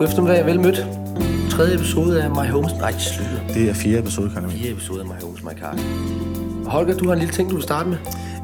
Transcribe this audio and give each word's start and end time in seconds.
God 0.00 0.08
eftermiddag, 0.08 0.46
vel 0.46 0.60
mødt. 0.60 0.76
Tredje 1.50 1.74
episode 1.74 2.22
af 2.22 2.30
My 2.30 2.50
Homes... 2.50 2.72
Nej, 2.72 2.98
slutter. 2.98 3.46
Det 3.54 3.68
er 3.68 3.74
fjerde 3.74 3.98
episode, 3.98 4.30
Karl 4.30 4.50
Fire 4.50 4.70
episode 4.70 5.00
af 5.00 5.06
My 5.06 5.22
Homes, 5.22 5.42
My 5.42 5.50
Car. 5.60 5.76
Holger, 6.70 6.98
du 6.98 7.06
har 7.06 7.12
en 7.12 7.18
lille 7.18 7.34
ting, 7.34 7.50
du 7.50 7.54
vil 7.54 7.62
starte 7.62 7.88
med. 7.88 7.98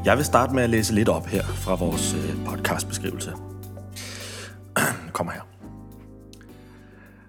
Jeg 0.05 0.17
vil 0.17 0.25
starte 0.25 0.53
med 0.53 0.63
at 0.63 0.69
læse 0.69 0.93
lidt 0.93 1.09
op 1.09 1.25
her 1.25 1.43
fra 1.43 1.75
vores 1.75 2.13
øh, 2.13 2.45
podcastbeskrivelse. 2.45 3.33
Kommer 5.13 5.33
her. 5.33 5.41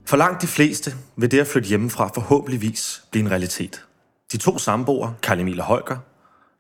For 0.05 0.17
langt 0.17 0.43
de 0.43 0.47
fleste 0.47 0.95
vil 1.17 1.31
det 1.31 1.41
at 1.41 1.47
flytte 1.47 1.69
hjemmefra 1.69 2.11
forhåbentligvis 2.15 3.03
blive 3.11 3.25
en 3.25 3.31
realitet. 3.31 3.85
De 4.33 4.37
to 4.37 4.59
samboere, 4.59 5.15
Karl 5.23 5.41
Emil 5.41 5.61
og 5.61 5.67
Holger, 5.67 5.97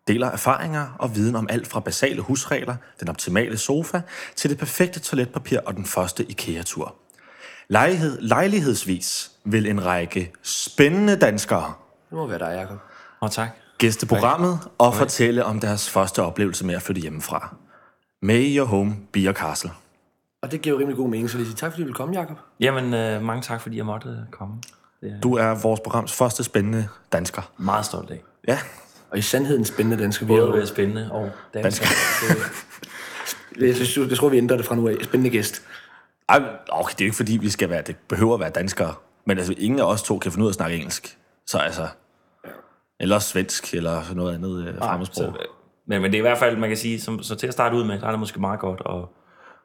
deler 0.07 0.27
erfaringer 0.27 0.96
og 0.98 1.16
viden 1.16 1.36
om 1.36 1.46
alt 1.50 1.66
fra 1.66 1.80
basale 1.80 2.21
husregler, 2.21 2.77
den 3.00 3.08
optimale 3.08 3.58
sofa, 3.58 4.00
til 4.36 4.50
det 4.50 4.58
perfekte 4.58 5.00
toiletpapir 5.00 5.58
og 5.66 5.77
den 5.77 5.85
første 5.85 6.25
IKEA-tur. 6.25 6.94
Lejlighed, 7.71 8.18
lejlighedsvis 8.21 9.31
vil 9.45 9.67
en 9.67 9.85
række 9.86 10.32
spændende 10.43 11.17
danskere 11.17 11.72
Det 12.11 12.17
må 12.18 12.27
være 12.27 12.39
dig, 12.39 12.57
Jacob. 12.61 12.79
Oh, 13.21 13.31
tak. 13.31 13.49
gæste 13.79 14.07
programmet 14.07 14.58
og 14.79 14.94
fortælle 14.94 15.44
om 15.44 15.61
deres 15.61 15.91
første 15.91 16.22
oplevelse 16.22 16.67
med 16.67 16.75
at 16.75 16.82
flytte 16.82 17.00
hjemmefra. 17.03 17.54
May 18.22 18.57
your 18.57 18.67
home 18.67 18.96
be 19.13 19.21
your 19.21 19.32
castle. 19.32 19.71
Og 20.43 20.50
det 20.50 20.63
giver 20.63 20.75
jo 20.75 20.81
rimelig 20.81 20.96
god 20.96 21.08
mening, 21.08 21.31
så 21.31 21.36
lige 21.36 21.46
sige 21.46 21.57
tak, 21.57 21.72
fordi 21.72 21.82
du 21.82 21.86
vil 21.86 21.94
komme, 21.94 22.21
Jacob. 22.21 22.36
Jamen, 22.61 22.94
øh, 22.94 23.22
mange 23.22 23.43
tak, 23.43 23.61
fordi 23.61 23.77
jeg 23.77 23.86
måtte 23.86 24.08
øh, 24.08 24.16
komme. 24.30 24.55
Det 25.00 25.13
er 25.13 25.21
Du 25.21 25.35
er 25.35 25.55
vores 25.63 25.80
programs 25.80 26.13
første 26.13 26.44
spændende 26.44 26.89
dansker. 27.13 27.53
meget 27.57 27.86
stolt 27.86 28.11
af. 28.11 28.22
Ja, 28.49 28.58
Og 29.11 29.19
i 29.19 29.22
sandheden 29.22 29.64
spændende 29.64 30.03
dansker. 30.03 30.27
Vi 30.27 30.32
er 30.35 30.41
Både 30.41 30.53
være 30.53 30.66
spændende 30.66 31.08
og 31.13 31.30
dansk. 31.55 31.82
jeg, 33.61 33.74
synes, 33.74 33.96
jeg 34.11 34.16
tror, 34.19 34.28
vi 34.28 34.36
ændrer 34.39 34.56
det 34.56 34.66
fra 34.66 34.74
nu 34.74 34.89
af. 34.89 34.94
Spændende 35.02 35.30
gæst. 35.30 35.62
Ej, 36.28 36.42
okay, 36.68 36.92
det 36.92 37.00
er 37.00 37.04
jo 37.04 37.08
ikke 37.08 37.16
fordi, 37.16 37.36
vi 37.36 37.50
skal 37.50 37.70
være, 37.70 37.82
det 37.82 37.96
behøver 38.08 38.34
at 38.34 38.40
være 38.40 38.50
danskere. 38.50 38.94
Men 39.26 39.38
altså, 39.38 39.54
ingen 39.58 39.80
af 39.80 39.84
os 39.84 40.02
to 40.02 40.18
kan 40.18 40.32
finde 40.32 40.42
ud 40.44 40.48
af 40.48 40.52
at 40.52 40.54
snakke 40.54 40.76
engelsk. 40.76 41.18
Så 41.46 41.58
altså, 41.58 41.88
eller 43.00 43.18
svensk, 43.18 43.74
eller 43.74 44.14
noget 44.14 44.34
andet 44.34 44.66
øh, 44.68 44.78
fremmedsprog. 44.78 45.24
Øh, 45.26 45.32
men, 45.86 46.02
men 46.02 46.10
det 46.12 46.18
er 46.18 46.20
i 46.20 46.28
hvert 46.28 46.38
fald, 46.38 46.56
man 46.56 46.70
kan 46.70 46.76
sige, 46.76 47.00
som, 47.00 47.22
så 47.22 47.34
til 47.34 47.46
at 47.46 47.52
starte 47.52 47.76
ud 47.76 47.84
med, 47.84 48.00
så 48.00 48.06
er 48.06 48.10
det 48.10 48.20
måske 48.20 48.40
meget 48.40 48.60
godt 48.60 48.82
at, 48.86 49.04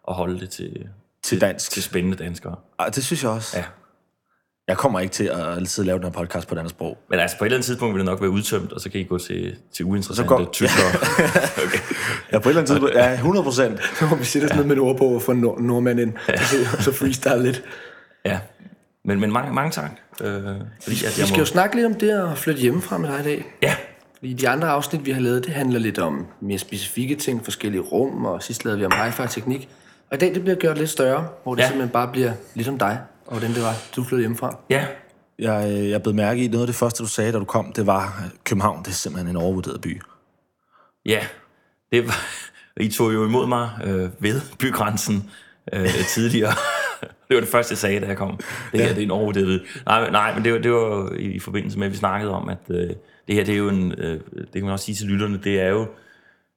at 0.08 0.14
holde 0.16 0.40
det 0.40 0.50
til, 0.50 0.90
Til 1.24 1.42
dansk. 1.42 1.72
til 1.72 1.84
spændende 1.84 2.18
danskere. 2.18 2.56
Ej, 2.80 2.90
det 2.90 3.06
synes 3.06 3.24
jeg 3.24 3.32
også. 3.32 3.58
Ja. 3.58 3.64
Jeg 4.68 4.78
kommer 4.78 5.00
ikke 5.00 5.12
til 5.12 5.24
at 5.24 5.40
og 5.40 5.86
lave 5.86 5.98
den 5.98 6.04
her 6.06 6.12
podcast 6.12 6.48
på 6.48 6.56
et 6.56 6.60
andet 6.60 6.70
sprog. 6.72 6.98
Men 7.10 7.20
altså, 7.20 7.38
på 7.38 7.44
et 7.44 7.48
eller 7.48 7.58
andet 7.58 7.66
tidspunkt 7.66 7.94
vil 7.96 8.00
det 8.00 8.06
nok 8.06 8.22
være 8.22 8.30
udtømt, 8.30 8.74
og 8.74 8.82
så 8.82 8.90
kan 8.90 9.00
I 9.02 9.04
gå 9.04 9.18
til, 9.18 9.56
til 9.74 9.86
uinteressante 9.86 10.28
går- 10.30 10.50
tyskere. 10.52 10.86
okay. 11.66 11.80
Ja, 12.32 12.40
på 12.40 12.50
et 12.50 12.52
eller 12.52 12.62
andet 12.62 12.68
tidspunkt. 12.68 12.96
Ja, 12.96 13.14
100 13.14 13.44
procent. 13.44 13.80
Så 14.00 14.06
må 14.06 14.16
vi 14.16 14.24
sætte 14.24 14.46
os 14.46 14.56
ned 14.56 14.64
med 14.64 14.76
en 14.76 14.82
ord 14.82 14.98
på 14.98 15.32
en 15.32 15.38
nord- 15.38 15.62
nordmand 15.62 16.00
ind. 16.00 16.14
Så, 16.28 16.82
så 16.84 16.92
freestyle 16.92 17.44
lidt. 17.44 17.64
Ja. 18.26 18.40
Men, 19.06 19.20
men 19.20 19.32
mange, 19.32 19.54
mange 19.54 19.72
tak. 19.72 19.92
Øh, 20.22 20.28
fordi 20.34 20.46
at 20.46 20.88
Vi 20.88 20.96
jeg 21.04 21.12
skal 21.12 21.32
må... 21.32 21.38
jo 21.40 21.46
snakke 21.46 21.76
lidt 21.76 21.86
om 21.86 21.94
det 21.94 22.10
at 22.10 22.38
flytte 22.38 22.62
hjemmefra 22.62 22.98
med 22.98 23.10
dig 23.10 23.20
i 23.20 23.24
dag. 23.24 23.46
Ja, 23.62 23.76
Fordi 24.18 24.34
de 24.34 24.50
andre 24.50 24.68
afsnit, 24.70 25.06
vi 25.06 25.12
har 25.12 25.22
lavet, 25.22 25.46
det 25.46 25.54
handler 25.54 25.80
lidt 25.80 26.00
om 26.00 26.26
mere 26.42 26.58
specifikke 26.58 27.16
ting, 27.16 27.44
forskellige 27.44 27.82
rum, 27.82 28.26
og 28.26 28.44
sidst 28.44 28.66
lavede 28.66 28.80
vi 28.80 28.86
om 28.86 28.92
hi-fi-teknik. 29.06 29.70
Og 30.12 30.16
i 30.16 30.20
dag, 30.20 30.34
det 30.34 30.42
bliver 30.42 30.56
gjort 30.56 30.78
lidt 30.78 30.90
større, 30.90 31.28
hvor 31.44 31.56
det 31.56 31.60
ja. 31.62 31.64
Ja. 31.66 31.70
simpelthen 31.70 31.94
bare 31.94 32.08
bliver 32.12 32.32
lidt 32.56 32.68
om 32.68 32.78
dig, 32.80 33.00
og 33.34 33.40
hvordan 33.40 33.56
det 33.56 33.64
var, 33.64 33.74
du 33.96 34.04
flyttede 34.04 34.22
hjemmefra. 34.22 34.58
ja. 34.70 34.86
Jeg, 35.40 35.72
øh, 35.72 35.90
jeg 35.90 36.04
blev 36.04 36.16
mærke 36.16 36.44
i, 36.44 36.48
noget 36.48 36.62
af 36.64 36.68
det 36.68 36.76
første, 36.76 37.04
du 37.04 37.08
sagde, 37.10 37.32
da 37.32 37.40
du 37.40 37.46
kom, 37.46 37.74
det 37.76 37.88
var, 37.88 38.02
at 38.26 38.44
København, 38.44 38.80
det 38.84 38.88
er 38.88 38.92
simpelthen 38.92 39.30
en 39.30 39.42
overvurderet 39.42 39.82
by. 39.82 40.02
Ja, 41.06 41.20
det 41.92 42.08
var, 42.08 42.14
I 42.84 42.90
tog 42.90 43.14
jo 43.14 43.26
imod 43.26 43.48
mig 43.48 43.70
øh, 43.84 44.10
ved 44.20 44.42
bygrænsen 44.60 45.30
øh, 45.74 45.90
tidligere. 46.08 46.52
det 47.28 47.36
var 47.36 47.40
det 47.40 47.50
første, 47.50 47.72
jeg 47.72 47.78
sagde, 47.78 48.00
da 48.00 48.06
jeg 48.08 48.18
kom. 48.18 48.40
Det 48.72 48.82
her, 48.82 48.88
det 48.88 48.98
er 48.98 49.02
en 49.04 49.12
overvurderet. 49.12 49.64
Nej, 49.86 50.02
men- 50.04 50.12
nej, 50.12 50.34
men 50.36 50.44
det 50.44 50.54
var, 50.54 50.60
det 50.60 50.72
var 50.72 50.78
jo 50.80 51.14
i, 51.14 51.24
i 51.32 51.40
forbindelse 51.40 51.80
med, 51.80 51.88
at 51.88 51.92
vi 51.94 51.98
snakkede 51.98 52.32
om, 52.32 52.50
at 52.50 52.58
øh, 52.70 52.90
det 53.28 53.36
her, 53.36 53.44
det 53.44 53.54
er 53.54 53.58
jo 53.58 53.70
en, 53.70 53.92
øh, 53.98 54.20
det 54.36 54.52
kan 54.54 54.64
man 54.64 54.72
også 54.72 54.86
sige 54.86 54.96
til 54.96 55.08
lytterne, 55.08 55.40
det 55.44 55.62
er 55.62 55.70
jo, 55.70 55.88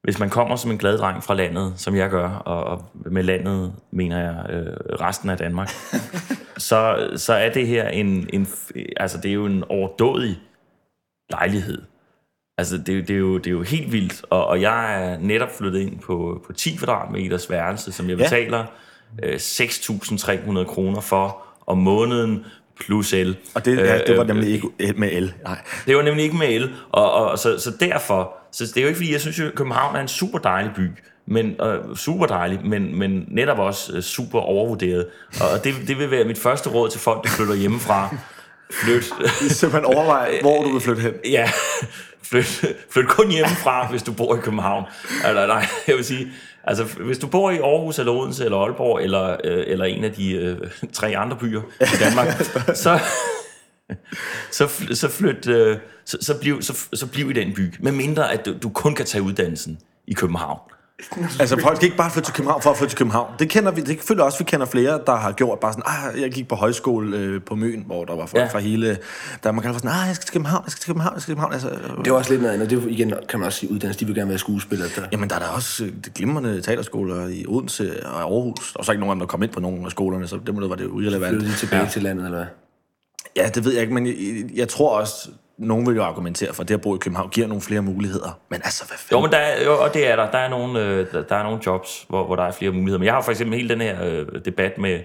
hvis 0.02 0.18
man 0.18 0.30
kommer 0.30 0.56
som 0.56 0.70
en 0.70 0.78
glad 0.78 0.98
dreng 0.98 1.24
fra 1.24 1.34
landet, 1.34 1.72
som 1.76 1.96
jeg 1.96 2.10
gør, 2.10 2.28
og, 2.28 2.64
og 2.64 2.84
med 2.94 3.22
landet 3.22 3.72
mener 3.92 4.18
jeg 4.18 4.46
øh, 4.50 4.66
resten 5.00 5.30
af 5.30 5.36
Danmark, 5.38 5.70
så, 6.58 7.10
så 7.16 7.32
er 7.32 7.52
det 7.52 7.66
her 7.66 7.88
en, 7.88 8.30
en, 8.32 8.48
altså 8.96 9.18
det 9.18 9.28
er 9.28 9.32
jo 9.34 9.46
en 9.46 9.64
overdådig 9.68 10.38
lejlighed. 11.30 11.82
Altså, 12.58 12.78
det, 12.78 12.88
er 12.88 12.94
jo- 12.96 13.00
det, 13.02 13.10
er 13.10 13.18
jo, 13.18 13.38
det 13.38 13.46
er 13.46 13.50
jo 13.50 13.62
helt 13.62 13.92
vildt, 13.92 14.24
og, 14.30 14.46
og 14.46 14.60
jeg 14.60 15.02
er 15.12 15.18
netop 15.18 15.48
flyttet 15.58 15.80
ind 15.80 15.98
på, 15.98 16.42
på 16.46 16.52
10 16.52 16.76
kvadratmeters 16.76 17.50
værelse, 17.50 17.92
som 17.92 18.08
jeg 18.08 18.18
Ja. 18.18 18.24
betaler 18.24 18.64
øh, 19.22 19.34
6.300 19.34 20.64
kroner 20.64 21.00
for 21.00 21.42
om 21.66 21.78
måneden, 21.78 22.44
plus 22.80 23.12
el. 23.12 23.36
Og 23.54 23.64
det, 23.64 23.76
ja, 23.78 23.98
det 24.06 24.16
var 24.16 24.22
Øh, 24.22 24.28
nemlig 24.28 24.48
ikke 24.48 24.68
med 24.96 25.12
el. 25.12 25.34
Nej. 25.44 25.58
det 25.86 25.96
var 25.96 26.02
nemlig 26.02 26.24
ikke 26.24 26.36
med 26.36 26.48
el, 26.48 26.70
og, 26.92 27.12
og 27.12 27.38
så, 27.38 27.58
så 27.58 27.70
derfor, 27.80 28.36
så 28.52 28.64
det 28.66 28.76
er 28.76 28.82
jo 28.82 28.86
ikke 28.88 28.96
fordi, 28.98 29.12
jeg 29.12 29.20
synes, 29.20 29.40
at 29.40 29.54
København 29.54 29.96
er 29.96 30.00
en 30.00 30.08
super 30.08 30.38
dejlig 30.38 30.72
by, 30.76 30.88
men 31.26 31.56
øh, 31.60 31.96
super 31.96 32.26
dejlig, 32.26 32.60
men, 32.64 32.98
men 32.98 33.24
netop 33.28 33.58
også 33.58 33.96
øh, 33.96 34.02
super 34.02 34.40
overvurderet. 34.40 35.06
Og 35.40 35.64
det, 35.64 35.74
det 35.88 35.98
vil 35.98 36.10
være 36.10 36.24
mit 36.24 36.38
første 36.38 36.70
råd 36.70 36.90
til 36.90 37.00
folk, 37.00 37.24
der 37.24 37.30
flytter 37.30 37.54
hjemmefra. 37.54 38.16
Flyt, 38.72 39.04
Simpelthen 39.50 39.94
overvej, 39.94 40.38
hvor 40.42 40.62
du 40.62 40.72
vil 40.72 40.80
flytte 40.80 41.02
hen. 41.02 41.12
ja, 41.24 41.50
flyt, 42.22 42.64
flyt 42.90 43.08
kun 43.08 43.30
hjemmefra, 43.30 43.90
hvis 43.90 44.02
du 44.02 44.12
bor 44.12 44.36
i 44.36 44.38
København. 44.38 44.84
Eller 45.28 45.46
nej, 45.46 45.66
jeg 45.86 45.96
vil 45.96 46.04
sige, 46.04 46.28
altså 46.64 46.84
hvis 46.84 47.18
du 47.18 47.26
bor 47.26 47.50
i 47.50 47.56
Aarhus 47.58 47.98
eller 47.98 48.12
Odense 48.12 48.44
eller 48.44 48.58
Aalborg 48.58 49.02
eller, 49.02 49.36
øh, 49.44 49.64
eller 49.66 49.84
en 49.84 50.04
af 50.04 50.12
de 50.12 50.32
øh, 50.32 50.58
tre 50.92 51.16
andre 51.16 51.36
byer 51.36 51.62
i 51.80 51.96
Danmark, 52.00 52.26
så, 52.84 52.98
så, 54.50 54.68
så 54.92 55.08
flyt, 55.08 55.48
øh, 55.48 55.78
så, 56.04 56.18
så, 56.20 56.40
bliv, 56.40 56.62
så, 56.62 56.88
så 56.92 57.06
bliv 57.06 57.30
i 57.30 57.32
den 57.32 57.54
by. 57.54 57.74
Med 57.80 57.92
mindre, 57.92 58.32
at 58.32 58.46
du, 58.46 58.54
du 58.62 58.68
kun 58.68 58.94
kan 58.94 59.06
tage 59.06 59.22
uddannelsen 59.22 59.78
i 60.06 60.14
København. 60.14 60.60
Altså, 61.40 61.60
folk 61.60 61.76
skal 61.76 61.86
ikke 61.86 61.96
bare 61.96 62.10
flytte 62.10 62.26
til 62.26 62.34
København 62.34 62.62
for 62.62 62.70
at 62.70 62.76
flytte 62.76 62.92
til 62.92 62.98
København. 62.98 63.32
Det 63.38 63.48
kender 63.50 63.70
vi. 63.70 63.80
Det 63.80 64.00
føler 64.00 64.24
også, 64.24 64.38
vi 64.38 64.44
kender 64.44 64.66
flere, 64.66 65.00
der 65.06 65.16
har 65.16 65.32
gjort 65.32 65.60
bare 65.60 65.72
sådan, 65.72 65.82
ah, 65.86 66.20
jeg 66.20 66.30
gik 66.30 66.48
på 66.48 66.54
højskole 66.54 67.16
øh, 67.16 67.42
på 67.42 67.54
Møn, 67.54 67.82
hvor 67.86 68.04
der 68.04 68.16
var 68.16 68.26
folk 68.26 68.42
ja. 68.42 68.48
Fra 68.48 68.58
hele... 68.58 68.98
Der 69.42 69.52
man 69.52 69.62
kan 69.62 69.74
sådan, 69.74 69.90
ah, 69.90 70.06
jeg 70.06 70.14
skal 70.14 70.24
til 70.24 70.32
København, 70.32 70.64
jeg 70.64 70.70
skal 70.70 70.80
til 70.80 70.86
København, 70.86 71.14
jeg 71.14 71.22
skal 71.22 71.34
til 71.34 71.34
København. 71.34 71.52
Altså, 71.52 71.68
øh, 71.70 72.04
Det 72.04 72.12
var 72.12 72.18
også 72.18 72.30
lidt 72.30 72.42
noget 72.42 72.54
andet. 72.54 72.70
Det 72.70 72.84
var, 72.84 72.88
igen, 72.88 73.14
kan 73.28 73.38
man 73.40 73.46
også 73.46 73.58
sige, 73.58 73.72
uddannelse, 73.72 74.00
de 74.00 74.06
vil 74.06 74.14
gerne 74.14 74.28
være 74.28 74.38
skuespillere. 74.38 74.88
Der. 74.96 75.02
Jamen, 75.12 75.28
der 75.30 75.34
er 75.34 75.38
der 75.38 75.48
også 75.48 75.84
øh, 75.84 75.92
det 76.04 76.14
glimrende 76.14 76.60
teaterskoler 76.60 77.28
i 77.28 77.44
Odense 77.48 78.06
og 78.06 78.20
Aarhus. 78.20 78.74
Var 78.76 78.82
så 78.82 78.92
ikke 78.92 79.00
nogen 79.00 79.10
af 79.10 79.14
dem, 79.14 79.20
der 79.20 79.26
kom 79.26 79.42
ind 79.42 79.52
på 79.52 79.60
nogen 79.60 79.84
af 79.84 79.90
skolerne, 79.90 80.28
så 80.28 80.38
det 80.46 80.54
må 80.54 80.60
det 80.60 80.70
var 80.70 80.76
det 80.76 80.84
irrelevant. 80.84 81.30
Flyttede 81.30 81.52
de 81.52 81.56
tilbage 81.56 81.82
ja. 81.82 81.88
til 81.88 82.02
landet, 82.02 82.24
eller 82.24 82.38
hvad? 82.38 82.46
Ja, 83.36 83.48
det 83.48 83.64
ved 83.64 83.72
jeg 83.72 83.82
ikke, 83.82 83.94
men 83.94 84.06
jeg, 84.06 84.16
jeg 84.54 84.68
tror 84.68 85.00
også, 85.00 85.28
nogen 85.58 85.86
vil 85.86 85.96
jo 85.96 86.04
argumentere 86.04 86.54
for, 86.54 86.62
at 86.62 86.68
det 86.68 86.74
at 86.74 86.80
bo 86.80 86.94
i 86.94 86.98
København 86.98 87.28
giver 87.30 87.46
nogle 87.46 87.60
flere 87.62 87.82
muligheder. 87.82 88.38
Men 88.50 88.60
altså, 88.64 88.84
hvad 88.86 88.96
Jo, 89.12 89.16
fanden? 89.16 89.22
men 89.22 89.32
der 89.32 89.38
er, 89.38 89.64
jo, 89.64 89.82
og 89.82 89.94
det 89.94 90.10
er 90.10 90.16
der. 90.16 90.30
Der 90.30 90.38
er 90.38 90.48
nogle, 90.48 90.80
øh, 90.80 91.06
der, 91.28 91.36
er 91.36 91.42
nogle 91.42 91.58
jobs, 91.66 92.06
hvor, 92.08 92.26
hvor 92.26 92.36
der 92.36 92.42
er 92.42 92.52
flere 92.52 92.70
muligheder. 92.70 92.98
Men 92.98 93.06
jeg 93.06 93.14
har 93.14 93.22
for 93.22 93.30
eksempel 93.30 93.56
hele 93.56 93.68
den 93.68 93.80
her 93.80 94.04
øh, 94.04 94.26
debat 94.44 94.78
med 94.78 95.00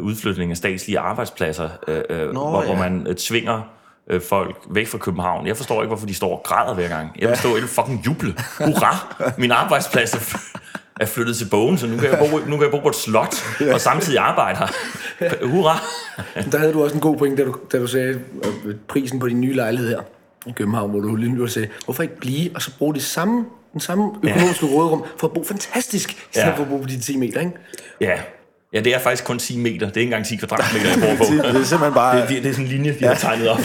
udflytning 0.00 0.50
af 0.50 0.56
statslige 0.56 0.98
arbejdspladser, 0.98 1.68
øh, 1.88 2.02
øh, 2.10 2.32
Nå, 2.32 2.50
hvor, 2.50 2.60
ja. 2.62 2.66
hvor 2.66 2.84
ja. 2.84 2.90
man 2.90 3.06
øh, 3.06 3.16
tvinger 3.16 3.62
øh, 4.10 4.20
folk 4.20 4.56
væk 4.70 4.86
fra 4.86 4.98
København. 4.98 5.46
Jeg 5.46 5.56
forstår 5.56 5.82
ikke, 5.82 5.88
hvorfor 5.88 6.06
de 6.06 6.14
står 6.14 6.36
og 6.36 6.42
græder 6.44 6.74
hver 6.74 6.88
gang. 6.88 7.10
Jeg 7.18 7.28
forstår 7.28 7.56
ikke 7.56 7.68
fucking 7.68 8.06
juble. 8.06 8.34
Hurra! 8.58 9.16
Min 9.38 9.50
arbejdsplads 9.50 10.14
er, 10.14 10.38
er 11.02 11.06
flyttet 11.06 11.36
til 11.36 11.44
bogen, 11.50 11.78
så 11.78 11.86
nu 11.86 11.96
kan 11.96 12.10
jeg 12.10 12.18
bo, 12.18 12.38
nu 12.38 12.56
kan 12.56 12.62
jeg 12.62 12.70
bo 12.70 12.78
på 12.78 12.88
et 12.88 12.96
slot 12.96 13.34
og 13.72 13.80
samtidig 13.80 14.18
arbejde 14.18 14.58
her. 14.58 14.68
Hurra! 15.46 15.82
Der 16.52 16.58
havde 16.58 16.72
du 16.72 16.82
også 16.82 16.94
en 16.94 17.00
god 17.00 17.16
point, 17.16 17.38
da 17.38 17.44
du, 17.44 17.56
da 17.72 17.78
du 17.78 17.86
sagde 17.86 18.20
øh, 18.64 18.74
prisen 18.88 19.18
på 19.18 19.28
din 19.28 19.40
nye 19.40 19.54
lejlighed 19.54 19.88
her 19.88 20.00
i 20.46 20.52
København, 20.56 20.90
hvor 20.90 21.00
du 21.00 21.16
lige 21.16 21.32
nu 21.32 21.46
sagde, 21.46 21.68
hvorfor 21.84 22.02
ikke 22.02 22.16
blive, 22.16 22.50
og 22.54 22.62
så 22.62 22.70
bruge 22.78 22.94
det 22.94 23.02
samme, 23.02 23.44
den 23.72 23.80
samme 23.80 24.10
økonomiske 24.22 24.66
ja. 24.66 24.72
råderum 24.72 25.04
for 25.20 25.26
at 25.26 25.32
bo 25.34 25.44
fantastisk, 25.44 26.12
i 26.12 26.16
stedet 26.32 26.46
Ja. 26.48 26.56
for 26.56 26.62
at 26.62 26.68
bo 26.68 26.78
på 26.78 26.86
de 26.88 27.00
10 27.00 27.16
meter, 27.16 27.40
ikke? 27.40 27.52
Ja. 28.00 28.18
ja, 28.72 28.80
det 28.80 28.94
er 28.94 28.98
faktisk 28.98 29.24
kun 29.24 29.38
10 29.38 29.58
meter. 29.58 29.86
Det 29.86 29.96
er 29.96 30.00
ikke 30.00 30.02
engang 30.02 30.26
10 30.26 30.36
kvadratmeter, 30.36 30.88
jeg 30.90 30.98
bor 31.00 31.24
på. 31.24 31.32
Det, 31.32 31.44
det 31.54 31.60
er 31.60 31.64
simpelthen 31.64 31.94
bare... 31.94 32.20
Det, 32.20 32.28
det, 32.28 32.42
det 32.42 32.48
er 32.48 32.52
sådan 32.52 32.64
en 32.66 32.70
linje, 32.72 32.90
de 32.90 32.96
ja. 33.00 33.06
har 33.08 33.14
tegnet 33.14 33.48
op. 33.48 33.58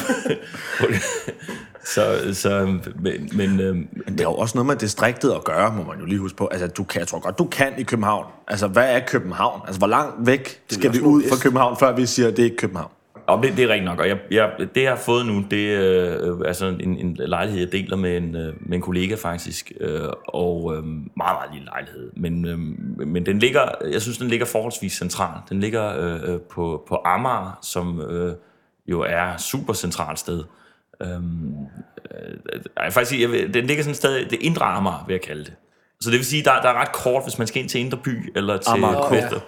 så, 1.93 2.33
så, 2.33 2.79
men, 2.99 3.29
men 3.33 3.59
øh, 3.59 3.75
Men 3.75 3.87
det 4.07 4.19
har 4.19 4.29
jo 4.29 4.35
også 4.35 4.57
noget 4.57 4.65
med 4.65 4.75
distriktet 4.75 5.31
at 5.31 5.43
gøre, 5.43 5.73
må 5.73 5.83
man 5.83 5.99
jo 5.99 6.05
lige 6.05 6.19
huske 6.19 6.37
på. 6.37 6.47
Altså, 6.47 6.67
du 6.67 6.83
kan, 6.83 6.99
jeg 6.99 7.07
tror 7.07 7.19
godt, 7.19 7.37
du 7.37 7.45
kan 7.45 7.73
i 7.77 7.83
København. 7.83 8.25
Altså, 8.47 8.67
hvad 8.67 8.95
er 8.95 8.99
København? 9.07 9.61
Altså, 9.65 9.79
hvor 9.79 9.87
langt 9.87 10.15
væk 10.27 10.61
skal 10.69 10.93
vi 10.93 11.01
ud 11.01 11.23
fra. 11.29 11.35
København, 11.41 11.77
før 11.79 11.95
vi 11.95 12.05
siger, 12.05 12.27
at 12.27 12.37
det 12.37 12.39
er 12.39 12.43
ikke 12.43 12.57
København? 12.57 12.91
og 13.27 13.43
det, 13.43 13.57
det 13.57 13.63
er 13.63 13.69
rigtigt 13.69 13.85
nok. 13.85 13.99
Og 13.99 14.07
jeg, 14.07 14.17
jeg, 14.31 14.51
det, 14.75 14.83
jeg 14.83 14.91
har 14.91 14.97
fået 14.97 15.25
nu, 15.25 15.43
det 15.51 15.73
er 15.73 16.17
øh, 16.21 16.41
altså 16.45 16.65
en, 16.79 16.97
en 16.97 17.17
lejlighed, 17.19 17.61
jeg 17.61 17.71
deler 17.71 17.95
med 17.95 18.17
en, 18.17 18.35
øh, 18.35 18.53
med 18.59 18.77
en 18.77 18.81
kollega 18.81 19.15
faktisk. 19.15 19.71
Øh, 19.79 20.01
og 20.27 20.75
øh, 20.75 20.83
meget, 20.83 21.07
meget 21.17 21.49
lille 21.53 21.65
lejlighed. 21.65 22.11
Men, 22.15 22.45
øh, 22.45 22.57
men 23.07 23.25
den 23.25 23.39
ligger, 23.39 23.61
jeg 23.91 24.01
synes, 24.01 24.17
den 24.17 24.27
ligger 24.27 24.45
forholdsvis 24.45 24.93
centralt. 24.93 25.49
Den 25.49 25.59
ligger 25.59 25.97
øh, 25.99 26.33
øh, 26.33 26.39
på, 26.39 26.83
på 26.87 27.01
Amager, 27.05 27.59
som 27.61 28.01
øh, 28.01 28.33
jo 28.87 29.01
er 29.01 29.37
super 29.37 29.73
centralt 29.73 30.19
sted. 30.19 30.43
Øhm, 31.01 31.55
øh, 32.11 32.61
jeg 32.83 32.93
faktisk 32.93 33.09
sige, 33.09 33.21
jeg 33.21 33.31
vil, 33.31 33.53
den 33.53 33.65
ligger 33.65 33.83
sådan 33.83 33.91
et 33.91 33.97
sted, 33.97 34.25
det 34.25 34.37
indre 34.41 34.65
Amager, 34.65 35.03
vil 35.07 35.13
jeg 35.13 35.21
kalde 35.21 35.43
det. 35.43 35.53
Så 36.01 36.09
det 36.09 36.17
vil 36.17 36.25
sige, 36.25 36.43
der, 36.43 36.61
der 36.61 36.69
er 36.69 36.73
ret 36.81 36.91
kort, 36.91 37.23
hvis 37.23 37.37
man 37.37 37.47
skal 37.47 37.61
ind 37.61 37.69
til 37.69 37.81
Indre 37.81 37.97
By, 37.97 38.31
eller 38.35 38.57
til 38.57 38.69
Amager 38.69 39.01
Kort. 39.01 39.11
Vester. 39.11 39.39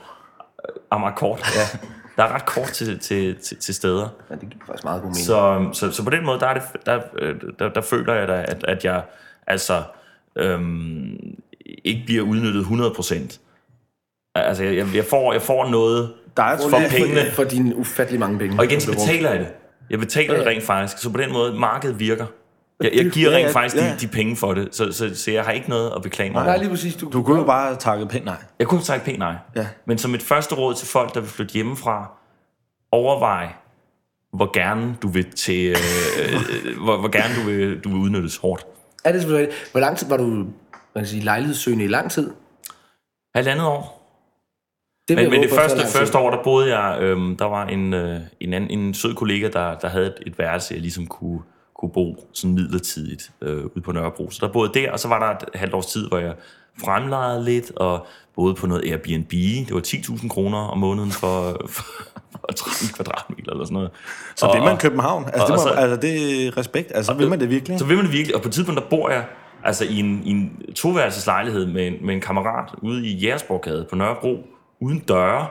Amager 0.91 1.15
Kort, 1.15 1.39
ja. 1.55 1.77
der 2.17 2.23
er 2.23 2.33
ret 2.33 2.45
kort 2.45 2.67
til, 2.67 2.99
til, 2.99 3.35
til, 3.35 3.57
til 3.57 3.75
steder. 3.75 4.09
Ja, 4.29 4.35
det 4.35 4.49
giver 4.49 4.65
faktisk 4.65 4.83
meget 4.83 5.01
god 5.01 5.09
mening. 5.09 5.25
Så, 5.25 5.69
så, 5.73 5.91
så 5.91 6.03
på 6.03 6.09
den 6.09 6.25
måde, 6.25 6.39
der, 6.39 6.47
er 6.47 6.53
det, 6.53 6.63
der, 6.85 7.01
øh, 7.19 7.35
der, 7.59 7.69
der 7.69 7.81
føler 7.81 8.13
jeg 8.13 8.27
da, 8.27 8.45
at, 8.47 8.63
at 8.67 8.85
jeg 8.85 9.03
altså 9.47 9.83
øhm, 10.35 11.17
ikke 11.83 12.03
bliver 12.05 12.23
udnyttet 12.23 12.63
100%. 12.63 13.39
Altså, 14.35 14.63
jeg, 14.63 14.87
jeg, 14.95 15.05
får, 15.05 15.33
jeg 15.33 15.41
får 15.41 15.69
noget 15.69 16.13
Der 16.37 16.43
er 16.43 16.57
for, 16.57 16.81
pengene. 16.89 17.25
for, 17.25 17.35
for 17.35 17.43
dine 17.43 17.75
ufattelig 17.75 18.19
mange 18.19 18.39
penge. 18.39 18.59
Og 18.59 18.65
igen, 18.65 18.81
så 18.81 18.91
betaler 18.91 19.29
jeg 19.29 19.39
det. 19.39 19.47
Jeg 19.89 19.99
betaler 19.99 20.37
det 20.37 20.45
rent 20.45 20.63
faktisk. 20.63 20.97
Så 20.97 21.09
på 21.11 21.17
den 21.17 21.31
måde, 21.33 21.53
markedet 21.59 21.99
virker. 21.99 22.25
Jeg, 22.83 22.91
jeg 22.95 23.05
giver 23.11 23.29
Ja, 23.31 23.35
rent 23.37 23.47
ja, 23.47 23.51
faktisk 23.51 23.75
ja. 23.75 23.89
de, 23.93 23.97
de 23.99 24.07
penge 24.07 24.35
for 24.35 24.53
det. 24.53 24.75
Så, 24.75 24.91
så, 24.91 25.15
så 25.15 25.31
jeg 25.31 25.43
har 25.43 25.51
ikke 25.51 25.69
noget 25.69 25.91
at 25.95 26.01
beklage 26.01 26.31
mig 26.31 26.43
Nej, 26.43 26.49
over. 26.53 26.59
lige 26.61 26.69
præcis. 26.69 26.95
Du, 26.95 27.09
Du 27.13 27.23
kunne 27.23 27.39
jo 27.39 27.45
bare 27.45 27.75
takke 27.75 28.05
pænt 28.05 28.25
nej. 28.25 28.35
Jeg 28.59 28.67
kunne 28.67 28.79
have 28.79 28.85
sagt 28.85 29.03
pænt 29.03 29.19
nej. 29.19 29.35
Ja. 29.55 29.67
Men 29.85 29.97
som 29.97 30.15
et 30.15 30.21
første 30.21 30.55
råd 30.55 30.75
til 30.75 30.87
folk, 30.87 31.13
der 31.13 31.19
vil 31.19 31.29
flytte 31.29 31.53
hjemmefra, 31.53 32.11
overvej, 32.91 33.47
hvor 34.33 34.51
gerne 34.53 34.95
du 35.01 35.07
vil 35.07 35.31
til, 35.31 35.69
øh, 35.69 35.75
øh, 36.19 36.77
hvor, 36.83 36.97
hvor 36.97 37.09
gerne 37.09 37.35
du 37.35 37.41
vil, 37.41 37.79
du 37.79 37.89
vil 37.89 37.97
udnyttes 37.97 38.37
hårdt. 38.37 38.65
Er 39.03 39.11
det 39.11 39.21
selvfølgelig? 39.21 39.53
Hvor 39.71 39.79
lang 39.81 39.97
tid 39.97 40.09
var 40.09 40.17
du 40.17 40.23
man 40.25 41.03
kan 41.03 41.05
sige, 41.07 41.23
lejlighedssøgende 41.23 41.85
i 41.85 41.87
lang 41.87 42.11
tid? 42.11 42.31
Halvandet 43.35 43.65
år. 43.65 43.98
Det 45.09 45.17
Men, 45.17 45.29
men 45.31 45.41
det 45.41 45.49
så 45.49 45.55
første, 45.55 45.87
første 45.97 46.17
år, 46.17 46.29
der 46.29 46.43
boede 46.43 46.77
jeg, 46.77 46.97
øhm, 47.01 47.35
der 47.37 47.45
var 47.45 47.65
en, 47.65 47.93
øh, 47.93 48.19
en, 48.39 48.53
anden, 48.53 48.79
en 48.79 48.93
sød 48.93 49.13
kollega, 49.13 49.49
der, 49.53 49.75
der 49.77 49.87
havde 49.89 50.05
et, 50.07 50.13
et 50.27 50.39
værelse, 50.39 50.73
jeg 50.73 50.81
ligesom 50.81 51.07
kunne, 51.07 51.39
kunne 51.79 51.91
bo 51.91 52.27
sådan 52.33 52.53
midlertidigt 52.55 53.31
øh, 53.41 53.65
ude 53.65 53.81
på 53.81 53.91
Nørrebro. 53.91 54.29
Så 54.31 54.45
der 54.45 54.51
boede 54.53 54.71
jeg 54.75 54.83
der, 54.83 54.91
og 54.91 54.99
så 54.99 55.07
var 55.07 55.19
der 55.19 55.25
et 55.47 55.59
halvt 55.59 55.73
års 55.73 55.85
tid, 55.85 56.07
hvor 56.07 56.17
jeg 56.17 56.33
fremlejede 56.85 57.43
lidt, 57.45 57.71
og 57.75 58.07
boede 58.35 58.55
på 58.55 58.67
noget 58.67 58.83
Airbnb. 58.91 59.31
Det 59.31 59.73
var 59.73 59.81
10.000 59.87 60.27
kroner 60.27 60.57
om 60.57 60.77
måneden 60.77 61.11
for, 61.11 61.41
for, 61.75 61.83
for 62.31 62.51
13 62.55 62.87
kvadratmeter 62.95 63.51
eller 63.51 63.65
sådan 63.65 63.73
noget. 63.73 63.89
Så 64.35 64.45
og, 64.45 64.55
vil 64.55 64.63
man 64.63 64.77
København. 64.77 65.25
Altså, 65.25 65.41
og- 65.41 65.47
det, 65.47 65.55
må, 65.55 65.61
så- 65.61 65.69
altså, 65.69 65.97
det 65.97 66.47
er 66.47 66.57
respekt. 66.57 66.91
Altså, 66.95 67.13
vil 67.13 67.29
man 67.29 67.39
det 67.39 67.49
virkelig? 67.49 67.79
Så 67.79 67.85
vil 67.85 67.95
man 67.97 68.05
det 68.05 68.13
virkelig, 68.13 68.35
og 68.35 68.41
på 68.41 68.47
et 68.47 68.53
tidspunkt, 68.53 68.81
der 68.81 68.87
bor 68.89 69.09
jeg 69.09 69.25
altså 69.63 69.85
i 69.85 69.99
en, 69.99 70.21
i 70.25 70.29
en 70.31 70.61
toværelseslejlighed 70.75 71.65
med 71.65 71.87
en, 71.87 71.93
med 72.01 72.13
en 72.15 72.21
kammerat 72.21 72.69
ude 72.81 73.07
i 73.07 73.15
Jægersborgade 73.17 73.85
på 73.89 73.95
Nørrebro, 73.95 74.37
uden 74.81 74.99
døre, 74.99 75.47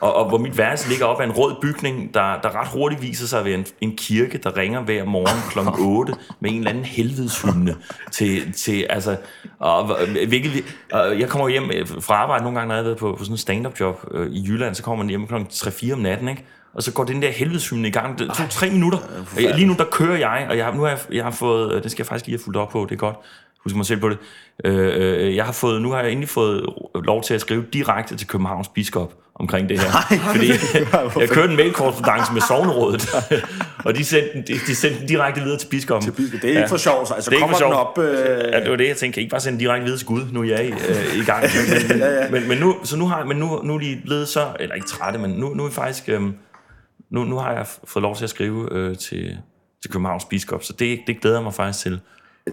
og, 0.00 0.14
og 0.14 0.28
hvor 0.28 0.38
mit 0.38 0.58
værelse 0.58 0.88
ligger 0.88 1.04
op 1.06 1.20
ad 1.20 1.24
en 1.24 1.32
rød 1.32 1.54
bygning, 1.62 2.14
der, 2.14 2.40
der 2.40 2.60
ret 2.60 2.68
hurtigt 2.68 3.02
viser 3.02 3.26
sig 3.26 3.44
ved 3.44 3.54
en, 3.54 3.66
en 3.80 3.96
kirke, 3.96 4.38
der 4.38 4.56
ringer 4.56 4.80
hver 4.82 5.04
morgen 5.04 5.50
kl. 5.50 5.80
8 5.80 6.14
med 6.40 6.50
en 6.50 6.56
eller 6.58 6.70
anden 6.70 6.84
helvedeshymne 6.84 7.76
til, 8.12 8.52
til 8.52 8.86
altså, 8.90 9.16
og, 9.58 9.96
hvilket, 10.28 10.54
vi- 10.54 10.64
og 10.92 11.18
jeg 11.20 11.28
kommer 11.28 11.48
hjem 11.48 11.64
fra 12.00 12.14
arbejde 12.14 12.44
nogle 12.44 12.58
gange, 12.58 12.68
når 12.68 12.74
jeg 12.74 12.82
har 12.82 12.88
været 12.88 12.98
på, 12.98 13.14
på 13.18 13.24
sådan 13.24 13.34
en 13.34 13.38
stand-up 13.38 13.80
job 13.80 14.04
øh, 14.10 14.30
i 14.32 14.44
Jylland, 14.48 14.74
så 14.74 14.82
kommer 14.82 15.04
man 15.04 15.08
hjem 15.08 15.26
kl. 15.26 15.34
3-4 15.34 15.92
om 15.92 15.98
natten, 15.98 16.28
ikke? 16.28 16.44
Og 16.74 16.82
så 16.82 16.92
går 16.92 17.04
den 17.04 17.22
der 17.22 17.30
helvedeshymne 17.30 17.88
i 17.88 17.90
gang. 17.90 18.18
Det 18.18 18.30
tog 18.34 18.50
tre 18.50 18.70
minutter. 18.70 18.98
Jeg- 19.40 19.54
Lige 19.54 19.66
nu, 19.66 19.74
der 19.78 19.84
kører 19.84 20.16
jeg, 20.16 20.46
og 20.50 20.56
jeg, 20.58 20.74
nu 20.74 20.80
har 20.82 20.88
jeg, 20.88 20.98
jeg 21.12 21.24
har 21.24 21.30
fået, 21.30 21.74
øh, 21.74 21.82
det 21.82 21.90
skal 21.90 22.02
jeg 22.02 22.06
faktisk 22.06 22.26
lige 22.26 22.36
have 22.38 22.44
fulgt 22.44 22.56
op 22.58 22.68
på, 22.68 22.86
det 22.88 22.92
er 22.94 22.98
godt. 22.98 23.16
Husk 23.64 23.76
mig 23.76 23.86
selv 23.86 24.00
på 24.00 24.08
det. 24.08 24.18
Øh, 24.64 25.26
øh, 25.26 25.36
jeg 25.36 25.44
har 25.44 25.52
fået, 25.52 25.82
nu 25.82 25.90
har 25.90 26.00
jeg 26.00 26.10
endelig 26.10 26.28
fået 26.28 26.66
lov 27.04 27.22
til 27.22 27.34
at 27.34 27.40
skrive 27.40 27.64
direkte 27.72 28.16
til 28.16 28.26
Københavns 28.26 28.68
biskop 28.68 29.14
omkring 29.34 29.68
det 29.68 29.80
her. 29.80 29.90
fordi 30.32 30.46
jeg 31.20 31.28
kørte 31.28 31.50
en 31.50 31.56
mailkorrespondance 31.56 32.32
med 32.32 32.40
sovnerådet, 32.48 33.08
og 33.86 33.94
de 33.96 34.04
sendte, 34.04 34.30
den- 34.32 34.44
de, 34.46 34.52
de 34.66 34.74
sendte 34.74 35.00
den 35.00 35.08
direkte 35.08 35.40
videre 35.40 35.58
til 35.58 35.68
biskoppen. 35.68 36.12
Det 36.12 36.44
er 36.44 36.48
ikke 36.48 36.68
for 36.68 36.76
sjov, 36.76 37.06
så 37.06 37.14
altså, 37.14 37.30
Det 37.30 37.36
er 37.36 37.38
ikke 37.46 37.56
kommer 37.58 37.58
for 37.58 37.64
den 37.64 37.74
op... 37.74 37.98
Øh, 37.98 38.52
Ja, 38.52 38.60
det 38.60 38.70
var 38.70 38.76
det, 38.76 38.88
jeg 38.88 38.96
tænkte. 38.96 39.14
Kan 39.14 39.20
I 39.20 39.24
ikke 39.24 39.30
bare 39.30 39.40
sende 39.40 39.60
direkte 39.60 39.84
videre 39.84 39.98
til 39.98 40.06
Gud? 40.06 40.22
Nu 40.32 40.40
er 40.40 40.44
jeg 40.44 40.64
i, 40.66 40.70
øh, 40.70 41.16
i 41.20 41.24
gang. 41.24 41.44
Men, 41.90 41.98
men, 42.00 42.32
men, 42.32 42.48
men, 42.48 42.58
nu, 42.58 42.76
så 42.84 42.96
nu 42.96 43.06
har, 43.06 43.24
men 43.24 43.36
nu, 43.36 43.60
nu 43.64 43.74
er 43.74 43.78
de 43.78 44.00
blevet 44.04 44.28
så, 44.28 44.46
eller 44.60 44.74
ikke 44.74 44.86
trætte, 44.88 45.18
men 45.18 45.30
nu, 45.30 45.54
nu 45.54 45.64
er 45.64 45.70
faktisk, 45.70 46.08
øh, 46.08 46.22
nu, 47.10 47.24
nu 47.24 47.36
har 47.38 47.52
jeg 47.52 47.66
fået 47.84 48.02
lov 48.02 48.16
til 48.16 48.24
at 48.24 48.30
skrive 48.30 48.68
øh, 48.72 48.96
til, 48.96 49.36
til 49.82 49.90
Københavns 49.90 50.24
biskop, 50.24 50.64
så 50.64 50.72
det, 50.78 50.98
det 51.06 51.20
glæder 51.20 51.36
jeg 51.36 51.44
mig 51.44 51.54
faktisk 51.54 51.82
til. 51.82 52.00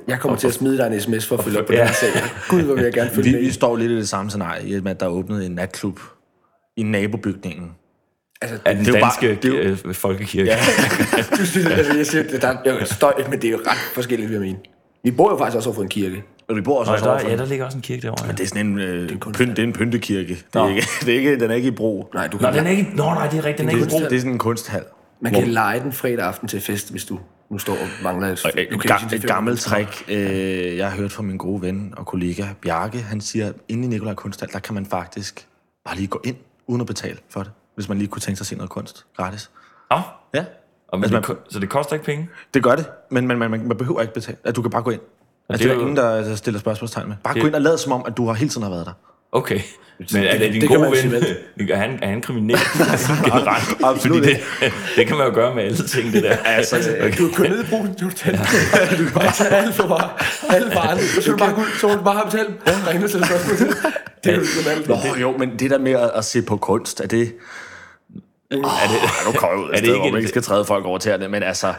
Jeg 0.07 0.19
kommer 0.19 0.37
til 0.37 0.47
at 0.47 0.53
smide 0.53 0.77
dig 0.77 0.87
en 0.93 1.01
sms 1.01 1.27
for 1.27 1.37
at 1.37 1.43
følge 1.43 1.59
op 1.59 1.65
på 1.65 1.73
Ja. 1.73 1.79
den 1.79 1.87
her 1.87 1.93
sag. 1.93 2.09
Gud, 2.49 2.61
hvor 2.61 2.73
vil 2.75 2.83
jeg 2.83 2.93
gerne 2.93 3.09
følge 3.15 3.29
vi, 3.29 3.31
med. 3.35 3.41
vi 3.41 3.51
står 3.51 3.77
lidt 3.77 3.91
i 3.91 3.95
det 3.95 4.09
samme 4.09 4.29
scenarie, 4.31 4.67
i 4.67 4.75
at 4.87 4.99
der 4.99 5.05
er 5.05 5.09
åbnet 5.09 5.45
en 5.45 5.51
natklub 5.51 5.99
i 6.77 6.83
nabobygningen. 6.83 7.71
Altså, 8.41 8.57
Af 8.65 8.75
den 8.75 8.85
Det 8.85 8.93
er 8.93 8.97
jo 8.99 9.03
bare- 9.05 9.11
danske 9.21 9.47
det 9.47 9.59
er 9.59 9.69
jo- 9.69 9.77
øh, 9.85 9.93
folkekirke. 9.93 10.49
Ja. 10.49 10.57
du 11.37 11.45
synes, 11.45 11.65
altså, 11.67 11.97
jeg 11.97 12.05
siger, 12.05 12.23
der 12.39 12.47
er 12.65 12.73
jo 12.79 12.85
støj, 12.85 13.13
men 13.29 13.41
det 13.41 13.47
er 13.47 13.51
jo 13.51 13.57
ret 13.67 13.77
forskelligt, 13.93 14.29
vil 14.29 14.33
jeg 14.35 14.41
mene. 14.41 14.57
Vi 15.03 15.11
bor 15.11 15.31
jo 15.31 15.37
faktisk 15.37 15.55
også 15.55 15.69
over 15.69 15.75
for 15.75 15.83
en 15.83 15.89
kirke. 15.89 16.23
Og 16.49 16.55
vi 16.55 16.61
bor 16.61 16.79
også, 16.79 16.89
Og 16.89 16.93
også 16.93 17.05
der, 17.05 17.11
overfor 17.11 17.27
ja, 17.27 17.31
den. 17.31 17.39
der 17.39 17.45
ligger 17.45 17.65
også 17.65 17.77
en 17.77 17.81
kirke 17.81 18.01
derovre. 18.01 18.25
Ja. 18.25 18.31
Det 18.31 18.39
er 18.39 18.45
sådan 18.47 18.65
en, 18.67 18.79
øh, 18.79 19.11
en 19.11 19.19
pynt, 19.19 19.37
det 19.49 19.59
er 19.59 19.63
en 19.63 19.73
pyntekirke. 19.73 20.27
Det 20.33 20.45
er 20.53 20.59
Nå. 20.59 20.69
ikke, 20.69 20.87
det 21.05 21.09
er 21.13 21.17
ikke, 21.17 21.39
den 21.39 21.51
er 21.51 21.55
ikke 21.55 21.67
i 21.67 21.71
brug. 21.71 22.09
Nej, 22.13 22.27
du 22.27 22.37
Nå, 22.37 22.47
kan, 22.47 22.57
den 22.59 22.65
er 22.67 22.71
ikke, 22.71 22.89
nå, 22.95 23.03
nej, 23.03 23.27
det 23.27 23.37
er 23.37 23.45
rigtigt, 23.45 23.57
den 23.57 23.67
er 23.67 23.71
ikke 23.73 23.85
i 23.85 23.89
brug. 23.89 24.01
Det 24.01 24.13
er 24.15 24.19
sådan 24.19 24.31
en 24.31 24.37
kunsthal. 24.37 24.83
Man 25.31 25.41
kan 25.41 25.51
lege 25.53 25.79
den 25.79 25.91
fredag 25.93 26.25
aften 26.25 26.47
til 26.47 26.61
fest, 26.61 26.91
hvis 26.91 27.05
du 27.05 27.19
nu 27.49 27.57
står 27.57 27.73
og 27.73 27.87
mangler 28.03 28.27
et, 28.27 28.31
Et, 28.31 28.91
ga- 28.91 29.05
et 29.05 29.09
fem 29.11 29.21
gammelt 29.21 29.59
trick, 29.59 30.05
øh, 30.07 30.77
jeg 30.77 30.89
har 30.91 30.97
hørt 30.97 31.11
fra 31.11 31.23
min 31.23 31.37
gode 31.37 31.61
ven 31.61 31.93
og 31.97 32.05
kollega 32.05 32.45
Bjarke, 32.61 32.97
han 33.01 33.21
siger, 33.21 33.47
at 33.47 33.53
inde 33.67 33.83
i 33.83 33.87
Nikolaj 33.87 34.13
Kunsthal, 34.13 34.49
der 34.53 34.59
kan 34.59 34.73
man 34.75 34.85
faktisk 34.85 35.47
bare 35.85 35.95
lige 35.95 36.07
gå 36.07 36.21
ind, 36.23 36.35
uden 36.67 36.81
at 36.81 36.87
betale 36.87 37.17
for 37.29 37.43
det, 37.43 37.51
hvis 37.75 37.89
man 37.89 37.97
lige 37.97 38.07
kunne 38.07 38.21
tænke 38.21 38.37
sig 38.37 38.43
at 38.43 38.47
se 38.47 38.55
noget 38.55 38.69
kunst 38.69 39.05
gratis. 39.17 39.51
Nå, 39.91 39.97
Ja, 40.33 40.45
og 40.87 40.99
Altså, 40.99 41.15
det, 41.15 41.25
ko- 41.25 41.35
så 41.49 41.59
det 41.59 41.69
koster 41.69 41.93
ikke 41.93 42.05
penge? 42.05 42.29
det 42.53 42.63
gør 42.63 42.75
det, 42.75 42.85
men 43.11 43.27
man, 43.27 43.37
man, 43.37 43.51
man, 43.51 43.67
man 43.67 43.77
behøver 43.77 44.01
ikke 44.01 44.13
betale. 44.13 44.37
At 44.43 44.55
du 44.55 44.61
kan 44.61 44.71
bare 44.71 44.81
gå 44.83 44.89
ind. 44.89 45.01
Altså, 45.01 45.13
det 45.49 45.59
det 45.59 45.65
er 45.65 45.67
der 45.67 45.75
jo- 45.75 45.81
ingen, 45.81 45.97
der, 45.97 46.29
der 46.29 46.35
stiller 46.35 46.59
spørgsmålstegn 46.59 47.07
med. 47.07 47.15
Bare 47.23 47.33
Det- 47.33 47.41
gå 47.41 47.47
ind 47.47 47.55
og 47.55 47.61
lad 47.61 47.77
som 47.77 47.91
om, 47.91 48.03
at 48.07 48.17
du 48.17 48.27
har 48.27 48.33
hele 48.33 48.49
tiden 48.49 48.63
har 48.63 48.69
været 48.69 48.85
der. 48.85 48.93
Okay. 49.31 49.59
Men 50.11 50.23
er 50.23 50.37
det 50.37 50.53
din 50.53 50.61
det 50.61 50.69
gode 50.69 50.91
ven? 51.11 51.23
Er 51.69 51.75
han, 51.75 51.99
er 52.01 52.07
han 52.07 52.21
kriminel 52.21 52.57
generelt? 53.25 53.83
Absolut 53.83 54.23
Fordi 54.23 54.33
det, 54.33 54.73
det 54.95 55.07
kan 55.07 55.17
man 55.17 55.27
jo 55.27 55.33
gøre 55.33 55.55
med 55.55 55.63
alle 55.63 55.77
ting, 55.87 56.13
det 56.13 56.23
der. 56.23 56.37
Altså, 56.37 56.75
Altså, 57.01 57.23
du 57.23 57.29
kan 57.29 57.51
ned 57.51 57.63
i 57.63 57.67
brugen, 57.69 57.93
du 57.93 58.09
kan 58.23 58.33
Du 58.97 59.03
kan 59.03 59.11
bare 59.13 59.31
tage 59.31 59.49
alle 59.49 59.73
for 59.73 59.87
bare, 59.87 60.09
alle 60.55 60.67
varerne, 60.75 61.01
og 61.17 61.23
så 61.23 61.31
du 61.31 61.37
bare 61.37 61.53
gå 61.53 61.61
ud, 61.61 61.65
så 61.81 61.87
du 61.95 62.03
bare 62.03 62.15
have 62.15 62.25
betalt. 62.31 62.49
Er 62.65 62.89
ingen, 62.89 63.01
der 63.01 63.07
stiller 63.07 63.27
spørgsmål 63.27 63.57
til. 63.57 63.67
Det 64.23 64.33
er 64.33 64.37
jo 64.37 64.69
alt. 64.69 64.87
Nå, 64.87 64.95
jo, 65.21 65.37
men 65.37 65.59
det 65.59 65.69
der 65.71 65.77
med 65.79 65.91
at, 65.91 66.11
at 66.15 66.25
se 66.25 66.41
på 66.41 66.57
kunst, 66.57 66.99
er 67.01 67.07
det... 67.07 67.33
Oh, 68.53 68.57
er 68.57 68.61
det, 68.63 69.25
nu 69.25 69.31
kommer 69.39 69.55
jeg 69.55 69.63
ud 69.65 69.69
af 69.69 69.71
er 69.71 69.71
det 69.71 69.79
sted, 69.79 69.87
ikke 69.87 69.95
hvor 69.97 70.03
man 70.05 70.13
en- 70.13 70.17
ikke 70.17 70.29
skal 70.29 70.41
træde 70.43 70.65
folk 70.65 70.85
over 70.85 70.97
tæerne, 70.97 71.27
men 71.27 71.43
altså... 71.43 71.73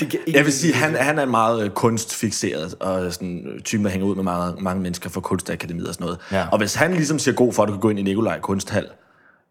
Det 0.00 0.10
kan 0.10 0.20
ikke, 0.26 0.38
Jeg 0.38 0.44
vil 0.44 0.52
sige, 0.52 0.74
han, 0.74 0.94
han 0.94 1.18
er 1.18 1.24
meget 1.26 1.64
øh, 1.64 1.70
kunstfixeret, 1.70 2.74
og 2.80 3.12
sådan 3.12 3.46
øh, 3.54 3.60
typen, 3.60 3.84
der 3.84 3.90
hænger 3.90 4.06
ud 4.06 4.14
med 4.14 4.24
mange, 4.24 4.62
mange 4.62 4.82
mennesker 4.82 5.10
fra 5.10 5.20
kunstakademiet 5.20 5.88
og 5.88 5.94
sådan 5.94 6.04
noget. 6.04 6.18
Ja. 6.32 6.46
Og 6.52 6.58
hvis 6.58 6.74
han 6.74 6.92
ligesom 6.94 7.18
siger 7.18 7.34
god 7.34 7.52
for, 7.52 7.62
at 7.62 7.66
du 7.66 7.72
kan 7.72 7.80
gå 7.80 7.90
ind 7.90 7.98
i 7.98 8.02
Nikolaj 8.02 8.40
Kunsthal 8.40 8.86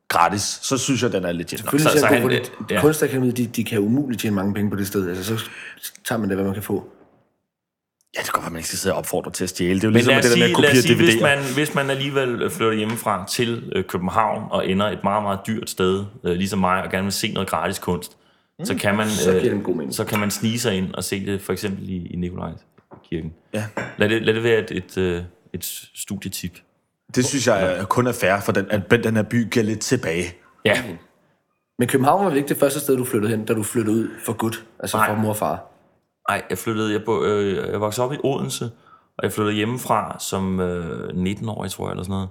gratis, 0.09 0.41
så 0.61 0.77
synes 0.77 1.03
jeg, 1.03 1.11
den 1.11 1.25
er 1.25 1.31
legit 1.31 1.51
nok. 1.51 1.57
Selvfølgelig 1.59 1.91
Så- 1.91 1.99
så, 1.99 2.05
han- 2.05 2.29
det. 2.29 2.51
ja. 2.71 2.81
Kunstakademiet, 2.81 3.37
de, 3.37 3.45
de 3.47 3.63
kan 3.63 3.79
umuligt 3.79 4.21
tjene 4.21 4.35
mange 4.35 4.53
penge 4.53 4.69
på 4.71 4.75
det 4.77 4.87
sted. 4.87 5.09
Altså, 5.09 5.37
så 5.37 5.91
tager 6.07 6.19
man 6.19 6.29
det, 6.29 6.37
hvad 6.37 6.45
man 6.45 6.53
kan 6.53 6.63
få. 6.63 6.83
Ja, 8.15 8.19
det 8.19 8.25
kan 8.25 8.31
godt 8.33 8.43
være, 8.43 8.51
man 8.51 8.59
ikke 8.59 8.67
skal 8.67 8.79
sidde 8.79 8.93
og 8.95 8.99
opfordre 8.99 9.31
til 9.31 9.43
at 9.43 9.49
stjæle. 9.49 9.75
Det 9.75 9.83
er 9.83 9.87
jo 9.87 9.89
Men 9.89 9.93
ligesom 9.93 10.13
det 10.15 10.23
der 10.23 10.29
med 10.29 10.43
at 10.43 10.49
lad 10.49 10.49
os 10.49 10.55
kopiere 10.55 10.81
sige 10.81 10.95
hvis, 10.95 11.15
DVD'er. 11.15 11.21
man, 11.21 11.37
hvis 11.53 11.75
man 11.75 11.89
alligevel 11.89 12.41
øh, 12.41 12.51
flytter 12.51 12.73
hjemmefra 12.73 13.25
til 13.29 13.71
øh, 13.75 13.83
København 13.83 14.43
og 14.51 14.67
ender 14.69 14.85
et 14.85 14.99
meget, 15.03 15.23
meget 15.23 15.39
dyrt 15.47 15.69
sted, 15.69 16.03
øh, 16.23 16.31
ligesom 16.35 16.59
mig, 16.59 16.83
og 16.83 16.91
gerne 16.91 17.03
vil 17.03 17.13
se 17.13 17.31
noget 17.31 17.49
gratis 17.49 17.79
kunst, 17.79 18.17
mm. 18.59 18.65
så, 18.65 18.75
kan 18.75 18.95
man, 18.97 19.09
Så 19.09 19.35
øh, 19.35 19.45
en 19.45 19.61
god 19.63 19.75
mening. 19.75 19.93
så 19.93 20.03
kan 20.05 20.19
man 20.19 20.31
snige 20.31 20.59
sig 20.59 20.75
ind 20.77 20.93
og 20.93 21.03
se 21.03 21.25
det 21.25 21.41
for 21.41 21.53
eksempel 21.53 21.89
i, 21.89 22.07
i 22.07 22.15
Nikolajs 22.15 22.59
kirken. 23.09 23.33
Ja. 23.53 23.65
Lad 23.97 24.09
det, 24.09 24.21
lad 24.21 24.33
det 24.33 24.43
være 24.43 24.59
et, 24.59 24.71
et, 24.71 24.97
øh, 24.97 25.23
et 25.53 25.65
studietip. 25.95 26.59
Det 27.15 27.25
synes 27.25 27.47
jeg 27.47 27.63
er- 27.77 27.85
kun 27.85 28.07
er 28.07 28.11
fair, 28.11 28.39
for 28.39 28.51
den, 28.51 28.65
at 28.71 28.91
den 29.03 29.15
her 29.15 29.23
by 29.23 29.49
giver 29.51 29.65
lidt 29.65 29.79
tilbage. 29.79 30.25
Ja, 30.65 30.83
Men 31.79 31.87
København 31.87 32.23
var 32.23 32.29
vel 32.29 32.37
ikke 32.37 32.49
det 32.49 32.57
første 32.57 32.79
sted, 32.79 32.97
du 32.97 33.03
flyttede 33.05 33.31
hen, 33.37 33.45
da 33.45 33.53
du 33.53 33.63
flyttede 33.63 33.97
ud 33.97 34.09
for 34.25 34.33
godt? 34.33 34.65
Altså 34.79 34.97
Nej. 34.97 35.07
fra 35.09 35.21
mor 35.21 35.29
og 35.29 35.37
far? 35.37 35.71
Nej, 36.29 36.43
jeg 36.49 36.57
flyttede, 36.57 36.91
jeg, 36.93 37.01
bo, 37.05 37.23
øh, 37.23 37.71
jeg 37.71 37.81
voksede 37.81 38.05
op 38.05 38.13
i 38.13 38.17
Odense, 38.23 38.65
og 39.17 39.23
jeg 39.23 39.31
flyttede 39.31 39.55
hjemmefra 39.55 40.17
som 40.19 40.59
øh, 40.59 41.07
19-årig, 41.09 41.71
tror 41.71 41.85
jeg, 41.87 41.91
eller 41.91 42.03
sådan 42.03 42.11
noget, 42.13 42.29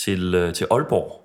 til, 0.00 0.34
øh, 0.34 0.54
til 0.54 0.66
Aalborg. 0.70 1.22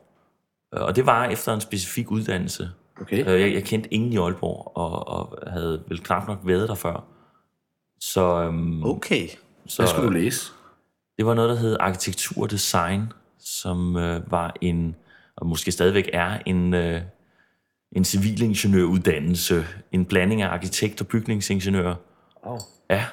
Og 0.72 0.96
det 0.96 1.06
var 1.06 1.26
efter 1.26 1.54
en 1.54 1.62
specifik 1.62 2.12
uddannelse. 2.12 2.70
Okay. 3.02 3.26
Øh, 3.34 3.42
Jeg, 3.42 3.54
jeg 3.54 3.64
kendte 3.64 3.94
ingen 3.94 4.14
i 4.14 4.18
Aalborg, 4.18 4.72
og, 4.76 5.08
og 5.08 5.38
havde 5.52 5.84
vel 5.88 6.00
knap 6.04 6.28
nok 6.28 6.40
været 6.44 6.70
der 6.70 6.76
før. 6.76 7.04
Så, 8.00 8.44
øhm, 8.44 8.84
Okay. 8.84 9.28
så 9.68 9.82
Hvad 9.82 9.88
skulle 9.90 10.08
du 10.08 10.14
læse? 10.14 10.52
det 11.18 11.26
var 11.26 11.34
noget, 11.34 11.50
der 11.50 11.56
hed 11.56 11.78
arkitektur 11.80 12.44
og 12.44 12.52
design, 12.52 13.14
som 13.40 13.98
øh, 13.98 14.32
var 14.32 14.54
en, 14.62 14.96
og 15.38 15.48
måske 15.48 15.72
stadigvæk 15.72 16.10
er, 16.14 16.40
en, 16.46 16.74
øh, 16.74 17.02
en 17.92 18.04
civilingeniøruddannelse. 18.06 19.66
En 19.92 20.06
blanding 20.06 20.42
af 20.42 20.48
arkitekt 20.50 21.02
og 21.02 21.08
bygningsingeniør. 21.08 21.96
Oh. 22.44 22.60
Ja. 22.90 23.06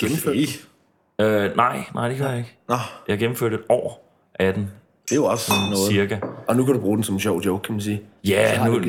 Gennemført. 0.00 0.36
Øh, 1.20 1.56
nej, 1.56 1.84
nej, 1.94 2.08
det 2.08 2.18
gør 2.18 2.28
jeg 2.28 2.38
ikke. 2.38 2.58
Nå, 2.68 2.76
Jeg 3.08 3.18
gennemførte 3.18 3.56
et 3.56 3.62
år 3.68 4.18
af 4.34 4.54
den, 4.54 4.70
det 5.08 5.12
er 5.12 5.16
jo 5.16 5.24
også 5.24 5.52
noget. 5.70 5.88
cirka. 5.88 6.18
Og 6.48 6.56
nu 6.56 6.64
kan 6.64 6.74
du 6.74 6.80
bruge 6.80 6.96
den 6.96 7.04
som 7.04 7.14
en 7.14 7.20
sjov 7.20 7.40
joke, 7.40 7.62
kan 7.62 7.72
man 7.72 7.80
sige. 7.80 8.02
Ja, 8.24 8.66
nu, 8.66 8.80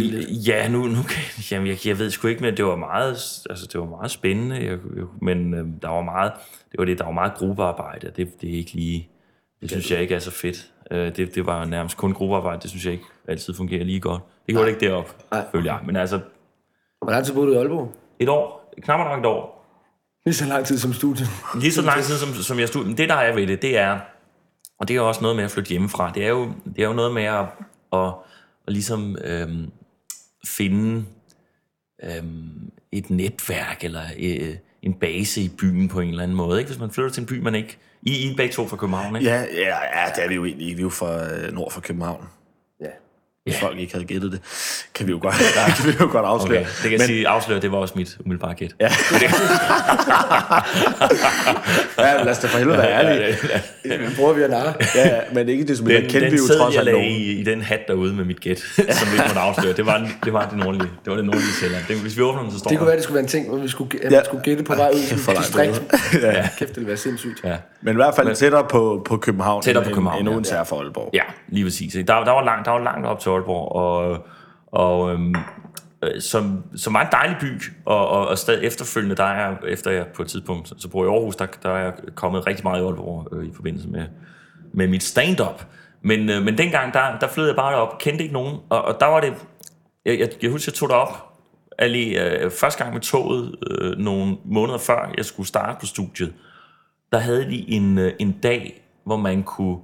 ja, 0.48 0.68
nu, 0.68 0.78
nu 0.84 1.04
kan, 1.10 1.22
jamen, 1.52 1.68
jeg, 1.68 1.88
jeg 1.88 2.00
ved 2.00 2.10
sgu 2.12 2.28
ikke, 2.28 2.42
men 2.42 2.58
det 2.58 2.66
var 2.66 2.76
meget, 2.76 3.10
altså, 3.50 3.68
det 3.74 3.80
var 3.80 3.86
meget 3.86 4.12
spændende, 4.12 4.56
jeg, 4.56 4.78
jeg, 4.96 5.04
men 5.22 5.54
øh, 5.54 5.66
der 5.82 5.90
var 5.90 6.02
meget, 6.02 6.32
det 6.72 6.78
var 6.80 6.86
det, 6.86 6.98
der 6.98 7.06
var 7.06 7.12
meget 7.12 7.34
gruppearbejde, 7.36 8.12
det, 8.16 8.42
det 8.42 8.50
er 8.54 8.58
ikke 8.58 8.74
lige, 8.74 9.10
Det 9.62 9.70
synes 9.72 9.92
jeg 9.92 10.02
ikke 10.02 10.16
er 10.16 10.20
så 10.20 10.32
fedt. 10.32 10.72
Øh, 10.92 11.16
det, 11.16 11.36
det 11.36 11.46
var 11.46 11.66
nærmest 11.66 11.98
kun 11.98 12.14
gruppearbejde. 12.14 12.60
Det 12.62 12.70
synes 12.70 12.86
jeg 12.86 12.94
ikke 12.94 13.06
altid 13.28 13.54
fungerer 13.54 13.84
lige 13.84 14.00
godt. 14.00 14.22
Det 14.46 14.54
gjorde 14.56 14.66
det 14.66 14.74
ikke 14.74 14.88
deroppe, 14.88 15.12
Nej. 15.32 15.46
følger 15.52 15.72
jeg. 15.74 15.82
Men 15.86 15.96
altså, 15.96 16.20
Hvor 17.02 17.12
lang 17.12 17.26
tid 17.26 17.34
boede 17.34 17.48
du 17.48 17.54
i 17.54 17.58
Aalborg? 17.58 17.94
et 18.20 18.30
år, 18.30 18.74
knap 18.82 19.00
nok 19.00 19.20
et 19.20 19.26
år, 19.26 19.58
Lige 20.26 20.36
så 20.36 20.46
lang 20.46 20.66
tid 20.66 20.78
som 20.78 20.94
studie. 20.94 21.26
Lige 21.62 21.72
så 21.72 21.82
lang 21.82 22.04
tid, 22.04 22.16
som, 22.16 22.34
som 22.34 22.60
jeg 22.60 22.68
stod. 22.68 22.86
Men 22.86 22.98
det, 22.98 23.10
der 23.10 23.16
er 23.16 23.36
ved 23.36 23.48
det, 23.48 23.62
det 23.62 23.78
er, 23.78 24.00
og 24.80 24.88
det 24.88 24.96
er 24.96 25.02
også 25.02 25.22
noget 25.22 25.36
med 25.36 25.44
at 25.44 25.52
flytte 25.52 25.70
hjemmefra, 25.70 26.12
det 26.16 26.26
er 26.26 26.30
jo, 26.30 26.52
det 26.76 26.84
er 26.84 26.88
jo 26.88 26.94
noget 26.94 27.14
med 27.14 27.24
at, 27.24 27.46
at, 27.94 28.14
at 28.68 28.74
ligesom 28.74 29.18
øhm, 29.24 29.72
finde 30.48 31.06
øhm, 32.04 32.72
et 32.92 33.10
netværk, 33.10 33.84
eller 33.84 34.04
øh, 34.20 34.56
en 34.82 34.94
base 34.94 35.42
i 35.42 35.50
byen 35.58 35.88
på 35.88 36.00
en 36.00 36.10
eller 36.10 36.24
anden 36.24 36.38
måde. 36.38 36.60
Ikke? 36.60 36.70
Hvis 36.70 36.80
man 36.80 36.92
flytter 36.92 37.12
til 37.12 37.22
en 37.22 37.28
by, 37.28 37.40
man 37.40 37.56
ikke... 37.56 37.78
I, 38.02 38.28
I 38.28 38.32
er 38.32 38.36
begge 38.36 38.54
to 38.54 38.68
fra 38.68 38.78
København, 38.78 39.16
ikke? 39.16 39.30
Ja, 39.30 39.42
ja, 39.42 40.02
ja, 40.02 40.12
det 40.16 40.24
er 40.24 40.28
vi 40.28 40.36
jo 40.36 40.46
egentlig. 40.46 40.78
Vi 40.78 40.82
er 40.82 40.84
jo 40.84 40.90
fra 40.90 41.34
øh, 41.34 41.54
nord 41.54 41.72
for 41.72 41.82
København. 41.82 42.28
Ja. 43.48 43.52
Hvis 43.52 43.62
ja. 43.62 43.68
folk 43.68 43.80
ikke 43.80 43.94
havde 43.94 44.06
gættet 44.06 44.32
det, 44.32 44.40
kan 44.96 45.08
vi 45.08 45.12
jo 45.12 45.20
godt, 45.22 45.36
der 45.56 45.66
kan 45.76 45.86
vi 45.88 45.94
jo 46.00 46.08
godt 46.12 46.26
afsløre. 46.26 46.60
Okay, 46.60 46.70
det 46.70 46.82
kan 46.82 46.92
jeg 46.92 46.98
Men- 47.00 47.08
sige, 47.08 47.28
afsløre, 47.28 47.60
det 47.60 47.72
var 47.72 47.78
også 47.78 47.94
mit 47.98 48.18
umiddelbare 48.26 48.54
gæt. 48.56 48.72
Ja. 48.80 48.88
ja, 52.00 52.24
lad 52.24 52.32
os 52.32 52.38
da 52.40 52.48
for 52.48 52.58
helvede 52.58 52.78
være 52.78 52.92
ærlige. 52.92 53.38
Men 53.86 54.14
prøver 54.16 54.34
vi 54.34 54.42
at 54.44 54.50
narre. 54.50 54.74
Ja, 54.96 55.08
ja, 55.16 55.20
men 55.34 55.50
ikke 55.50 55.64
det 55.68 55.78
som 55.78 55.86
Den, 55.86 56.02
kendte 56.02 56.20
den 56.20 56.32
vi 56.32 56.38
jo 56.38 56.48
trods 56.58 56.76
jeg 56.76 56.84
alt 56.84 56.92
nogen. 56.92 57.08
i, 57.12 57.32
i 57.32 57.44
den 57.44 57.62
hat 57.62 57.80
derude 57.88 58.14
med 58.14 58.26
mit 58.26 58.40
gæt, 58.42 58.60
som 59.00 59.08
vi 59.08 59.14
ikke 59.14 59.24
måtte 59.28 59.40
afsløre, 59.40 59.74
det 59.74 59.86
var, 59.86 60.10
det 60.26 60.34
var 60.34 60.50
det 60.50 60.58
nordlige. 60.58 60.90
Det 61.06 61.12
var 61.12 61.16
det 61.16 61.26
nordlige 61.26 61.52
Sjælland. 61.60 61.84
Det, 61.88 61.98
hvis 61.98 62.18
vi 62.18 62.22
åbner 62.22 62.42
den, 62.42 62.52
så 62.52 62.58
står 62.60 62.70
Det 62.70 62.78
kunne 62.78 62.86
der. 62.86 62.92
være, 62.92 62.96
det 62.96 63.04
skulle 63.04 63.16
være 63.16 63.24
en 63.24 63.30
ting, 63.30 63.50
hvor 63.50 63.58
vi 63.58 63.68
skulle, 63.68 63.92
Ja. 64.04 64.10
man 64.10 64.26
skulle 64.26 64.44
gætte 64.44 64.64
på 64.64 64.76
vej 64.76 64.90
ud 64.94 65.00
i 65.00 65.36
distrikt. 65.40 65.82
Ja. 66.22 66.50
Kæft, 66.60 66.70
det 66.70 66.76
ville 66.76 66.88
være 66.88 66.98
sindssygt. 66.98 67.42
Ja. 67.44 67.56
Men 67.82 67.94
i 67.94 67.96
hvert 67.96 68.16
fald 68.16 68.36
tættere 68.36 68.64
på, 68.70 69.02
på 69.06 69.18
København, 69.18 69.62
Tættere 69.62 69.84
på 69.84 69.88
end- 69.90 69.96
København, 69.96 70.20
end 70.20 70.28
ja. 70.30 70.34
Odense 70.34 70.56
er 70.56 70.64
for 70.64 70.80
Aalborg. 70.82 71.10
Ja, 71.14 71.22
lige 71.48 71.66
præcis. 71.66 71.94
Der, 71.94 72.04
der, 72.04 72.32
var 72.32 72.44
langt, 72.44 72.66
der 72.66 72.72
var 72.72 72.80
langt 72.84 73.08
op 73.08 73.20
til 73.20 73.30
Aalborg, 73.30 73.72
og, 73.76 74.18
og 74.72 75.14
øhm, 75.14 75.36
øh, 76.04 76.22
som, 76.22 76.64
som 76.76 76.94
var 76.94 77.02
en 77.02 77.08
dejlig 77.12 77.38
by, 77.42 77.62
og, 77.86 78.08
og, 78.08 78.28
og 78.28 78.38
stadig 78.38 78.64
efterfølgende, 78.68 79.16
der 79.16 79.24
er 79.24 79.48
jeg, 79.48 79.58
efter 79.68 79.92
jeg 79.92 80.06
på 80.16 80.22
et 80.22 80.28
tidspunkt, 80.28 80.74
så 80.78 80.88
bor 80.90 81.04
jeg 81.04 81.12
i 81.12 81.16
Aarhus, 81.16 81.36
der, 81.36 81.46
der 81.64 81.70
er 81.70 81.78
jeg 81.84 81.94
kommet 82.16 82.48
rigtig 82.48 82.64
meget 82.66 82.82
i 82.82 82.86
Aalborg 82.86 83.28
øh, 83.36 83.46
i 83.46 83.52
forbindelse 83.56 83.88
med, 83.90 84.04
med 84.74 84.88
mit 84.88 85.04
stand-up. 85.04 85.64
Men, 86.02 86.30
øh, 86.30 86.42
men 86.44 86.58
dengang, 86.58 86.94
der, 86.94 87.18
der 87.22 87.28
flød 87.28 87.48
jeg 87.48 87.56
bare 87.56 87.76
op, 87.76 87.98
kendte 88.00 88.24
ikke 88.24 88.34
nogen, 88.34 88.56
og, 88.70 88.82
og 88.82 88.98
der 89.00 89.06
var 89.06 89.20
det, 89.20 89.34
jeg, 90.06 90.20
jeg, 90.20 90.30
jeg 90.42 90.52
husker, 90.52 90.72
jeg 90.72 90.76
tog 90.76 90.90
derop, 90.90 91.24
Ali, 91.80 92.18
øh, 92.18 92.52
første 92.52 92.84
gang 92.84 92.94
med 92.94 93.02
toget, 93.02 93.56
øh, 93.72 93.98
nogle 93.98 94.38
måneder 94.46 94.78
før 94.78 95.12
jeg 95.18 95.26
skulle 95.26 95.48
starte 95.48 95.78
på 95.80 95.86
studiet, 95.86 96.34
der 97.12 97.18
havde 97.18 97.46
de 97.46 97.70
en, 97.70 97.98
øh, 97.98 98.14
en 98.20 98.32
dag, 98.32 98.84
hvor 99.04 99.18
man 99.18 99.44
kunne 99.44 99.78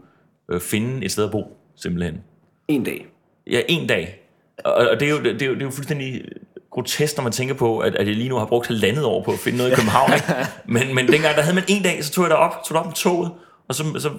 øh, 0.50 0.62
finde 0.62 1.06
et 1.06 1.12
sted 1.12 1.24
at 1.26 1.32
bo, 1.32 1.58
simpelthen. 1.76 2.22
En 2.68 2.84
dag. 2.84 3.06
Ja, 3.48 3.62
en 3.68 3.88
dag. 3.88 4.20
Og, 4.66 4.74
og 4.74 5.00
det, 5.00 5.08
er 5.08 5.12
jo, 5.12 5.24
det, 5.24 5.42
er 5.42 5.46
jo, 5.46 5.54
det 5.54 5.62
er 5.62 5.66
jo 5.66 5.72
fuldstændig 5.72 6.26
grotesk, 6.72 7.18
når 7.18 7.24
man 7.24 7.32
tænker 7.32 7.56
på, 7.56 7.80
at, 7.80 7.96
at 7.96 8.08
jeg 8.08 8.16
lige 8.16 8.30
nu 8.30 8.36
har 8.36 8.46
brugt 8.46 8.68
halvandet 8.68 9.06
år 9.06 9.24
på 9.24 9.32
at 9.32 9.40
finde 9.40 9.58
noget 9.58 9.72
i 9.72 9.76
København. 9.80 10.14
Ikke? 10.14 10.26
Men, 10.66 10.96
men 10.96 11.08
dengang, 11.08 11.36
der 11.36 11.42
havde 11.42 11.56
man 11.56 11.64
en 11.68 11.84
dag, 11.84 12.04
så 12.04 12.12
tog 12.12 12.24
jeg 12.24 12.30
derop, 12.30 12.64
tog 12.66 12.76
derop 12.76 12.86
med 12.86 12.94
toget, 12.94 13.32
og 13.68 13.76
så, 13.76 13.84
så 14.00 14.10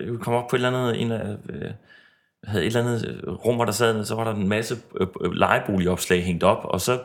øh, 0.00 0.18
kom 0.18 0.34
jeg 0.34 0.42
op 0.42 0.48
på 0.50 0.56
et 0.56 0.58
eller 0.58 0.68
andet, 0.78 1.02
en 1.02 1.12
af, 1.12 1.36
øh, 1.48 1.70
havde 2.44 2.62
et 2.62 2.66
eller 2.66 2.80
andet 2.80 3.20
øh, 3.26 3.32
rum, 3.32 3.54
hvor 3.54 3.64
der 3.64 3.72
sad, 3.72 4.04
så 4.04 4.14
var 4.14 4.24
der 4.24 4.34
en 4.34 4.48
masse 4.48 4.76
øh, 5.00 5.06
øh, 5.20 5.32
lejeboligopslag 5.32 6.24
hængt 6.24 6.44
op, 6.44 6.64
og 6.64 6.80
så, 6.80 7.00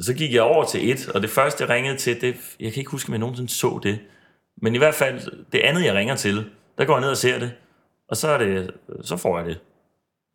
så 0.00 0.14
gik 0.14 0.34
jeg 0.34 0.42
over 0.42 0.64
til 0.64 0.90
et, 0.90 1.08
og 1.08 1.22
det 1.22 1.30
første, 1.30 1.64
jeg 1.64 1.70
ringede 1.70 1.96
til, 1.96 2.20
det, 2.20 2.36
jeg 2.60 2.72
kan 2.72 2.80
ikke 2.80 2.90
huske, 2.90 3.08
om 3.08 3.12
jeg 3.12 3.20
nogensinde 3.20 3.50
så 3.50 3.80
det, 3.82 3.98
men 4.62 4.74
i 4.74 4.78
hvert 4.78 4.94
fald, 4.94 5.20
det 5.52 5.58
andet, 5.58 5.84
jeg 5.84 5.94
ringer 5.94 6.14
til, 6.16 6.44
der 6.78 6.84
går 6.84 6.94
jeg 6.94 7.00
ned 7.00 7.10
og 7.10 7.16
ser 7.16 7.38
det, 7.38 7.52
og 8.08 8.16
så, 8.16 8.28
er 8.28 8.38
det, 8.38 8.70
så 9.02 9.16
får 9.16 9.38
jeg 9.38 9.46
det. 9.46 9.58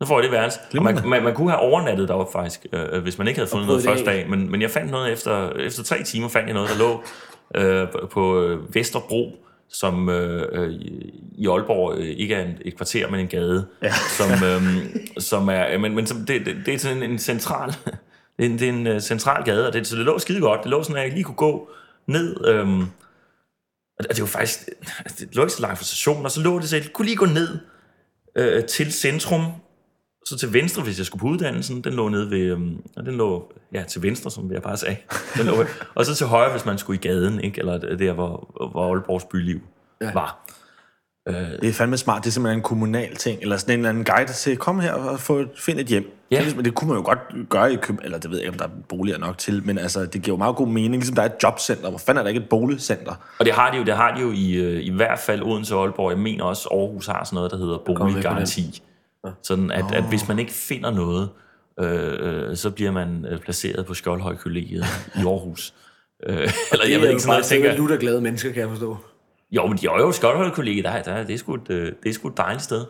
Så 0.02 0.08
får 0.08 0.16
jeg 0.18 0.22
det 0.22 0.32
værelse. 0.32 0.58
Og 0.76 0.82
man, 0.82 0.98
man, 1.08 1.22
man 1.22 1.34
kunne 1.34 1.50
have 1.50 1.60
overnattet 1.60 2.08
deroppe 2.08 2.32
faktisk, 2.32 2.66
øh, 2.72 3.02
hvis 3.02 3.18
man 3.18 3.28
ikke 3.28 3.38
havde 3.40 3.50
fundet 3.50 3.66
noget 3.66 3.82
første 3.84 4.04
dag. 4.04 4.28
Men, 4.30 4.50
men 4.50 4.62
jeg 4.62 4.70
fandt 4.70 4.90
noget 4.90 5.12
efter, 5.12 5.50
efter 5.50 5.82
tre 5.82 6.02
timer, 6.02 6.28
fandt 6.28 6.46
jeg 6.46 6.54
noget, 6.54 6.70
der 6.70 6.78
lå 6.78 7.02
øh, 7.54 7.88
på- 8.10 8.42
øh, 8.42 8.74
Vesterbro, 8.74 9.32
som 9.70 10.08
øh, 10.08 10.48
øh, 10.52 10.70
i 11.38 11.46
Aalborg 11.48 11.98
øh, 11.98 12.06
ikke 12.06 12.34
er 12.34 12.44
en, 12.44 12.58
et 12.64 12.76
kvarter, 12.76 13.08
men 13.10 13.20
en 13.20 13.28
gade. 13.28 13.66
Ja. 13.82 13.92
Som, 13.92 14.30
øh, 14.30 14.62
som 15.18 15.48
er, 15.48 15.78
men, 15.78 15.94
men 15.94 16.06
som, 16.06 16.18
det, 16.26 16.46
det, 16.46 16.56
det 16.66 16.74
er 16.74 16.78
sådan 16.78 17.02
en, 17.02 17.10
en 17.10 17.18
central, 17.18 17.68
det 18.38 18.46
er 18.46 18.50
en, 18.50 18.58
det 18.58 18.68
er 18.68 18.72
en 18.72 18.86
øh, 18.86 19.00
central 19.00 19.44
gade, 19.44 19.66
og 19.66 19.72
det, 19.72 19.86
så 19.86 19.96
det 19.96 20.04
lå 20.04 20.18
skide 20.18 20.40
godt. 20.40 20.62
Det 20.62 20.70
lå 20.70 20.82
sådan, 20.82 20.96
at 20.96 21.02
jeg 21.02 21.12
lige 21.12 21.24
kunne 21.24 21.34
gå 21.34 21.70
ned, 22.06 22.48
øh, 22.48 22.68
og 23.98 24.04
det 24.08 24.20
var 24.20 24.26
faktisk, 24.26 24.68
altså, 24.98 25.24
det 25.24 25.36
lå 25.36 25.42
ikke 25.42 25.52
så 25.52 25.62
langt 25.62 25.78
fra 25.78 25.84
stationen, 25.84 26.24
og 26.24 26.30
så 26.30 26.40
lå 26.40 26.58
det 26.58 26.68
så, 26.68 26.76
jeg 26.76 26.92
kunne 26.92 27.06
lige 27.06 27.16
gå 27.16 27.26
ned 27.26 27.58
øh, 28.36 28.64
til 28.64 28.92
centrum, 28.92 29.44
så 30.26 30.38
til 30.38 30.52
venstre, 30.52 30.82
hvis 30.82 30.98
jeg 30.98 31.06
skulle 31.06 31.20
på 31.20 31.26
uddannelsen, 31.26 31.84
den 31.84 31.92
lå 31.92 32.08
nede 32.08 32.30
ved, 32.30 32.40
øhm, 32.40 32.82
og 32.96 33.06
den 33.06 33.14
lå, 33.16 33.52
ja, 33.72 33.82
til 33.82 34.02
venstre, 34.02 34.30
som 34.30 34.52
jeg 34.52 34.62
bare 34.62 34.76
sagde. 34.76 34.96
Den 35.36 35.46
lå, 35.46 35.64
og 35.94 36.06
så 36.06 36.14
til 36.14 36.26
højre, 36.26 36.50
hvis 36.50 36.64
man 36.64 36.78
skulle 36.78 36.98
i 36.98 37.08
gaden, 37.08 37.40
ikke? 37.40 37.58
eller 37.58 37.78
der, 37.78 38.12
hvor, 38.12 38.68
hvor 38.72 38.94
Aalborgs 38.94 39.24
byliv 39.24 39.60
ja. 40.00 40.12
var. 40.12 40.48
Det 41.60 41.68
er 41.68 41.72
fandme 41.72 41.96
smart. 41.96 42.22
Det 42.24 42.28
er 42.28 42.32
simpelthen 42.32 42.58
en 42.58 42.62
kommunal 42.62 43.16
ting, 43.16 43.42
eller 43.42 43.56
sådan 43.56 43.72
en 43.74 43.78
eller 43.78 43.88
anden 43.88 44.04
guide 44.04 44.32
til, 44.32 44.56
kom 44.56 44.80
her 44.80 44.92
og 44.92 45.20
få, 45.20 45.44
find 45.56 45.78
et 45.80 45.86
hjem. 45.86 46.10
Ja. 46.30 46.36
Så 46.36 46.42
ligesom- 46.42 46.62
det 46.62 46.74
kunne 46.74 46.88
man 46.88 46.96
jo 46.98 47.04
godt 47.04 47.18
gøre 47.48 47.72
i 47.72 47.76
København, 47.76 48.04
eller 48.04 48.18
det 48.18 48.30
ved 48.30 48.38
jeg 48.38 48.46
ikke, 48.46 48.52
om 48.54 48.58
der 48.58 48.64
er 48.64 48.82
boliger 48.88 49.18
nok 49.18 49.38
til, 49.38 49.62
men 49.66 49.78
altså, 49.78 50.06
det 50.06 50.22
giver 50.22 50.34
jo 50.34 50.38
meget 50.38 50.56
god 50.56 50.68
mening, 50.68 50.94
ligesom 50.94 51.14
der 51.14 51.22
er 51.22 51.26
et 51.26 51.42
jobcenter. 51.42 51.88
Hvor 51.90 51.98
fanden 51.98 52.18
er 52.18 52.22
der 52.22 52.28
ikke 52.28 52.40
et 52.40 52.48
boligcenter? 52.48 53.12
Og 53.38 53.44
det 53.44 53.54
har 53.54 53.70
de 53.70 53.76
jo, 53.78 53.84
det 53.84 53.96
har 53.96 54.14
de 54.14 54.20
jo 54.20 54.32
i, 54.34 54.52
øh, 54.52 54.84
i 54.84 54.90
hvert 54.90 55.18
fald 55.18 55.42
Odense 55.42 55.74
og 55.76 55.82
Aalborg. 55.82 56.10
Jeg 56.10 56.18
mener 56.18 56.44
også, 56.44 56.68
Aarhus 56.72 57.06
har 57.06 57.24
sådan 57.24 57.36
noget, 57.36 57.50
der 57.50 57.56
hedder 57.56 57.78
boliggaranti. 57.86 58.82
Sådan 59.42 59.70
at, 59.70 59.84
at 59.94 60.04
hvis 60.08 60.28
man 60.28 60.38
ikke 60.38 60.52
finder 60.52 60.90
noget, 60.90 61.28
øh, 61.80 62.48
øh, 62.50 62.56
så 62.56 62.70
bliver 62.70 62.90
man 62.90 63.26
øh, 63.30 63.38
placeret 63.38 63.86
på 63.86 63.94
Skjoldhøj 63.94 64.36
Kollegiet 64.36 64.84
i 65.16 65.18
Aarhus. 65.18 65.74
Øh, 66.26 66.36
eller 66.72 66.86
jeg 66.90 67.00
ved 67.00 67.08
ikke 67.08 67.22
sådan 67.22 67.30
noget, 67.30 67.42
jeg 67.42 67.44
tænker... 67.44 67.76
Du 67.76 67.86
er 67.86 67.96
glade 67.96 68.20
mennesker, 68.20 68.52
kan 68.52 68.60
jeg 68.60 68.68
forstå. 68.68 68.96
Jo, 69.50 69.66
men 69.66 69.78
jo, 69.78 69.98
jo, 69.98 70.12
Skjoldhøj 70.12 70.50
Kollegiet, 70.50 70.84
der, 70.84 71.02
der, 71.02 71.24
det, 71.24 71.34
er 71.34 71.38
sgu 71.38 71.54
et, 71.54 71.70
øh, 71.70 71.92
det 72.02 72.08
er 72.08 72.12
sgu 72.12 72.28
et 72.28 72.36
dejligt 72.36 72.62
sted. 72.62 72.84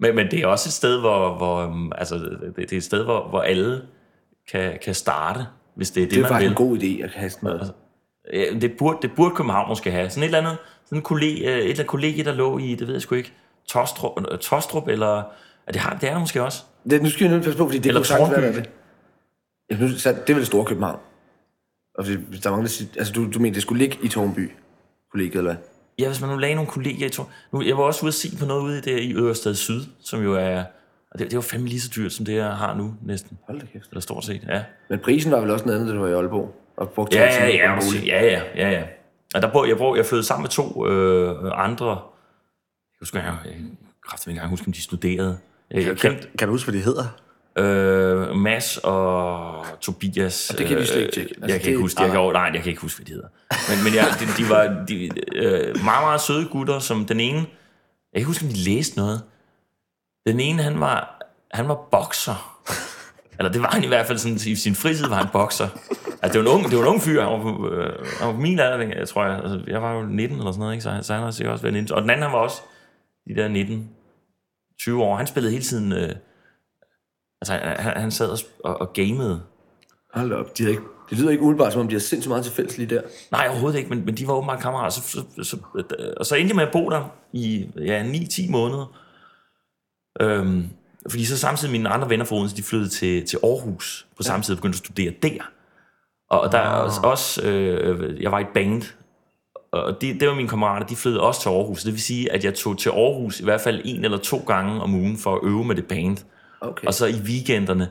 Men, 0.00 0.16
men 0.16 0.30
det 0.30 0.38
er 0.40 0.46
også 0.46 0.68
et 0.68 0.72
sted, 0.72 1.00
hvor, 1.00 1.36
hvor 1.36 1.56
øhm, 1.56 1.92
altså, 1.94 2.14
det, 2.14 2.52
det 2.56 2.72
er 2.72 2.76
et 2.76 2.84
sted, 2.84 3.04
hvor, 3.04 3.28
hvor 3.28 3.40
alle 3.40 3.82
kan, 4.50 4.78
kan 4.84 4.94
starte, 4.94 5.46
hvis 5.74 5.90
det 5.90 6.02
er 6.02 6.06
det, 6.06 6.10
Det 6.10 6.18
er 6.18 6.22
man 6.22 6.28
faktisk 6.28 6.42
vil. 6.42 6.50
en 6.50 6.68
god 6.68 6.78
idé 6.78 7.04
at 7.04 7.10
have 7.10 7.30
sådan 7.30 7.46
noget. 7.46 7.74
Ja, 8.32 8.44
det, 8.60 8.72
burde, 8.78 8.98
det 9.02 9.10
burde 9.16 9.34
København 9.34 9.68
måske 9.68 9.90
have. 9.90 10.10
Sådan 10.10 10.22
et 10.22 10.26
eller 10.26 10.38
andet, 10.38 10.56
sådan 10.84 10.98
en 10.98 11.02
kollega, 11.02 11.48
et 11.48 11.58
eller 11.58 11.70
andet 11.70 11.86
kollegie, 11.86 12.24
der 12.24 12.32
lå 12.32 12.58
i, 12.58 12.74
det 12.74 12.86
ved 12.86 12.94
jeg 12.94 13.02
sgu 13.02 13.14
ikke, 13.14 13.32
Tostrup, 13.68 14.12
øh, 14.32 14.38
Tostrup 14.38 14.88
eller... 14.88 15.22
Det, 15.68 15.76
har, 15.76 15.98
det 15.98 16.08
er 16.08 16.12
der 16.12 16.20
måske 16.20 16.42
også. 16.42 16.62
Det, 16.90 17.02
nu 17.02 17.10
skal 17.10 17.24
vi 17.24 17.30
nødt 17.30 17.44
passe 17.44 17.58
på, 17.58 17.66
fordi 17.66 17.78
det 17.78 17.86
Eller 17.86 18.00
kunne 18.00 18.06
sagtens 18.06 18.30
være, 18.30 18.46
er 18.46 18.52
det. 18.52 18.70
Ja, 19.70 19.76
nu, 19.76 19.86
det 19.88 20.30
er 20.30 20.34
vel 20.34 20.46
store 20.46 20.64
København. 20.64 20.98
Og 21.94 22.04
der 22.42 22.50
er 22.50 22.66
siger, 22.66 22.90
altså 22.98 23.12
du, 23.12 23.30
du 23.30 23.38
mener, 23.38 23.54
det 23.54 23.62
skulle 23.62 23.78
ligge 23.78 23.98
i 24.02 24.08
Tårnby, 24.08 24.50
kollegiet, 25.10 25.38
eller 25.38 25.52
hvad? 25.52 25.62
Ja, 25.98 26.06
hvis 26.06 26.20
man 26.20 26.30
nu 26.30 26.36
lagde 26.36 26.54
nogle 26.54 26.70
kollegier 26.70 27.06
i 27.06 27.10
Tor... 27.10 27.30
Nu, 27.52 27.62
jeg 27.62 27.76
var 27.76 27.82
også 27.82 28.02
ude 28.02 28.08
at 28.08 28.14
se 28.14 28.36
på 28.38 28.44
noget 28.46 28.62
ude 28.62 28.78
i, 28.78 28.80
det, 28.80 29.00
i 29.00 29.14
Ørested 29.14 29.54
Syd, 29.54 29.80
som 30.00 30.22
jo 30.22 30.34
er... 30.34 30.64
Og 31.10 31.18
det, 31.18 31.30
det 31.30 31.36
var 31.36 31.42
fandme 31.42 31.68
lige 31.68 31.80
så 31.80 31.90
dyrt, 31.96 32.12
som 32.12 32.24
det 32.24 32.34
jeg 32.34 32.56
har 32.56 32.74
nu, 32.74 32.94
næsten. 33.02 33.38
Hold 33.46 33.60
da 33.60 33.66
kæft. 33.66 33.88
Eller 33.90 34.00
stort 34.00 34.24
set, 34.24 34.42
ja. 34.48 34.62
Men 34.90 34.98
prisen 34.98 35.32
var 35.32 35.40
vel 35.40 35.50
også 35.50 35.64
noget 35.66 35.78
andet, 35.78 35.92
da 35.92 35.96
du 35.96 36.02
var 36.02 36.08
i 36.08 36.12
Aalborg. 36.12 36.54
Og 36.76 36.90
brugte 36.90 37.18
Ja, 37.18 37.38
12 37.38 37.50
ja, 37.50 37.56
ja, 37.56 37.74
ja, 38.06 38.24
ja, 38.24 38.42
ja, 38.54 38.70
ja, 38.70 38.70
ja. 38.70 38.82
Og 39.34 39.42
der 39.42 39.52
bor, 39.52 39.64
jeg, 39.64 39.76
bor, 39.76 39.96
jeg 39.96 40.06
flyttede 40.06 40.26
sammen 40.26 40.42
med 40.42 40.50
to 40.50 40.88
øh, 40.88 41.50
andre, 41.54 41.88
jeg 41.88 41.98
husker, 43.00 43.20
jeg, 43.20 43.34
jeg 43.44 43.54
kræfter 44.08 44.28
ikke 44.28 44.38
engang 44.38 44.50
huske, 44.50 44.66
om 44.66 44.72
de 44.72 44.82
studerede. 44.82 45.38
Jeg, 45.70 45.86
jeg 45.86 45.96
Kan, 45.96 45.96
kendte 45.96 46.28
kan 46.38 46.48
du 46.48 46.54
huske, 46.54 46.70
hvad 46.70 46.80
de 46.80 46.84
hedder? 46.84 47.04
Øh, 47.58 48.36
Mads 48.36 48.78
og 48.82 49.66
Tobias. 49.80 50.50
Og 50.50 50.58
det 50.58 50.66
kan 50.66 50.78
vi 50.78 50.84
slet 50.86 51.00
ikke 51.00 51.12
tjekke. 51.12 51.34
Øh, 51.36 51.42
Altså, 51.42 51.54
jeg 51.54 51.60
kan 51.60 51.68
ikke 51.68 51.76
det- 51.76 51.82
huske, 51.84 52.02
jeg, 52.02 52.12
nej, 52.14 52.32
nej, 52.32 52.50
jeg 52.54 52.62
kan 52.62 52.70
ikke 52.70 52.82
huske, 52.82 52.98
hvad 52.98 53.06
de 53.06 53.12
hedder. 53.12 53.28
Men, 53.68 53.84
men 53.84 53.94
jeg, 53.94 54.04
de, 54.20 54.42
de 54.44 54.48
var 54.50 54.84
de, 54.88 55.04
øh, 55.36 55.84
meget, 55.84 56.04
meget 56.04 56.20
søde 56.20 56.48
gutter, 56.48 56.78
som 56.78 57.04
den 57.06 57.20
ene, 57.20 57.36
jeg 57.38 57.44
kan 58.14 58.18
ikke 58.20 58.26
huske, 58.26 58.44
om 58.46 58.48
de 58.52 58.58
læste 58.58 58.96
noget. 58.96 59.22
Den 60.26 60.40
ene, 60.40 60.62
han 60.62 60.80
var, 60.80 61.22
han 61.52 61.68
var 61.68 61.88
bokser. 61.92 62.58
Eller 63.38 63.52
det 63.52 63.62
var 63.62 63.68
han 63.72 63.84
i 63.84 63.86
hvert 63.86 64.06
fald 64.06 64.18
sådan, 64.18 64.36
i 64.46 64.54
sin 64.54 64.74
fritid 64.74 65.06
var 65.08 65.16
han 65.16 65.26
bokser. 65.32 65.68
Altså, 66.22 66.38
det 66.38 66.46
var 66.46 66.54
en 66.54 66.58
ung, 66.60 66.70
det 66.70 66.78
var 66.78 66.82
en 66.84 66.88
ung 66.88 67.02
fyr, 67.02 67.22
han 67.22 67.32
var 67.32 67.42
på, 67.42 67.68
øh, 67.70 68.06
han 68.18 68.26
var 68.28 68.32
på 68.34 68.40
min 68.40 68.58
alder, 68.58 68.98
jeg 68.98 69.08
tror 69.08 69.24
jeg. 69.24 69.34
Altså, 69.34 69.60
jeg 69.66 69.82
var 69.82 69.92
jo 69.94 70.02
19 70.02 70.38
eller 70.38 70.52
sådan 70.52 70.60
noget, 70.60 70.72
ikke? 70.72 70.82
Så, 70.82 70.98
så 71.02 71.14
han 71.14 71.22
har 71.22 71.30
sikkert 71.30 71.52
også 71.52 71.62
været 71.62 71.74
19. 71.74 71.92
Og 71.94 72.02
den 72.02 72.10
anden, 72.10 72.22
han 72.22 72.32
var 72.32 72.38
også 72.38 72.60
de 73.28 73.34
der 73.34 73.48
19, 73.48 73.90
20 74.78 75.02
år. 75.02 75.16
Han 75.16 75.26
spillede 75.26 75.52
hele 75.52 75.64
tiden... 75.64 75.92
Øh, 75.92 76.10
altså, 77.42 77.82
han, 77.82 77.96
han 77.96 78.10
sad 78.10 78.38
og, 78.64 78.80
og, 78.80 78.92
gamede. 78.92 79.42
Hold 80.14 80.32
op. 80.32 80.58
De 80.58 80.62
havde 80.62 80.72
ikke, 80.72 80.84
det 81.10 81.18
lyder 81.18 81.30
ikke 81.30 81.42
umiddelbart, 81.42 81.72
som 81.72 81.80
om 81.80 81.88
de 81.88 81.94
har 81.94 82.00
sindssygt 82.00 82.28
meget 82.28 82.44
til 82.44 82.54
fælles 82.54 82.78
lige 82.78 82.94
der. 82.94 83.02
Nej, 83.30 83.46
overhovedet 83.50 83.78
ikke, 83.78 83.90
men, 83.90 84.04
men 84.04 84.16
de 84.16 84.26
var 84.26 84.34
åbenbart 84.34 84.60
kammerater. 84.60 84.90
Så, 84.90 85.00
så, 85.02 85.42
så, 85.42 85.56
og 86.16 86.26
så 86.26 86.34
endte 86.36 86.48
jeg 86.48 86.56
med 86.56 86.66
at 86.66 86.72
bo 86.72 86.90
der 86.90 87.12
i 87.32 87.68
ja, 87.76 88.02
9-10 88.02 88.50
måneder. 88.50 88.98
Øhm, 90.20 90.68
fordi 91.10 91.24
så 91.24 91.38
samtidig 91.38 91.72
mine 91.72 91.88
andre 91.88 92.08
venner 92.08 92.24
fra 92.24 92.36
Odense, 92.36 92.56
de 92.56 92.62
flyttede 92.62 92.90
til, 92.90 93.26
til 93.26 93.38
Aarhus 93.42 94.06
på 94.16 94.22
samme 94.22 94.42
tid 94.42 94.54
og 94.54 94.58
begyndte 94.58 94.76
at 94.76 94.86
studere 94.86 95.12
der. 95.22 95.50
Og 96.30 96.52
der 96.52 96.58
er 96.58 96.68
også, 96.68 97.00
også 97.04 97.42
øh, 97.42 98.22
jeg 98.22 98.32
var 98.32 98.38
i 98.38 98.42
et 98.42 98.48
band, 98.54 98.82
og 99.72 100.00
det, 100.00 100.20
det 100.20 100.28
var 100.28 100.34
mine 100.34 100.48
kammerater, 100.48 100.86
de 100.86 100.96
flyttede 100.96 101.22
også 101.22 101.40
til 101.40 101.48
Aarhus. 101.48 101.82
Det 101.82 101.92
vil 101.92 102.02
sige, 102.02 102.32
at 102.32 102.44
jeg 102.44 102.54
tog 102.54 102.78
til 102.78 102.90
Aarhus 102.90 103.40
i 103.40 103.44
hvert 103.44 103.60
fald 103.60 103.80
en 103.84 104.04
eller 104.04 104.18
to 104.18 104.38
gange 104.46 104.80
om 104.80 104.94
ugen 104.94 105.18
for 105.18 105.34
at 105.34 105.40
øve 105.42 105.64
med 105.64 105.76
det 105.76 105.86
band. 105.86 106.16
Okay. 106.62 106.86
Og 106.86 106.94
så 106.94 107.06
i 107.06 107.14
weekenderne, 107.24 107.88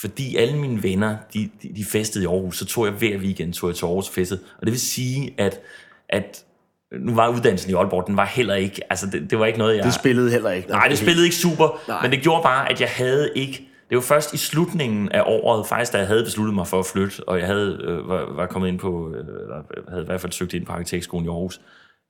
fordi 0.00 0.36
alle 0.36 0.58
mine 0.58 0.82
venner, 0.82 1.16
de, 1.34 1.50
de, 1.62 1.68
de 1.76 1.84
festede 1.84 2.24
i 2.24 2.26
Aarhus, 2.26 2.58
så 2.58 2.66
tog 2.66 2.86
jeg 2.86 2.94
hver 2.94 3.16
weekend 3.16 3.52
tog 3.52 3.68
jeg 3.68 3.76
til 3.76 3.84
Aarhus 3.84 4.08
og 4.08 4.14
festede. 4.14 4.40
Og 4.58 4.66
det 4.66 4.72
vil 4.72 4.80
sige, 4.80 5.34
at, 5.38 5.60
at 6.08 6.44
nu 6.92 7.14
var 7.14 7.28
uddannelsen 7.28 7.70
i 7.70 7.74
Aalborg, 7.74 8.06
den 8.06 8.16
var 8.16 8.24
heller 8.26 8.54
ikke, 8.54 8.80
altså 8.90 9.06
det, 9.12 9.30
det 9.30 9.38
var 9.38 9.46
ikke 9.46 9.58
noget, 9.58 9.76
jeg... 9.76 9.84
Det 9.84 9.94
spillede 9.94 10.30
heller 10.30 10.50
ikke. 10.50 10.68
Nej, 10.68 10.88
det 10.88 10.98
spillede 10.98 11.24
ikke 11.24 11.36
super, 11.36 11.80
Nej. 11.88 12.02
Men 12.02 12.10
det 12.10 12.22
gjorde 12.22 12.42
bare, 12.42 12.70
at 12.70 12.80
jeg 12.80 12.88
havde 12.88 13.30
ikke... 13.34 13.68
Det 13.90 13.96
var 13.96 14.02
først 14.02 14.34
i 14.34 14.36
slutningen 14.36 15.12
af 15.12 15.22
året, 15.26 15.66
faktisk 15.66 15.92
da 15.92 15.98
jeg 15.98 16.06
havde 16.06 16.24
besluttet 16.24 16.54
mig 16.54 16.66
for 16.66 16.78
at 16.78 16.86
flytte, 16.86 17.28
og 17.28 17.38
jeg 17.38 17.46
havde, 17.46 17.78
øh, 17.82 18.08
var, 18.08 18.32
var 18.34 18.46
kommet 18.46 18.68
ind 18.68 18.78
på, 18.78 19.10
øh, 19.10 19.18
eller 19.18 19.62
havde 19.88 20.02
i 20.02 20.06
hvert 20.06 20.20
fald 20.20 20.32
søgt 20.32 20.54
ind 20.54 20.66
på 20.66 20.72
arkitektskolen 20.72 21.26
i 21.26 21.28
Aarhus, 21.28 21.60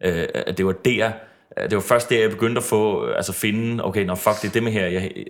øh, 0.04 0.26
at 0.34 0.58
det 0.58 0.66
var 0.66 0.72
der, 0.72 1.12
det 1.62 1.74
var 1.74 1.80
først 1.80 2.10
der, 2.10 2.20
jeg 2.20 2.30
begyndte 2.30 2.58
at 2.58 2.64
få, 2.64 3.06
øh, 3.06 3.16
altså 3.16 3.32
finde, 3.32 3.84
okay, 3.84 4.04
nå 4.04 4.14
fuck, 4.14 4.42
det 4.42 4.48
er 4.48 4.52
det 4.52 4.62
med 4.62 4.72
her, 4.72 4.86
jeg, 4.86 5.12
øh, 5.16 5.24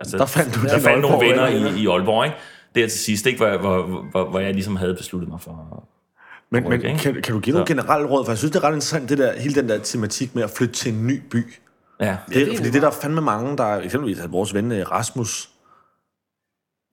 altså, 0.00 0.18
Der 0.18 0.26
fandt 0.26 0.54
du 0.54 0.60
der 0.60 0.78
fandt 0.80 1.00
nogle 1.02 1.26
venner 1.28 1.46
i, 1.46 1.80
i 1.82 1.86
Aalborg, 1.86 2.24
ikke? 2.24 2.36
Der 2.74 2.88
til 2.88 2.98
sidst, 2.98 3.26
ikke, 3.26 3.36
hvor, 3.38 3.56
hvor, 3.56 4.06
hvor, 4.10 4.30
hvor 4.30 4.38
jeg 4.40 4.54
ligesom 4.54 4.76
havde 4.76 4.94
besluttet 4.94 5.28
mig 5.30 5.40
for... 5.40 5.84
Men, 6.50 6.62
men 6.64 6.72
ikke? 6.72 6.98
kan, 6.98 7.22
kan 7.22 7.34
du 7.34 7.40
give 7.40 7.54
nogle 7.54 7.66
generelle 7.66 8.06
råd? 8.08 8.24
For 8.24 8.32
jeg 8.32 8.38
synes, 8.38 8.52
det 8.52 8.58
er 8.58 8.64
ret 8.64 8.68
interessant, 8.74 9.08
det 9.08 9.18
der, 9.18 9.40
hele 9.40 9.54
den 9.54 9.68
der 9.68 9.78
tematik 9.78 10.34
med 10.34 10.42
at 10.42 10.50
flytte 10.50 10.74
til 10.74 10.92
en 10.94 11.06
ny 11.06 11.22
by. 11.30 11.54
Ja, 12.00 12.16
Det, 12.28 12.56
fordi 12.56 12.70
det 12.70 12.76
er 12.76 12.80
der 12.80 12.90
fandme 12.90 13.20
mange, 13.20 13.56
der 13.56 13.76
eksempelvis 13.76 14.18
at 14.20 14.32
vores 14.32 14.54
ven 14.54 14.72
øh, 14.72 14.90
Rasmus, 14.90 15.50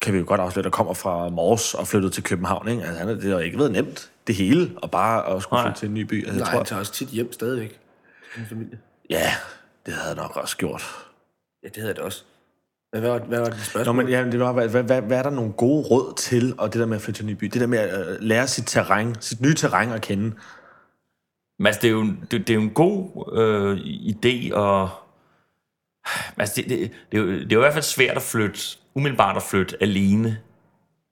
kan 0.02 0.14
vi 0.14 0.20
jo 0.20 0.26
godt 0.28 0.42
afsløre, 0.42 0.64
der 0.64 0.70
kommer 0.70 0.94
fra 0.94 1.30
Mors 1.30 1.74
og 1.74 1.88
flyttede 1.88 2.14
til 2.14 2.24
København. 2.24 2.68
Ikke? 2.68 2.84
Altså, 2.84 3.00
han, 3.00 3.10
er- 3.10 3.14
det 3.14 3.32
har 3.32 3.40
ikke 3.40 3.58
været 3.60 3.72
nemt, 3.72 4.12
det 4.28 4.36
hele, 4.36 4.72
og 4.78 4.92
bare 4.92 5.36
at 5.36 5.42
skulle 5.44 5.62
Nej. 5.62 5.68
flytte 5.70 5.80
til 5.80 5.88
en 5.88 5.94
ny 5.94 6.02
by. 6.02 6.14
Altså, 6.26 6.32
jeg 6.34 6.40
Nej, 6.40 6.52
tror, 6.52 6.58
han 6.58 6.66
tager 6.66 6.80
også 6.80 6.94
tit 6.94 7.08
hjem 7.08 7.34
stadigvæk. 7.34 7.80
Min 8.38 8.46
familie. 8.46 8.80
ja, 9.10 9.32
det 9.86 9.94
havde 9.94 10.08
jeg 10.08 10.16
nok 10.16 10.38
også 10.38 10.58
gjort. 10.58 10.84
Ja, 11.64 11.68
det 11.68 11.76
havde 11.78 11.88
jeg 11.88 11.96
da 11.96 12.02
også. 12.02 12.24
Hvad 13.00 13.10
var, 13.12 13.20
hvad 13.20 13.40
var 13.40 13.46
det 13.46 13.58
Nå, 13.58 13.64
spørgsmål? 13.64 13.96
men 13.96 14.10
ja, 14.10 14.24
det 14.24 14.40
var, 14.40 14.52
hvad, 14.52 14.68
hvad, 14.70 14.84
hvad, 14.84 15.02
hvad 15.02 15.18
er 15.18 15.24
der 15.24 15.30
nogle 15.30 15.52
gode 15.54 15.88
råd 15.88 16.14
til, 16.18 16.56
og 16.58 16.74
det 16.74 16.80
der 16.80 16.86
med 16.86 16.96
at 16.96 17.02
flytte 17.02 17.18
til 17.20 17.24
en 17.26 17.30
ny 17.32 17.36
by? 17.38 17.46
Det 17.46 17.62
der 17.62 17.68
med 17.68 17.78
at 17.80 18.08
øh, 18.10 18.18
lære 18.20 18.48
sit 18.48 18.64
terræn, 18.68 19.16
sit 19.20 19.42
nye 19.42 19.54
terræn 19.54 19.92
at 19.92 20.02
kende. 20.02 20.36
Men 21.60 21.68
altså, 21.68 21.82
det 21.82 21.88
er 21.88 21.92
jo, 21.92 22.04
det, 22.06 22.32
det 22.32 22.50
er 22.50 22.54
jo 22.54 22.62
en 22.62 22.70
god 22.70 23.34
øh, 23.38 23.78
idé, 23.86 24.54
og 24.56 24.90
altså, 26.38 26.54
det, 26.62 26.70
det, 26.70 26.92
det, 27.12 27.18
er 27.18 27.22
jo, 27.22 27.28
det 27.32 27.42
er 27.52 27.56
jo 27.56 27.60
i 27.60 27.64
hvert 27.64 27.74
fald 27.74 27.84
svært 27.84 28.16
at 28.18 28.22
flytte, 28.24 28.60
umiddelbart 28.96 29.36
at 29.38 29.44
flytte 29.44 29.78
alene 29.82 30.38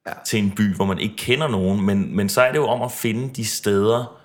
Ja. 0.07 0.13
til 0.25 0.39
en 0.43 0.51
by, 0.51 0.75
hvor 0.75 0.85
man 0.85 0.99
ikke 0.99 1.15
kender 1.17 1.47
nogen, 1.47 1.85
men, 1.85 2.15
men 2.15 2.29
så 2.29 2.41
er 2.41 2.51
det 2.51 2.57
jo 2.57 2.67
om 2.67 2.81
at 2.81 2.91
finde 2.91 3.33
de 3.35 3.45
steder, 3.45 4.19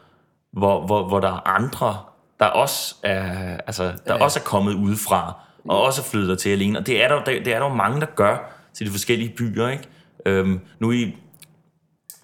hvor, 0.53 0.87
hvor, 0.87 1.09
hvor 1.09 1.21
der 1.21 1.29
er 1.29 1.49
andre, 1.49 1.97
der 2.41 2.47
også 2.47 2.95
er, 3.03 3.57
altså, 3.67 3.83
der 3.85 3.91
Ja, 3.91 3.97
ja. 4.07 4.17
ja. 4.17 4.25
også 4.25 4.41
er 4.41 4.45
kommet 4.45 4.75
udefra, 4.75 5.33
og 5.65 5.83
også 5.83 6.03
er 6.03 6.05
flyttet 6.05 6.29
der 6.29 6.35
til 6.35 6.51
alene, 6.51 6.79
og 6.79 6.87
det 6.87 7.05
er 7.05 7.09
der, 7.09 7.25
det, 7.25 7.37
er 7.37 7.59
der 7.59 7.69
jo 7.69 7.75
mange, 7.75 8.01
der 8.01 8.07
gør 8.07 8.53
til 8.75 8.87
de 8.87 8.91
forskellige 8.91 9.35
byer, 9.37 9.69
ikke? 9.69 9.85
Øhm, 10.27 10.61
nu 10.79 10.93
i, 10.93 11.17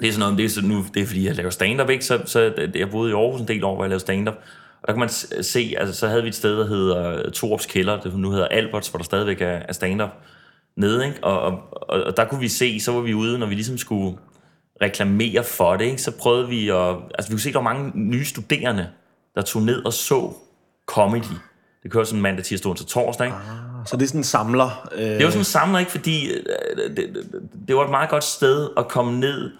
det 0.00 0.08
er 0.08 0.12
sådan 0.12 0.20
noget, 0.20 0.38
det 0.38 0.44
er, 0.44 0.48
så 0.48 0.62
nu, 0.62 0.84
det 0.94 1.02
er 1.02 1.06
fordi, 1.06 1.26
jeg 1.26 1.34
laver 1.34 1.50
stand-up, 1.50 1.90
ikke? 1.90 2.04
Så, 2.04 2.22
så 2.24 2.68
jeg 2.74 2.90
boede 2.90 3.10
i 3.10 3.14
Aarhus 3.14 3.40
en 3.40 3.48
del 3.48 3.64
år, 3.64 3.74
hvor 3.74 3.84
jeg 3.84 3.88
lavede 3.88 4.00
stand-up. 4.00 4.34
Og 4.82 4.88
der 4.88 4.92
kan 4.92 5.00
man 5.00 5.08
se, 5.44 5.74
altså 5.78 5.94
så 5.94 6.08
havde 6.08 6.22
vi 6.22 6.28
et 6.28 6.34
sted, 6.34 6.58
der 6.58 6.66
hedder 6.66 7.30
Torups 7.30 7.66
Kælder, 7.66 8.00
det 8.00 8.18
nu 8.18 8.30
hedder 8.30 8.48
Alberts, 8.48 8.88
hvor 8.88 8.98
der 8.98 9.04
stadigvæk 9.04 9.40
er, 9.40 9.46
er 9.68 9.72
stand-up 9.72 10.10
nede, 10.76 11.06
ikke? 11.06 11.24
Og, 11.24 11.40
og, 11.40 11.60
og, 11.72 12.02
og, 12.02 12.16
der 12.16 12.24
kunne 12.24 12.40
vi 12.40 12.48
se, 12.48 12.80
så 12.80 12.92
var 12.92 13.00
vi 13.00 13.14
ude, 13.14 13.38
når 13.38 13.46
vi 13.46 13.54
ligesom 13.54 13.78
skulle 13.78 14.18
reklamere 14.82 15.44
for 15.44 15.76
det, 15.76 15.84
ikke? 15.84 16.02
Så 16.02 16.10
prøvede 16.18 16.48
vi 16.48 16.68
at, 16.68 16.96
altså 17.14 17.28
vi 17.28 17.32
kunne 17.32 17.40
se, 17.40 17.52
der 17.52 17.58
var 17.58 17.74
mange 17.74 17.92
nye 17.94 18.24
studerende, 18.24 18.88
der 19.34 19.42
tog 19.42 19.62
ned 19.62 19.84
og 19.84 19.92
så 19.92 20.32
comedy. 20.86 21.34
Det 21.84 21.92
kører 21.92 22.04
sådan 22.04 22.22
mandag, 22.22 22.44
tirsdag, 22.44 22.70
onsdag, 22.70 22.88
torsdag, 22.88 23.26
ikke? 23.26 23.36
Så 23.86 23.96
det 23.96 24.02
er 24.02 24.06
sådan 24.06 24.20
en 24.20 24.24
samler. 24.24 24.88
Øh, 24.96 25.04
Det 25.04 25.24
var 25.24 25.30
sådan 25.30 25.40
en 25.40 25.44
samler, 25.44 25.78
ikke? 25.78 25.90
Fordi 25.90 26.26
øh, 26.28 26.36
det, 26.96 26.96
det, 26.96 27.26
det 27.68 27.76
var 27.76 27.84
et 27.84 27.90
meget 27.90 28.10
godt 28.10 28.24
sted 28.24 28.68
at 28.76 28.88
komme 28.88 29.20
ned 29.20 29.50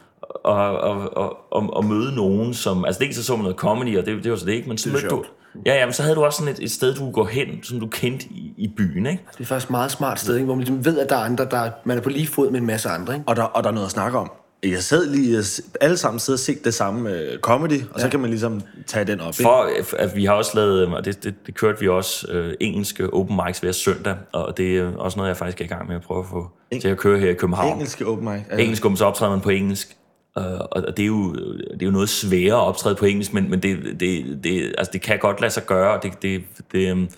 og, 0.45 0.79
og, 0.81 1.17
og, 1.17 1.37
og, 1.51 1.77
og 1.77 1.85
møde 1.85 2.15
nogen, 2.15 2.55
som... 2.55 2.85
Altså, 2.85 2.99
det 2.99 3.05
ikke 3.05 3.17
så 3.17 3.25
så 3.25 3.37
man 3.37 3.43
noget 3.43 3.57
comedy, 3.57 3.99
og 3.99 4.07
det, 4.07 4.25
det 4.25 4.31
var 4.33 4.39
så 4.39 4.47
det 4.47 4.53
ikke, 4.53 4.69
men 4.69 4.79
så 4.79 4.89
er 4.89 4.93
mødte 4.93 5.09
du... 5.09 5.25
Ja, 5.67 5.75
ja, 5.75 5.87
men 5.87 5.93
så 5.93 6.03
havde 6.03 6.15
du 6.17 6.25
også 6.25 6.39
sådan 6.39 6.55
et, 6.55 6.61
et 6.61 6.71
sted, 6.71 6.95
du 6.95 7.01
kunne 7.01 7.13
gå 7.13 7.25
hen, 7.25 7.49
som 7.63 7.81
du 7.81 7.87
kendte 7.87 8.27
i, 8.31 8.55
i 8.57 8.69
byen, 8.77 9.07
ikke? 9.07 9.23
Det 9.33 9.41
er 9.41 9.45
faktisk 9.45 9.67
et 9.67 9.71
meget 9.71 9.91
smart 9.91 10.21
sted, 10.21 10.35
ikke? 10.35 10.45
hvor 10.45 10.55
man 10.55 10.61
ligesom 10.65 10.85
ved, 10.85 10.99
at 10.99 11.11
der 11.11 11.17
er 11.17 11.21
andre, 11.21 11.45
der 11.51 11.71
man 11.85 11.99
er 11.99 12.03
på 12.03 12.09
lige 12.09 12.27
fod 12.27 12.51
med 12.51 12.61
en 12.61 12.67
masse 12.67 12.89
andre. 12.89 13.15
Ikke? 13.15 13.25
og, 13.29 13.37
der, 13.37 13.43
og 13.43 13.63
der 13.63 13.69
er 13.71 13.75
noget 13.75 13.87
at 13.87 13.93
snakke 13.93 14.19
om. 14.19 14.31
Jeg 14.65 14.83
sad 14.83 15.07
lige, 15.07 15.45
alle 15.81 15.97
sammen 15.97 16.21
sidder 16.21 16.37
og 16.37 16.41
set 16.41 16.65
det 16.65 16.75
samme 16.75 17.11
øh, 17.11 17.39
comedy, 17.39 17.81
og 17.91 18.01
så 18.01 18.09
kan 18.09 18.21
man 18.21 18.31
ligesom 18.31 18.63
tage 18.87 19.05
den 19.05 19.21
op. 19.21 19.35
Ikke? 19.41 19.85
For 19.85 19.97
at 19.97 20.17
vi 20.17 20.25
har 20.25 20.33
også 20.33 20.51
lavet, 20.55 20.87
og 20.87 21.05
det, 21.05 21.25
det, 21.25 21.35
det 21.47 21.55
kørte 21.55 21.81
vi 21.81 21.89
også, 21.89 22.33
øh, 22.33 22.55
engelske 22.61 23.15
open 23.15 23.41
mics 23.47 23.59
hver 23.59 23.73
søndag, 23.73 24.17
og 24.33 24.57
det 24.57 24.79
er 24.79 24.97
også 24.97 25.17
noget, 25.17 25.29
jeg 25.29 25.37
faktisk 25.37 25.61
er 25.61 25.65
i 25.65 25.69
gang 25.69 25.89
med 25.89 25.97
at 25.97 26.03
prøve 26.03 26.21
at 26.21 26.27
få 26.31 26.51
til 26.81 26.89
at 26.89 26.99
køre 26.99 27.19
her 27.19 27.31
i 27.31 27.35
København. 27.35 27.73
Engelske 27.73 28.07
open 28.07 28.25
mic. 28.25 28.33
Altså, 28.33 28.57
engelsk 28.59 28.83
så 28.97 29.05
optræder 29.05 29.33
man 29.33 29.41
på 29.41 29.51
engelsk. 29.51 29.97
Øh, 30.39 30.45
og 30.71 30.97
det 30.97 31.03
er, 31.03 31.07
jo, 31.07 31.35
det 31.35 31.83
er 31.83 31.87
jo 31.87 31.91
noget 31.91 32.09
sværere 32.09 32.57
at 32.57 32.63
optræde 32.63 32.95
på 32.95 33.05
engelsk, 33.05 33.33
men, 33.33 33.51
men 33.51 33.63
det, 33.63 34.01
det, 34.01 34.39
det, 34.45 34.75
altså 34.79 34.91
det 34.93 35.03
kan 35.03 35.19
godt 35.19 35.41
lade 35.41 35.53
sig 35.53 35.67
gøre, 35.67 35.97
og 35.97 36.03
det, 36.03 36.13
det, 36.23 36.43
det, 36.73 37.09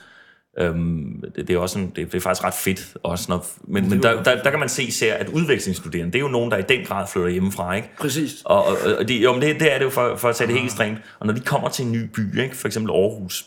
øhm, 0.58 1.22
det, 1.36 1.48
det, 1.48 1.54
er 1.54 1.58
også 1.58 1.78
en, 1.78 1.92
det, 1.96 2.12
det 2.12 2.14
er 2.14 2.20
faktisk 2.20 2.44
ret 2.44 2.54
fedt. 2.54 2.96
Også 3.02 3.26
når, 3.28 3.46
men 3.64 3.88
men 3.88 4.02
der, 4.02 4.22
der, 4.22 4.42
der 4.42 4.50
kan 4.50 4.58
man 4.58 4.68
se 4.68 4.82
især, 4.82 5.14
at 5.14 5.28
udvekslingsstuderende, 5.28 6.12
det 6.12 6.18
er 6.18 6.22
jo 6.22 6.28
nogen, 6.28 6.50
der 6.50 6.56
i 6.56 6.62
den 6.62 6.86
grad 6.86 7.06
flytter 7.12 7.30
hjemmefra, 7.30 7.74
ikke? 7.74 7.90
Præcis. 7.98 8.42
Og, 8.44 8.64
og, 8.64 8.76
og 8.98 9.08
det, 9.08 9.22
jo, 9.22 9.32
men 9.32 9.42
det, 9.42 9.60
det 9.60 9.74
er 9.74 9.78
det 9.78 9.84
jo 9.84 9.90
for, 9.90 10.16
for 10.16 10.28
at 10.28 10.36
tage 10.36 10.48
det 10.48 10.54
helt 10.54 10.66
ekstremt. 10.66 10.98
Og 11.20 11.26
når 11.26 11.34
de 11.34 11.40
kommer 11.40 11.68
til 11.68 11.84
en 11.84 11.92
ny 11.92 12.02
by, 12.14 12.40
ikke? 12.40 12.56
for 12.56 12.68
eksempel 12.68 12.92
Aarhus, 12.92 13.46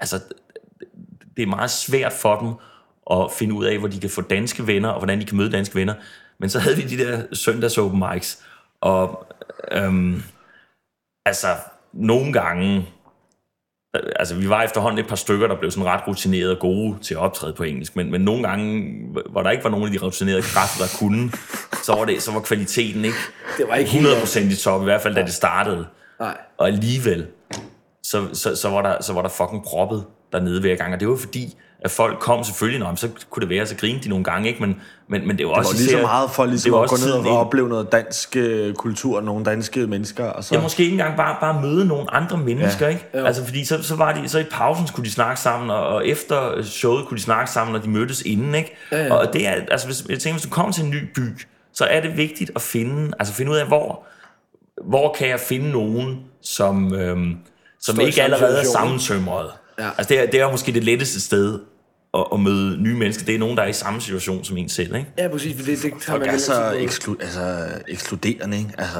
altså 0.00 0.20
det 1.36 1.42
er 1.42 1.46
meget 1.46 1.70
svært 1.70 2.12
for 2.12 2.38
dem 2.38 2.52
at 3.10 3.32
finde 3.38 3.54
ud 3.54 3.64
af, 3.64 3.78
hvor 3.78 3.88
de 3.88 4.00
kan 4.00 4.10
få 4.10 4.20
danske 4.20 4.66
venner, 4.66 4.88
og 4.88 4.98
hvordan 4.98 5.20
de 5.20 5.24
kan 5.24 5.36
møde 5.36 5.52
danske 5.52 5.74
venner. 5.74 5.94
Men 6.40 6.50
så 6.50 6.58
havde 6.58 6.76
vi 6.76 6.82
de 6.82 6.98
der 6.98 7.22
søndags 7.32 7.78
open 7.78 8.04
mics, 8.10 8.42
og 8.80 9.26
øhm, 9.72 10.22
altså 11.26 11.46
nogle 11.92 12.32
gange, 12.32 12.88
altså 13.94 14.34
vi 14.34 14.48
var 14.48 14.62
efterhånden 14.62 14.98
et 14.98 15.08
par 15.08 15.16
stykker, 15.16 15.46
der 15.46 15.56
blev 15.56 15.70
sådan 15.70 15.86
ret 15.86 16.08
rutinerede 16.08 16.52
og 16.52 16.58
gode 16.58 16.98
til 17.02 17.14
at 17.14 17.20
optræde 17.20 17.52
på 17.52 17.62
engelsk, 17.62 17.96
men, 17.96 18.10
men 18.10 18.20
nogle 18.20 18.48
gange, 18.48 18.92
hvor 19.30 19.42
der 19.42 19.50
ikke 19.50 19.64
var 19.64 19.70
nogen 19.70 19.86
af 19.86 19.92
de 19.92 19.98
rutinerede 20.06 20.42
kræfter, 20.42 20.84
der 20.84 20.90
kunne, 20.98 21.32
så 21.82 21.94
var, 21.94 22.04
det, 22.04 22.22
så 22.22 22.32
var 22.32 22.40
kvaliteten 22.40 23.04
ikke 23.04 23.18
Det 23.58 23.68
var 23.68 23.74
ikke 23.74 23.90
helt... 23.90 24.06
100% 24.06 24.38
i 24.38 24.56
top, 24.56 24.80
i 24.80 24.84
hvert 24.84 25.00
fald 25.00 25.14
da 25.14 25.22
det 25.22 25.32
startede. 25.32 25.86
Nej. 26.20 26.36
Og 26.58 26.66
alligevel, 26.66 27.26
så, 28.02 28.28
så, 28.32 28.56
så, 28.56 28.68
var 28.70 28.82
der, 28.82 29.02
så 29.02 29.12
var 29.12 29.22
der 29.22 29.28
fucking 29.28 29.64
proppet 29.64 30.04
dernede 30.32 30.60
hver 30.60 30.76
gang. 30.76 30.94
Og 30.94 31.00
det 31.00 31.08
var 31.08 31.16
fordi, 31.16 31.56
at 31.82 31.90
folk 31.90 32.18
kom 32.18 32.44
selvfølgelig, 32.44 32.80
nå, 32.80 32.96
så 32.96 33.08
kunne 33.30 33.40
det 33.40 33.48
være, 33.48 33.66
så 33.66 33.76
grinede 33.76 34.04
de 34.04 34.08
nogle 34.08 34.24
gange, 34.24 34.48
ikke? 34.48 34.60
Men, 34.60 34.80
men, 35.08 35.28
men 35.28 35.38
det 35.38 35.46
var 35.46 35.52
det 35.52 35.58
også 35.58 35.72
var 35.72 35.78
lige 35.78 35.90
så 35.90 36.00
meget 36.00 36.30
for 36.30 36.42
det 36.42 36.50
ligesom 36.50 36.72
var 36.72 36.80
at 36.80 36.90
gå 36.90 36.96
ned 36.96 37.12
og 37.12 37.38
opleve 37.38 37.68
noget 37.68 37.92
dansk 37.92 38.36
øh, 38.36 38.74
kultur, 38.74 39.20
nogle 39.20 39.44
danske 39.44 39.86
mennesker, 39.86 40.24
og 40.24 40.44
så... 40.44 40.54
Ja, 40.54 40.60
måske 40.60 40.82
ikke 40.82 40.92
engang 40.92 41.16
bare, 41.16 41.36
bare 41.40 41.62
møde 41.62 41.86
nogle 41.86 42.14
andre 42.14 42.38
mennesker, 42.38 42.86
ja. 42.86 42.92
ikke? 42.92 43.06
Jo. 43.14 43.24
Altså, 43.24 43.44
fordi 43.44 43.64
så, 43.64 43.82
så, 43.82 43.96
var 43.96 44.12
de, 44.12 44.28
så 44.28 44.38
i 44.38 44.44
pausen 44.50 44.86
skulle 44.86 45.06
de 45.06 45.12
snakke 45.12 45.40
sammen, 45.40 45.70
og, 45.70 45.86
og 45.86 46.06
efter 46.06 46.62
showet 46.62 47.06
kunne 47.06 47.16
de 47.16 47.22
snakke 47.22 47.50
sammen, 47.50 47.72
når 47.72 47.80
de 47.80 47.90
mødtes 47.90 48.22
inden, 48.22 48.54
ikke? 48.54 48.76
Ja, 48.92 49.04
ja. 49.04 49.14
Og 49.14 49.32
det 49.32 49.46
er, 49.46 49.52
altså, 49.70 49.86
hvis, 49.86 50.04
jeg 50.08 50.18
tænker, 50.18 50.34
hvis 50.34 50.42
du 50.42 50.50
kommer 50.50 50.72
til 50.72 50.84
en 50.84 50.90
ny 50.90 51.04
by, 51.14 51.22
så 51.72 51.84
er 51.84 52.00
det 52.00 52.16
vigtigt 52.16 52.50
at 52.54 52.62
finde, 52.62 53.12
altså 53.18 53.34
finde 53.34 53.50
ud 53.50 53.56
af, 53.56 53.66
hvor, 53.66 54.04
hvor 54.84 55.14
kan 55.18 55.28
jeg 55.28 55.40
finde 55.40 55.70
nogen, 55.70 56.18
som, 56.42 56.94
øhm, 56.94 57.36
som 57.80 57.94
Står 57.94 58.02
i 58.02 58.06
ikke 58.06 58.22
allerede 58.22 58.58
er 58.60 58.64
sammentømret. 58.64 59.50
Ja. 59.78 59.88
Altså, 59.98 60.14
det 60.14 60.22
er, 60.22 60.30
det 60.30 60.40
er 60.40 60.50
måske 60.50 60.72
det 60.72 60.84
letteste 60.84 61.20
sted 61.20 61.58
at, 62.14 62.24
at 62.32 62.40
møde 62.40 62.82
nye 62.82 62.94
mennesker. 62.94 63.24
Det 63.24 63.34
er 63.34 63.38
nogen, 63.38 63.56
der 63.56 63.62
er 63.62 63.66
i 63.68 63.72
samme 63.72 64.00
situation 64.00 64.44
som 64.44 64.56
en 64.56 64.68
selv, 64.68 64.94
ikke? 64.94 65.08
Ja, 65.18 65.28
præcis, 65.28 65.56
for 65.56 65.64
det, 65.64 65.82
det 65.82 65.92
tager 65.92 65.98
Folk 66.06 66.26
man 66.26 66.34
er 66.34 66.38
så 66.38 66.70
eksklu- 66.70 67.22
altså, 67.22 67.56
ekskluderende, 67.88 68.58
ikke? 68.58 68.70
Altså, 68.78 68.98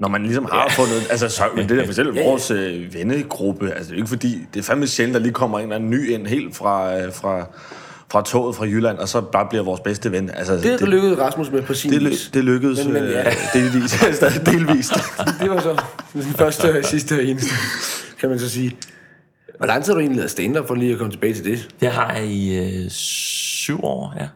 når 0.00 0.08
man 0.08 0.22
ligesom 0.22 0.44
har 0.52 0.72
fundet... 0.76 1.06
Altså, 1.10 1.28
så, 1.28 1.42
men 1.56 1.68
det 1.68 1.78
der 1.78 1.86
for 1.86 1.92
selv 1.92 2.14
ja. 2.16 2.24
vores 2.24 2.50
øh, 2.50 2.94
vennegruppe, 2.94 3.70
altså 3.72 3.84
det 3.84 3.92
er 3.92 3.96
ikke 3.96 4.08
fordi... 4.08 4.46
Det 4.54 4.60
er 4.60 4.64
fandme 4.64 4.86
sjældent, 4.86 5.14
der 5.14 5.20
lige 5.20 5.32
kommer 5.32 5.58
en 5.58 5.62
eller 5.64 5.76
anden 5.76 5.90
ny 5.90 6.10
ind 6.10 6.26
helt 6.26 6.56
fra, 6.56 6.98
øh, 6.98 7.12
fra, 7.14 7.46
fra 8.12 8.22
toget 8.22 8.56
fra 8.56 8.64
Jylland, 8.64 8.98
og 8.98 9.08
så 9.08 9.20
bare 9.20 9.46
bliver 9.50 9.64
vores 9.64 9.80
bedste 9.80 10.12
ven. 10.12 10.30
Altså, 10.34 10.54
Det, 10.56 10.80
det 10.80 10.88
lykkedes 10.88 11.18
Rasmus 11.18 11.50
med 11.50 11.62
på 11.62 11.74
sin 11.74 11.92
det, 11.92 12.00
vis. 12.10 12.26
ly- 12.34 12.38
det 12.38 12.44
lykkedes 12.44 12.84
Men- 12.84 12.92
men 12.94 13.04
ja. 13.04 13.28
øh, 13.28 13.34
delvis. 13.54 13.90
Stadig 13.90 14.46
delvist. 14.52 14.92
Det 15.40 15.50
var 15.50 15.60
så 15.60 15.82
den 16.12 16.22
første 16.22 16.78
og 16.78 16.84
sidste 16.84 17.12
og 17.14 17.24
eneste, 17.24 17.54
kan 18.20 18.28
man 18.28 18.38
så 18.38 18.48
sige. 18.50 18.76
Hvor 19.60 19.66
lang 19.66 19.84
tid 19.84 19.92
har 19.92 19.94
du 19.94 20.00
egentlig 20.00 20.16
lavet 20.16 20.30
stand-up 20.30 20.66
for 20.66 20.74
lige 20.74 20.92
at 20.92 20.98
komme 20.98 21.12
tilbage 21.12 21.34
til 21.34 21.44
det? 21.44 21.74
Det 21.80 21.88
har 21.90 22.12
jeg 22.12 22.26
i 22.26 22.58
øh, 22.58 22.90
syv 22.90 23.84
år, 23.84 24.14
ja. 24.16 24.28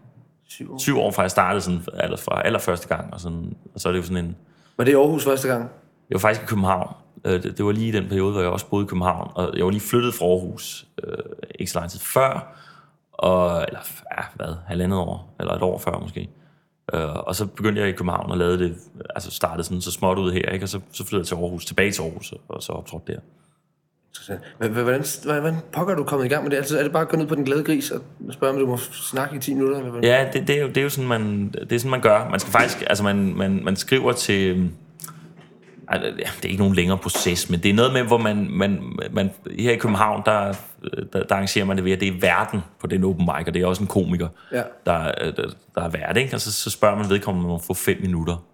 Syv 0.49 0.73
år. 0.73 0.79
Syv 0.79 0.99
år 0.99 1.11
fra 1.11 1.23
jeg 1.23 1.31
startede 1.31 1.61
sådan, 1.61 1.81
aller, 1.95 2.17
fra 2.17 2.43
allerførste 2.47 2.89
gang, 2.89 3.15
og, 3.15 3.21
sådan, 3.21 3.57
og 3.75 3.81
så 3.81 3.89
er 3.89 3.93
det 3.93 3.99
jo 3.99 4.03
sådan 4.05 4.25
en... 4.25 4.37
Var 4.77 4.85
det 4.85 4.93
i 4.93 4.95
Aarhus 4.95 5.25
første 5.25 5.49
gang? 5.49 5.63
Jeg 6.11 6.15
var 6.15 6.19
faktisk 6.19 6.43
i 6.43 6.47
København. 6.47 6.95
Øh, 7.25 7.43
Det, 7.43 7.59
det 7.59 7.65
var 7.65 7.73
lige 7.73 7.89
i 7.89 7.91
den 7.91 8.09
periode, 8.09 8.33
hvor 8.33 8.41
jeg 8.41 8.51
også 8.51 8.67
boede 8.67 8.85
i 8.85 8.87
København, 8.89 9.31
og 9.35 9.57
jeg 9.57 9.65
var 9.65 9.71
lige 9.71 9.81
flyttet 9.81 10.15
fra 10.15 10.25
Aarhus 10.27 10.87
øh, 11.05 11.19
ikke 11.61 11.73
så 11.73 11.79
lang 11.79 11.91
tid 11.91 12.01
før, 12.01 12.57
og, 13.13 13.65
eller 13.69 13.81
ja, 14.19 14.23
hvad, 14.35 14.55
halvandet 14.67 14.99
år, 14.99 15.35
eller 15.41 15.53
et 15.53 15.63
år 15.63 15.79
før 15.79 15.99
måske. 15.99 16.29
Øh, 16.95 17.15
og 17.15 17.35
så 17.35 17.47
begyndte 17.47 17.81
jeg 17.81 17.89
i 17.89 17.93
København 17.93 18.31
og 18.31 18.39
lavede 18.39 18.59
det, 18.59 18.77
altså 19.15 19.31
startede 19.31 19.65
sådan 19.65 19.81
så 19.81 19.91
småt 19.91 20.19
ud 20.19 20.33
her, 20.33 20.51
ikke? 20.51 20.65
og 20.65 20.69
så, 20.69 20.81
så 20.93 21.05
flyttede 21.05 21.21
jeg 21.21 21.27
til 21.27 21.35
Aarhus, 21.35 21.67
tilbage 21.67 21.93
til 21.93 22.03
Aarhus, 22.03 22.35
og 22.49 22.63
så 22.63 22.73
optrådte 22.73 23.13
der. 23.13 23.21
Så- 24.20 24.33
Hvordan, 24.59 24.74
hvordan, 24.74 25.05
hvordan 25.24 25.57
pokker 25.72 25.92
er 25.94 25.96
du 25.96 26.05
kommet 26.05 26.27
i 26.27 26.29
gang 26.29 26.42
med 26.42 26.50
det? 26.50 26.57
Altså, 26.57 26.79
er 26.79 26.83
det 26.83 26.92
bare 26.92 27.03
at 27.03 27.09
gå 27.09 27.16
ned 27.16 27.27
på 27.27 27.35
den 27.35 27.44
glade 27.44 27.64
gris 27.64 27.90
og 27.90 28.00
spørge, 28.33 28.53
om 28.53 28.59
du 28.59 28.66
må 28.66 28.77
snakke 28.92 29.37
i 29.37 29.38
10 29.38 29.55
minutter? 29.55 29.79
Eller 29.79 29.90
hvad? 29.90 30.03
Ja, 30.03 30.27
det, 30.33 30.48
det, 30.48 30.57
er 30.59 30.62
jo, 30.62 30.68
det 30.68 30.77
er 30.77 30.83
jo 30.83 30.88
sådan, 30.88 31.09
man, 31.09 31.48
det 31.61 31.72
er 31.72 31.79
sådan, 31.79 31.90
man 31.90 32.00
gør. 32.00 32.29
Man 32.31 32.40
skal 32.40 32.53
faktisk, 32.53 32.85
altså 32.87 33.05
man, 33.05 33.35
man, 33.37 33.61
man 33.64 33.77
skriver 33.77 34.12
til, 34.12 34.70
altså, 35.88 36.11
det 36.16 36.44
er 36.44 36.48
ikke 36.48 36.62
nogen 36.62 36.74
længere 36.74 36.98
proces, 36.98 37.50
men 37.50 37.61
det 37.62 37.70
er 37.70 37.74
noget 37.74 37.92
med, 37.92 38.03
hvor 38.03 38.18
man, 38.18 38.46
man, 38.50 38.83
man 39.12 39.31
her 39.59 39.72
i 39.72 39.77
København, 39.77 40.22
der, 40.27 40.55
der, 41.12 41.22
der 41.22 41.35
arrangerer 41.35 41.64
man 41.64 41.77
det 41.77 41.85
ved, 41.85 41.92
at 41.92 42.00
det 42.00 42.09
er 42.09 42.20
verden 42.20 42.61
på 42.81 42.87
den 42.87 43.05
open 43.05 43.24
mic, 43.37 43.46
og 43.46 43.55
det 43.55 43.62
er 43.62 43.66
også 43.66 43.83
en 43.83 43.88
komiker, 43.88 44.29
Ja. 44.53 44.62
der, 44.87 45.12
der, 45.31 45.50
der 45.74 45.83
er 45.83 45.88
vært, 45.88 46.16
ikke? 46.16 46.35
Og 46.37 46.40
så, 46.40 46.53
så 46.53 46.70
spørger 46.70 46.96
man 46.98 47.11
vedkommende, 47.11 47.46
om 47.46 47.50
man 47.50 47.61
får 47.66 47.74
fem 47.74 47.96
minutter. 48.03 48.44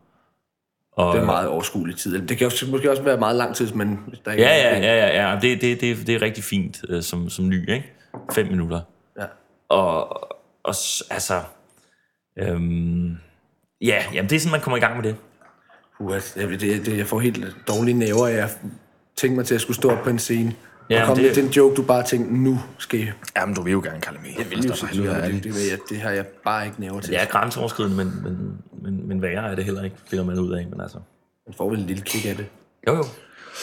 Og, 1.01 1.15
Det 1.15 1.21
er 1.23 1.27
meget 1.27 1.49
overskuelig 1.49 1.97
tid. 1.97 2.27
Det 2.29 2.39
kan 2.39 2.49
jo 2.51 2.67
måske 2.71 2.91
også 2.91 3.03
være 3.03 3.19
meget 3.19 3.37
lang 3.37 3.55
tid, 3.57 3.73
men 3.73 3.99
hvis 4.09 4.19
der 4.19 4.31
ikke 4.31 4.43
Ja, 4.45 4.63
er- 4.63 4.79
ja, 4.79 4.95
ja, 4.95 5.07
ja, 5.07 5.31
ja. 5.31 5.39
Det, 5.41 5.61
det, 5.61 5.81
det, 5.81 6.07
det 6.07 6.15
er 6.15 6.23
rigtig 6.23 6.45
fint 6.45 6.81
øh, 6.89 7.03
som, 7.03 7.29
som 7.31 7.49
ny, 7.49 7.71
ikke? 7.71 7.93
Fem 8.35 8.47
minutter. 8.47 8.81
ja. 9.19 9.25
Og, 9.69 10.11
og 10.65 10.75
altså... 11.11 11.41
Øhm, 12.39 13.17
ja, 13.81 14.03
jamen 14.15 14.31
det 14.31 14.37
er 14.37 14.41
sådan, 14.41 14.51
man 14.53 14.61
kommer 14.61 14.77
i 14.77 14.81
gang 14.81 14.97
med 14.97 15.05
det. 15.05 15.17
Uh, 16.01 16.15
det, 16.15 16.61
det, 16.61 16.87
det, 16.87 16.99
jeg 16.99 17.07
får 17.07 17.21
helt 17.21 17.57
dårlige 17.69 17.95
næver, 17.99 18.27
af 18.27 18.33
at 18.33 18.59
tænke 19.17 19.37
mig 19.37 19.47
til 19.47 19.55
at 19.55 19.61
skulle 19.61 19.77
stå 19.77 19.91
op 19.91 20.05
på 20.05 20.11
en 20.11 20.19
scene. 20.19 20.55
Ja, 20.91 21.01
og 21.01 21.07
komme 21.07 21.23
det- 21.23 21.37
med 21.37 21.43
den 21.45 21.53
joke, 21.53 21.75
du 21.75 21.83
bare 21.83 22.03
tænkte, 22.03 22.35
nu 22.35 22.59
skal 22.79 23.01
I... 23.01 23.07
Jamen, 23.37 23.55
du 23.55 23.63
vil 23.63 23.71
jo 23.73 23.81
gerne 23.85 24.01
kalde 24.01 24.19
mig. 24.23 24.35
Jeg 24.39 24.51
vil 24.51 24.67
jo 24.67 24.75
sige, 24.75 25.03
det, 25.03 25.23
det, 25.23 25.45
det, 25.45 25.55
det, 25.55 25.81
det, 25.89 25.99
har 26.01 26.11
jeg 26.11 26.27
bare 26.27 26.67
ikke 26.67 26.81
næver 26.81 27.01
til. 27.01 27.13
Det 27.13 27.21
er 27.21 27.25
grænseoverskridende, 27.27 27.97
men, 27.97 28.23
men, 28.25 28.59
men, 28.83 29.09
men 29.09 29.23
værre 29.23 29.51
er 29.51 29.55
det 29.55 29.65
heller 29.65 29.83
ikke, 29.85 29.97
finder 30.11 30.25
man 30.25 30.39
ud 30.39 30.53
af. 30.53 30.67
Men 30.71 30.81
altså... 30.81 30.99
Man 31.47 31.55
får 31.57 31.71
vel 31.71 31.81
en 31.81 31.87
lille 31.87 32.03
kick 32.03 32.27
af 32.27 32.37
det. 32.37 32.47
Jo, 32.89 32.93
jo. 32.97 33.05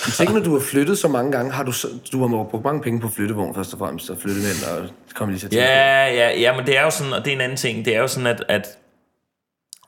Jeg 0.05 0.13
tænker, 0.13 0.33
når 0.33 0.43
du 0.43 0.53
har 0.53 0.59
flyttet 0.59 0.97
så 0.97 1.07
mange 1.07 1.31
gange, 1.31 1.51
har 1.51 1.63
du, 1.63 1.71
så, 1.71 1.87
du 2.11 2.27
har 2.27 2.43
brugt 2.43 2.63
mange 2.63 2.81
penge 2.81 2.99
på 2.99 3.07
flyttevogn 3.09 3.55
først 3.55 3.73
og 3.73 3.79
fremmest, 3.79 4.09
og 4.09 4.17
flyttet 4.17 4.41
ind, 4.41 4.69
og 4.71 4.89
kommer 5.15 5.31
lige 5.31 5.39
til 5.39 5.47
at 5.47 5.51
tænke. 5.51 5.65
Ja, 5.65 6.05
ja, 6.07 6.39
ja, 6.39 6.55
men 6.57 6.65
det 6.65 6.77
er 6.77 6.81
jo 6.81 6.89
sådan, 6.89 7.13
og 7.13 7.25
det 7.25 7.31
er 7.31 7.35
en 7.35 7.41
anden 7.41 7.57
ting, 7.57 7.85
det 7.85 7.95
er 7.95 7.99
jo 7.99 8.07
sådan, 8.07 8.27
at, 8.27 8.43
at 8.49 8.67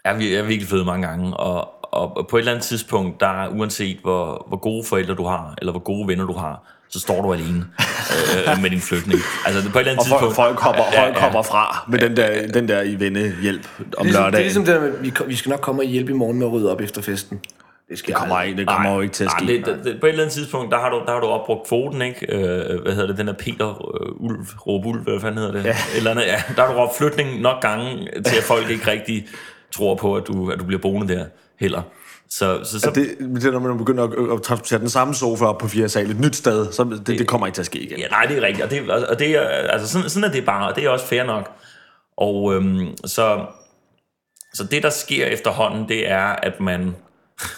jeg, 0.05 0.17
jeg 0.31 0.37
har 0.39 0.43
virkelig 0.45 0.67
flyttet 0.67 0.85
mange 0.85 1.07
gange, 1.07 1.37
og, 1.37 1.69
og 1.93 2.27
på 2.27 2.37
et 2.37 2.41
eller 2.41 2.51
andet 2.51 2.65
tidspunkt, 2.65 3.19
der 3.19 3.47
uanset 3.47 3.97
hvor, 3.97 4.45
hvor 4.47 4.57
gode 4.57 4.83
forældre 4.83 5.15
du 5.15 5.23
har, 5.25 5.53
eller 5.57 5.71
hvor 5.71 5.79
gode 5.81 6.07
venner 6.07 6.25
du 6.25 6.33
har, 6.33 6.78
så 6.89 6.99
står 6.99 7.21
du 7.21 7.33
alene 7.33 7.65
øh, 8.47 8.61
med 8.61 8.69
din 8.69 8.81
flytning. 8.81 9.19
Altså 9.45 9.71
på 9.71 9.77
et 9.77 9.81
eller 9.81 9.91
andet 9.91 9.99
Og 9.99 10.05
folk, 10.07 10.21
tidspunkt... 10.21 10.35
folk, 10.35 10.59
hopper, 10.59 10.83
Ja, 10.93 11.03
folk 11.05 11.15
ja. 11.15 11.21
hopper 11.21 11.41
fra 11.41 11.85
med 11.89 11.99
den 11.99 12.17
der, 12.17 12.47
den 12.47 12.67
der 12.67 12.81
i 12.81 12.95
vennehjælp 12.99 13.67
om 13.79 13.81
Det 13.81 13.95
er, 13.97 14.03
ligesom, 14.03 14.13
det 14.13 14.15
er 14.15 14.21
lørdagen. 14.23 14.43
ligesom 14.43 14.65
det 14.65 14.75
der 14.75 14.81
med, 14.81 14.91
vi, 15.01 15.11
vi 15.27 15.35
skal 15.35 15.49
nok 15.49 15.59
komme 15.61 15.81
og 15.81 15.85
hjælpe 15.85 16.11
i 16.11 16.15
morgen 16.15 16.37
med 16.39 16.47
at 16.47 16.53
rydde 16.53 16.71
op 16.71 16.81
efter 16.81 17.01
festen. 17.01 17.39
Det 17.89 17.99
skal 17.99 18.07
Det 18.13 18.15
kommer, 18.19 18.41
ikke, 18.41 18.57
det 18.57 18.67
kommer 18.67 18.93
jo 18.95 19.01
ikke 19.01 19.13
til 19.13 19.23
at 19.23 19.31
ske. 19.31 19.45
Nej, 19.45 19.53
det, 19.55 19.65
det, 19.65 19.79
det, 19.85 19.99
på 20.01 20.05
et 20.05 20.09
eller 20.09 20.23
andet 20.23 20.33
tidspunkt, 20.33 20.71
der 20.71 20.79
har 20.79 20.89
du, 20.89 21.01
der 21.05 21.11
har 21.13 21.19
du 21.19 21.27
opbrugt 21.27 21.67
kvoten, 21.67 22.01
ikke? 22.01 22.35
Øh, 22.35 22.81
hvad 22.81 22.93
hedder 22.93 23.07
det? 23.07 23.17
Den 23.17 23.27
der 23.27 23.33
Peter 23.33 23.67
øh, 24.01 24.11
Ulv, 24.25 24.45
Råb 24.67 24.85
Ulv, 24.85 24.99
hvad 25.01 25.19
fanden 25.19 25.37
hedder 25.37 25.51
det? 25.51 25.65
Ja. 25.65 25.69
Et 25.69 25.97
eller 25.97 26.11
andet, 26.11 26.23
ja. 26.25 26.41
Der 26.55 26.65
har 26.65 26.73
du 26.73 26.79
råbt 26.79 26.97
flytning 26.97 27.41
nok 27.41 27.61
gange, 27.61 28.07
til 28.25 28.37
at 28.37 28.43
folk 28.43 28.69
ikke 28.69 28.91
rigtig 28.91 29.27
tror 29.75 29.95
på, 29.95 30.15
at 30.15 30.23
du, 30.27 30.51
at 30.51 30.59
du 30.59 30.63
bliver 30.63 30.81
boende 30.81 31.13
der 31.13 31.25
heller. 31.59 31.81
Så, 32.31 32.63
så, 32.63 32.79
så 32.79 32.91
det, 32.95 33.17
det 33.19 33.45
er, 33.45 33.51
når 33.51 33.59
man 33.59 33.77
begynder 33.77 34.03
at, 34.03 34.33
at 34.37 34.41
transportere 34.41 34.79
den 34.79 34.89
samme 34.89 35.13
sofa 35.13 35.45
op 35.45 35.57
på 35.57 35.67
fire 35.67 35.89
sal 35.89 36.11
et 36.11 36.19
nyt 36.19 36.35
sted, 36.35 36.71
så 36.71 36.83
det, 36.83 37.07
det 37.07 37.27
kommer 37.27 37.47
ikke 37.47 37.55
til 37.55 37.61
at 37.61 37.65
ske 37.65 37.79
igen. 37.79 37.99
Ja, 37.99 38.07
nej, 38.07 38.25
det 38.25 38.37
er 38.37 38.41
rigtigt. 38.41 38.63
Og 38.63 38.71
det, 38.71 39.07
og 39.09 39.19
det 39.19 39.35
altså 39.69 39.87
sådan, 39.87 40.09
sådan 40.09 40.29
er 40.29 40.33
det 40.33 40.45
bare, 40.45 40.69
og 40.69 40.75
det 40.75 40.85
er 40.85 40.89
også 40.89 41.05
fair 41.05 41.23
nok. 41.23 41.51
Og 42.17 42.55
øhm, 42.55 42.97
så, 43.05 43.45
så 44.53 44.63
det, 44.63 44.83
der 44.83 44.89
sker 44.89 45.25
efterhånden, 45.25 45.89
det 45.89 46.09
er, 46.09 46.25
at 46.25 46.59
man... 46.59 46.95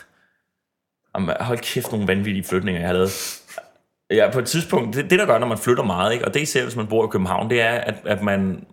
Jamen, 1.16 1.36
hold 1.40 1.60
kæft, 1.60 1.92
nogle 1.92 2.08
vanvittige 2.08 2.44
flytninger, 2.44 2.82
jeg 2.82 2.90
har 2.90 2.94
lavet. 2.94 3.42
Ja, 4.12 4.30
på 4.34 4.40
et 4.40 4.46
tidspunkt, 4.46 4.96
det, 4.96 5.10
det 5.10 5.20
der 5.20 5.26
gør, 5.26 5.38
når 5.38 5.48
man 5.48 5.58
flytter 5.58 5.84
meget, 5.84 6.14
ikke, 6.14 6.26
og 6.26 6.34
det 6.34 6.40
er 6.40 6.44
især, 6.44 6.64
hvis 6.64 6.76
man 6.76 6.88
bor 6.88 7.06
i 7.06 7.10
København, 7.12 7.50
det 7.50 7.62
er, 7.62 7.72
at, 7.72 7.96
at 8.06 8.24
man, 8.24 8.66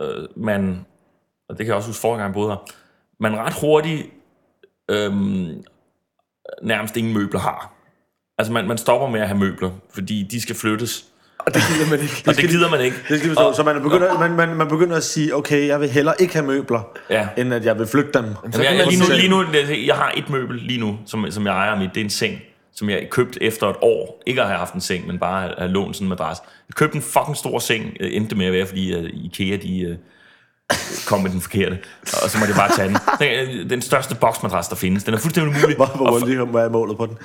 øh, 0.00 0.28
man, 0.36 0.86
og 1.48 1.58
det 1.58 1.66
kan 1.66 1.66
jeg 1.66 1.74
også 1.74 1.88
huske 1.88 2.00
forrige 2.00 2.18
gang, 2.18 2.28
jeg 2.28 2.34
boede 2.34 2.50
her, 2.50 2.56
man 3.20 3.36
ret 3.36 3.54
hurtigt 3.60 4.06
øhm, 4.90 5.62
nærmest 6.62 6.96
ingen 6.96 7.14
møbler 7.14 7.40
har. 7.40 7.72
Altså, 8.38 8.52
man, 8.52 8.68
man 8.68 8.78
stopper 8.78 9.08
med 9.08 9.20
at 9.20 9.28
have 9.28 9.38
møbler, 9.38 9.70
fordi 9.94 10.28
de 10.30 10.40
skal 10.40 10.56
flyttes. 10.56 11.04
Og 11.38 11.54
det 11.54 11.62
gider 11.72 11.90
man 11.90 12.00
ikke. 12.00 12.14
Og 12.28 12.36
det 12.36 12.50
gider 12.50 12.70
man 12.70 12.80
ikke. 12.80 12.96
Det 13.08 13.18
skal 13.18 13.30
forstå. 13.30 13.52
Så 13.52 13.62
man 13.62 13.82
begynder, 13.82 14.18
man, 14.18 14.32
man, 14.32 14.56
man 14.56 14.68
begynder 14.68 14.96
at 14.96 15.02
sige, 15.04 15.34
okay, 15.36 15.66
jeg 15.66 15.80
vil 15.80 15.88
hellere 15.90 16.14
ikke 16.18 16.34
have 16.34 16.46
møbler, 16.46 16.80
Ja. 17.10 17.28
end 17.36 17.54
at 17.54 17.64
jeg 17.64 17.78
vil 17.78 17.86
flytte 17.86 18.10
dem. 18.14 18.24
Jamen, 18.24 18.36
jeg, 18.52 18.76
jeg, 18.78 18.86
lige 18.86 19.28
nu, 19.28 19.42
lige 19.42 19.64
nu, 19.72 19.86
jeg 19.86 19.96
har 19.96 20.12
et 20.16 20.30
møbel 20.30 20.56
lige 20.56 20.80
nu, 20.80 20.98
som, 21.06 21.30
som 21.30 21.46
jeg 21.46 21.52
ejer 21.52 21.78
mit. 21.78 21.90
Det 21.94 22.00
er 22.00 22.04
en 22.04 22.10
seng, 22.10 22.40
som 22.74 22.90
jeg 22.90 23.08
købte 23.10 23.42
efter 23.42 23.66
et 23.66 23.76
år. 23.82 24.22
Ikke 24.26 24.40
at 24.40 24.46
have 24.46 24.58
haft 24.58 24.74
en 24.74 24.80
seng, 24.80 25.06
men 25.06 25.18
bare 25.18 25.50
at 25.50 25.54
have 25.58 25.70
lånt 25.70 25.96
sådan 25.96 26.04
en 26.06 26.08
madras. 26.08 26.38
Jeg 26.68 26.74
købte 26.74 26.96
en 26.96 27.02
fucking 27.02 27.36
stor 27.36 27.58
seng. 27.58 27.96
Øh, 28.00 28.16
Endte 28.16 28.36
med 28.36 28.46
at 28.46 28.52
være, 28.52 28.66
fordi 28.66 28.96
uh, 28.96 29.24
Ikea, 29.24 29.56
de 29.56 29.90
uh, 29.90 29.96
kom 31.06 31.20
med 31.20 31.30
den 31.30 31.40
forkerte. 31.40 31.78
Og 32.22 32.30
så 32.30 32.38
måtte 32.38 32.54
jeg 32.54 32.56
bare 32.56 32.76
tage 32.76 32.88
den. 33.58 33.70
Den, 33.70 33.82
største 33.82 34.14
boksmadras, 34.14 34.68
der 34.68 34.76
findes. 34.76 35.04
Den 35.04 35.14
er 35.14 35.18
fuldstændig 35.18 35.56
umulig. 35.56 35.76
Hvor, 35.76 35.86
hvor, 35.86 36.18
hvor, 36.18 36.44
hvor 36.44 36.60
er 36.60 36.68
målet 36.68 36.96
på 36.96 37.06
den? 37.06 37.18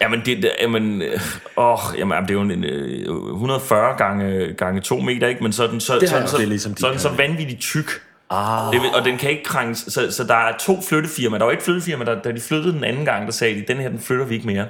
Jamen, 0.00 0.22
det, 0.24 0.42
det, 0.42 0.50
jamen, 0.60 1.02
øh, 1.02 1.20
åh, 1.56 1.78
jamen, 1.98 2.22
det 2.22 2.30
er 2.30 2.34
jo 2.34 2.40
en, 2.40 2.64
øh, 2.64 3.32
140 3.32 3.96
gange, 3.96 4.52
gange 4.52 4.80
2 4.80 4.96
meter, 4.96 5.26
ikke? 5.26 5.42
Men 5.42 5.52
så 5.52 5.62
er 5.62 5.66
den 5.66 5.80
så, 5.80 5.98
Det 6.00 6.12
er 6.12 6.46
ligesom 6.46 6.76
så, 6.76 6.86
de 6.86 6.92
den 6.92 7.00
så 7.00 7.08
vanvittigt 7.08 7.60
tyk. 7.60 8.02
Ah. 8.30 8.72
Det, 8.72 8.80
og 8.94 9.04
den 9.04 9.18
kan 9.18 9.30
ikke 9.30 9.44
krænges. 9.44 9.78
Så, 9.88 10.10
så 10.10 10.24
der 10.24 10.34
er 10.34 10.56
to 10.60 10.80
flyttefirmaer. 10.88 11.38
Der 11.38 11.44
var 11.44 11.52
et 11.52 11.62
flyttefirma, 11.62 12.04
der, 12.04 12.22
da 12.22 12.32
de 12.32 12.40
flyttede 12.40 12.72
den 12.72 12.84
anden 12.84 13.04
gang, 13.04 13.26
der 13.26 13.32
sagde 13.32 13.54
de, 13.54 13.64
den 13.68 13.76
her, 13.76 13.88
den 13.88 14.00
flytter 14.00 14.24
vi 14.24 14.34
ikke 14.34 14.46
mere. 14.46 14.66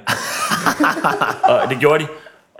og 1.63 1.69
det 1.69 1.79
gjorde 1.79 2.03
de. 2.03 2.07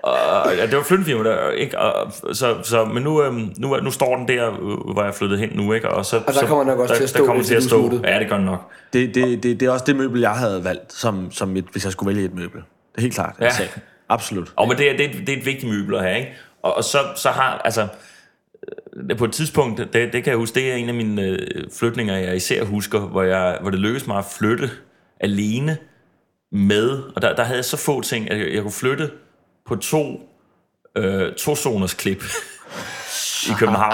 Og 0.04 0.56
ja, 0.58 0.66
det 0.66 0.78
var 0.78 0.84
flyttefirma, 0.84 1.30
der, 1.30 1.52
ikke? 1.52 1.80
Og, 1.80 2.12
så, 2.36 2.56
så, 2.63 2.86
men 2.86 3.04
nu, 3.04 3.24
øhm, 3.24 3.54
nu, 3.58 3.76
nu 3.76 3.92
står 3.92 4.16
den 4.18 4.28
der, 4.28 4.52
øh, 4.52 4.94
hvor 4.94 5.04
jeg 5.04 5.13
flyttet 5.13 5.39
hen 5.39 5.50
nu, 5.54 5.74
ikke? 5.74 5.89
Og, 5.89 6.06
så, 6.06 6.18
Og 6.28 6.34
der 6.34 6.48
kommer 6.48 6.63
nok 6.63 6.80
også 6.80 6.94
der, 6.94 6.98
til 6.98 7.04
at 7.04 7.10
der 7.10 7.18
stå, 7.18 7.26
kommer 7.26 7.39
hvis 7.42 7.48
til 7.48 7.56
at 7.56 7.63
stå. 7.63 7.80
smuttet. 7.80 8.10
Ja, 8.10 8.20
det 8.20 8.30
gør 8.30 8.36
den 8.38 8.46
nok. 8.46 8.72
Det, 8.94 9.16
det, 9.16 9.44
det, 9.44 9.60
det 9.60 9.66
er 9.66 9.72
også 9.72 9.86
det 9.88 9.96
møbel, 9.96 10.22
jeg 10.22 10.32
havde 10.32 10.63
valgt, 10.63 10.94
som, 10.94 11.32
som 11.32 11.58
et, 11.58 11.66
hvis 11.72 11.84
jeg 11.84 11.92
skulle 11.92 12.16
vælge 12.16 12.26
et 12.26 12.34
møbel. 12.36 12.62
Det 12.62 12.98
er 12.98 13.02
helt 13.02 13.13
klart. 13.16 13.36
Ja. 13.39 13.46
Altså, 13.46 13.63
absolut. 14.10 14.54
Og 14.56 14.68
men 14.68 14.78
det, 14.78 14.92
er, 14.92 14.98
det, 14.98 15.06
er, 15.06 15.10
det 15.26 15.30
er 15.30 15.38
et 15.38 15.46
vigtigt 15.46 15.74
møbel 15.74 15.96
at 15.96 16.02
have, 16.04 16.18
ikke? 16.20 16.32
Og, 16.62 16.78
og 16.78 16.84
så, 16.84 16.98
så 17.16 17.30
har, 17.30 17.62
altså, 17.66 17.88
øh, 19.10 19.18
på 19.18 19.26
et 19.26 19.32
tidspunkt, 19.32 19.78
det, 19.78 19.94
det 19.94 20.12
kan 20.12 20.28
jeg 20.28 20.36
huske, 20.36 20.56
det 20.56 20.72
er 20.72 20.76
en 20.76 20.89
af 20.89 20.96
mine 20.96 21.22
øh, 21.22 21.38
flytninger, 21.80 22.18
jeg 22.18 22.36
især 22.36 22.63
husker, 22.63 23.00
hvor, 23.00 23.24
jeg, 23.24 23.58
hvor 23.62 23.70
det 23.70 23.80
lykkedes 23.80 24.08
mig 24.08 24.18
at 24.18 24.26
flytte 24.38 24.70
alene 25.20 25.78
med, 26.52 26.89
og 27.16 27.22
der, 27.22 27.36
der 27.36 27.44
havde 27.44 27.58
jeg 27.58 27.66
så 27.66 27.78
få 27.78 28.02
ting, 28.02 28.32
at 28.32 28.39
jeg, 28.39 28.54
jeg 28.54 28.62
kunne 28.62 28.72
flytte 28.72 29.10
på 29.76 29.82
to, 29.82 30.30
øh, 30.98 31.34
to 31.36 31.56
zoners 31.56 31.94
klip 31.94 32.24
i 33.50 33.54
København. 33.60 33.94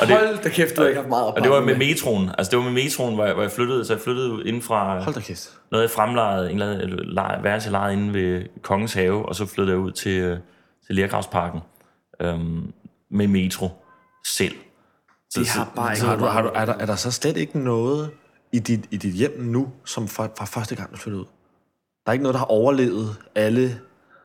og 0.00 0.06
det, 0.08 0.16
Hold 0.16 0.42
da 0.42 0.48
kæft, 0.48 0.76
du 0.76 0.80
har 0.80 0.88
ikke 0.88 1.00
haft 1.00 1.08
meget 1.08 1.24
og 1.26 1.40
det 1.42 1.50
var 1.50 1.60
med 1.60 1.72
opvarmning. 1.72 1.90
metroen, 1.90 2.30
altså 2.38 2.50
det 2.50 2.56
var 2.58 2.64
med 2.64 2.72
metroen, 2.72 3.14
hvor 3.14 3.24
jeg, 3.24 3.34
hvor 3.34 3.42
jeg 3.42 3.52
flyttede, 3.52 3.84
så 3.84 3.92
jeg 3.92 4.00
flyttede 4.02 4.42
inden 4.44 4.62
fra 4.62 5.00
Hold 5.02 5.14
da 5.14 5.20
kæft. 5.20 5.58
noget 5.70 5.82
jeg 5.82 5.90
fremlejede, 5.90 6.50
en 6.50 6.60
eller 6.62 6.80
anden 6.82 6.98
lej- 7.14 7.42
værelse 7.42 7.66
jeg 7.66 7.72
lejede 7.72 7.92
inde 7.92 8.14
ved 8.14 8.44
Kongens 8.62 8.92
Have, 8.94 9.26
og 9.28 9.34
så 9.34 9.46
flyttede 9.46 9.76
jeg 9.76 9.84
ud 9.84 9.92
til, 9.92 10.12
øh, 10.20 10.38
til 10.86 10.94
Lergravsparken 10.94 11.60
øhm, 12.20 12.72
med 13.10 13.26
metro 13.28 13.68
selv. 14.26 14.54
Så, 15.30 15.40
De 15.40 15.48
har 15.48 15.72
bare 15.76 15.90
ikke 15.92 16.00
Så 16.00 16.06
har 16.06 16.16
du, 16.16 16.24
har 16.24 16.42
du, 16.42 16.50
er, 16.54 16.64
der, 16.64 16.74
er 16.74 16.86
der 16.86 16.96
så 16.96 17.10
slet 17.10 17.36
ikke 17.36 17.58
noget 17.58 18.10
i 18.52 18.58
dit, 18.58 18.80
i 18.90 18.96
dit 18.96 19.14
hjem 19.14 19.40
nu, 19.40 19.68
som 19.84 20.08
fra, 20.08 20.28
fra 20.38 20.44
første 20.44 20.76
gang, 20.76 20.92
du 20.92 20.96
flyttede 20.96 21.20
ud? 21.20 21.26
Der 22.06 22.10
er 22.10 22.12
ikke 22.12 22.22
noget, 22.22 22.34
der 22.34 22.38
har 22.38 22.46
overlevet 22.46 23.16
alle 23.34 23.80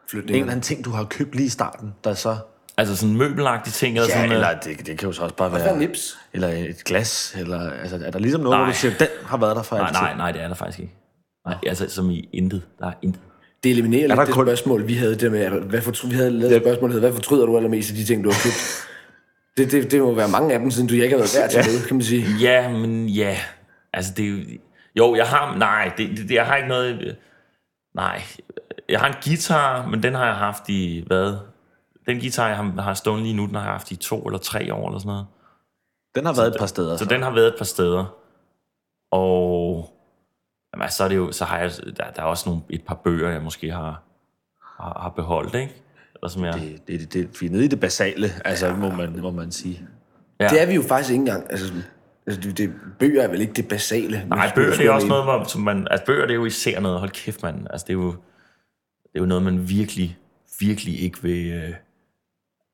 en 0.06 0.10
flytninger. 0.10 0.40
eller 0.42 0.52
anden 0.52 0.62
ting, 0.64 0.86
du 0.86 0.90
har 0.90 1.04
købt 1.04 1.36
lige 1.36 1.46
i 1.46 1.50
starten, 1.50 1.94
der 2.04 2.14
så... 2.14 2.38
altså 2.78 2.96
sådan 2.96 3.16
møbelagtige 3.18 3.72
ting. 3.72 3.96
Eller 3.98 4.08
Ja, 4.10 4.14
sådan, 4.16 4.30
øh, 4.30 4.36
eller 4.36 4.60
det, 4.60 4.88
det 4.88 4.98
kan 5.00 5.08
jo 5.08 5.14
så 5.14 5.22
også 5.24 5.36
bare 5.36 5.50
Hvad 5.50 5.64
være... 5.64 5.78
nips? 5.78 6.18
Eller 6.34 6.48
et 6.48 6.84
glas, 6.86 7.36
eller... 7.40 7.72
Altså, 7.72 8.00
er 8.06 8.12
der 8.12 8.20
ligesom 8.20 8.42
noget, 8.42 8.58
hvor 8.58 8.66
Nej. 8.66 8.72
du 8.74 8.78
siger, 8.78 8.94
den 9.00 9.08
har 9.26 9.38
været 9.38 9.56
der 9.56 9.64
for 9.64 9.76
nej, 9.78 9.88
altid? 9.88 10.02
nej, 10.02 10.16
nej, 10.18 10.32
det 10.32 10.42
er 10.42 10.48
der 10.48 10.56
faktisk 10.56 10.80
ikke. 10.80 10.94
Nej, 11.48 11.58
altså 11.68 11.90
som 11.90 12.10
i 12.10 12.30
intet. 12.34 12.62
Der 12.80 12.88
er 12.88 12.94
intet. 13.02 13.22
Det 13.64 13.72
eliminerer 13.72 14.08
der 14.08 14.16
lidt 14.16 14.28
det 14.28 14.34
kun- 14.36 14.46
spørgsmål, 14.46 14.88
vi 14.88 14.94
havde. 14.96 15.16
Det 15.16 15.32
med, 15.32 15.50
hvad 15.50 15.82
fortry- 15.82 16.08
vi 16.10 16.16
havde 16.16 16.32
lavet 16.32 16.56
et 16.56 16.62
spørgsmål, 16.64 16.90
der 16.90 16.94
hed, 16.94 17.00
hvad 17.00 17.14
fortryder 17.14 17.46
du 17.46 17.58
allermest 17.58 17.90
af 17.90 17.96
de 17.96 18.04
ting, 18.06 18.24
du 18.24 18.30
har 18.32 18.40
købt? 18.44 18.56
Det, 19.58 19.72
det, 19.72 19.92
det 19.92 20.02
må 20.02 20.14
være 20.14 20.28
mange 20.30 20.54
af 20.54 20.60
dem, 20.60 20.72
siden 20.72 20.88
du 20.90 20.94
ikke 20.94 21.10
har 21.10 21.18
været 21.18 21.34
der 21.36 21.48
til 21.64 21.72
møde, 21.72 21.88
kan 21.88 21.96
man 21.96 22.04
sige. 22.04 22.26
Ja, 22.42 22.70
men 22.70 23.10
ja. 23.10 23.38
Altså 23.94 24.14
det 24.18 24.26
er 24.26 24.30
jo... 24.30 24.38
Jo, 24.98 25.16
jeg 25.16 25.26
har... 25.28 25.56
Nej, 25.58 25.92
det, 25.98 26.18
det, 26.18 26.32
jeg 26.32 26.46
har 26.46 26.56
ikke 26.56 26.68
noget... 26.70 27.16
Nej. 27.96 28.22
Jeg 28.90 29.00
har 29.00 29.08
en 29.08 29.16
guitar, 29.24 29.86
men 29.88 30.04
den 30.04 30.16
har 30.16 30.26
jeg 30.26 30.36
haft 30.36 30.70
i... 30.70 31.04
Hvad? 31.08 31.38
Den 32.08 32.20
guitar, 32.20 32.48
jeg 32.48 32.58
har, 32.58 32.82
har 32.82 32.94
stående 32.94 33.24
lige 33.24 33.36
nu, 33.36 33.46
den 33.46 33.56
har 33.56 33.62
jeg 33.62 33.72
haft 33.72 33.92
i 33.92 33.96
to 33.96 34.22
eller 34.22 34.40
tre 34.40 34.74
år 34.74 34.88
eller 34.88 35.00
sådan 35.00 35.08
noget. 35.08 35.26
Den 36.16 36.26
har 36.26 36.34
været 36.34 36.48
et 36.48 36.56
par 36.60 36.66
steder. 36.66 36.98
Så 36.98 37.06
den 37.06 37.22
har 37.24 37.32
været 37.32 37.48
et 37.48 37.56
par 37.58 37.66
steder. 37.66 38.16
Og 39.12 39.90
jamen, 40.74 40.84
altså, 40.84 40.98
så 40.98 41.04
er 41.04 41.08
det 41.08 41.16
jo, 41.16 41.32
så 41.32 41.46
har 41.46 41.60
jeg, 41.60 41.72
der, 41.98 42.12
der 42.16 42.22
er 42.22 42.26
også 42.26 42.50
nogle, 42.50 42.62
et 42.70 42.84
par 42.88 42.96
bøger, 42.96 43.30
jeg 43.30 43.42
måske 43.42 43.72
har, 43.72 44.04
har, 44.78 45.00
har 45.02 45.10
beholdt, 45.10 45.56
ikke? 45.56 45.82
Eller 46.16 46.28
som 46.28 46.46
jeg, 46.46 46.54
Det, 46.54 46.88
det, 46.88 47.14
det, 47.14 47.42
vi 47.42 47.46
er 47.46 47.52
nede 47.52 47.66
i 47.66 47.68
det 47.68 47.80
basale, 47.80 48.28
altså, 48.46 48.74
må, 48.74 48.90
man, 48.90 49.20
må 49.22 49.32
man 49.32 49.52
sige. 49.52 49.88
ja. 50.40 50.48
Det 50.48 50.62
er 50.62 50.66
vi 50.66 50.76
jo 50.76 50.82
faktisk 50.82 51.10
ikke 51.12 51.20
engang. 51.20 51.46
Altså, 51.50 51.74
Altså, 52.28 52.42
det, 52.42 52.58
det, 52.58 52.74
bøger 53.00 53.24
er 53.24 53.28
vel 53.28 53.42
ikke 53.42 53.54
det 53.54 53.68
basale? 53.68 54.26
Nej, 54.30 54.52
bøger 54.56 54.76
det 54.76 54.86
er 54.86 54.92
også 54.92 55.08
noget, 55.08 55.24
hvor, 55.24 55.44
som 55.44 55.62
man... 55.62 55.88
Altså, 55.92 56.06
bøger 56.06 56.22
det 56.22 56.32
er 56.32 56.36
jo 56.36 56.46
især 56.46 56.80
noget, 56.80 57.00
hold 57.00 57.12
kæft, 57.12 57.44
mand. 57.44 57.68
Altså, 57.70 57.86
det 57.88 57.94
er 57.94 57.98
jo, 57.98 58.16
det 59.16 59.20
er 59.22 59.24
jo 59.24 59.28
noget, 59.28 59.44
man 59.44 59.70
virkelig, 59.70 60.18
virkelig 60.60 61.02
ikke 61.02 61.18
vil... 61.22 61.48
Øh, 61.48 61.74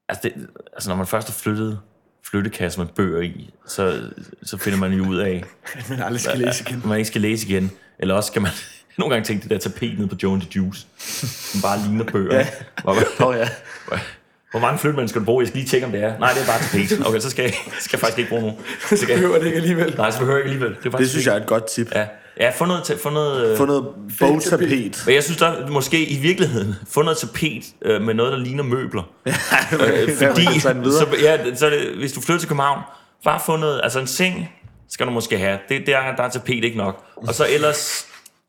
altså, 0.10 0.22
det, 0.24 0.48
altså, 0.74 0.90
når 0.90 0.96
man 0.96 1.08
først 1.08 1.28
har 1.28 1.34
flyttet 1.34 1.80
flyttekasse 2.30 2.80
med 2.80 2.88
bøger 2.88 3.22
i, 3.22 3.50
så, 3.68 4.10
så 4.44 4.58
finder 4.58 4.80
man 4.80 4.94
jo 4.94 5.08
ud 5.08 5.18
af, 5.18 5.44
At 5.74 5.90
man 5.90 6.02
aldrig 6.02 6.22
skal 6.22 6.40
læse 6.40 6.64
igen. 6.68 6.82
man 6.86 6.98
ikke 6.98 7.08
skal 7.08 7.22
læse 7.22 7.48
igen. 7.48 7.72
Eller 8.00 8.16
også 8.16 8.28
skal 8.28 8.42
man 8.42 8.52
nogle 8.98 9.14
gange 9.16 9.26
tænke 9.26 9.42
det 9.42 9.50
der 9.50 9.58
tapet 9.58 9.98
nede 9.98 10.08
på 10.08 10.16
the 10.16 10.48
Juice, 10.56 10.88
som 11.52 11.62
bare 11.62 11.80
ligner 11.88 12.06
bøger. 12.12 12.36
ja. 12.38 12.48
Hvor, 12.84 12.92
Åh 13.28 13.36
ja. 13.38 13.48
hvor 14.52 14.60
mange 14.60 14.80
flyttemænd 14.80 15.08
skal 15.08 15.22
du 15.22 15.26
bruge? 15.26 15.42
Jeg 15.42 15.48
skal 15.48 15.58
lige 15.60 15.70
tjekke, 15.70 15.86
om 15.86 15.92
det 15.92 16.04
er. 16.04 16.20
Nej, 16.20 16.34
det 16.34 16.42
er 16.42 16.46
bare 16.48 16.60
tapet. 16.60 17.08
Okay, 17.08 17.20
så 17.20 17.30
skal 17.30 17.44
jeg, 17.44 17.54
skal 17.80 17.98
jeg 17.98 18.00
faktisk 18.00 18.18
ikke 18.18 18.30
bruge 18.30 18.42
nogen. 18.42 18.58
Så 18.90 18.98
skal 18.98 19.08
jeg, 19.10 19.18
Behøver 19.20 19.38
det 19.40 19.46
ikke 19.46 19.58
alligevel. 19.58 19.96
nej, 19.98 20.12
så 20.12 20.20
behøver 20.20 20.38
jeg 20.38 20.46
ikke 20.46 20.54
alligevel. 20.56 20.84
Det, 20.84 20.94
er 20.94 20.98
Det 20.98 21.10
synes 21.10 21.26
jeg 21.26 21.38
er 21.38 21.42
et 21.42 21.48
godt 21.48 21.68
tip. 21.68 21.92
Ja, 21.96 22.08
ja 22.40 22.50
få 22.50 22.66
noget, 22.66 22.84
ta- 22.84 22.96
få 22.96 23.10
noget, 23.10 23.58
Få 23.58 23.66
noget 23.66 23.86
bogtapet. 24.20 25.04
men 25.06 25.16
jeg 25.16 25.24
synes 25.24 25.38
da 25.38 25.54
måske 25.70 26.06
i 26.10 26.18
virkeligheden, 26.18 26.76
få 26.90 27.02
noget 27.02 27.18
tapet 27.18 27.64
øh, 27.82 28.02
med 28.02 28.14
noget, 28.14 28.32
der 28.32 28.40
ligner 28.40 28.64
møbler. 28.64 29.04
øh, 29.26 30.16
fordi, 30.18 30.60
så, 30.60 31.08
ja, 31.22 31.56
så 31.56 31.70
det, 31.70 31.96
hvis 31.98 32.14
du 32.14 32.22
flytter 32.22 32.40
til 32.40 32.50
København, 32.50 32.82
bare 33.24 33.40
få 33.46 33.56
noget, 33.56 33.80
altså 33.84 34.00
en 34.00 34.08
seng 34.08 34.50
skal 34.90 35.06
du 35.06 35.12
måske 35.12 35.38
have. 35.38 35.60
Det, 35.70 35.84
der, 35.88 36.16
der 36.18 36.24
er 36.24 36.30
tapet 36.30 36.64
ikke 36.64 36.78
nok. 36.78 37.04
Og 37.16 37.34
så 37.34 37.46
ellers, 37.50 38.08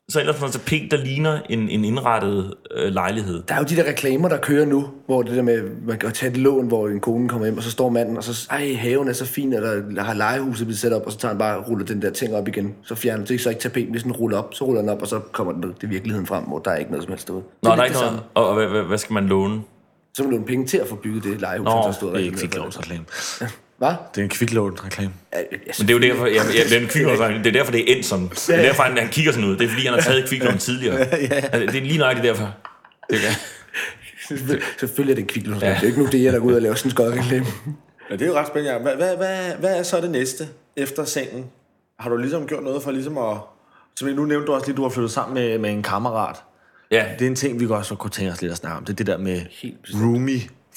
så 0.09 0.19
ellers 0.19 0.39
noget 0.39 0.53
tapet, 0.53 0.91
der 0.91 0.97
ligner 0.97 1.41
en, 1.49 1.69
en 1.69 1.85
indrettet 1.85 2.53
øh, 2.71 2.93
lejlighed. 2.93 3.43
Der 3.47 3.53
er 3.53 3.59
jo 3.59 3.65
de 3.69 3.75
der 3.75 3.83
reklamer, 3.83 4.29
der 4.29 4.37
kører 4.37 4.65
nu, 4.65 4.87
hvor 5.05 5.21
det 5.21 5.35
der 5.35 5.41
med, 5.41 5.63
man 5.87 5.99
kan 5.99 6.11
tage 6.11 6.31
et 6.31 6.37
lån, 6.37 6.67
hvor 6.67 6.87
en 6.87 6.99
kone 6.99 7.29
kommer 7.29 7.45
hjem, 7.45 7.57
og 7.57 7.63
så 7.63 7.71
står 7.71 7.89
manden, 7.89 8.17
og 8.17 8.23
så, 8.23 8.47
ej, 8.49 8.73
haven 8.73 9.07
er 9.07 9.13
så 9.13 9.25
fin, 9.25 9.53
eller 9.53 10.03
har 10.03 10.13
legehuset 10.13 10.67
blevet 10.67 10.79
sat 10.79 10.93
op, 10.93 11.05
og 11.05 11.11
så 11.11 11.17
tager 11.17 11.33
han 11.33 11.39
bare 11.39 11.57
og 11.57 11.69
ruller 11.69 11.85
den 11.85 12.01
der 12.01 12.09
ting 12.09 12.35
op 12.35 12.47
igen. 12.47 12.75
Så 12.83 12.95
fjerner 12.95 13.25
det 13.25 13.41
så 13.41 13.49
ikke 13.49 13.61
tapeten, 13.61 13.91
hvis 13.91 14.03
den 14.03 14.11
ruller 14.11 14.37
op, 14.37 14.53
så 14.53 14.65
ruller 14.65 14.81
den 14.81 14.89
op, 14.89 15.01
og 15.01 15.07
så 15.07 15.19
kommer 15.19 15.53
den 15.53 15.75
det 15.81 15.89
virkeligheden 15.89 16.27
frem, 16.27 16.43
hvor 16.43 16.59
der 16.59 16.71
er 16.71 16.75
ikke 16.75 16.91
noget 16.91 17.03
som 17.03 17.11
helst 17.11 17.27
derude. 17.27 17.43
Nå, 17.63 17.69
der 17.69 17.77
er 17.77 17.83
ikke 17.83 17.97
noget. 17.97 18.23
Og, 18.33 18.47
og 18.47 18.55
hvad, 18.55 18.67
hvad, 18.67 18.83
hvad 18.83 18.97
skal 18.97 19.13
man 19.13 19.25
låne? 19.25 19.61
Så 20.13 20.23
må 20.23 20.29
du 20.29 20.35
låne 20.35 20.45
penge 20.45 20.65
til 20.65 20.77
at 20.77 20.87
få 20.87 20.95
bygget 20.95 21.23
det 21.23 21.41
legehus, 21.41 21.65
Nå, 21.65 21.71
som 21.71 21.83
der 21.83 21.91
stod 21.91 22.07
der. 22.07 22.13
Det 22.13 22.21
er 22.21 22.25
ikke 22.25 22.37
kviklånsreklame. 22.37 23.05
Hvad? 23.77 23.93
Det 24.15 24.21
er 24.21 24.23
en 24.23 24.29
kviklånsreklame. 24.29 25.13
Men 25.33 25.87
det 25.87 25.89
er 25.89 25.93
jo 25.93 25.99
derfor, 25.99 26.25
ja, 26.25 26.33
ja, 26.33 26.63
det, 26.63 26.73
er 26.73 26.79
en 26.81 26.87
kviklån, 26.87 27.33
det 27.33 27.47
er 27.47 27.51
derfor, 27.51 27.71
det 27.71 27.91
er 27.91 27.95
endt 27.95 28.05
sådan. 28.05 28.29
Det 28.29 28.49
er 28.49 28.61
derfor, 28.61 28.83
han, 28.83 28.97
han 28.97 29.09
kigger 29.09 29.31
sådan 29.31 29.49
ud. 29.49 29.57
Det 29.57 29.65
er 29.65 29.69
fordi, 29.69 29.85
han 29.85 29.93
har 29.93 30.01
taget 30.01 30.29
kviklån 30.29 30.57
tidligere. 30.57 30.97
Altså, 31.53 31.59
det 31.59 31.75
er 31.75 31.81
lige 31.81 31.97
nøjagtigt 31.97 32.25
derfor. 32.25 32.55
Det 33.09 33.17
er, 33.17 33.33
Selvfølgelig 34.79 35.11
er 35.11 35.15
det 35.15 35.21
en 35.21 35.27
kviklån. 35.27 35.59
Ja. 35.59 35.69
Det 35.69 35.77
er 35.77 35.83
ikke 35.83 35.99
nu 35.99 36.05
det, 36.05 36.33
der 36.33 36.39
går 36.39 36.45
ud 36.47 36.53
og 36.53 36.61
laver 36.61 36.75
sådan 36.75 36.87
en 36.87 36.91
skodreklame. 36.91 37.45
Ja, 38.09 38.15
det 38.15 38.21
er 38.21 38.27
jo 38.27 38.33
ret 38.33 38.47
spændende. 38.47 38.79
Hvad, 38.79 38.95
hvad, 38.95 39.17
hvad, 39.17 39.55
hvad 39.59 39.79
er 39.79 39.83
så 39.83 40.01
det 40.01 40.11
næste 40.11 40.47
efter 40.77 41.05
sengen? 41.05 41.45
Har 41.99 42.09
du 42.09 42.17
ligesom 42.17 42.47
gjort 42.47 42.63
noget 42.63 42.83
for 42.83 42.91
ligesom 42.91 43.17
at... 43.17 43.37
Som 43.95 44.07
nu 44.07 44.25
nævnte 44.25 44.47
du 44.47 44.53
også 44.53 44.67
lige, 44.67 44.77
du 44.77 44.81
har 44.81 44.89
flyttet 44.89 45.11
sammen 45.11 45.33
med, 45.33 45.57
med 45.57 45.69
en 45.69 45.83
kammerat. 45.83 46.35
ja, 46.91 47.05
Det 47.19 47.25
er 47.25 47.29
en 47.29 47.35
ting, 47.35 47.59
vi 47.59 47.65
godt 47.65 47.85
så 47.85 47.95
kunne 47.95 48.11
tænke 48.11 48.31
os 48.31 48.41
lidt 48.41 48.51
at 48.51 48.57
snakke 48.57 48.77
om. 48.77 48.85
Det 48.85 48.93
er 48.93 48.95
det 48.95 49.07
der 49.07 49.17
med 49.17 49.41
Helt 49.51 49.77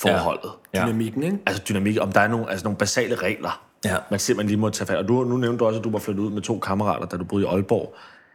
roomie-forholdet. 0.05 0.51
Ja. 0.75 0.79
ja. 0.81 0.87
Dynamikken, 0.87 1.23
ikke? 1.23 1.39
Altså 1.47 1.63
dynamik, 1.69 1.97
om 2.01 2.13
der 2.13 2.21
er 2.21 2.29
nogle, 2.29 2.51
altså 2.51 2.65
nogle 2.65 2.77
basale 2.79 3.15
regler, 3.15 3.63
Ja. 3.85 3.97
man 4.11 4.21
simpelthen 4.21 4.49
lige 4.49 4.61
må 4.61 4.71
tage 4.71 4.87
fat. 4.87 4.97
Og 4.97 5.09
du, 5.09 5.25
nu 5.25 5.37
nævnte 5.37 5.59
du 5.59 5.67
også, 5.67 5.79
at 5.79 5.85
du 5.85 5.91
var 5.91 5.99
flyttet 5.99 6.23
ud 6.23 6.31
med 6.31 6.43
to 6.43 6.59
kammerater, 6.59 7.07
da 7.07 7.17
du 7.17 7.25
boede 7.25 7.45
i 7.45 7.47
Aalborg. 7.49 7.95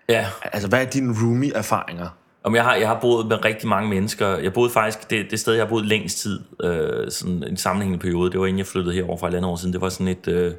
ja. 0.09 0.25
Altså, 0.43 0.69
hvad 0.69 0.81
er 0.85 0.89
dine 0.89 1.13
roomie-erfaringer? 1.23 2.07
Om 2.43 2.55
jeg 2.55 2.63
har, 2.63 2.75
jeg 2.75 2.87
har 2.87 2.99
boet 2.99 3.27
med 3.27 3.45
rigtig 3.45 3.69
mange 3.69 3.89
mennesker. 3.89 4.27
Jeg 4.27 4.53
boede 4.53 4.69
faktisk, 4.69 5.09
det, 5.09 5.31
det 5.31 5.39
sted, 5.39 5.53
jeg 5.53 5.63
har 5.63 5.69
boet 5.69 5.85
længst 5.85 6.17
tid, 6.17 6.39
øh, 6.63 7.11
sådan 7.11 7.43
en 7.43 7.57
sammenhængende 7.57 8.01
periode, 8.01 8.31
det 8.31 8.39
var 8.39 8.45
inden 8.45 8.57
jeg 8.57 8.67
flyttede 8.67 8.95
herover 8.95 9.17
for 9.17 9.27
et 9.27 9.33
andet 9.33 9.51
år 9.51 9.55
siden. 9.55 9.73
Det 9.73 9.81
var 9.81 9.89
sådan 9.89 10.07
et 10.07 10.27
øh, 10.27 10.53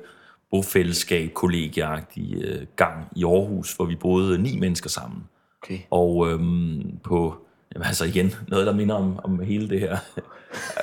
bofællesskab, 0.51 1.33
kollegiagtig 1.35 2.35
øh, 2.45 2.67
gang 2.77 2.95
i 3.17 3.25
Aarhus, 3.25 3.73
hvor 3.73 3.85
vi 3.85 3.95
boede 3.97 4.39
ni 4.39 4.59
mennesker 4.59 4.91
sammen. 4.91 5.23
Okay. 5.63 5.79
Og 5.91 6.31
øhm, 6.31 6.83
på, 7.05 7.35
jamen 7.75 7.87
altså 7.87 8.05
igen, 8.05 8.35
noget 8.49 8.67
der 8.67 8.73
minder 8.73 8.95
om, 8.95 9.21
om 9.25 9.41
hele 9.41 9.69
det 9.69 9.81
her. 9.81 9.97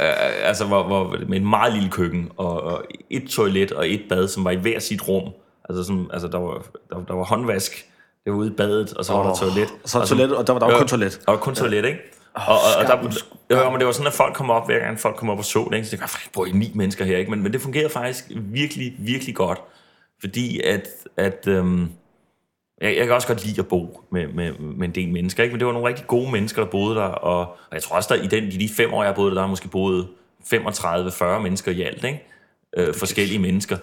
Øh, 0.01 0.47
altså 0.47 0.65
hvor, 0.65 0.83
hvor, 0.83 1.15
med 1.27 1.37
en 1.37 1.49
meget 1.49 1.73
lille 1.73 1.89
køkken, 1.89 2.31
og, 2.37 2.61
og 2.63 2.83
et 3.09 3.27
toilet 3.29 3.71
og 3.71 3.89
et 3.89 4.01
bad, 4.09 4.27
som 4.27 4.43
var 4.45 4.51
i 4.51 4.55
hver 4.55 4.79
sit 4.79 5.07
rum. 5.07 5.29
Altså, 5.69 5.83
som, 5.83 6.09
altså 6.13 6.27
der, 6.27 6.37
var, 6.37 6.65
der, 6.89 6.99
der 7.07 7.13
var 7.13 7.23
håndvask, 7.23 7.85
det 8.25 8.33
var 8.33 8.39
ude 8.39 8.47
i 8.47 8.53
badet, 8.53 8.93
og 8.93 9.05
så 9.05 9.13
var 9.13 9.23
der 9.27 9.35
toilet. 9.35 9.69
så 9.85 10.05
toilet, 10.05 10.35
og 10.35 10.47
der 10.47 10.53
var- 10.53 10.59
der 10.59 10.65
var 10.71 10.77
kun 10.77 10.87
toilet. 10.87 11.21
Der 11.25 11.31
var 11.31 11.39
kun 11.39 11.55
toilet, 11.55 11.85
ikke? 11.85 11.99
Og, 12.33 12.41
og, 12.47 12.55
og 12.79 12.85
der, 13.49 13.57
jo, 13.63 13.69
men 13.69 13.79
det 13.79 13.85
var 13.87 13.91
sådan, 13.93 14.07
at 14.07 14.13
folk 14.13 14.35
kom 14.35 14.49
op, 14.49 14.65
hver 14.65 14.79
gang 14.79 14.99
folk 14.99 15.15
kom 15.15 15.29
op 15.29 15.37
og 15.37 15.45
så 15.45 15.67
det, 15.71 15.75
ikke? 15.77 15.87
så 15.87 15.91
det 15.95 16.01
var, 16.01 16.21
bor 16.33 16.45
I 16.45 16.51
ni 16.51 16.71
mennesker 16.75 17.05
her, 17.05 17.17
ikke? 17.17 17.31
Men, 17.31 17.43
men 17.43 17.53
det 17.53 17.61
fungerede 17.61 17.89
faktisk 17.89 18.25
virkelig, 18.35 18.95
virkelig 18.99 19.35
godt, 19.35 19.61
fordi 20.19 20.59
at, 20.61 20.87
at 21.17 21.47
øhm, 21.47 21.89
jeg, 22.81 22.97
jeg 22.97 23.05
kan 23.05 23.15
også 23.15 23.27
godt 23.27 23.45
lide 23.45 23.59
at 23.59 23.67
bo 23.67 24.01
med, 24.11 24.27
med, 24.27 24.53
med 24.59 24.87
en 24.87 24.95
del 24.95 25.09
mennesker, 25.09 25.43
ikke? 25.43 25.53
men 25.53 25.59
det 25.59 25.67
var 25.67 25.73
nogle 25.73 25.87
rigtig 25.87 26.07
gode 26.07 26.31
mennesker, 26.31 26.63
der 26.63 26.69
boede 26.69 26.95
der, 26.95 27.01
og, 27.01 27.39
og 27.41 27.73
jeg 27.73 27.83
tror 27.83 27.95
også, 27.95 28.15
der 28.15 28.21
i 28.23 28.27
den, 28.27 28.43
i 28.43 28.57
de 28.57 28.69
fem 28.69 28.93
år, 28.93 29.03
jeg 29.03 29.15
boede 29.15 29.29
der, 29.29 29.35
der 29.35 29.41
har 29.41 29.47
måske 29.47 29.67
boet 29.67 30.07
35-40 30.53 31.39
mennesker 31.39 31.71
i 31.71 31.81
alt, 31.81 32.03
ikke? 32.03 32.23
Øh, 32.77 32.93
forskellige 32.93 33.39
mennesker. 33.39 33.77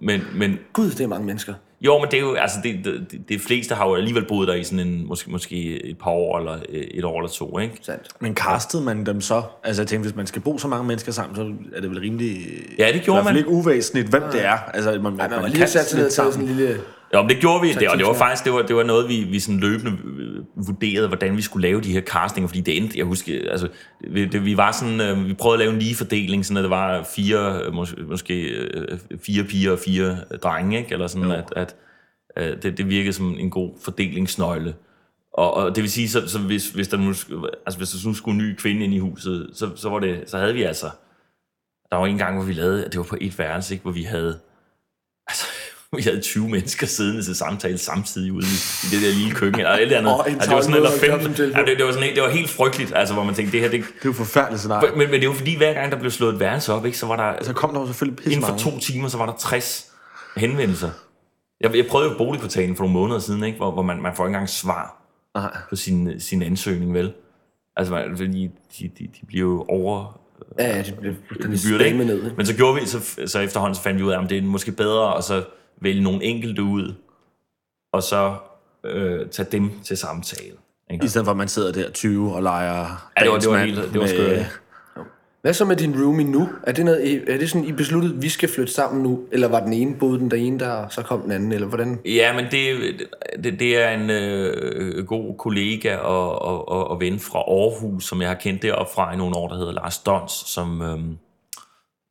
Men, 0.00 0.22
men 0.34 0.58
Gud, 0.72 0.90
det 0.90 1.00
er 1.00 1.06
mange 1.06 1.26
mennesker. 1.26 1.54
jo, 1.80 1.98
men 1.98 2.10
det 2.10 2.16
er 2.16 2.20
jo, 2.20 2.34
altså, 2.34 2.58
det, 2.62 2.84
det, 2.84 3.28
det 3.28 3.40
fleste 3.40 3.74
har 3.74 3.86
jo 3.88 3.94
alligevel 3.94 4.24
boet 4.28 4.48
der 4.48 4.54
i 4.54 4.64
sådan 4.64 4.86
en, 4.86 5.06
måske, 5.06 5.30
måske 5.30 5.84
et 5.84 5.98
par 5.98 6.10
år, 6.10 6.38
eller 6.38 6.58
et 6.68 7.04
år 7.04 7.18
eller 7.20 7.30
to, 7.30 7.58
ikke? 7.58 7.78
Sandt. 7.82 8.08
Men 8.20 8.34
castede 8.34 8.82
man 8.82 9.06
dem 9.06 9.20
så? 9.20 9.42
Altså, 9.64 9.82
jeg 9.82 9.88
tænkte, 9.88 10.08
hvis 10.08 10.16
man 10.16 10.26
skal 10.26 10.42
bo 10.42 10.58
så 10.58 10.68
mange 10.68 10.86
mennesker 10.86 11.12
sammen, 11.12 11.36
så 11.36 11.42
er 11.76 11.80
det 11.80 11.90
vel 11.90 12.00
rimelig... 12.00 12.36
Ja, 12.78 12.86
det 12.86 12.94
I 12.94 12.98
gjorde 12.98 13.16
hvert 13.16 13.24
fald 13.24 13.34
man. 13.34 13.36
ikke 13.36 13.50
uvæsentligt, 13.50 14.08
hvem 14.08 14.22
det 14.32 14.44
er. 14.44 14.58
Altså, 14.74 14.90
man, 14.90 15.02
man, 15.02 15.20
Ej, 15.20 15.28
man 15.28 15.40
man 15.40 15.50
lige 15.50 15.58
kan 15.58 15.68
sat 15.68 15.86
sig 15.86 15.96
ned 15.96 16.04
og 16.04 16.06
lidt 16.06 16.14
taget 16.14 16.34
sådan 16.34 16.46
sammen. 16.46 16.50
en 16.50 16.56
lille... 16.56 16.80
Jo, 17.14 17.22
men 17.22 17.30
det 17.30 17.38
gjorde 17.40 17.60
vi, 17.60 17.72
det, 17.72 17.88
og 17.88 17.98
det 17.98 18.06
var 18.06 18.14
faktisk 18.14 18.44
det 18.44 18.52
var, 18.52 18.62
det 18.62 18.76
var 18.76 18.82
noget, 18.82 19.08
vi, 19.08 19.24
vi 19.24 19.40
sådan 19.40 19.60
løbende 19.60 19.92
øh, 19.92 20.66
vurderede, 20.66 21.08
hvordan 21.08 21.36
vi 21.36 21.42
skulle 21.42 21.68
lave 21.68 21.80
de 21.80 21.92
her 21.92 22.00
castinger, 22.00 22.48
fordi 22.48 22.60
det 22.60 22.76
endte, 22.76 22.98
jeg 22.98 23.06
husker, 23.06 23.50
altså, 23.50 23.68
vi, 24.10 24.24
det, 24.24 24.44
vi 24.44 24.56
var 24.56 24.72
sådan, 24.72 25.00
øh, 25.00 25.28
vi 25.28 25.34
prøvede 25.34 25.54
at 25.54 25.58
lave 25.58 25.72
en 25.72 25.78
lige 25.78 25.94
fordeling, 25.94 26.46
sådan 26.46 26.56
at 26.56 26.62
der 26.62 26.76
var 26.76 27.06
fire, 27.16 27.62
øh, 27.62 27.72
mås, 27.72 27.94
måske 28.08 28.42
øh, 28.42 28.98
fire 29.26 29.44
piger 29.44 29.72
og 29.72 29.78
fire 29.78 30.18
drenge, 30.42 30.78
ikke? 30.78 30.92
eller 30.92 31.06
sådan, 31.06 31.30
at, 31.30 31.52
at 31.56 31.76
øh, 32.36 32.62
det, 32.62 32.78
det 32.78 32.88
virkede 32.90 33.12
som 33.12 33.36
en 33.38 33.50
god 33.50 33.70
fordelingsnøgle. 33.84 34.74
Og, 35.32 35.54
og 35.54 35.74
det 35.76 35.82
vil 35.82 35.90
sige, 35.90 36.08
så, 36.08 36.28
så 36.28 36.38
hvis, 36.38 36.70
hvis, 36.70 36.88
der 36.88 36.96
nu, 36.96 37.08
altså 37.66 37.78
hvis 37.78 37.90
der 37.90 38.08
nu 38.08 38.14
skulle 38.14 38.40
en 38.40 38.48
ny 38.48 38.54
kvinde 38.56 38.84
ind 38.84 38.94
i 38.94 38.98
huset, 38.98 39.50
så, 39.52 39.70
så, 39.76 39.88
var 39.88 39.98
det, 39.98 40.30
så 40.30 40.38
havde 40.38 40.54
vi 40.54 40.62
altså, 40.62 40.86
der 41.90 41.96
var 41.96 42.06
en 42.06 42.18
gang, 42.18 42.36
hvor 42.36 42.44
vi 42.44 42.52
lavede, 42.52 42.84
at 42.84 42.92
det 42.92 42.98
var 42.98 43.04
på 43.04 43.16
et 43.20 43.38
værelse, 43.38 43.74
ikke, 43.74 43.82
hvor 43.82 43.92
vi 43.92 44.02
havde, 44.02 44.40
altså, 45.28 45.46
vi 45.96 46.02
havde 46.02 46.20
20 46.20 46.48
mennesker 46.48 46.86
siddende 46.86 47.22
til 47.22 47.34
samtale 47.36 47.78
samtidig 47.78 48.32
ude 48.32 48.44
i, 48.46 48.86
i 48.86 48.96
det 48.96 49.02
der 49.02 49.14
lille 49.14 49.34
køkken, 49.34 49.60
eller 49.60 49.72
et 49.72 49.82
eller 49.82 49.98
andet. 49.98 50.14
Altså, 50.26 50.48
det 50.50 50.56
var 50.56 50.62
sådan, 50.62 50.76
eller 50.76 50.90
der 50.90 51.18
kom 51.24 51.34
til. 51.34 51.52
ja, 51.56 51.60
det, 51.64 51.78
det, 51.78 51.86
var 51.86 51.92
sådan, 51.92 52.14
det 52.14 52.22
var 52.22 52.28
helt 52.30 52.50
frygteligt, 52.50 52.92
altså, 52.96 53.14
hvor 53.14 53.24
man 53.24 53.34
tænkte, 53.34 53.52
det 53.52 53.60
her, 53.60 53.70
det, 53.70 53.80
Det 53.80 53.88
er 53.88 54.04
jo 54.04 54.12
forfærdeligt 54.12 54.60
scenarie. 54.60 54.96
men, 54.96 55.10
men 55.10 55.20
det 55.20 55.28
var 55.28 55.34
fordi, 55.34 55.56
hver 55.56 55.72
gang 55.72 55.92
der 55.92 55.98
blev 55.98 56.10
slået 56.10 56.34
et 56.34 56.40
værelse 56.40 56.72
op, 56.72 56.86
ikke, 56.86 56.98
så 56.98 57.06
var 57.06 57.16
der, 57.16 57.44
Så 57.44 57.52
kom 57.52 57.72
der 57.74 57.80
jo 57.80 57.86
selvfølgelig 57.86 58.16
pisse 58.16 58.32
inden 58.32 58.48
for 58.48 58.56
to 58.56 58.78
timer, 58.78 59.08
så 59.08 59.18
var 59.18 59.26
der 59.26 59.32
60 59.38 59.86
henvendelser. 60.36 60.90
Jeg, 61.60 61.76
jeg 61.76 61.86
prøvede 61.86 62.10
jo 62.10 62.16
boligportalen 62.18 62.76
for 62.76 62.84
nogle 62.84 62.92
måneder 62.92 63.18
siden, 63.18 63.44
ikke, 63.44 63.56
hvor, 63.58 63.70
hvor 63.70 63.82
man, 63.82 64.02
man 64.02 64.12
får 64.16 64.24
ikke 64.24 64.34
engang 64.34 64.48
svar 64.48 65.02
Nej. 65.34 65.56
på 65.70 65.76
sin, 65.76 66.20
sin 66.20 66.42
ansøgning, 66.42 66.94
vel? 66.94 67.12
Altså, 67.76 67.94
man, 67.94 68.16
fordi 68.16 68.42
de, 68.78 68.88
de, 68.98 69.04
de 69.20 69.26
bliver 69.26 69.42
jo 69.44 69.64
over 69.68 70.20
Ja, 70.58 70.76
ja, 70.76 70.82
det 70.82 70.94
blev 71.00 71.14
fuldstændig 71.42 72.06
ned. 72.06 72.24
ikke? 72.24 72.36
Men 72.36 72.46
så 72.46 72.56
gjorde 72.56 72.80
vi, 72.80 72.86
så, 72.86 72.98
så 73.26 73.40
efterhånden 73.40 73.74
så 73.74 73.82
fandt 73.82 73.98
vi 73.98 74.04
ud 74.04 74.12
af, 74.12 74.22
at 74.22 74.30
det 74.30 74.38
er 74.38 74.42
måske 74.42 74.72
bedre 74.72 75.16
at 75.18 75.24
så 75.24 75.44
vælge 75.82 76.02
nogle 76.02 76.24
enkelte 76.24 76.62
ud, 76.62 76.94
og 77.92 78.02
så 78.02 78.34
øh, 78.84 79.26
tage 79.28 79.48
dem 79.52 79.70
til 79.84 79.96
samtale. 79.96 80.52
Ikke? 80.90 81.04
I 81.04 81.08
stedet 81.08 81.24
for, 81.24 81.30
at 81.30 81.36
man 81.36 81.48
sidder 81.48 81.72
der 81.72 81.90
20 81.90 82.34
og 82.34 82.42
leger 82.42 83.10
Ja, 83.18 83.22
det 83.24 83.30
var, 83.32 83.38
det 83.38 83.50
var, 83.50 83.58
helt, 83.58 83.76
det 83.76 83.94
var 83.94 84.00
med- 84.00 84.08
skørt. 84.08 84.60
Hvad 85.42 85.54
så 85.54 85.64
med 85.64 85.76
din 85.76 86.02
roomie 86.04 86.26
nu? 86.30 86.48
Er 86.62 86.72
det, 86.72 86.84
noget, 86.84 87.30
er 87.30 87.38
det 87.38 87.50
sådan, 87.50 87.66
I 87.66 87.72
besluttet, 87.72 88.12
at 88.16 88.22
vi 88.22 88.28
skal 88.28 88.48
flytte 88.48 88.72
sammen 88.72 89.02
nu? 89.02 89.20
Eller 89.32 89.48
var 89.48 89.60
den 89.60 89.72
ene, 89.72 89.94
boede 89.96 90.18
den 90.18 90.30
der 90.30 90.36
ene 90.36 90.58
der, 90.58 90.88
så 90.88 91.02
kom 91.02 91.20
den 91.22 91.32
anden? 91.32 91.52
Eller 91.52 91.66
hvordan? 91.68 91.98
Ja, 92.04 92.32
men 92.34 92.44
det, 92.50 92.76
det, 93.44 93.60
det 93.60 93.82
er 93.82 93.90
en 93.90 94.10
øh, 94.10 95.06
god 95.06 95.36
kollega 95.38 95.96
og, 95.96 96.42
og, 96.42 96.68
og, 96.68 96.88
og 96.90 97.00
ven 97.00 97.18
fra 97.20 97.38
Aarhus, 97.38 98.04
som 98.04 98.20
jeg 98.20 98.28
har 98.28 98.34
kendt 98.36 98.62
deroppe 98.62 98.92
fra 98.94 99.14
i 99.14 99.16
nogle 99.16 99.36
år, 99.36 99.48
der 99.48 99.56
hedder 99.56 99.72
Lars 99.72 99.98
Dons, 99.98 100.32
som 100.32 100.82
øh, 100.82 100.98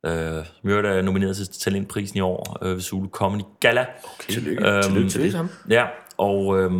øh, 0.06 0.44
som 0.60 0.70
øvrigt 0.70 0.86
er 0.88 1.02
nomineret 1.02 1.36
til 1.36 1.48
Talentprisen 1.48 2.16
i 2.16 2.20
år 2.20 2.58
øh, 2.62 2.74
ved 2.74 2.80
Zulu 2.80 3.08
Comedy 3.08 3.42
Gala. 3.60 3.80
Okay. 3.80 4.32
Tillykke. 4.32 4.68
Øhm, 4.68 4.82
Tillykke 4.82 5.10
til 5.10 5.22
det 5.22 5.32
sammen. 5.32 5.52
Ja, 5.70 5.84
og 6.16 6.58
øh, 6.58 6.70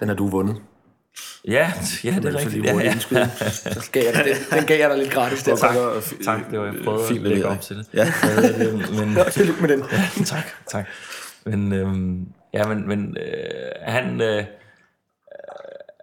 Den 0.00 0.08
har 0.08 0.14
du 0.14 0.28
vundet. 0.28 0.56
ja, 1.48 1.72
ja, 2.04 2.10
det 2.10 2.24
er 2.24 2.38
rigtigt. 2.38 2.64
Ja, 2.64 2.74
ja. 2.78 2.98
Så 2.98 3.88
gav 3.92 4.02
jeg 4.04 4.14
dig, 4.14 4.24
den, 4.24 4.58
den 4.58 4.66
gav 4.66 4.78
jeg 4.78 4.90
dig 4.90 4.98
lidt 4.98 5.10
gratis 5.10 5.42
der. 5.42 5.56
Tak, 5.56 5.74
tak, 6.24 6.50
det 6.50 6.58
var 6.58 6.64
jeg 6.66 6.74
prøvede 6.84 7.04
Fint 7.08 7.24
at 7.24 7.30
lægge 7.30 7.46
op 7.46 7.60
til 7.60 7.76
det. 7.76 7.86
Ja. 7.94 8.06
Øh, 8.06 8.74
men, 8.98 9.08
Nå, 9.18 9.24
tillykke 9.30 9.60
med 9.60 9.68
den. 9.68 9.82
tak, 10.24 10.44
tak. 10.66 10.86
Men, 11.46 11.72
øhm, 11.72 12.28
ja, 12.54 12.66
men, 12.68 12.88
men 12.88 13.16
øh, 13.16 13.70
han, 13.82 14.20
øh, 14.20 14.44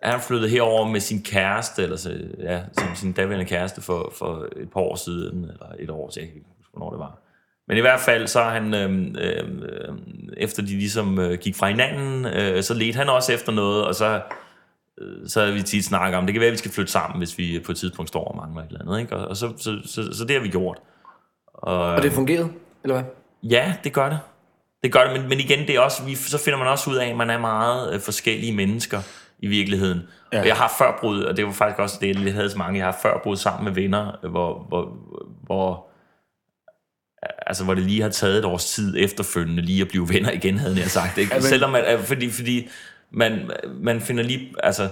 han 0.04 0.20
flyttede 0.20 0.50
herover 0.50 0.88
med 0.88 1.00
sin 1.00 1.24
kæreste, 1.24 1.84
eller 1.84 1.98
så, 1.98 2.18
ja, 2.40 2.62
sin, 2.78 2.88
sin 2.96 3.12
daværende 3.12 3.46
kæreste 3.46 3.82
for, 3.82 4.14
for 4.18 4.48
et 4.56 4.70
par 4.74 4.80
år 4.80 4.96
siden, 4.96 5.44
eller 5.44 5.66
et 5.80 5.90
år, 5.90 6.10
så 6.10 6.20
jeg 6.20 6.30
kan 6.30 6.42
hvornår 6.76 6.90
det 6.90 7.00
var. 7.00 7.20
Men 7.68 7.78
i 7.78 7.82
hvert 7.82 8.00
fald, 8.00 8.28
så 8.28 8.44
han, 8.44 8.74
øh, 8.74 9.06
øh, 9.18 9.44
efter 10.38 10.62
de 10.62 10.68
ligesom 10.68 11.20
øh, 11.20 11.40
gik 11.40 11.56
fra 11.56 11.68
hinanden, 11.68 12.26
øh, 12.26 12.64
så 12.64 12.74
ledte 12.74 12.98
han 12.98 13.10
også 13.10 13.34
efter 13.34 13.52
noget, 13.52 13.86
og 13.86 13.96
så, 13.96 14.22
øh, 15.02 15.28
så 15.28 15.46
har 15.46 15.52
vi 15.52 15.62
tit 15.62 15.86
snakket 15.86 16.18
om, 16.18 16.26
det 16.26 16.34
kan 16.34 16.40
være, 16.40 16.48
at 16.48 16.54
vi 16.54 16.58
skal 16.58 16.72
flytte 16.72 16.92
sammen, 16.92 17.18
hvis 17.18 17.38
vi 17.38 17.62
på 17.66 17.72
et 17.72 17.78
tidspunkt 17.78 18.10
står 18.10 18.24
og 18.24 18.38
mangler 18.38 18.62
et 18.62 18.68
eller 18.68 18.82
andet. 18.82 19.00
Ikke? 19.00 19.16
Og, 19.16 19.28
og 19.28 19.38
så, 19.38 19.54
så, 19.58 19.78
så, 19.86 20.18
så, 20.18 20.26
det 20.26 20.36
har 20.36 20.44
vi 20.44 20.50
gjort. 20.50 20.78
Og, 21.54 21.80
Og 21.80 22.04
det 22.04 22.12
fungerede, 22.12 22.50
eller 22.84 22.96
hvad? 22.96 23.04
Ja, 23.44 23.74
det 23.84 23.94
gør 23.94 24.10
det. 24.10 24.20
Det 24.84 24.94
gør 24.94 25.04
det, 25.04 25.22
men, 25.22 25.30
men 25.30 25.40
igen, 25.40 25.68
det 25.68 25.76
er 25.76 25.80
også, 25.80 26.04
vi, 26.04 26.16
så 26.16 26.38
finder 26.38 26.60
man 26.60 26.68
også 26.68 26.90
ud 26.90 26.96
af, 26.96 27.08
at 27.08 27.18
man 27.18 27.30
er 27.30 27.40
meget 27.40 27.94
øh, 27.94 28.00
forskellige 28.00 28.56
mennesker 28.56 29.02
i 29.40 29.48
virkeligheden. 29.48 30.02
Ja. 30.34 30.40
Og 30.40 30.48
jeg 30.48 30.56
har 30.56 30.74
før 30.78 30.98
brud, 31.02 31.24
og 31.24 31.38
det 31.38 31.46
var 31.46 31.52
faktisk 31.52 31.80
også 31.80 31.98
det, 32.02 32.26
jeg 32.26 32.34
havde 32.34 32.50
så 32.50 32.58
mange, 32.58 32.80
jeg 32.80 32.88
har 32.88 32.98
før 33.02 33.20
brud 33.24 33.38
sammen 33.38 33.66
med 33.66 33.74
venner, 33.74 34.28
hvor, 34.30 34.66
hvor, 34.70 34.98
hvor, 35.44 35.88
altså, 37.48 37.64
hvor 37.64 37.74
det 37.74 37.84
lige 37.84 38.02
har 38.02 38.10
taget 38.10 38.38
et 38.40 38.46
års 38.46 38.66
tid 38.66 38.96
efterfølgende 38.98 39.62
lige 39.64 39.82
at 39.82 39.88
blive 39.88 40.10
venner 40.10 40.32
igen, 40.32 40.58
havde 40.58 40.78
jeg 40.80 40.92
sagt. 40.92 41.18
Ikke? 41.18 41.34
Ja, 41.34 41.40
men- 41.40 41.44
Selvom 41.48 41.70
man, 41.72 41.84
øh, 41.94 42.04
fordi, 42.04 42.30
fordi 42.32 42.68
man, 43.12 43.52
man 43.82 44.02
finder 44.02 44.24
lige, 44.24 44.54
altså, 44.64 44.90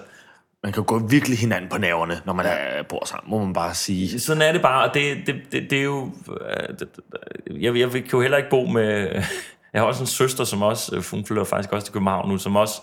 Man 0.64 0.74
kan 0.74 0.84
gå 0.84 1.00
virkelig 1.00 1.38
hinanden 1.38 1.70
på 1.70 1.78
nerverne, 1.78 2.22
når 2.26 2.34
man 2.34 2.46
er, 2.46 2.84
bor 2.90 3.06
sammen, 3.06 3.32
må 3.32 3.46
man 3.46 3.54
bare 3.54 3.74
sige. 3.76 4.20
sådan 4.20 4.42
er 4.42 4.52
det 4.52 4.62
bare, 4.62 4.88
og 4.90 4.94
det, 4.94 5.18
det, 5.28 5.36
det, 5.52 5.70
det 5.70 5.80
er 5.80 5.84
jo... 5.84 6.12
øh, 7.50 7.64
Jeg, 7.64 7.76
jeg 7.78 7.92
kan 7.92 8.04
jo 8.14 8.22
heller 8.22 8.38
ikke 8.38 8.50
bo 8.50 8.66
med... 8.66 9.08
Jeg 9.74 9.82
har 9.82 9.88
også 9.88 10.04
en 10.04 10.08
søster, 10.08 10.44
som 10.44 10.62
også... 10.62 10.96
øh, 10.96 11.04
Hun 11.12 11.26
flytter 11.26 11.44
faktisk 11.44 11.74
også 11.74 11.86
til 11.86 11.94
København 11.94 12.30
nu, 12.30 12.38
som 12.38 12.56
også 12.56 12.82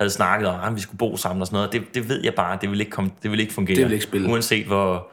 havde 0.00 0.10
snakket 0.10 0.48
om, 0.48 0.60
at 0.60 0.76
vi 0.76 0.80
skulle 0.80 0.98
bo 0.98 1.16
sammen 1.16 1.40
og 1.40 1.46
sådan 1.46 1.56
noget. 1.56 1.72
Det, 1.72 1.94
det 1.94 2.08
ved 2.08 2.20
jeg 2.24 2.34
bare, 2.34 2.58
det 2.60 2.70
vil 2.70 2.80
ikke, 2.80 2.90
komme, 2.92 3.10
det 3.22 3.30
vil 3.30 3.40
ikke 3.40 3.52
fungere. 3.52 3.76
Det 3.76 3.84
vil 3.84 3.92
ikke 3.92 4.04
spille. 4.04 4.28
Uanset 4.32 4.66
hvor... 4.66 5.08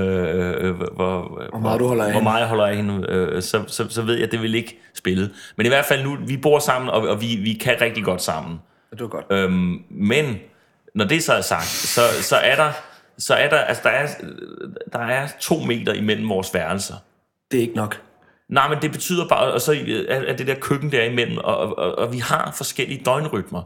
Øh, 0.00 0.64
øh, 0.64 0.74
hvor, 0.74 1.48
hvor, 1.50 1.58
meget 1.58 1.80
du 1.80 1.86
holder 1.86 2.04
af 2.04 2.12
Hvor 2.12 2.20
meget 2.20 2.40
jeg 2.40 2.48
holder 2.48 2.66
af 2.66 2.76
hende, 2.76 3.06
øh, 3.08 3.42
så, 3.42 3.64
så, 3.66 3.86
så 3.88 4.02
ved 4.02 4.14
jeg, 4.14 4.24
at 4.24 4.32
det 4.32 4.42
vil 4.42 4.54
ikke 4.54 4.80
spille. 4.94 5.30
Men 5.56 5.66
i 5.66 5.68
hvert 5.68 5.84
fald 5.84 6.04
nu, 6.04 6.16
vi 6.26 6.36
bor 6.36 6.58
sammen, 6.58 6.90
og, 6.90 7.08
og 7.08 7.20
vi, 7.20 7.36
vi 7.36 7.52
kan 7.52 7.76
rigtig 7.80 8.04
godt 8.04 8.22
sammen. 8.22 8.58
Det 8.90 9.00
var 9.00 9.06
godt. 9.06 9.24
Øhm, 9.30 9.82
men 9.90 10.38
når 10.94 11.04
det 11.04 11.22
så 11.22 11.32
er 11.32 11.40
sagt, 11.40 11.66
så, 11.66 12.00
så 12.20 12.36
er 12.36 12.56
der, 12.56 12.72
så 13.18 13.34
er 13.34 13.48
der, 13.48 13.58
altså 13.58 13.82
der 13.84 13.90
er, 13.90 14.06
der 14.92 14.98
er 14.98 15.28
to 15.40 15.58
meter 15.58 15.92
imellem 15.92 16.28
vores 16.28 16.54
værelser. 16.54 16.94
Det 17.50 17.58
er 17.58 17.62
ikke 17.62 17.76
nok. 17.76 18.00
Nej, 18.48 18.68
men 18.68 18.78
det 18.82 18.92
betyder 18.92 19.28
bare, 19.28 19.52
og 19.52 19.60
så 19.60 19.72
er 20.08 20.14
er 20.14 20.36
det 20.36 20.46
der 20.46 20.54
køkken 20.54 20.92
der 20.92 21.04
imellem, 21.04 21.38
og, 21.38 21.78
og, 21.78 21.98
og 21.98 22.12
vi 22.12 22.18
har 22.18 22.52
forskellige 22.56 23.02
døgnrytmer. 23.04 23.62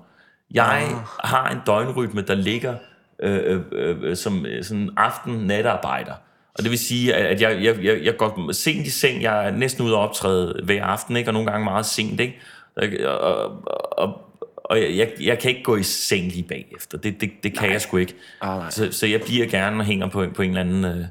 Jeg 0.50 0.90
har 1.24 1.48
en 1.48 1.58
døgnrytme, 1.66 2.22
der 2.22 2.34
ligger 2.34 2.74
øh, 3.22 3.60
øh, 3.72 3.96
øh, 4.02 4.16
som 4.16 4.46
øh, 4.46 4.64
sådan 4.64 4.90
aften-natarbejder. 4.96 6.14
Og 6.54 6.62
det 6.62 6.70
vil 6.70 6.78
sige, 6.78 7.14
at 7.14 7.40
jeg, 7.40 7.64
jeg, 7.64 7.84
jeg, 7.84 8.04
jeg 8.04 8.16
går 8.16 8.52
sent 8.52 8.86
i 8.86 8.90
seng, 8.90 9.22
jeg 9.22 9.46
er 9.46 9.50
næsten 9.50 9.84
ude 9.84 9.94
at 9.94 9.98
optræde 9.98 10.60
hver 10.64 10.84
aften, 10.84 11.16
ikke? 11.16 11.28
og 11.28 11.34
nogle 11.34 11.50
gange 11.50 11.64
meget 11.64 11.86
sent. 11.86 12.20
Ikke? 12.20 12.38
Og, 12.76 12.88
og, 13.20 13.62
og, 13.92 14.20
og 14.56 14.80
jeg, 14.80 14.96
jeg, 14.96 15.12
jeg 15.20 15.38
kan 15.38 15.50
ikke 15.50 15.62
gå 15.62 15.76
i 15.76 15.82
seng 15.82 16.24
lige 16.24 16.42
bagefter. 16.42 16.98
Det, 16.98 17.20
det, 17.20 17.30
det 17.42 17.58
kan 17.58 17.72
jeg 17.72 17.80
sgu 17.80 17.96
ikke. 17.96 18.14
Ah, 18.40 18.58
nej. 18.58 18.70
så, 18.70 18.92
så 18.92 19.06
jeg 19.06 19.20
bliver 19.20 19.46
gerne 19.46 19.80
og 19.80 19.84
hænger 19.84 20.08
på, 20.08 20.26
på 20.34 20.42
en 20.42 20.48
eller 20.48 20.60
anden 20.60 20.84
øh, 20.84 21.06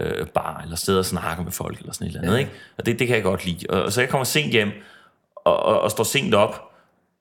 øh, 0.00 0.26
bar, 0.26 0.60
eller 0.62 0.76
sted 0.76 0.98
og 0.98 1.04
snakker 1.04 1.44
med 1.44 1.52
folk, 1.52 1.78
eller 1.78 1.92
sådan 1.92 2.06
et 2.06 2.08
eller 2.08 2.22
andet. 2.22 2.34
Ja. 2.34 2.38
Ikke? 2.38 2.50
Og 2.78 2.86
det, 2.86 2.98
det 2.98 3.06
kan 3.06 3.16
jeg 3.16 3.22
godt 3.22 3.46
lide. 3.46 3.66
Og, 3.68 3.82
og 3.82 3.92
så 3.92 4.00
jeg 4.00 4.10
kommer 4.10 4.24
sent 4.24 4.52
hjem, 4.52 4.70
og, 5.36 5.62
og, 5.62 5.80
og 5.80 5.90
står 5.90 6.04
sent 6.04 6.34
op, 6.34 6.65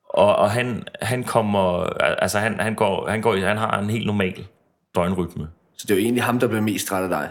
og, 0.09 0.35
og 0.35 0.51
han, 0.51 0.83
han 1.01 1.23
kommer, 1.23 1.83
altså 2.21 2.39
han, 2.39 2.59
han, 2.59 2.75
går, 2.75 3.09
han, 3.09 3.21
går, 3.21 3.35
han 3.37 3.57
har 3.57 3.79
en 3.79 3.89
helt 3.89 4.05
normal 4.05 4.45
døgnrytme. 4.95 5.47
Så 5.77 5.85
det 5.87 5.93
er 5.93 5.95
jo 5.97 6.01
egentlig 6.03 6.23
ham, 6.23 6.39
der 6.39 6.47
bliver 6.47 6.61
mest 6.61 6.87
træt 6.87 7.03
af 7.03 7.09
dig. 7.09 7.29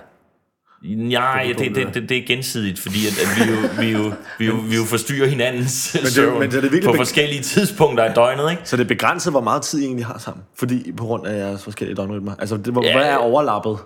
Nej, 0.96 1.42
Det 1.58 1.66
er 1.66 1.72
det, 1.74 1.74
det, 1.86 1.94
det, 1.94 2.08
det 2.08 2.16
er 2.18 2.22
gensidigt, 2.26 2.78
fordi 2.80 2.98
at, 3.06 3.12
at 3.22 3.28
vi, 3.46 3.52
jo, 3.52 3.68
vi, 3.80 3.92
jo, 4.06 4.12
vi, 4.38 4.46
jo, 4.46 4.54
vi 4.68 4.76
jo 4.76 4.82
forstyrrer 4.84 5.28
hinandens 5.28 5.92
det- 5.92 6.08
søvn 6.12 6.38
men 6.40 6.50
det 6.50 6.64
er 6.84 6.88
på 6.88 6.94
forskellige 6.96 7.42
tidspunkter 7.42 8.04
af 8.04 8.14
døgnet, 8.14 8.50
ikke? 8.50 8.62
Så 8.64 8.76
det 8.76 8.84
er 8.84 8.88
begrænset, 8.88 9.32
hvor 9.32 9.40
meget 9.40 9.62
tid 9.62 9.80
I 9.82 9.84
egentlig 9.84 10.06
har 10.06 10.18
sammen, 10.18 10.44
fordi 10.58 10.92
på 10.92 11.04
grund 11.04 11.26
af 11.26 11.38
jeres 11.38 11.64
forskellige 11.64 11.96
døgnrytmer. 11.96 12.32
Altså, 12.38 12.56
det, 12.56 12.72
hvor, 12.72 12.84
Ja. 12.84 12.96
hvad 12.96 13.06
er 13.08 13.16
overlappet? 13.16 13.78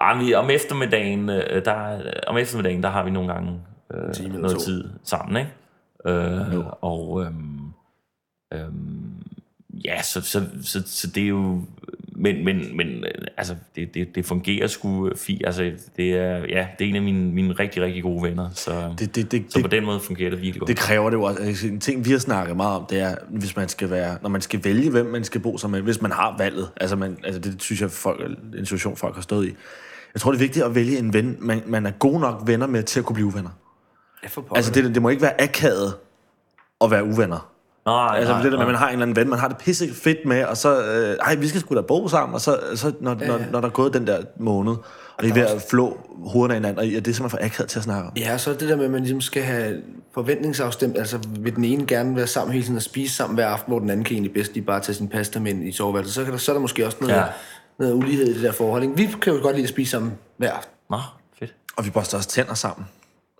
Ah, 0.00 0.20
vi, 0.20 0.34
om 0.34 0.50
eftermiddagen, 0.50 1.30
øh, 1.30 1.64
der, 1.64 2.00
om 2.26 2.36
eftermiddagen, 2.38 2.82
der 2.82 2.88
har 2.88 3.04
vi 3.04 3.10
nogle 3.10 3.32
gange 3.32 3.52
øh, 3.94 4.32
noget 4.32 4.56
to. 4.56 4.62
tid 4.62 4.84
sammen, 5.04 5.36
ikke? 5.36 6.16
Øh, 6.16 6.64
og 6.80 7.22
øhm, 7.26 7.60
øhm, 8.54 9.12
ja, 9.84 10.02
så, 10.02 10.20
så, 10.20 10.46
så, 10.62 10.82
så 10.86 11.06
det 11.06 11.22
er 11.22 11.28
jo... 11.28 11.60
Men, 12.18 12.44
men, 12.44 12.76
men 12.76 12.88
øh, 12.88 13.10
altså, 13.36 13.56
det, 13.76 13.94
det, 13.94 14.14
det 14.14 14.24
fungerer 14.24 14.66
sgu 14.66 15.10
fint. 15.16 15.46
Altså, 15.46 15.72
det 15.96 16.12
er, 16.12 16.36
ja, 16.36 16.66
det 16.78 16.84
er 16.84 16.88
en 16.88 16.96
af 16.96 17.02
mine, 17.02 17.32
mine 17.32 17.52
rigtig, 17.52 17.82
rigtig 17.82 18.02
gode 18.02 18.22
venner. 18.22 18.50
Så, 18.50 18.94
Det, 18.98 19.14
det, 19.14 19.32
det, 19.32 19.44
så 19.48 19.60
på 19.60 19.62
det, 19.62 19.70
den 19.70 19.84
måde 19.84 20.00
fungerer 20.00 20.30
det 20.30 20.40
virkelig 20.40 20.60
godt. 20.60 20.68
det 20.68 20.76
kræver 20.76 21.10
det 21.10 21.16
jo 21.16 21.22
også. 21.22 21.42
Altså, 21.42 21.66
en 21.66 21.80
ting, 21.80 22.04
vi 22.04 22.10
har 22.10 22.18
snakket 22.18 22.56
meget 22.56 22.76
om, 22.76 22.86
det 22.90 23.00
er, 23.00 23.16
hvis 23.28 23.56
man 23.56 23.68
skal 23.68 23.90
være, 23.90 24.18
når 24.22 24.28
man 24.28 24.40
skal 24.40 24.64
vælge, 24.64 24.90
hvem 24.90 25.06
man 25.06 25.24
skal 25.24 25.40
bo 25.40 25.58
sammen 25.58 25.78
med, 25.78 25.84
hvis 25.84 26.02
man 26.02 26.12
har 26.12 26.34
valget. 26.38 26.70
Altså, 26.76 26.96
man, 26.96 27.18
altså 27.24 27.40
det 27.40 27.62
synes 27.62 27.80
jeg, 27.80 27.90
folk, 27.90 28.20
er 28.20 28.58
en 28.58 28.66
situation, 28.66 28.96
folk 28.96 29.14
har 29.14 29.22
stået 29.22 29.48
i. 29.48 29.54
Jeg 30.14 30.20
tror, 30.20 30.30
det 30.30 30.38
er 30.38 30.44
vigtigt 30.44 30.64
at 30.64 30.74
vælge 30.74 30.98
en 30.98 31.12
ven, 31.12 31.36
man, 31.40 31.62
man 31.66 31.86
er 31.86 31.90
god 31.90 32.20
nok 32.20 32.42
venner 32.46 32.66
med 32.66 32.82
til 32.82 33.00
at 33.00 33.06
kunne 33.06 33.14
blive 33.14 33.34
venner. 33.34 33.50
Altså, 34.54 34.72
det, 34.72 34.94
det 34.94 35.02
må 35.02 35.08
ikke 35.08 35.22
være 35.22 35.40
akavet 35.40 35.94
at 36.80 36.90
være 36.90 37.04
uvenner. 37.04 37.55
Nej, 37.86 38.16
Altså 38.16 38.32
nej, 38.32 38.42
det 38.42 38.52
der 38.52 38.58
med, 38.58 38.66
at 38.66 38.72
man 38.72 38.76
har 38.76 38.86
en 38.86 38.92
eller 38.92 39.02
anden 39.02 39.16
ven, 39.16 39.28
man 39.28 39.38
har 39.38 39.48
det 39.48 39.56
pisse 39.56 39.94
fedt 39.94 40.18
med, 40.24 40.44
og 40.44 40.56
så, 40.56 40.84
øh, 40.84 41.16
ej, 41.16 41.34
vi 41.34 41.48
skal 41.48 41.60
sgu 41.60 41.74
da 41.74 41.80
bo 41.80 42.08
sammen, 42.08 42.34
og 42.34 42.40
så, 42.40 42.58
så 42.74 42.92
når, 43.00 43.14
når, 43.14 43.40
når 43.52 43.60
der 43.60 43.68
er 43.68 43.72
gået 43.72 43.94
den 43.94 44.06
der 44.06 44.18
måned, 44.38 44.76
og 45.18 45.24
I 45.24 45.28
er 45.28 45.34
ved 45.34 45.42
at 45.42 45.64
flå 45.70 46.00
hovederne 46.24 46.54
af 46.54 46.60
hinanden, 46.60 46.78
og 46.78 46.84
det 46.84 46.96
er 46.96 47.14
simpelthen 47.14 47.30
for 47.30 47.38
akavet 47.40 47.70
til 47.70 47.78
at 47.78 47.84
snakke 47.84 48.08
om. 48.08 48.12
Ja, 48.16 48.38
så 48.38 48.50
er 48.50 48.54
det 48.54 48.68
der 48.68 48.76
med, 48.76 48.84
at 48.84 48.90
man 48.90 49.00
ligesom 49.00 49.20
skal 49.20 49.42
have 49.42 49.82
forventningsafstemt, 50.14 50.98
altså 50.98 51.18
vil 51.38 51.56
den 51.56 51.64
ene 51.64 51.86
gerne 51.86 52.16
være 52.16 52.26
sammen 52.26 52.52
hele 52.52 52.64
tiden 52.64 52.76
og 52.76 52.82
spise 52.82 53.14
sammen 53.14 53.34
hver 53.34 53.46
aften, 53.46 53.70
hvor 53.70 53.78
den 53.78 53.90
anden 53.90 54.04
kan 54.04 54.14
egentlig 54.14 54.32
bedst 54.32 54.54
lige 54.54 54.64
bare 54.64 54.80
tage 54.80 54.96
sin 54.96 55.08
pasta 55.08 55.40
med 55.40 55.50
ind 55.50 55.68
i 55.68 55.72
soveværelset. 55.72 56.14
Så, 56.14 56.24
kan 56.24 56.32
der, 56.32 56.38
så 56.38 56.52
er 56.52 56.54
der 56.54 56.60
måske 56.60 56.86
også 56.86 56.98
noget, 57.00 57.14
ja. 57.14 57.24
noget 57.78 57.94
ulighed 57.94 58.26
i 58.26 58.34
det 58.34 58.42
der 58.42 58.52
forhold. 58.52 58.82
Ikke? 58.82 58.96
Vi 58.96 59.08
kan 59.22 59.32
jo 59.32 59.38
godt 59.42 59.56
lide 59.56 59.64
at 59.64 59.68
spise 59.70 59.90
sammen 59.90 60.12
hver 60.36 60.52
aften. 60.52 60.72
Nå, 60.90 60.98
fedt. 61.38 61.54
Og 61.76 61.84
vi 61.84 61.90
børster 61.90 62.16
også 62.16 62.28
tænder 62.28 62.54
sammen. 62.54 62.86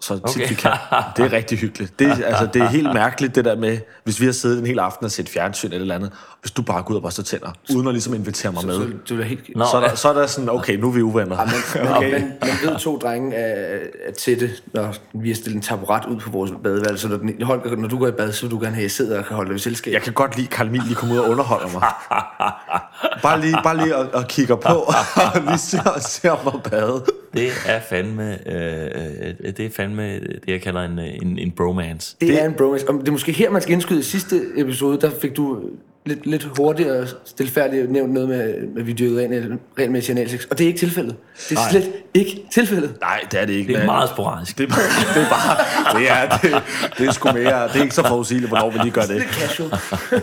Så 0.01 0.15
tit 0.15 0.25
Okay. 0.25 0.49
vi 0.49 0.55
kan. 0.55 0.71
Det 1.17 1.25
er 1.25 1.33
rigtig 1.33 1.59
hyggeligt. 1.59 1.99
Det, 1.99 2.07
er- 2.09 2.27
altså, 2.27 2.49
det 2.55 2.63
er 2.63 2.67
helt 2.67 2.95
mærkeligt, 2.95 3.35
det 3.35 3.45
der 3.45 3.57
med, 3.57 3.79
hvis 4.05 4.21
vi 4.21 4.25
har 4.27 4.33
siddet 4.33 4.59
en 4.59 4.67
hel 4.67 4.79
aften 4.79 5.05
og 5.05 5.11
set 5.11 5.29
fjernsyn 5.29 5.67
eller, 5.69 5.81
eller 5.81 5.95
andet, 5.95 6.11
hvis 6.41 6.51
du 6.51 6.63
bare 6.63 6.83
går 6.83 6.91
ud 6.91 6.97
og 6.97 7.03
børster 7.03 7.23
tænder, 7.23 7.49
uden 7.75 7.87
at 7.89 7.95
ligesom 7.95 8.15
invitere 8.15 8.53
mig 8.53 8.67
med, 8.67 8.75
Så, 8.75 9.15
det 9.15 9.21
er 9.21 9.25
helt... 9.25 9.57
Nå, 9.57 9.65
så 9.71 9.77
er, 9.77 9.81
der, 9.89 9.95
så 9.95 10.09
er 10.09 10.13
der 10.13 10.27
sådan, 10.27 10.51
okay, 10.51 10.77
nu 10.77 10.89
er 10.89 10.93
vi 10.93 11.03
uvenner. 11.03 11.37
Men, 11.85 11.89
okay. 11.93 12.13
men, 12.13 12.23
man 12.41 12.51
ved, 12.73 12.79
to 12.79 12.97
drenge 12.99 13.37
er, 13.37 13.79
er 14.09 14.13
tætte, 14.13 14.51
når 14.75 14.95
vi 15.15 15.29
har 15.29 15.35
stillet 15.37 15.55
en 15.57 15.63
taburet 15.63 16.05
ud 16.07 16.17
på 16.21 16.31
vores 16.31 16.51
badeværelse. 16.65 17.03
Så 17.03 17.09
når, 17.09 17.17
den, 17.17 17.43
Holger, 17.43 17.77
når 17.77 17.89
du 17.89 17.99
går 17.99 18.07
i 18.09 18.13
bad, 18.13 18.33
så 18.33 18.43
vil 18.43 18.51
du 18.51 18.57
gerne 18.59 18.67
have, 18.75 18.77
at 18.81 18.83
jeg 18.83 18.91
sidder 18.91 19.19
og 19.19 19.25
kan 19.27 19.37
holde 19.37 19.49
dig 19.51 19.57
i 19.57 19.59
selskab. 19.59 19.93
Jeg 19.93 20.03
kan 20.03 20.13
godt 20.13 20.37
lide, 20.37 20.47
at 20.47 20.53
Karl 20.53 20.67
Emil 20.67 20.83
lige 20.83 20.95
kommer 20.95 21.15
ud 21.15 21.21
og 21.21 21.31
underholder 21.31 21.69
mig. 21.73 21.83
Bare 23.23 23.41
lige, 23.41 23.57
bare 23.65 23.77
lige 23.77 23.97
og, 24.01 24.09
og 24.15 24.27
kigger 24.29 24.57
på, 24.57 24.73
og 25.17 25.41
lige 25.47 25.59
ser, 25.59 25.99
ser 26.01 26.41
mig 26.45 26.63
bade. 26.71 27.05
Det 27.37 27.49
er 27.67 27.81
fandme, 27.81 28.39
øh, 28.49 29.35
øh, 29.45 29.53
det 29.57 29.61
er 29.61 29.71
fandme 29.71 30.21
det, 30.21 30.49
jeg 30.49 30.63
kalder 30.63 30.81
en, 30.81 30.99
øh, 30.99 31.05
en, 31.23 31.39
en 31.39 31.51
bromance. 31.51 32.17
Det, 32.21 32.29
det 32.29 32.43
er 32.43 32.47
en 32.47 32.55
bromance. 32.55 32.89
Og 32.89 33.01
det 33.01 33.09
er 33.09 33.13
måske 33.13 33.33
her, 33.33 33.51
man 33.51 33.63
skal 33.63 33.73
indskyde 33.73 33.99
i 33.99 34.03
sidste 34.03 34.43
episode, 34.57 35.01
der 35.01 35.11
fik 35.11 35.37
du 35.37 35.61
lidt, 36.07 36.27
lidt 36.27 36.49
hurtigere 36.57 36.99
og 37.01 37.09
stilfærdigt 37.25 37.91
nævnt 37.91 38.13
noget 38.13 38.29
med, 38.29 38.55
med 38.75 38.83
vi 38.83 38.93
dyrkede 38.93 39.23
ren, 39.25 39.59
regelmæssig 39.79 40.13
analsex. 40.17 40.45
Og 40.51 40.59
det 40.59 40.65
er 40.65 40.69
ikke 40.69 40.79
tilfældet. 40.79 41.17
Det 41.49 41.51
er 41.57 41.61
Nej. 41.61 41.71
slet 41.71 41.91
ikke 42.15 42.43
tilfældet. 42.53 42.95
Nej, 43.01 43.21
det 43.31 43.41
er 43.41 43.45
det 43.47 43.53
ikke. 43.53 43.69
Det 43.69 43.75
er 43.75 43.79
men- 43.79 43.87
meget 43.87 44.09
sporadisk. 44.09 44.59
Det 44.59 44.65
er, 44.65 44.69
bare- 44.69 45.15
det 45.15 45.23
er 45.23 45.29
bare, 45.29 46.01
det 46.01 46.11
er, 46.11 46.39
det, 46.59 46.63
det 46.99 47.09
er 47.09 47.13
sgu 47.13 47.33
mere, 47.33 47.69
det 47.69 47.77
er 47.77 47.83
ikke 47.83 47.95
så 47.95 48.03
forudsigeligt, 48.07 48.51
hvornår 48.51 48.71
vi 48.71 48.79
lige 48.79 48.91
gør 48.91 49.01
det. 49.01 49.09
Det 49.11 49.17
er 49.19 49.47
casual. 49.47 49.71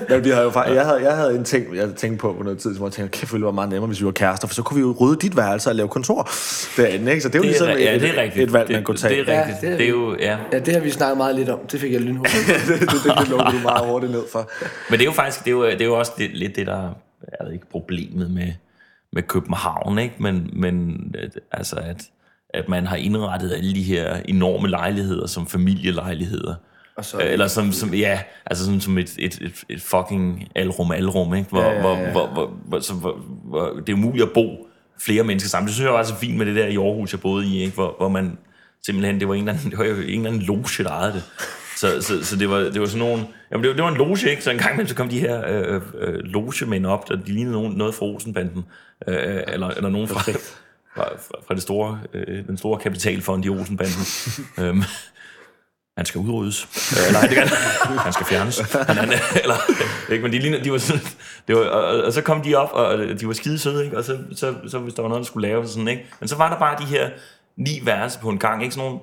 Men 0.09 0.23
vi 0.25 0.29
havde 0.29 0.43
jo 0.43 0.73
jeg, 0.73 0.85
havde, 0.85 1.01
jeg 1.03 1.15
havde 1.15 1.35
en 1.35 1.43
ting, 1.43 1.75
jeg 1.75 1.89
tænkte 1.95 2.21
på 2.21 2.33
på 2.37 2.43
noget 2.43 2.59
tid, 2.59 2.75
som 2.75 2.83
jeg 2.83 2.91
tænkte, 2.91 3.17
kæft, 3.19 3.21
det 3.29 3.33
ville 3.33 3.45
være 3.45 3.53
meget 3.53 3.69
nemmere, 3.69 3.87
hvis 3.87 3.99
vi 4.01 4.05
var 4.05 4.11
kærester, 4.11 4.47
for 4.47 4.55
så 4.55 4.61
kunne 4.63 4.75
vi 4.75 4.81
jo 4.81 4.95
rydde 5.01 5.19
dit 5.21 5.37
værelse 5.37 5.69
og 5.69 5.75
lave 5.75 5.87
kontor 5.87 6.29
derinde, 6.77 7.11
ikke? 7.11 7.21
Så 7.21 7.27
det 7.29 7.35
er 7.35 7.39
jo 7.39 7.41
Det 7.43 7.49
ligesom 7.49 7.67
er, 7.67 7.71
ja, 7.77 7.95
et, 7.95 8.01
det 8.01 8.09
er 8.17 8.21
rigtigt. 8.21 8.43
et 8.43 8.53
valg, 8.53 8.67
det, 8.67 8.75
man 8.75 8.83
kunne 8.83 8.97
tage. 8.97 9.25
Det 9.25 9.29
er 9.33 9.39
rigtigt. 9.41 9.57
Ja, 9.63 9.67
det 9.67 9.73
er- 9.73 9.77
det 9.77 9.85
er 9.85 9.89
jo, 9.89 10.15
ja. 10.19 10.37
Ja, 10.53 10.59
det 10.59 10.73
har 10.73 10.81
vi 10.81 10.89
snakket 10.89 11.17
meget 11.17 11.35
lidt 11.35 11.49
om. 11.49 11.59
Det 11.71 11.79
fik 11.79 11.93
jeg 11.93 12.01
lynhurtigt. 12.01 12.43
det, 12.47 12.79
det, 12.79 12.91
det, 12.91 13.03
det 13.17 13.29
lukkede 13.29 13.57
du 13.57 13.61
meget 13.63 13.85
hurtigt 13.85 14.11
ned 14.11 14.21
for. 14.31 14.49
Men 14.89 14.99
det 14.99 15.01
er 15.01 15.05
jo 15.05 15.11
faktisk, 15.11 15.39
det 15.39 15.47
er 15.47 15.51
jo, 15.51 15.63
det 15.73 15.81
er 15.81 15.85
jo 15.85 15.99
også 15.99 16.11
det, 16.17 16.29
lidt 16.33 16.55
det, 16.55 16.67
der 16.67 16.93
er 17.39 17.49
ikke 17.51 17.69
problemet 17.69 18.31
med, 18.31 18.53
med 19.13 19.23
København, 19.23 19.99
ikke? 19.99 20.15
Men, 20.19 20.49
men 20.53 20.97
altså, 21.51 21.75
at, 21.75 22.01
at 22.49 22.69
man 22.69 22.87
har 22.87 22.95
indrettet 22.95 23.51
alle 23.53 23.73
de 23.75 23.83
her 23.83 24.15
enorme 24.25 24.67
lejligheder 24.69 25.27
som 25.27 25.47
familielejligheder. 25.47 26.55
Og 26.97 27.05
så- 27.05 27.17
Eller 27.17 27.47
som, 27.47 27.71
som 27.71 27.93
ja, 27.93 28.21
altså 28.45 28.65
sådan 28.65 28.81
som 28.81 28.97
et, 28.97 29.15
et, 29.19 29.37
et, 29.41 29.63
et 29.69 29.81
fucking 29.81 30.47
alrum 30.55 30.91
alrum, 30.91 31.33
ikke? 31.35 31.49
Hvor, 31.49 31.61
Ja, 31.61 31.69
ja, 31.71 31.75
ja. 32.01 32.11
Hvor, 32.11 32.11
hvor, 32.11 32.27
hvor, 32.33 32.57
hvor, 32.67 32.79
så, 32.79 32.93
hvor, 32.93 33.13
hvor, 33.43 33.69
det 33.87 33.89
er 33.89 33.97
umuligt 33.97 34.23
at 34.23 34.31
bo 34.33 34.67
flere 35.05 35.23
mennesker 35.23 35.49
sammen. 35.49 35.67
Det 35.67 35.73
synes 35.75 35.85
jeg 35.85 35.93
var 35.93 36.03
så 36.03 36.15
fint 36.15 36.37
med 36.37 36.45
det 36.45 36.55
der 36.55 36.65
i 36.67 36.75
Aarhus, 36.77 37.13
jeg 37.13 37.21
boede 37.21 37.47
i, 37.47 37.61
ikke? 37.61 37.73
Hvor, 37.73 37.95
hvor 37.97 38.09
man 38.09 38.37
simpelthen, 38.85 39.19
det 39.19 39.27
var 39.27 39.33
en 39.33 39.39
eller 39.39 39.53
anden, 39.53 39.71
det 39.71 39.79
var 39.79 39.85
en 39.85 39.91
eller 39.91 40.29
anden 40.29 40.41
loge, 40.41 40.83
der 40.83 40.89
ejede 40.89 41.13
det. 41.13 41.23
Så, 41.75 42.01
så, 42.01 42.25
så 42.25 42.35
det, 42.35 42.49
var, 42.49 42.57
det 42.57 42.81
var 42.81 42.87
sådan 42.87 43.07
nogle... 43.07 43.27
Jamen, 43.51 43.63
det 43.63 43.69
var, 43.69 43.75
det 43.75 43.83
var 43.83 43.91
en 43.91 43.97
loge, 43.97 44.29
ikke? 44.29 44.43
Så 44.43 44.51
en 44.51 44.57
gang 44.57 44.73
imellem, 44.73 44.87
så 44.87 44.95
kom 44.95 45.09
de 45.09 45.19
her 45.19 45.47
øh, 45.47 45.81
øh, 45.99 46.19
logemænd 46.23 46.85
op, 46.85 47.09
der 47.09 47.15
de 47.15 47.31
lignede 47.31 47.53
nogen, 47.53 47.73
noget 47.73 47.95
fra 47.95 48.05
Olsenbanden. 48.05 48.65
Øh, 49.07 49.41
eller, 49.47 49.67
eller 49.67 49.89
nogen 49.89 50.07
fra, 50.13 50.21
fra, 50.95 51.05
fra 51.47 51.53
det 51.53 51.61
store, 51.61 51.99
øh, 52.13 52.47
den 52.47 52.57
store 52.57 52.79
kapitalfond 52.79 53.45
i 53.45 53.49
Olsenbanden. 53.49 54.05
øhm, 54.59 54.83
han 55.97 56.05
skal 56.05 56.19
udryddes. 56.19 56.67
øh, 57.07 57.13
nej, 57.13 57.21
det 57.21 57.37
kan 57.37 57.47
han 57.97 58.13
skal 58.13 58.25
fjernes. 58.25 58.75
Men 58.87 58.97
han, 58.97 59.13
eller, 59.43 59.55
ikke, 60.11 60.23
men 60.23 60.33
de, 60.33 60.39
ligner, 60.39 60.63
de 60.63 60.71
var 60.71 60.77
sådan, 60.77 61.01
det 61.47 61.55
var, 61.55 61.61
og, 61.61 62.03
og, 62.03 62.13
så 62.13 62.21
kom 62.21 62.41
de 62.41 62.55
op, 62.55 62.69
og 62.73 62.97
de 63.19 63.27
var 63.27 63.33
skide 63.33 63.59
søde, 63.59 63.85
ikke? 63.85 63.97
og 63.97 64.03
så, 64.03 64.17
så, 64.35 64.55
så 64.67 64.79
hvis 64.79 64.93
der 64.93 65.01
var 65.01 65.09
noget, 65.09 65.21
der 65.21 65.25
skulle 65.25 65.47
laves, 65.47 65.69
sådan, 65.69 65.87
ikke? 65.87 66.05
men 66.19 66.29
så 66.29 66.35
var 66.35 66.49
der 66.49 66.59
bare 66.59 66.79
de 66.79 66.85
her 66.85 67.09
ni 67.57 67.81
værelser 67.83 68.19
på 68.19 68.29
en 68.29 68.37
gang, 68.37 68.63
ikke 68.63 68.75
sådan 68.75 68.89
nogle 68.89 68.99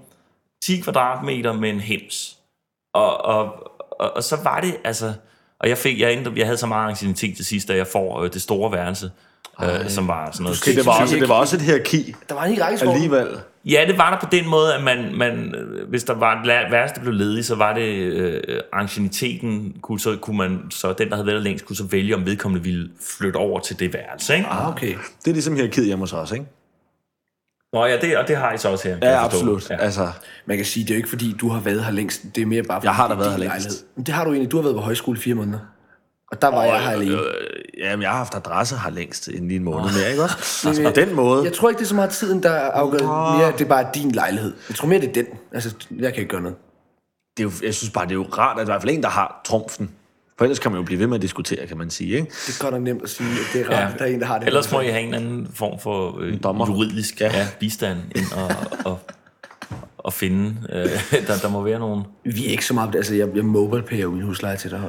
10 0.65 0.81
kvadratmeter 0.81 1.53
med 1.53 1.71
en 1.71 1.81
hems. 1.81 2.40
Og, 2.93 3.25
og, 3.25 3.53
og, 4.01 4.17
og 4.17 4.25
så 4.25 4.37
var 4.45 4.61
det, 4.61 4.77
altså, 4.85 5.13
og 5.61 5.69
jeg 5.69 5.79
fik, 5.79 6.01
jeg, 6.01 6.13
endte, 6.13 6.33
jeg 6.37 6.47
havde 6.47 6.57
så 6.57 6.67
meget 6.67 6.89
ancienitet 6.89 7.37
til 7.37 7.45
sidst, 7.45 7.69
da 7.69 7.77
jeg 7.77 7.87
får 7.87 8.23
øh, 8.23 8.33
det 8.33 8.43
store 8.43 8.73
værelse, 8.73 9.11
øh, 9.63 9.89
som 9.89 10.09
var 10.09 10.31
sådan 10.31 10.45
noget... 10.45 10.59
Okay, 10.63 10.77
det, 10.77 10.87
var 10.87 11.01
også, 11.01 11.17
det 11.17 11.29
var 11.29 11.35
også 11.35 11.57
et 11.57 11.63
hierarki 11.63 12.15
Der 12.29 12.35
var 12.35 12.45
en 12.45 12.55
i 12.55 12.61
rækkeskov. 12.61 12.93
alligevel. 12.95 13.29
Ja, 13.65 13.85
det 13.89 13.99
var 13.99 14.11
der 14.11 14.21
på 14.21 14.27
den 14.33 14.49
måde, 14.49 14.75
at 14.75 14.83
man, 14.85 15.15
man 15.15 15.55
hvis 15.89 16.05
der 16.05 16.15
var 16.15 16.43
et 16.43 16.47
værelse, 16.71 16.95
der 16.95 17.01
blev 17.01 17.15
ledig, 17.15 17.45
så 17.45 17.55
var 17.55 17.75
det 17.75 17.89
øh, 17.95 18.61
ancieniteten, 18.73 19.77
kunne, 19.83 20.01
så 20.01 20.17
kunne 20.17 20.37
man, 20.37 20.61
så 20.71 20.93
den, 20.93 21.09
der 21.09 21.15
havde 21.15 21.27
været 21.27 21.37
der 21.37 21.43
længst, 21.43 21.65
kunne 21.65 21.77
så 21.77 21.85
vælge, 21.85 22.15
om 22.15 22.27
vedkommende 22.27 22.65
ville 22.65 22.91
flytte 23.19 23.37
over 23.37 23.61
til 23.61 23.79
det 23.79 23.95
værelse, 23.95 24.37
ikke? 24.37 24.47
Ah, 24.47 24.69
okay. 24.69 24.95
Det 25.25 25.31
er 25.31 25.33
ligesom 25.33 25.55
hierarkiet 25.55 25.87
hjemme 25.87 26.03
hos 26.03 26.13
os, 26.13 26.33
ikke? 26.33 26.45
Nå 27.73 27.85
ja, 27.87 27.97
det, 28.01 28.17
og 28.19 28.29
det 28.29 28.37
har 28.37 28.53
I 28.53 28.59
så 28.59 28.69
også 28.69 28.89
her. 28.89 28.97
Ja, 29.03 29.25
absolut. 29.25 29.71
Ja. 29.71 29.77
Altså, 29.77 30.09
Man 30.47 30.57
kan 30.57 30.67
sige, 30.67 30.85
det 30.85 30.91
er 30.91 30.95
jo 30.95 30.97
ikke 30.97 31.09
fordi, 31.09 31.37
du 31.41 31.49
har 31.49 31.61
været 31.61 31.85
her 31.85 31.93
længst. 31.93 32.23
Det 32.35 32.43
er 32.43 32.47
mere 32.47 32.63
bare 32.63 32.77
fordi, 32.81 32.87
Jeg 32.87 32.95
har 32.95 33.09
da 33.09 33.15
det 33.15 33.19
været 33.19 33.31
din 33.33 33.43
her 33.43 33.49
længst. 33.51 33.67
lejlighed. 33.69 33.87
Men 33.97 34.07
det 34.07 34.15
har 34.15 34.25
du 34.25 34.31
egentlig. 34.31 34.51
Du 34.53 34.57
har 34.57 34.63
været 34.63 34.75
på 34.77 34.81
højskole 34.83 35.19
i 35.19 35.21
fire 35.21 35.35
måneder. 35.35 35.59
Og 36.33 36.43
der 36.43 36.49
var 36.49 36.65
jeg 36.65 36.81
her 36.83 36.91
alene. 36.91 37.13
øh, 37.13 37.21
jamen, 37.79 38.03
jeg 38.03 38.11
har 38.11 38.17
haft 38.17 38.35
adresse 38.35 38.77
her 38.77 38.91
længst 38.91 39.29
inden 39.29 39.49
lige 39.49 39.57
en 39.59 39.65
måned 39.65 39.91
mere, 39.99 40.11
ikke 40.11 40.23
også? 40.23 40.37
Altså, 40.69 40.83
på 40.83 40.91
den 40.91 41.15
måde. 41.15 41.45
Jeg 41.45 41.53
tror 41.53 41.69
ikke, 41.69 41.79
det 41.79 41.85
er 41.85 41.89
så 41.89 41.95
meget 41.95 42.11
tiden, 42.11 42.43
der 42.43 42.53
afgør 42.53 42.99
mere, 43.39 43.49
at 43.53 43.59
det 43.59 43.65
er 43.65 43.69
bare 43.69 43.87
din 43.95 44.11
lejlighed. 44.11 44.53
Jeg 44.69 44.77
tror 44.77 44.89
mere, 44.89 45.01
det 45.01 45.09
er 45.09 45.13
den. 45.13 45.27
Altså, 45.53 45.75
jeg 45.99 46.13
kan 46.13 46.21
ikke 46.23 46.31
gøre 46.31 46.41
noget. 46.43 46.57
det 47.37 47.43
er 47.43 47.45
jo, 47.49 47.53
jeg 47.67 47.75
synes 47.75 47.91
bare, 47.93 48.05
det 48.05 48.11
er 48.11 48.15
jo 48.15 48.27
rart, 48.39 48.61
at 48.61 48.67
der 48.67 48.73
er 48.73 48.77
i 48.77 48.79
hvert 48.79 48.83
fald 48.83 48.95
en, 48.95 49.03
der 49.03 49.09
har 49.09 49.41
trumfen. 49.45 49.91
For 50.41 50.45
ellers 50.45 50.59
kan 50.59 50.71
man 50.71 50.79
jo 50.81 50.85
blive 50.85 50.99
ved 51.01 51.07
med 51.07 51.15
at 51.17 51.23
diskutere, 51.23 51.67
kan 51.67 51.79
man 51.79 51.91
sige, 51.91 52.15
ikke? 52.17 52.31
Det 52.47 52.57
er 52.61 52.63
godt 52.63 52.75
nok 52.75 52.83
nemt 52.83 53.03
at 53.03 53.11
sige, 53.11 53.29
at 53.31 53.37
det 53.53 53.61
er 53.61 53.65
rart, 53.65 53.73
Ja. 53.73 53.81
ja. 53.89 53.93
der 53.99 54.05
er 54.05 54.09
en, 54.09 54.21
der 54.21 54.27
har 54.27 54.39
det. 54.39 54.47
Ellers 54.47 54.73
må 54.73 54.81
I 54.81 54.87
have 54.87 55.03
en 55.03 55.15
anden 55.15 55.49
form 55.55 55.79
for 55.79 56.19
øh, 56.21 56.43
dommer. 56.43 56.67
juridisk 56.67 57.21
Ja. 57.21 57.27
ja. 57.27 57.39
Ja, 57.39 57.47
bistand 57.61 57.99
ind 58.17 58.25
og, 58.37 58.51
og, 58.85 58.99
og 59.99 60.13
finde. 60.13 60.55
Øh, 60.73 60.85
der, 61.27 61.37
der 61.43 61.49
må 61.49 61.63
være 61.63 61.79
nogen... 61.79 62.05
Vi 62.25 62.47
er 62.47 62.51
ikke 62.51 62.65
så 62.67 62.75
meget... 62.75 62.95
Altså, 62.95 63.15
jeg, 63.15 63.29
jeg 63.35 63.45
mobile 63.45 64.09
min 64.11 64.23
husleje 64.23 64.57
til 64.57 64.71
dig. 64.71 64.81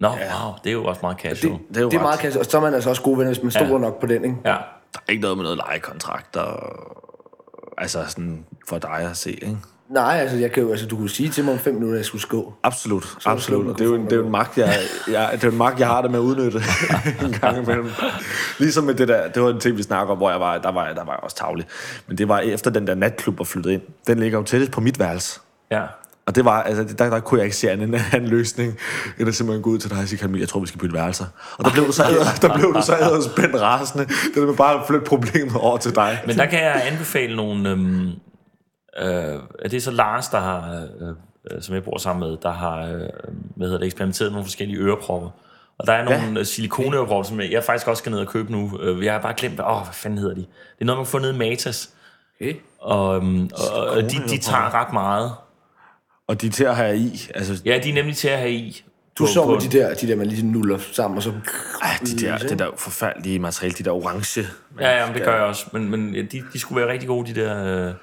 Nå, 0.00 0.08
wow, 0.08 0.54
det 0.64 0.70
er 0.70 0.72
jo 0.74 0.84
også 0.84 0.98
meget 1.02 1.18
casual. 1.20 1.52
Det, 1.52 1.60
Det 1.68 1.76
er 1.76 1.80
jo 1.80 1.90
det 1.90 1.96
er 1.96 2.00
meget 2.02 2.20
kasse. 2.20 2.38
Og 2.40 2.44
så 2.46 2.56
er 2.56 2.60
man 2.60 2.74
altså 2.74 2.90
også 2.90 3.02
gode 3.02 3.18
venner, 3.18 3.32
hvis 3.32 3.42
man 3.42 3.50
stoler 3.52 3.72
Ja. 3.72 3.78
nok 3.78 4.00
på 4.00 4.06
den, 4.06 4.24
ikke? 4.24 4.36
Ja, 4.44 4.50
Der 4.50 4.98
er 5.08 5.10
ikke 5.10 5.22
noget 5.22 5.36
med 5.36 5.44
noget 5.44 5.56
lejekontrakter, 5.56 6.44
altså 7.78 8.04
sådan 8.08 8.44
for 8.68 8.78
dig 8.78 8.90
at 9.10 9.16
se, 9.16 9.30
ikke? 9.30 9.56
Nej, 9.90 10.18
altså, 10.20 10.36
jeg 10.36 10.52
kan 10.52 10.62
jo, 10.62 10.70
altså, 10.70 10.86
du 10.86 10.96
kunne 10.96 11.10
sige 11.10 11.28
til 11.28 11.44
mig 11.44 11.52
om 11.52 11.58
fem 11.58 11.74
minutter, 11.74 11.94
at 11.94 11.98
jeg 11.98 12.06
skulle 12.06 12.24
gå. 12.28 12.54
Absolut, 12.62 13.14
der 13.24 13.30
absolut. 13.30 13.66
Og 13.66 13.78
det 13.78 13.84
er 13.84 13.88
jo, 13.88 13.94
en- 13.94 14.04
det 14.04 14.12
er 14.12 14.16
jo 14.16 14.24
en 14.24 14.30
magt, 14.32 14.58
jeg, 14.58 14.74
jeg, 15.08 15.28
det 15.32 15.44
er 15.44 15.46
jo 15.48 15.52
en 15.52 15.58
magt, 15.58 15.80
jeg 15.80 15.86
har 15.88 16.02
det 16.02 16.10
med 16.10 16.18
at 16.18 16.22
udnytte 16.22 16.62
en 17.26 17.32
gang 17.32 17.62
imellem. 17.62 17.90
Ligesom 18.58 18.84
med 18.84 18.94
det 18.94 19.08
der, 19.08 19.28
det 19.28 19.42
var 19.42 19.50
en 19.50 19.60
ting, 19.60 19.76
vi 19.76 19.82
snakker 19.82 20.12
om, 20.12 20.18
hvor 20.18 20.30
jeg 20.30 20.40
var, 20.40 20.58
der 20.58 20.72
var, 20.72 20.86
der 20.92 21.04
var 21.04 21.12
jeg 21.12 21.20
også 21.22 21.36
tavlig. 21.36 21.66
Men 22.08 22.18
det 22.18 22.28
var 22.28 22.38
efter 22.38 22.70
den 22.70 22.86
der 22.86 22.94
natklub 22.94 23.38
var 23.38 23.44
flyttet 23.44 23.70
ind. 23.70 23.82
Den 24.06 24.18
ligger 24.18 24.38
jo 24.38 24.44
tættest 24.44 24.72
på 24.72 24.80
mit 24.80 24.98
værelse. 24.98 25.40
ja. 25.70 25.82
Og 26.26 26.34
det 26.36 26.44
var, 26.44 26.62
altså, 26.62 26.94
der, 26.98 27.10
der 27.10 27.20
kunne 27.20 27.38
jeg 27.38 27.44
ikke 27.44 27.56
se 27.56 27.70
andet 27.70 27.84
end 27.88 27.94
en 27.94 28.00
anden 28.12 28.28
løsning, 28.30 28.74
end 29.18 29.28
at 29.28 29.34
simpelthen 29.34 29.62
gå 29.62 29.70
ud 29.70 29.78
til 29.78 29.90
dig 29.90 29.98
og 29.98 30.08
sige, 30.08 30.18
Camille, 30.18 30.40
jeg 30.40 30.48
tror, 30.48 30.60
vi 30.60 30.66
skal 30.66 30.80
bytte 30.80 30.94
værelser. 30.94 31.24
Og 31.58 31.64
der 31.64 31.70
blev 31.72 31.86
du 31.86 31.92
så, 31.92 32.02
der 32.42 32.54
blev 32.54 32.74
du 32.74 32.82
så 32.82 33.28
spændt 33.36 33.60
rasende. 33.60 34.06
Det 34.34 34.46
med 34.46 34.54
bare 34.56 34.74
at 34.80 34.86
flytte 34.86 35.04
problemet 35.06 35.54
over 35.56 35.76
til 35.78 35.94
dig. 35.94 36.22
Men 36.26 36.36
der 36.36 36.46
kan 36.46 36.58
jeg 36.62 36.82
anbefale 36.92 37.36
nogle... 37.36 37.68
Øhm, 37.70 38.08
øh, 38.98 39.38
det 39.62 39.74
er 39.74 39.80
så 39.80 39.90
Lars, 39.90 40.28
der 40.28 40.40
har, 40.40 40.86
øh, 41.00 41.08
øh, 41.50 41.62
som 41.62 41.74
jeg 41.74 41.84
bor 41.84 41.98
sammen 41.98 42.28
med, 42.28 42.36
der 42.42 42.50
har 42.52 42.86
øh, 42.86 43.08
hvad 43.56 43.66
hedder 43.66 43.78
det, 43.78 43.86
eksperimenteret 43.86 44.30
med 44.30 44.34
nogle 44.34 44.44
forskellige 44.44 44.78
ørepropper. 44.78 45.30
Og 45.78 45.86
der 45.86 45.92
er 45.92 46.04
nogle 46.04 46.38
ja. 46.38 46.44
silikoneørepropper, 46.44 47.28
som 47.28 47.40
jeg, 47.40 47.52
jeg 47.52 47.64
faktisk 47.64 47.88
også 47.88 48.00
skal 48.00 48.12
ned 48.12 48.18
og 48.20 48.26
købe 48.26 48.52
nu. 48.52 48.78
Øh, 48.80 49.04
Jeg 49.04 49.12
har 49.12 49.20
bare 49.20 49.34
glemt, 49.36 49.60
åh, 49.60 49.82
hvad 49.82 49.92
fanden 49.92 50.18
hedder 50.18 50.34
de? 50.34 50.40
Det 50.40 50.80
er 50.80 50.84
noget, 50.84 50.98
man 50.98 51.04
kan 51.04 51.10
få 51.10 51.18
ned 51.18 51.34
i 51.34 51.38
Matas. 51.38 51.90
Okay. 52.40 52.54
Og, 52.80 53.16
øhm, 53.16 53.50
og, 53.72 53.86
og 53.86 54.02
de, 54.02 54.16
de 54.28 54.38
tager 54.38 54.74
ret 54.74 54.92
meget. 54.92 55.32
Og 56.26 56.40
de 56.40 56.46
er 56.46 56.50
til 56.50 56.64
at 56.64 56.76
have 56.76 56.96
i. 56.96 57.30
Altså, 57.34 57.62
Ja, 57.64 57.78
de 57.84 57.90
er 57.90 57.94
nemlig 57.94 58.16
til 58.16 58.28
at 58.28 58.38
have 58.38 58.52
i. 58.52 58.84
Du 59.18 59.26
så 59.26 59.46
med 59.46 59.60
de 59.60 59.78
der, 59.78 59.94
de 59.94 60.08
der, 60.08 60.16
man 60.16 60.26
lige 60.26 60.46
nuller 60.46 60.78
sammen, 60.92 61.16
og 61.16 61.22
så... 61.22 61.32
ej, 61.82 61.90
de 62.00 62.18
der, 62.18 62.38
det 62.38 62.58
der 62.58 62.66
forfærdelige 62.76 63.38
materiale, 63.38 63.74
de 63.78 63.82
der 63.82 63.90
orange. 63.90 64.40
Ja, 64.80 65.00
ja, 65.00 65.06
men 65.06 65.14
det 65.14 65.24
gør 65.24 65.34
jeg 65.34 65.44
også. 65.44 65.66
Men, 65.72 65.90
men 65.90 66.14
ja, 66.14 66.22
de, 66.22 66.42
de 66.52 66.58
skulle 66.58 66.80
være 66.80 66.92
rigtig 66.92 67.08
gode, 67.08 67.34
de 67.34 67.40
der 67.40 67.86
øh, 67.88 67.94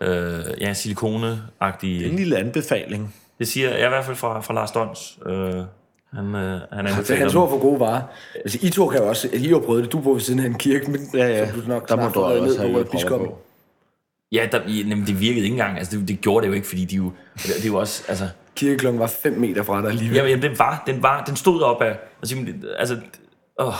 øh, 0.00 0.44
ja, 0.60 0.72
silikone-agtige. 0.72 2.04
En 2.06 2.16
lille 2.16 2.36
anbefaling. 2.38 3.14
Det 3.38 3.48
siger 3.48 3.70
jeg 3.70 3.86
i 3.86 3.88
hvert 3.88 4.04
fald 4.04 4.16
fra, 4.16 4.40
fra 4.40 4.54
Lars 4.54 4.70
Dons. 4.70 5.18
Øh, 5.26 5.32
han, 5.34 6.34
øh, 6.34 6.60
han 6.72 6.86
Det 6.86 7.10
er 7.10 7.28
dem. 7.28 7.36
ord 7.40 7.50
for 7.50 7.60
gode 7.60 7.80
varer. 7.80 8.02
Altså, 8.34 8.58
I 8.62 8.70
to 8.70 8.88
kan 8.88 9.00
jo 9.00 9.08
også... 9.08 9.28
I 9.32 9.48
har 9.48 9.58
prøvet 9.58 9.84
det. 9.84 9.92
Du 9.92 10.00
bor 10.00 10.12
ved 10.12 10.20
siden 10.20 10.40
af 10.40 10.46
en 10.46 10.54
kirke, 10.54 10.90
men 10.90 11.00
Ja, 11.14 11.26
ja. 11.28 11.50
så 11.50 11.60
du 11.60 11.68
nok 11.68 11.88
Der 11.88 11.96
må 11.96 12.08
du 12.08 12.20
også 12.20 12.58
have 12.60 12.72
på 12.72 12.78
ørepropper 12.78 12.92
biskoppen. 12.98 13.28
Ja, 14.32 14.48
der, 14.52 14.60
ja, 14.68 14.72
jamen, 14.72 15.06
det 15.06 15.20
virkede 15.20 15.44
ikke 15.44 15.52
engang. 15.54 15.78
Altså, 15.78 15.96
det, 15.98 16.08
det 16.08 16.20
gjorde 16.20 16.44
det 16.44 16.48
jo 16.50 16.54
ikke, 16.54 16.66
fordi 16.66 16.84
de 16.84 16.96
jo... 16.96 17.12
Det, 17.34 17.42
det 17.56 17.62
er 17.64 17.66
jo 17.68 17.76
også... 17.78 18.02
Altså, 18.08 18.28
Kirkeklokken 18.56 19.00
var 19.00 19.06
5 19.06 19.32
meter 19.32 19.62
fra 19.62 19.82
dig 19.82 19.88
alligevel. 19.90 20.16
jamen, 20.16 20.30
jamen, 20.30 20.42
den, 20.50 20.58
var, 20.58 20.82
den, 20.86 21.02
var, 21.02 21.24
den 21.24 21.36
stod 21.36 21.60
op 21.62 21.82
af... 21.82 21.98
Altså, 22.22 22.36
det- 22.36 22.68
altså 22.78 22.94
åh, 23.60 23.72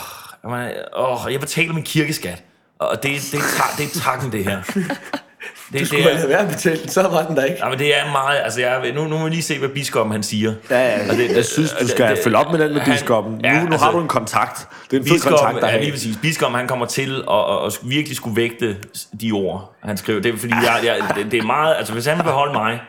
jeg, 0.42 0.50
var, 0.50 0.72
åh, 0.96 1.32
jeg 1.32 1.40
betaler 1.40 1.72
min 1.72 1.82
kirkeskat. 1.82 2.44
Og 2.78 2.96
det, 3.02 3.10
det, 3.32 3.40
ta- 3.40 3.76
det 3.82 3.84
er 3.84 4.00
takken, 4.00 4.32
det 4.32 4.44
her. 4.44 4.62
Det, 5.72 5.80
Du 5.80 5.86
skulle 5.86 6.02
have 6.02 6.14
lavet 6.14 6.28
være 6.28 6.38
at 6.38 6.48
betale 6.48 6.80
den, 6.80 6.88
så 6.88 7.02
var 7.02 7.26
den 7.26 7.36
der 7.36 7.44
ikke. 7.44 7.58
Ja, 7.64 7.68
men 7.70 7.78
det 7.78 7.98
er 7.98 8.12
meget... 8.12 8.38
Altså, 8.44 8.60
jeg, 8.60 8.92
nu, 8.94 9.04
nu 9.04 9.18
må 9.18 9.24
vi 9.24 9.30
lige 9.30 9.42
se, 9.42 9.58
hvad 9.58 9.68
biskoppen 9.68 10.12
han 10.12 10.22
siger. 10.22 10.54
Ja, 10.70 10.78
ja, 10.78 11.10
Og 11.10 11.16
det- 11.16 11.36
jeg 11.36 11.44
synes, 11.44 11.72
du 11.72 11.76
det- 11.80 11.90
skal 11.90 12.10
det- 12.10 12.18
følge 12.24 12.36
op 12.36 12.52
med 12.52 12.58
den 12.60 12.72
med 12.72 12.80
han- 12.80 12.92
biskoppen. 12.92 13.40
ja, 13.44 13.52
nu, 13.52 13.60
nu 13.66 13.72
altså- 13.72 13.84
har 13.84 13.92
du 13.92 14.00
en 14.00 14.08
kontakt. 14.08 14.68
Det 14.90 14.96
er 14.96 15.00
en 15.00 15.08
fed 15.08 15.20
kontakt, 15.20 15.60
der 15.60 15.68
ja, 15.68 15.76
er. 15.76 15.80
lige 15.80 15.92
præcis. 15.92 16.16
Biskoppen, 16.22 16.58
han 16.58 16.68
kommer 16.68 16.86
til 16.86 17.24
at, 17.30 17.36
at, 17.50 17.66
at 17.66 17.78
virkelig 17.82 18.16
skulle 18.16 18.36
vægte 18.36 18.76
de 19.20 19.32
ord, 19.32 19.74
han 19.82 19.96
skriver. 19.96 20.20
Det 20.20 20.34
er 20.34 20.38
fordi, 20.38 20.54
jeg, 20.54 20.80
jeg, 20.84 21.16
det, 21.16 21.32
det 21.32 21.38
er 21.38 21.42
meget... 21.46 21.74
Altså, 21.76 21.92
hvis 21.92 22.06
han 22.06 22.16
vil 22.18 22.22
beholde 22.24 22.52
mig 22.52 22.80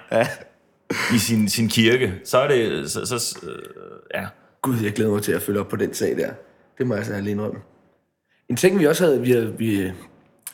i 1.14 1.18
sin, 1.18 1.49
sin 1.49 1.70
kirke, 1.70 2.14
så 2.26 2.38
er 2.38 2.47
det... 2.47 2.91
Så, 2.91 3.05
så, 3.05 3.38
øh, 3.43 3.49
ja. 4.16 4.26
Gud, 4.62 4.76
jeg 4.84 4.93
glæder 4.93 5.12
mig 5.12 5.22
til 5.24 5.32
at 5.32 5.41
følge 5.41 5.60
op 5.60 5.68
på 5.68 5.76
den 5.76 5.93
sag 5.93 6.16
der. 6.18 6.30
Det 6.78 6.88
må 6.88 6.93
jeg 6.93 6.99
altså 6.99 7.14
have 7.14 7.24
lige 7.24 7.32
indrømme. 7.32 7.60
En 8.49 8.55
ting, 8.55 8.80
vi 8.80 8.86
også 8.88 9.05
havde, 9.05 9.22
vi, 9.22 9.32
havde, 9.32 9.53
vi, 9.58 9.91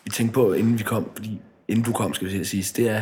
vi 0.04 0.10
tænkte 0.14 0.34
på, 0.34 0.54
inden 0.54 0.80
vi 0.80 0.84
kom, 0.84 1.10
fordi, 1.16 1.42
inden 1.74 1.86
du 1.86 1.92
kom, 1.94 2.14
skal 2.14 2.28
vi 2.28 2.44
sige, 2.46 2.66
det 2.84 2.90
er, 2.90 3.02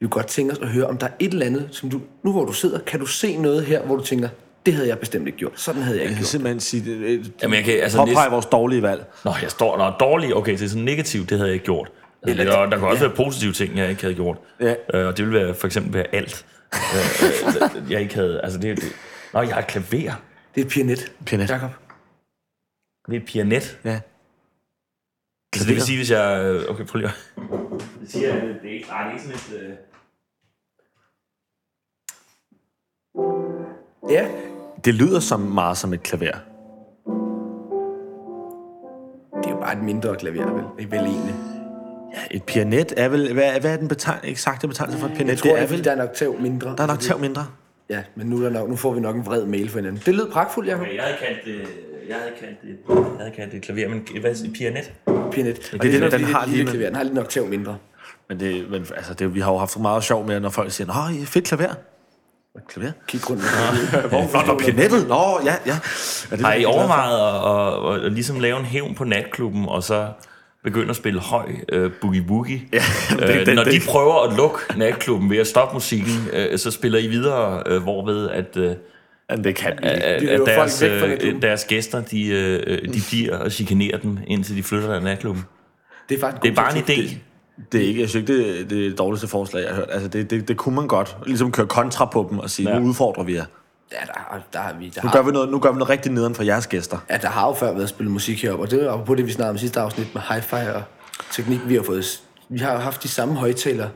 vi 0.00 0.06
kunne 0.06 0.10
godt 0.10 0.26
tænke 0.26 0.52
os 0.52 0.58
at 0.58 0.68
høre, 0.68 0.86
om 0.86 0.98
der 0.98 1.06
er 1.06 1.10
et 1.18 1.32
eller 1.32 1.46
andet, 1.46 1.68
som 1.72 1.90
du, 1.90 2.00
nu 2.24 2.32
hvor 2.32 2.44
du 2.44 2.52
sidder, 2.52 2.78
kan 2.78 3.00
du 3.00 3.06
se 3.06 3.36
noget 3.36 3.64
her, 3.64 3.82
hvor 3.82 3.96
du 3.96 4.04
tænker, 4.04 4.28
det 4.66 4.74
havde 4.74 4.88
jeg 4.88 4.98
bestemt 4.98 5.26
ikke 5.26 5.38
gjort. 5.38 5.52
Sådan 5.60 5.82
havde 5.82 5.96
jeg 5.96 6.02
Jeg 6.02 6.10
ikke 6.10 6.14
kan 6.16 6.22
gjort. 6.22 6.28
simpelthen 6.28 6.60
sige, 6.60 6.84
det, 7.06 7.32
Jamen, 7.42 7.56
jeg 7.56 7.64
kan, 7.64 7.74
altså, 7.80 7.98
påpege 7.98 8.14
næste, 8.14 8.30
vores 8.30 8.46
dårlige 8.46 8.82
valg. 8.82 9.04
Nå, 9.24 9.32
jeg 9.42 9.50
står... 9.50 9.78
Nå, 9.78 9.90
dårligt. 10.00 10.34
Okay, 10.34 10.52
det 10.52 10.62
er 10.62 10.68
sådan 10.68 10.84
negativt, 10.84 11.30
det 11.30 11.38
havde 11.38 11.48
jeg 11.48 11.54
ikke 11.54 11.64
gjort. 11.64 11.92
Eller, 12.26 12.44
der, 12.44 12.66
der 12.66 12.78
kan 12.78 12.88
også 12.88 13.06
være 13.06 13.16
positive 13.16 13.52
ting, 13.52 13.76
jeg 13.78 13.90
ikke 13.90 14.02
havde 14.02 14.14
gjort. 14.14 14.38
Ja. 14.60 14.74
Øh, 14.94 15.06
og 15.06 15.16
det 15.16 15.26
ville 15.26 15.40
være, 15.40 15.54
for 15.54 15.66
eksempel 15.66 15.94
være 15.94 16.14
alt. 16.14 16.46
øh, 16.74 17.92
jeg 17.92 18.00
ikke 18.00 18.14
havde... 18.14 18.40
Altså, 18.42 18.58
det, 18.58 18.76
det, 18.76 18.92
Nå, 19.32 19.40
jeg 19.42 19.54
har 19.54 19.60
et 19.60 19.66
klaver. 19.66 20.12
Det 20.54 20.60
er 20.60 20.64
et 20.64 20.68
pianet. 20.70 21.12
Pianet. 21.26 21.50
Jakob. 21.50 21.70
Det 23.06 23.16
er 23.16 23.20
et 23.20 23.26
pianet. 23.26 23.78
Ja. 23.84 24.00
Altså, 25.54 25.66
det 25.68 25.74
vil 25.74 25.82
sige, 25.82 25.96
hvis 25.98 26.10
jeg... 26.10 26.44
øh, 26.44 26.64
Okay, 26.68 26.84
prøv 26.84 26.98
lige 26.98 27.08
at... 27.08 27.65
Det 28.00 28.10
siger, 28.12 28.32
at 28.34 28.42
det 28.62 28.70
er 28.70 28.74
ikke... 28.74 28.88
Nej, 28.88 29.02
det 29.02 29.08
er 29.08 29.12
ikke 29.12 29.24
sådan 29.24 29.58
et... 29.60 29.70
Øh... 29.70 29.76
Ja, 34.10 34.28
Det 34.84 34.94
lyder 34.94 35.20
som 35.20 35.40
meget 35.40 35.76
som 35.76 35.92
et 35.92 36.02
klaver. 36.02 36.32
det 39.42 39.46
er 39.46 39.50
jo 39.50 39.56
bare 39.60 39.72
et 39.72 39.82
mindre 39.82 40.16
klaver, 40.16 40.52
vel? 40.52 40.64
Det 40.78 40.84
er 40.84 40.88
vel 40.88 41.06
egentlig. 41.06 41.34
Et 42.30 42.42
pianet 42.44 42.92
er 42.96 43.08
vel... 43.08 43.32
Hvad, 43.32 43.60
hvad 43.60 43.72
er 43.72 43.76
den 43.76 43.88
betegn, 43.88 44.18
eksakte 44.24 44.68
betegnelse 44.68 44.98
for 45.00 45.06
et 45.06 45.14
pianet? 45.14 45.30
Jeg 45.30 45.38
tror, 45.38 45.50
det 45.50 45.62
er 45.62 45.66
vel... 45.66 45.84
der 45.84 45.90
er 45.90 45.94
en 45.94 46.00
oktav 46.00 46.40
mindre. 46.40 46.74
Der 46.76 46.82
er 46.82 46.86
nok 46.86 47.00
tav 47.00 47.18
mindre. 47.20 47.46
Ja, 47.90 48.02
men 48.14 48.26
nu, 48.26 48.36
er 48.36 48.42
der 48.42 48.50
nok, 48.50 48.68
nu 48.68 48.76
får 48.76 48.92
vi 48.94 49.00
nok 49.00 49.16
en 49.16 49.26
vred 49.26 49.46
mail 49.46 49.68
for 49.68 49.78
hinanden. 49.78 50.02
Det 50.06 50.14
lød 50.14 50.30
pragtfuldt, 50.30 50.68
Jacob. 50.68 50.82
Okay, 50.82 50.94
jeg 50.94 51.02
havde 51.04 51.16
kaldt 51.18 51.44
det... 51.44 51.68
Jeg 52.08 52.16
havde 52.16 52.32
kaldt 52.40 52.62
det... 52.62 52.76
Jeg 52.88 53.04
havde 53.18 53.32
kaldt 53.36 53.52
det 53.52 53.58
et 53.58 53.62
klaver, 53.64 53.88
men 53.88 54.06
hvad 54.20 54.30
er 54.30 54.34
det? 54.34 54.52
Pianet? 54.54 54.92
Pianet. 55.32 55.72
Det, 55.82 55.94
er 55.94 56.00
nok 56.00 56.12
den 56.12 56.20
lige 56.20 56.32
har 56.34 56.46
lige 56.46 56.64
klaver. 56.66 56.86
Den 56.86 56.94
har 56.96 57.02
lige 57.02 57.12
en 57.12 57.18
oktav 57.18 57.46
mindre. 57.46 57.76
Men, 58.28 58.40
det, 58.40 58.70
men 58.70 58.86
altså, 58.96 59.14
det, 59.14 59.34
vi 59.34 59.40
har 59.40 59.52
jo 59.52 59.58
haft 59.58 59.72
så 59.72 59.78
meget 59.78 60.04
sjov 60.04 60.26
med, 60.26 60.40
når 60.40 60.50
folk 60.50 60.72
siger, 60.72 60.90
er 61.22 61.26
fedt 61.26 61.44
klaver. 61.44 61.74
Klaver? 62.68 62.92
Kig 63.08 63.30
rundt. 63.30 63.42
Nå, 64.36 64.52
nå, 64.52 64.58
pianettet. 64.58 65.08
Nå, 65.08 65.40
ja, 65.44 65.54
ja. 65.66 65.78
ja 66.30 66.36
det 66.36 66.44
Har 66.44 66.52
er 66.52 66.56
I 66.56 66.64
overvejet 66.64 67.18
at, 67.28 67.94
at, 67.94 68.00
at, 68.00 68.06
at 68.06 68.12
ligesom 68.12 68.40
lave 68.40 68.58
en 68.58 68.64
hævn 68.64 68.94
på 68.94 69.04
natklubben, 69.04 69.68
og 69.68 69.82
så 69.82 70.08
begynde 70.64 70.90
at 70.90 70.96
spille 70.96 71.20
høj 71.20 71.46
øh, 71.68 71.90
boogie-woogie? 72.04 72.60
Ja, 72.72 72.82
det- 73.26 73.48
øh, 73.48 73.54
når 73.54 73.64
det- 73.64 73.72
de 73.72 73.80
prøver 73.88 74.28
at 74.30 74.36
lukke 74.36 74.58
natklubben 74.76 75.30
ved 75.30 75.38
at 75.38 75.46
stoppe 75.46 75.74
musikken, 75.74 76.28
øh, 76.32 76.58
så 76.58 76.70
spiller 76.70 76.98
I 76.98 77.06
videre, 77.06 77.62
øh, 77.66 77.82
hvorved 77.82 78.28
at... 78.30 78.56
Øh, 78.56 78.74
Men 79.30 79.44
det 79.44 79.54
kan 79.56 79.72
vi 79.82 79.88
ikke. 79.88 80.04
at, 80.04 80.20
De 80.22 80.30
at 80.30 80.40
deres, 80.46 80.78
folk 80.78 80.90
væk 80.90 81.20
fra 81.20 81.26
øh, 81.28 81.42
deres 81.42 81.64
gæster, 81.64 82.00
de, 82.00 82.26
øh, 82.28 82.88
de 82.94 83.00
bliver 83.10 83.36
og 83.38 83.52
chikanerer 83.52 83.98
dem, 83.98 84.18
indtil 84.26 84.56
de 84.56 84.62
flytter 84.62 84.94
af 84.94 85.02
natklubben. 85.02 85.44
Det 86.08 86.14
er 86.16 86.20
faktisk 86.20 86.42
Det 86.42 86.50
er 86.50 86.54
bare 86.54 86.76
en 86.76 86.82
idé. 86.84 87.14
Det 87.72 87.82
er 87.82 87.86
ikke, 87.88 88.00
jeg 88.00 88.08
synes 88.08 88.30
ikke, 88.30 88.38
det, 88.48 88.60
er- 88.60 88.64
det 88.64 88.84
er 88.84 88.88
det 88.88 88.98
dårligste 88.98 89.28
forslag, 89.28 89.60
jeg 89.60 89.68
har 89.68 89.76
hørt. 89.76 89.86
Altså, 89.90 90.08
det, 90.08 90.30
det, 90.30 90.48
det 90.48 90.56
kunne 90.56 90.74
man 90.74 90.88
godt. 90.88 91.16
Ligesom 91.26 91.52
køre 91.52 91.66
kontra 91.66 92.04
på 92.04 92.26
dem 92.30 92.38
og 92.38 92.50
sige, 92.50 92.70
ja. 92.70 92.78
Nu 92.78 92.88
udfordrer 92.88 93.24
vi 93.24 93.34
jer. 93.34 93.44
Ja, 93.92 93.96
der, 94.06 94.12
har- 94.16 94.42
der, 94.52 94.58
har 94.58 94.74
vi, 94.80 94.88
der, 94.94 95.02
Nu 95.02 95.08
har, 95.08 95.16
gør 95.16 95.22
vi 95.24 95.30
noget, 95.32 95.48
nu 95.48 95.58
gør 95.58 95.72
vi 95.72 95.78
noget 95.78 95.88
rigtig 95.90 96.12
nederen 96.12 96.34
for 96.34 96.42
jeres 96.42 96.66
gæster. 96.66 96.98
ja, 97.10 97.16
der 97.16 97.28
har 97.28 97.46
jo 97.48 97.54
før 97.54 97.72
været 97.74 97.88
spillet 97.88 98.12
musik 98.12 98.42
heroppe, 98.42 98.64
og 98.64 98.70
det 98.70 98.86
er 98.86 99.04
på 99.04 99.14
det, 99.14 99.26
vi 99.26 99.32
snakkede 99.32 99.50
om 99.50 99.58
sidste 99.58 99.80
afsnit 99.80 100.14
med 100.14 100.22
hi-fi 100.22 100.74
og 100.74 100.82
teknik, 101.32 101.58
vi 101.66 101.74
har 101.74 101.82
fået. 101.82 102.20
Vi 102.48 102.58
har 102.58 102.78
haft 102.78 103.02
de 103.02 103.08
samme 103.08 103.34
højtalere, 103.34 103.88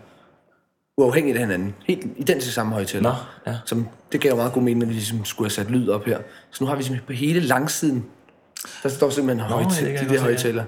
uafhængigt 1.05 1.37
af 1.37 1.43
hinanden. 1.43 1.75
Helt 1.87 2.07
identiske 2.17 2.53
samme 2.53 2.73
højtalere. 2.73 3.17
Nå, 3.47 3.53
ja. 3.53 3.59
Som, 3.67 3.89
det 4.13 4.21
gav 4.21 4.31
jo 4.31 4.37
meget 4.37 4.53
god 4.53 4.63
mening, 4.63 4.83
at 4.83 4.89
vi 4.89 4.95
ligesom 4.95 5.25
skulle 5.25 5.47
have 5.47 5.55
sat 5.55 5.71
lyd 5.71 5.89
op 5.89 6.05
her. 6.05 6.19
Så 6.51 6.65
nu 6.65 6.69
har 6.69 6.77
vi 6.77 6.83
simpelthen 6.83 7.07
på 7.07 7.13
hele 7.13 7.41
langsiden, 7.41 8.05
der 8.83 8.89
står 8.89 9.11
simpelthen 9.11 9.49
ja, 9.49 9.55
højt, 9.55 9.67
det 9.67 9.79
kan 9.79 9.95
jeg 9.95 10.01
de 10.01 10.09
der 10.09 10.17
se, 10.17 10.23
højtalere. 10.23 10.65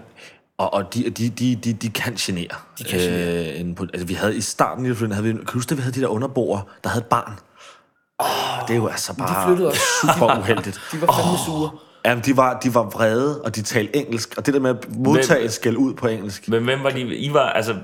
Og, 0.58 0.74
og 0.74 0.94
de, 0.94 1.10
de, 1.10 1.28
de, 1.28 1.56
de, 1.56 1.72
de 1.72 1.88
kan 1.88 2.14
genere. 2.14 2.56
De 2.78 2.84
kan 2.84 3.00
genere. 3.00 3.52
Øh, 3.52 3.60
en, 3.60 3.78
altså, 3.80 4.06
vi 4.06 4.14
havde 4.14 4.36
i 4.36 4.40
starten, 4.40 4.86
i 4.86 4.88
havde 4.88 5.22
vi, 5.22 5.32
kan 5.32 5.44
du 5.46 5.52
huske, 5.52 5.72
at 5.72 5.76
vi 5.76 5.82
havde 5.82 5.94
de 5.94 6.00
der 6.00 6.08
underboer, 6.08 6.60
der 6.84 6.90
havde 6.90 7.02
et 7.02 7.06
barn? 7.06 7.38
Oh, 8.18 8.68
det 8.68 8.74
er 8.74 8.78
jo 8.78 8.86
altså 8.86 9.16
bare 9.16 9.48
flyttede 9.48 9.68
også. 9.68 9.80
super 10.02 10.38
uheldigt. 10.38 10.80
De 10.92 11.00
var 11.00 11.06
fandme 11.06 11.38
sure. 11.46 11.70
Jamen, 12.04 12.24
de 12.24 12.36
var, 12.36 12.58
de 12.58 12.74
var 12.74 12.82
vrede, 12.82 13.42
og 13.42 13.56
de 13.56 13.62
talte 13.62 13.96
engelsk. 13.96 14.34
Og 14.36 14.46
det 14.46 14.54
der 14.54 14.60
med 14.60 14.70
at 14.70 14.96
modtage 14.96 15.44
et 15.44 15.52
skæld 15.52 15.76
ud 15.76 15.94
på 15.94 16.06
engelsk. 16.08 16.48
Men 16.48 16.64
hvem 16.64 16.82
var 16.82 16.90
de? 16.90 17.00
I 17.16 17.32
var, 17.32 17.48
altså, 17.50 17.74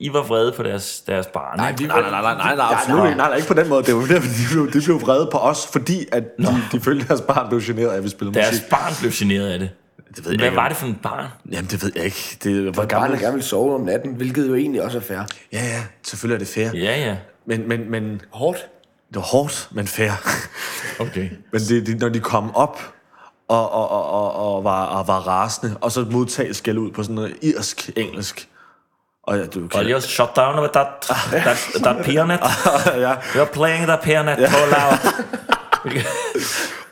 I 0.00 0.12
var 0.12 0.22
vrede 0.22 0.52
på 0.56 0.62
deres, 0.62 1.00
deres 1.00 1.26
barn. 1.26 1.56
Nej, 1.58 1.74
vi 1.78 1.84
Nej, 1.86 2.00
nej, 2.00 2.10
nej, 2.10 2.20
nej, 2.22 2.34
nej, 2.34 2.56
nej, 2.56 2.66
absolut 2.72 3.04
ikke. 3.06 3.16
Nej, 3.16 3.28
nej, 3.28 3.36
ikke 3.36 3.48
på 3.48 3.54
den 3.54 3.68
måde. 3.68 3.82
Det 3.84 3.94
var 3.94 4.00
derfor, 4.06 4.28
de 4.28 4.34
blev, 4.52 4.72
de 4.72 4.80
blev 4.84 5.00
vrede 5.00 5.28
på 5.32 5.38
os, 5.38 5.66
fordi 5.72 6.06
at 6.12 6.24
de, 6.38 6.46
de 6.72 6.80
følte, 6.80 7.02
at 7.02 7.08
deres 7.08 7.20
barn 7.20 7.48
blev 7.48 7.60
generet 7.62 7.88
af, 7.88 7.96
at 7.96 8.04
vi 8.04 8.08
spillede 8.08 8.38
Deres 8.38 8.52
musik. 8.52 8.70
barn 8.70 8.92
blev 9.00 9.12
generet 9.14 9.48
af 9.48 9.58
det. 9.58 9.70
Det 10.16 10.24
ved 10.24 10.32
jeg 10.32 10.38
Hvad 10.38 10.46
ikke. 10.48 10.56
var 10.56 10.68
det 10.68 10.76
for 10.76 10.86
en 10.86 10.98
barn? 11.02 11.26
Jamen, 11.52 11.70
det 11.70 11.82
ved 11.82 11.92
jeg 11.96 12.04
ikke. 12.04 12.38
Det 12.44 12.64
var 12.66 12.72
Barnet 12.72 12.88
gammelt. 12.90 13.20
gerne 13.20 13.32
ville 13.32 13.44
sove 13.46 13.74
om 13.74 13.80
natten, 13.80 14.14
hvilket 14.14 14.48
jo 14.48 14.54
egentlig 14.54 14.82
også 14.82 14.98
er 14.98 15.02
fair. 15.02 15.18
Ja, 15.52 15.58
ja, 15.64 15.82
selvfølgelig 16.04 16.34
er 16.34 16.38
det 16.38 16.48
fair. 16.48 16.70
Ja, 16.84 17.00
ja. 17.08 17.16
Men, 17.46 17.68
men, 17.68 17.90
men 17.90 18.20
Hårdt. 18.32 18.58
det 19.08 19.16
var 19.16 19.22
hårdt, 19.22 19.68
men 19.72 19.86
fair. 19.86 20.10
Okay. 20.98 21.28
Men 21.52 21.60
det, 21.60 21.86
det, 21.86 22.00
når 22.00 22.08
de 22.08 22.20
kom 22.20 22.54
op 22.54 22.80
og, 23.48 23.72
og, 23.72 23.90
og, 23.90 24.10
og, 24.10 24.56
og, 24.56 24.64
var, 24.64 24.84
og 24.84 25.08
var 25.08 25.18
rasende, 25.18 25.76
og 25.80 25.92
så 25.92 26.06
modtage 26.10 26.54
skæld 26.54 26.78
ud 26.78 26.90
på 26.90 27.02
sådan 27.02 27.14
noget 27.14 27.36
irsk 27.42 27.90
engelsk. 27.96 28.48
Og 29.22 29.38
ja, 29.38 29.46
du 29.46 29.60
Well, 29.60 29.70
kan... 29.70 29.86
just 29.86 30.08
shut 30.08 30.28
down 30.36 30.60
with 30.60 30.72
that, 30.72 30.86
that, 31.30 31.56
that 31.82 32.04
pianet. 32.04 32.40
ja, 33.06 33.14
You're 33.14 33.52
playing 33.52 33.86
the 33.86 33.98
pianet 34.02 34.50
so 34.50 34.58
loud. 34.66 34.98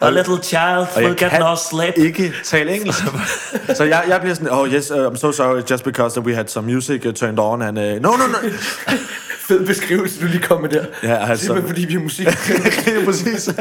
A 0.01 0.11
little 0.11 0.43
child 0.43 0.87
will 0.97 1.15
get 1.15 1.41
no 1.41 1.57
sleep. 1.57 1.99
ikke 1.99 2.35
tale 2.45 2.75
engelsk. 2.75 3.03
så 3.77 3.85
jeg, 3.85 4.05
jeg 4.09 4.21
bliver 4.21 4.35
sådan, 4.35 4.51
oh 4.51 4.69
yes, 4.69 4.91
uh, 4.91 4.97
I'm 4.97 5.17
so 5.17 5.33
sorry, 5.33 5.63
just 5.71 5.85
because 5.85 6.15
that 6.15 6.27
we 6.27 6.35
had 6.35 6.49
some 6.49 6.67
music 6.73 7.07
uh, 7.07 7.13
turned 7.13 7.39
on, 7.39 7.63
and 7.63 7.79
uh, 7.79 7.85
no, 7.85 8.11
no, 8.17 8.27
no. 8.27 8.39
Fed 9.49 9.67
beskrivelse, 9.67 10.21
du 10.21 10.27
lige 10.27 10.43
kom 10.43 10.61
med 10.61 10.69
der. 10.71 10.85
Ja, 11.03 11.31
altså- 11.31 11.45
Simpelthen 11.45 11.69
fordi 11.75 11.85
vi 11.87 11.93
har 11.93 12.01
musik. 12.01 12.27
det 12.85 13.01
er 13.01 13.05
præcis 13.05 13.45
det 13.45 13.57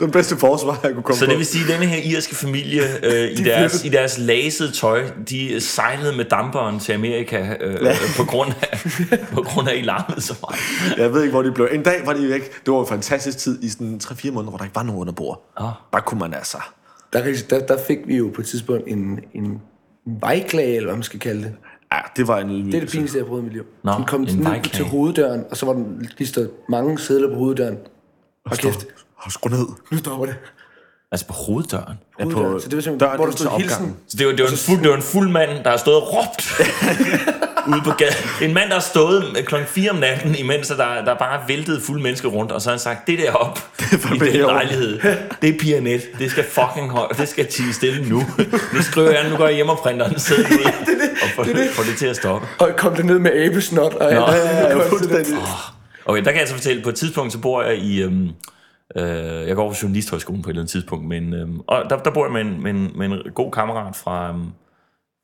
var 0.00 0.06
den 0.06 0.10
bedste 0.10 0.36
forsvar, 0.36 0.80
jeg 0.82 0.92
kunne 0.92 1.02
komme 1.02 1.18
Så 1.18 1.24
på. 1.24 1.30
det 1.30 1.38
vil 1.38 1.46
sige, 1.46 1.64
at 1.64 1.70
denne 1.80 1.86
her 1.86 2.16
irske 2.16 2.34
familie 2.34 2.82
øh, 3.02 3.12
i, 3.30 3.34
De 3.34 3.44
deres, 3.44 3.84
i 3.84 3.88
deres 3.88 4.18
lasede 4.18 4.70
tøj, 4.72 5.02
de 5.30 5.60
sejlede 5.60 6.16
med 6.16 6.24
damperen 6.24 6.80
til 6.80 6.92
Amerika 6.92 7.56
øh, 7.60 7.82
ja. 7.84 7.94
på, 8.16 8.24
grund 8.24 8.52
af, 8.62 8.78
på 9.32 9.42
grund 9.42 9.68
af, 9.68 9.72
at 9.72 9.78
I 9.78 9.82
larmede 9.82 10.20
så 10.20 10.34
meget. 10.48 10.60
Jeg 10.98 11.12
ved 11.12 11.22
ikke, 11.22 11.32
hvor 11.32 11.42
de 11.42 11.52
blev. 11.52 11.68
En 11.72 11.82
dag 11.82 12.02
var 12.06 12.12
de 12.12 12.28
væk. 12.28 12.64
Det 12.66 12.74
var 12.74 12.80
en 12.80 12.88
fantastisk 12.88 13.38
tid 13.38 13.62
i 13.62 13.68
sådan 13.68 14.00
3-4 14.04 14.30
måneder, 14.30 14.50
hvor 14.50 14.58
der 14.58 14.64
ikke 14.64 14.76
var 14.76 14.82
nogen 14.82 15.00
under 15.00 15.12
bord. 15.12 15.52
Ah. 15.56 15.68
Der 15.92 16.00
kunne 16.00 16.20
man 16.20 16.34
altså... 16.34 16.58
Der, 17.12 17.34
der, 17.50 17.66
der 17.66 17.78
fik 17.86 17.98
vi 18.06 18.16
jo 18.16 18.30
på 18.34 18.40
et 18.40 18.46
tidspunkt 18.46 18.82
en, 18.86 19.18
en 19.34 19.60
vejklage, 20.20 20.76
eller 20.76 20.86
hvad 20.88 20.96
man 20.96 21.02
skal 21.02 21.20
kalde 21.20 21.42
det. 21.42 21.52
Ja, 21.92 21.98
det 22.16 22.28
var 22.28 22.38
en 22.38 22.48
Det 22.48 22.54
er 22.54 22.62
det 22.62 22.68
ydmygelse. 22.68 22.92
pinligste, 22.96 23.18
jeg 23.18 23.24
har 23.24 23.28
prøvet 23.28 23.42
i 23.42 23.44
mit 23.44 23.52
liv. 23.52 23.62
Nå, 23.84 23.92
den 23.92 24.04
kom 24.04 24.20
ned 24.20 24.70
til 24.72 24.84
hoveddøren, 24.84 25.44
og 25.50 25.56
så 25.56 25.66
var 25.66 25.72
den 25.72 26.08
lige 26.18 26.28
stået 26.28 26.50
mange 26.68 26.98
sædler 26.98 27.28
på 27.28 27.34
hoveddøren. 27.34 27.76
Og 28.50 28.56
kæft, 28.56 28.86
Og 29.16 29.32
skru 29.32 29.48
ned. 29.50 29.66
nu 29.92 29.98
stopper 29.98 30.26
det. 30.26 30.34
Altså 31.12 31.26
på 31.26 31.32
hoveddøren. 31.32 31.96
Ja, 32.18 32.24
Hoveddøren. 32.24 32.60
Så 32.60 32.68
det 32.68 32.76
var 32.76 32.82
simpelthen, 32.82 32.98
døren 33.08 33.16
hvor 33.16 33.26
der 33.26 33.32
stod 33.32 33.58
hilsen. 33.60 33.96
Så 34.08 34.16
det 34.18 34.26
var, 34.26 34.32
det 34.32 34.42
var, 34.42 34.50
en, 34.50 34.56
fuld, 34.56 34.80
det 34.82 34.88
var 34.90 34.96
en 34.96 35.02
fuld 35.02 35.28
mand, 35.30 35.50
der 35.64 35.70
har 35.70 35.76
stået 35.76 35.96
og 35.96 36.08
råbt 36.14 36.42
ude 37.66 37.80
på 37.84 37.90
gaden. 37.90 38.14
En 38.42 38.54
mand, 38.54 38.68
der 38.68 38.74
har 38.74 38.80
stået 38.80 39.44
klokken 39.46 39.68
4 39.68 39.90
om 39.90 39.96
natten, 39.96 40.34
imens 40.34 40.68
der, 40.68 41.04
der 41.04 41.14
bare 41.14 41.40
væltede 41.48 41.80
fulde 41.80 42.02
mennesker 42.02 42.28
rundt, 42.28 42.52
og 42.52 42.62
så 42.62 42.68
har 42.68 42.72
han 42.72 42.80
sagt, 42.80 43.06
det 43.06 43.18
der 43.18 43.32
op 43.32 43.58
i 44.14 44.18
den 44.18 44.36
lejlighed, 44.36 45.00
det 45.42 45.54
er 45.54 45.58
pianet, 45.60 46.02
det 46.18 46.30
skal 46.30 46.44
fucking 46.44 46.90
højt, 46.90 47.18
det 47.18 47.28
skal 47.28 47.46
tige 47.46 47.72
stille 47.72 48.08
nu. 48.08 48.22
Nu 48.74 48.82
skriver 48.82 49.10
jeg, 49.10 49.30
nu 49.30 49.36
går 49.36 49.46
jeg 49.46 49.54
hjem 49.54 49.68
og 49.68 49.78
printer 49.78 50.08
den 50.08 50.18
sæd 50.18 50.38
ud, 50.38 50.72
og 51.22 51.28
får 51.36 51.42
det, 51.42 51.70
får 51.70 51.82
det 51.82 51.96
til 51.98 52.06
at 52.06 52.16
stoppe. 52.16 52.46
Og 52.58 52.70
kom 52.76 52.94
det 52.94 53.04
ned 53.04 53.18
med 53.18 53.30
abesnot. 53.32 53.94
Og 53.94 54.12
Nå. 54.12 54.24
alt. 54.24 54.44
Ja, 54.44 54.68
ja, 54.68 54.88
fuldstændig. 54.88 55.34
Okay, 56.06 56.24
der 56.24 56.30
kan 56.30 56.40
jeg 56.40 56.48
så 56.48 56.54
fortælle, 56.54 56.82
på 56.82 56.88
et 56.88 56.94
tidspunkt, 56.94 57.32
så 57.32 57.38
bor 57.38 57.62
jeg 57.62 57.78
i... 57.78 58.02
Øhm, 58.02 58.28
øh, 58.96 59.48
jeg 59.48 59.56
går 59.56 59.68
på 59.68 59.76
journalisthøjskolen 59.82 60.42
på 60.42 60.48
et 60.48 60.52
eller 60.52 60.62
andet 60.62 60.70
tidspunkt, 60.70 61.08
men, 61.08 61.34
øhm, 61.34 61.60
og 61.66 61.84
der, 61.90 61.98
der 61.98 62.10
bor 62.10 62.24
jeg 62.24 62.32
med 62.32 62.40
en, 62.40 62.62
med, 62.62 62.70
en, 62.70 62.92
med 62.94 63.06
en 63.06 63.32
god 63.34 63.52
kammerat, 63.52 63.96
fra, 63.96 64.28
øhm, 64.28 64.44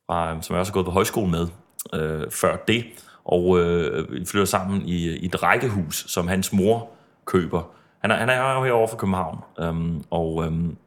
fra, 0.09 0.31
øhm, 0.31 0.41
som 0.41 0.53
jeg 0.53 0.59
også 0.59 0.71
har 0.71 0.73
gået 0.73 0.85
på 0.85 0.91
højskole 0.91 1.31
med 1.31 1.47
øh, 1.93 2.31
før 2.31 2.55
det, 2.55 2.85
og 3.25 3.59
øh, 3.59 4.11
vi 4.11 4.25
flytter 4.25 4.45
sammen 4.45 4.81
i, 4.81 5.07
i 5.07 5.25
et 5.25 5.43
rækkehus, 5.43 6.05
som 6.07 6.27
hans 6.27 6.53
mor 6.53 6.89
køber. 7.25 7.71
Han 8.01 8.11
er, 8.11 8.15
han 8.15 8.29
er 8.29 8.53
jo 8.53 8.63
herovre 8.63 8.87
fra 8.87 8.97
København, 8.97 9.37
øhm, 9.59 10.03
og 10.09 10.45
øhm, 10.45 10.77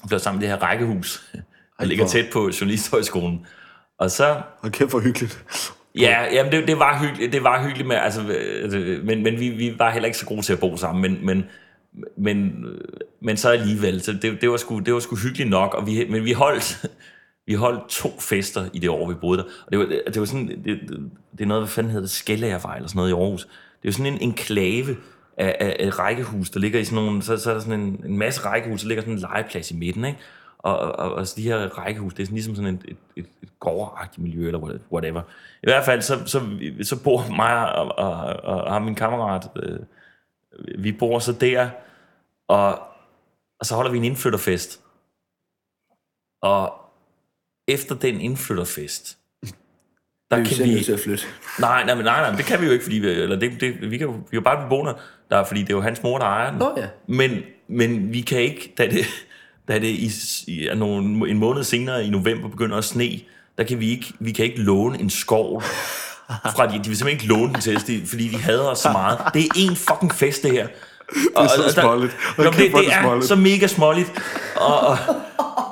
flytter 0.00 0.18
sammen 0.18 0.42
i 0.42 0.46
det 0.46 0.52
her 0.52 0.62
rækkehus, 0.62 1.30
der 1.78 1.84
ligger 1.84 2.06
tæt 2.06 2.26
på 2.32 2.50
journalisthøjskolen. 2.60 3.46
Og 3.98 4.10
så 4.10 4.42
Og 4.62 4.72
kæft 4.72 4.90
for 4.90 5.00
hyggeligt. 5.00 5.44
Ja, 5.98 6.24
jamen 6.32 6.52
det, 6.52 6.68
det, 6.68 6.78
var 6.78 6.98
hyggeligt, 6.98 7.32
det 7.32 7.44
var 7.44 7.62
hyggeligt 7.62 7.88
med, 7.88 7.96
altså, 7.96 8.22
øh, 8.22 9.04
men, 9.04 9.22
men 9.22 9.40
vi, 9.40 9.48
vi 9.48 9.74
var 9.78 9.90
heller 9.90 10.06
ikke 10.06 10.18
så 10.18 10.26
gode 10.26 10.42
til 10.42 10.52
at 10.52 10.60
bo 10.60 10.76
sammen, 10.76 11.02
men, 11.02 11.26
men, 11.26 11.44
men, 12.16 12.64
øh, 12.64 12.80
men 13.22 13.36
så 13.36 13.50
alligevel, 13.50 14.02
så 14.02 14.12
det, 14.12 14.40
det, 14.40 14.50
var 14.50 14.56
sgu, 14.56 14.78
det 14.78 14.94
var 14.94 15.00
sgu 15.00 15.16
hyggeligt 15.16 15.50
nok, 15.50 15.74
og 15.74 15.86
vi, 15.86 16.06
men 16.10 16.24
vi 16.24 16.32
holdt, 16.32 16.86
vi 17.50 17.54
holdt 17.54 17.88
to 17.88 18.08
fester 18.20 18.68
i 18.72 18.78
det 18.78 18.90
år, 18.90 19.08
vi 19.08 19.14
boede 19.14 19.38
der, 19.38 19.44
og 19.66 19.72
det 19.72 19.78
var, 19.78 19.84
det 19.84 20.20
var 20.20 20.24
sådan, 20.24 20.48
det, 20.48 20.64
det, 20.64 21.10
det 21.32 21.40
er 21.40 21.46
noget, 21.46 21.62
hvad 21.62 21.68
fanden 21.68 21.90
hedder 21.90 22.06
det, 22.06 22.10
Skellærvej 22.10 22.76
eller 22.76 22.88
sådan 22.88 22.98
noget 22.98 23.10
i 23.10 23.12
Aarhus, 23.12 23.44
det 23.44 23.50
er 23.82 23.88
jo 23.88 23.92
sådan 23.92 24.12
en 24.12 24.20
enklave 24.20 24.96
af, 25.36 25.56
af, 25.60 25.76
af 25.80 25.98
rækkehus, 25.98 26.50
der 26.50 26.60
ligger 26.60 26.80
i 26.80 26.84
sådan 26.84 27.04
nogle, 27.04 27.22
så, 27.22 27.36
så 27.36 27.50
er 27.50 27.54
der 27.54 27.60
sådan 27.60 27.80
en, 27.80 28.02
en 28.04 28.18
masse 28.18 28.40
rækkehus, 28.40 28.80
der 28.80 28.88
ligger 28.88 29.02
sådan 29.02 29.14
en 29.14 29.20
legeplads 29.20 29.70
i 29.70 29.76
midten, 29.76 30.04
ikke? 30.04 30.18
Og, 30.58 30.78
og, 30.78 30.92
og, 30.92 31.12
og 31.14 31.26
så 31.26 31.34
de 31.36 31.42
her 31.42 31.78
rækkehus, 31.78 32.14
det 32.14 32.22
er 32.22 32.26
sådan 32.26 32.34
ligesom 32.34 32.54
sådan 32.54 32.74
et, 32.74 32.84
et, 32.88 32.96
et, 33.16 33.26
et 33.42 33.48
gårdagtigt 33.60 34.22
miljø, 34.22 34.46
eller 34.46 34.78
whatever. 34.92 35.22
I 35.62 35.66
hvert 35.66 35.84
fald, 35.84 36.02
så, 36.02 36.26
så, 36.26 36.40
så 36.82 37.02
bor 37.02 37.24
mig 37.36 37.72
og, 37.72 37.98
og, 37.98 38.14
og, 38.42 38.62
og 38.62 38.82
min 38.82 38.94
kammerat, 38.94 39.48
øh, 39.56 39.78
vi 40.78 40.92
bor 40.92 41.18
så 41.18 41.32
der, 41.32 41.70
og, 42.48 42.78
og 43.60 43.66
så 43.66 43.74
holder 43.74 43.90
vi 43.90 43.98
en 43.98 44.04
indflytterfest. 44.04 44.80
Og 46.42 46.80
efter 47.72 47.94
den 47.94 48.20
indflytterfest, 48.20 49.16
der 50.30 50.36
Det 50.36 50.46
er 50.46 50.48
vi 50.48 50.54
kan 50.54 50.74
vi... 50.78 50.84
til 50.84 50.92
at 50.92 51.00
flytte. 51.00 51.24
Nej, 51.58 51.84
nej, 51.84 51.94
nej, 51.94 52.02
nej, 52.02 52.36
det 52.36 52.44
kan 52.44 52.60
vi 52.60 52.66
jo 52.66 52.72
ikke, 52.72 52.84
fordi 52.84 52.98
vi, 52.98 53.08
eller 53.08 53.36
det, 53.36 53.60
det, 53.60 53.90
vi, 53.90 53.98
kan, 53.98 54.06
jo- 54.06 54.12
vi 54.30 54.34
jo 54.34 54.40
bare 54.40 54.56
blive 54.56 54.68
boende 54.68 54.94
der, 55.30 55.44
fordi 55.44 55.60
det 55.60 55.70
er 55.70 55.74
jo 55.74 55.80
hans 55.80 56.02
mor, 56.02 56.18
der 56.18 56.24
ejer 56.24 56.50
den. 56.50 56.58
Nå 56.58 56.74
ja. 56.76 56.86
Men, 57.08 57.38
men 57.68 58.12
vi 58.12 58.20
kan 58.20 58.40
ikke, 58.40 58.74
da 58.78 58.86
det, 58.86 59.06
da 59.68 59.78
det 59.78 59.86
i, 59.88 60.10
i, 60.46 60.66
er 60.66 60.74
nogle, 60.74 61.30
en 61.30 61.38
måned 61.38 61.64
senere 61.64 62.04
i 62.04 62.10
november 62.10 62.48
begynder 62.48 62.76
at 62.76 62.84
sne, 62.84 63.10
der 63.58 63.64
kan 63.64 63.80
vi 63.80 63.90
ikke, 63.90 64.12
vi 64.20 64.32
kan 64.32 64.44
ikke 64.44 64.60
låne 64.60 65.00
en 65.00 65.10
skov 65.10 65.62
fra 66.54 66.66
de, 66.66 66.72
de 66.72 66.88
vil 66.88 66.96
simpelthen 66.96 67.08
ikke 67.08 67.26
låne 67.26 67.52
den 67.52 67.60
til 67.60 67.76
os, 67.76 67.82
fordi 68.06 68.28
de 68.28 68.36
hader 68.36 68.64
os 68.64 68.78
så 68.78 68.92
meget. 68.92 69.18
Det 69.34 69.44
er 69.44 69.48
en 69.56 69.76
fucking 69.76 70.14
fest, 70.14 70.42
det 70.42 70.50
her. 70.52 70.68
Og, 71.34 71.48
så 71.50 71.56
og 71.56 71.74
der- 71.76 71.82
småligt. 71.82 72.12
Hold 72.36 72.46
Nå, 72.46 72.52
kæft, 72.52 72.62
det, 72.62 72.70
hvor 72.70 72.78
er 72.78 72.82
det 72.82 72.90
det 72.90 72.96
er 72.98 73.02
småligt. 73.02 73.26
så 73.26 73.36
mega 73.36 73.66
småligt. 73.66 74.12
Og, 74.56 74.80
og, 74.80 74.96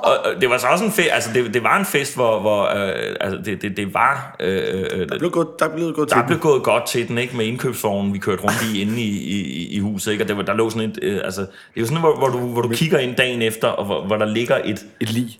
og, 0.03 0.41
det 0.41 0.49
var 0.49 0.57
så 0.57 0.67
også 0.67 0.85
en 0.85 0.91
fest, 0.91 1.09
altså 1.11 1.29
det, 1.33 1.53
det 1.53 1.63
var 1.63 1.79
en 1.79 1.85
fest, 1.85 2.15
hvor, 2.15 2.39
hvor 2.39 2.63
øh, 2.63 3.15
altså 3.21 3.41
det, 3.45 3.61
det, 3.61 3.77
det 3.77 3.93
var, 3.93 4.35
øh, 4.39 4.85
øh, 4.91 5.09
Der 5.09 5.19
blev 5.19 5.31
gået, 5.31 5.47
der 5.59 5.69
blev 5.75 5.93
gået 5.93 6.07
til 6.09 6.15
der 6.15 6.21
den. 6.21 6.27
blev 6.27 6.39
gået 6.39 6.63
godt 6.63 6.87
til 6.87 7.07
den, 7.07 7.17
ikke? 7.17 7.37
Med 7.37 7.45
indkøbsvognen, 7.45 8.13
vi 8.13 8.19
kørte 8.19 8.43
rundt 8.43 8.73
i 8.73 8.81
inde 8.81 9.01
i, 9.01 9.09
i, 9.09 9.67
i 9.75 9.79
huset, 9.79 10.11
ikke? 10.11 10.23
Og 10.23 10.27
det 10.27 10.37
var, 10.37 10.43
der 10.43 10.53
lå 10.53 10.69
sådan 10.69 10.89
et, 10.89 10.99
øh, 11.01 11.21
altså, 11.23 11.41
det 11.41 11.49
er 11.75 11.81
jo 11.81 11.85
sådan, 11.85 11.99
hvor, 11.99 12.15
hvor, 12.17 12.27
du, 12.27 12.37
hvor 12.37 12.61
du 12.61 12.69
kigger 12.69 12.99
ind 12.99 13.15
dagen 13.15 13.41
efter, 13.41 13.67
og 13.67 13.85
hvor, 13.85 14.05
hvor 14.05 14.17
der 14.17 14.25
ligger 14.25 14.57
et, 14.65 14.85
Et 15.01 15.11
lig. 15.11 15.39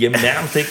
Jamen 0.00 0.20
nærmest 0.22 0.56
ikke. 0.56 0.70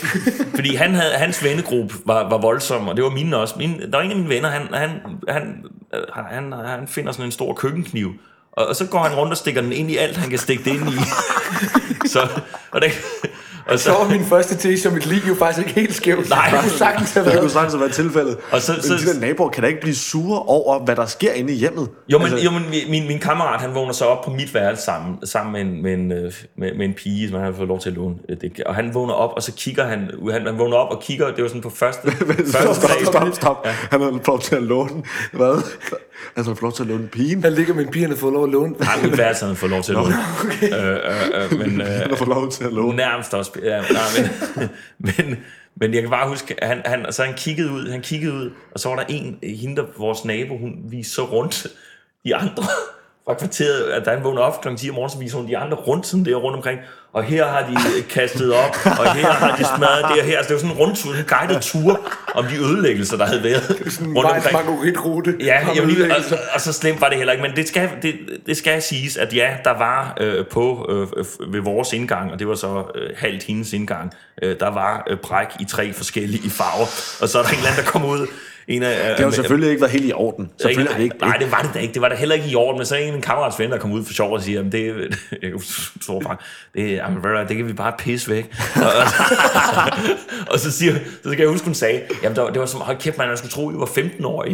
Fordi 0.55 0.75
han 0.75 0.93
havde, 0.93 1.13
hans 1.13 1.43
vennegruppe 1.43 1.95
var, 2.05 2.29
var 2.29 2.37
voldsom, 2.37 2.87
og 2.87 2.95
det 2.95 3.03
var 3.03 3.09
mine 3.09 3.37
også. 3.37 3.55
Mine, 3.57 3.91
der 3.91 3.97
var 3.97 4.01
en 4.01 4.11
af 4.11 4.17
mine 4.17 4.29
venner, 4.29 4.49
han, 4.49 4.73
han, 4.73 4.89
han, 5.29 5.63
øh, 5.95 6.01
han, 6.13 6.53
han 6.65 6.87
finder 6.87 7.11
sådan 7.11 7.25
en 7.25 7.31
stor 7.31 7.53
køkkenkniv, 7.53 8.13
og, 8.57 8.65
og 8.67 8.75
så 8.75 8.85
går 8.85 8.99
han 8.99 9.17
rundt 9.17 9.31
og 9.31 9.37
stikker 9.37 9.61
den 9.61 9.71
ind 9.71 9.91
i 9.91 9.97
alt, 9.97 10.17
han 10.17 10.29
kan 10.29 10.39
stikke 10.39 10.63
det 10.63 10.69
ind 10.71 10.89
i. 10.89 10.97
så, 12.13 12.27
og, 12.71 12.81
det, 12.81 12.91
Og 13.69 13.79
Så 13.79 13.91
var 13.91 14.09
min 14.09 14.25
første 14.25 14.55
tese 14.57 14.87
om 14.89 14.93
mit 14.93 15.05
liv 15.05 15.19
jo 15.27 15.35
faktisk 15.35 15.67
ikke 15.67 15.79
helt 15.79 15.95
skævt. 15.95 16.29
Nej. 16.29 16.49
det 16.51 16.59
kunne 16.61 16.69
sagtens 16.71 17.13
have 17.13 17.25
Det 17.25 17.31
kunne 17.33 17.39
været. 17.41 17.51
sagtens 17.51 17.73
have 17.73 17.79
været 17.81 17.93
tilfældet. 17.93 18.37
Og 18.51 18.61
så- 18.61 18.71
Men 18.73 18.81
så- 18.81 18.93
de 18.93 19.13
der 19.13 19.19
naboer 19.19 19.49
kan 19.49 19.63
da 19.63 19.67
ikke 19.67 19.81
blive 19.81 19.95
sure 19.95 20.41
over, 20.41 20.79
hvad 20.85 20.95
der 20.95 21.05
sker 21.05 21.31
inde 21.33 21.53
i 21.53 21.55
hjemmet. 21.55 21.89
Jo, 22.09 22.17
men, 22.17 22.33
jo, 22.37 22.51
men 22.51 22.63
min, 22.89 23.07
min 23.07 23.19
kammerat, 23.19 23.61
han 23.61 23.75
vågner 23.75 23.93
så 23.93 24.05
op 24.05 24.25
på 24.25 24.31
mit 24.31 24.53
værelse 24.53 24.83
sammen, 24.83 25.27
sammen 25.27 25.53
med, 25.53 25.61
en, 25.61 25.81
med, 25.83 25.93
en, 25.93 26.11
øh, 26.25 26.33
med, 26.57 26.73
med 26.77 26.85
en 26.85 26.93
pige, 26.93 27.29
som 27.29 27.37
han 27.37 27.45
har 27.45 27.53
fået 27.57 27.67
lov 27.67 27.79
til 27.79 27.89
at 27.89 27.95
låne. 27.95 28.15
øh, 28.29 28.37
Det, 28.41 28.63
og 28.65 28.75
han 28.75 28.93
vågner 28.93 29.13
op, 29.13 29.31
og 29.35 29.43
så 29.43 29.51
kigger 29.57 29.87
han, 29.87 30.11
han, 30.31 30.45
han 30.47 30.57
vågner 30.57 30.77
op 30.77 30.91
og 30.95 31.01
kigger, 31.01 31.31
det 31.31 31.41
var 31.43 31.47
sådan 31.47 31.61
på 31.61 31.69
første, 31.69 32.11
Stop, 32.11 32.27
første 32.27 32.75
stop, 32.75 32.89
sal. 32.89 33.05
stop, 33.05 33.27
stop. 33.33 33.67
Han 33.91 34.01
har 34.01 34.09
fået 34.09 34.27
lov 34.27 34.39
til 34.41 34.55
at 34.55 34.63
låne. 34.63 35.03
Hvad? 35.33 35.61
Han 36.35 36.45
har 36.45 36.53
fået 36.53 36.61
lov 36.61 36.73
til 36.73 36.83
at 36.83 36.87
låne 36.87 37.07
pigen. 37.07 37.43
Han 37.43 37.53
ligger 37.53 37.73
med 37.73 37.85
en 37.85 37.91
pige, 37.91 38.01
han 38.01 38.11
har 38.11 38.17
fået 38.17 38.33
lov 38.33 38.43
at 38.43 38.49
låne. 38.49 38.75
Nej, 38.79 39.03
mit 39.03 39.17
værelse 39.17 39.41
har 39.41 39.47
han 39.47 39.57
fået 39.57 39.69
lov 39.71 39.83
til 39.83 39.91
at 39.91 39.97
låne. 39.97 40.13
Øh, 40.61 40.95
øh, 40.95 41.51
øh, 41.51 41.59
men, 41.59 41.81
øh, 41.81 41.87
Han 42.01 42.09
har 42.09 42.15
fået 42.15 42.29
lov 42.29 42.51
til 42.51 42.63
at 42.63 42.73
låne. 42.73 42.97
Nærmest 42.97 43.33
også. 43.33 43.51
Ja, 43.63 43.81
nej, 43.81 44.01
men, 44.17 44.69
men, 45.17 45.37
men 45.75 45.93
jeg 45.93 46.01
kan 46.01 46.09
bare 46.09 46.29
huske, 46.29 46.55
han, 46.61 46.81
han, 46.85 47.05
så 47.11 47.23
han 47.23 47.33
kiggede 47.33 47.71
ud, 47.71 47.89
han 47.89 48.01
kiggede 48.01 48.33
ud, 48.33 48.51
og 48.71 48.79
så 48.79 48.89
var 48.89 48.95
der 48.95 49.03
en, 49.09 49.39
hende 49.43 49.75
der, 49.75 49.85
vores 49.97 50.25
nabo, 50.25 50.57
hun 50.57 50.71
viste 50.83 51.13
så 51.13 51.23
rundt 51.25 51.67
de 52.25 52.35
andre 52.35 52.63
fra 53.25 53.33
kvarteret, 53.39 53.83
at 53.83 54.05
da 54.05 54.11
han 54.11 54.23
vågnede 54.23 54.43
op 54.43 54.61
kl. 54.61 54.75
10 54.75 54.89
om 54.89 54.95
morgenen, 54.95 55.09
så 55.09 55.19
viste 55.19 55.37
hun 55.37 55.47
de 55.47 55.57
andre 55.57 55.77
rundt 55.77 56.07
sådan 56.07 56.25
der 56.25 56.35
rundt 56.35 56.55
omkring, 56.55 56.79
og 57.17 57.23
her 57.23 57.45
har 57.45 57.67
de 57.69 58.01
kastet 58.09 58.53
op, 58.53 58.75
og 58.99 59.13
her 59.15 59.31
har 59.31 59.57
de 59.57 59.63
smadret 59.77 60.05
det, 60.13 60.21
og 60.21 60.25
her, 60.27 60.37
altså 60.37 60.47
det 60.53 60.53
var 60.53 60.59
sådan 60.59 60.71
en 60.75 60.77
rundtur, 60.77 61.13
en 61.13 61.25
guided 61.27 61.61
tur 61.61 61.99
om 62.35 62.45
de 62.45 62.55
ødelæggelser, 62.57 63.17
der 63.17 63.25
havde 63.25 63.43
været 63.43 63.63
rundt 64.01 64.15
Vejens 64.15 64.45
omkring. 64.45 64.67
margueritrute. 64.69 65.35
Ja, 65.39 65.53
Har 65.53 65.73
jamen, 65.75 65.89
lige, 65.89 65.99
og, 65.99 66.05
ødelæggelser. 66.05 66.37
og 66.53 66.61
så 66.61 66.73
slemt 66.73 67.01
var 67.01 67.09
det 67.09 67.17
heller 67.17 67.33
ikke, 67.33 67.47
men 67.47 67.55
det 67.55 67.67
skal, 67.67 67.89
det, 68.01 68.15
det 68.45 68.57
skal 68.57 68.81
siges, 68.81 69.17
at 69.17 69.33
ja, 69.33 69.49
der 69.63 69.77
var 69.77 70.17
øh, 70.19 70.45
på 70.45 70.85
øh, 70.89 71.07
øh, 71.17 71.53
ved 71.53 71.61
vores 71.61 71.93
indgang, 71.93 72.31
og 72.31 72.39
det 72.39 72.47
var 72.47 72.55
så 72.55 72.83
øh, 72.95 73.09
halvt 73.17 73.43
hendes 73.43 73.73
indgang, 73.73 74.13
øh, 74.41 74.55
der 74.59 74.69
var 74.69 75.03
øh, 75.09 75.17
bræk 75.17 75.47
i 75.59 75.65
tre 75.65 75.93
forskellige 75.93 76.49
farver, 76.49 76.85
og 77.21 77.29
så 77.29 77.39
er 77.39 77.43
der 77.43 77.49
en 77.49 77.55
eller 77.55 77.69
anden, 77.69 77.85
der 77.85 77.91
kom 77.91 78.05
ud, 78.05 78.27
en 78.67 78.83
af, 78.83 79.09
Det 79.09 79.17
har 79.17 79.25
jo 79.25 79.31
selvfølgelig 79.31 79.69
ikke 79.69 79.81
været 79.81 79.91
helt 79.91 80.05
i 80.05 80.13
orden. 80.13 80.49
Selvfølgelig 80.61 80.91
er 80.91 80.97
det 80.97 81.03
ikke. 81.03 81.15
Nej, 81.21 81.37
det 81.37 81.51
var 81.51 81.61
det 81.61 81.69
da 81.73 81.79
ikke. 81.79 81.93
Det 81.93 82.01
var 82.01 82.09
da 82.09 82.15
heller 82.15 82.35
ikke 82.35 82.47
i 82.47 82.55
orden. 82.55 82.79
Men 82.79 82.85
så 82.85 82.95
er 82.95 82.99
en 82.99 83.11
af 83.11 83.15
en 83.15 83.21
kammerats 83.21 83.59
venner, 83.59 83.75
der 83.75 83.81
kom 83.81 83.91
ud 83.91 84.05
for 84.05 84.13
sjov 84.13 84.33
og 84.33 84.41
siger, 84.41 84.63
det, 84.63 85.15
jeg 85.41 85.51
tror 86.05 86.19
bare, 86.19 86.37
det, 86.75 86.99
jamen, 87.07 87.23
ved 87.23 87.29
du 87.31 87.47
det 87.47 87.57
kan 87.57 87.67
vi 87.67 87.73
bare 87.73 87.93
pisse 87.99 88.31
væk. 88.31 88.55
og, 88.75 88.81
og, 88.81 89.87
og, 90.51 90.59
så, 90.59 90.71
siger, 90.71 90.93
så 91.23 91.29
kan 91.29 91.39
jeg 91.39 91.47
huske, 91.47 91.65
hun 91.65 91.73
sagde, 91.73 92.01
jamen 92.23 92.35
det 92.35 92.43
var, 92.43 92.49
det 92.49 92.59
var 92.59 92.65
som, 92.65 92.81
hold 92.81 92.97
kæft, 92.97 93.17
man, 93.17 93.29
jeg 93.29 93.37
skulle 93.37 93.51
tro, 93.51 93.71
I 93.71 93.73
var 93.73 93.85
15 93.85 94.25
år 94.25 94.45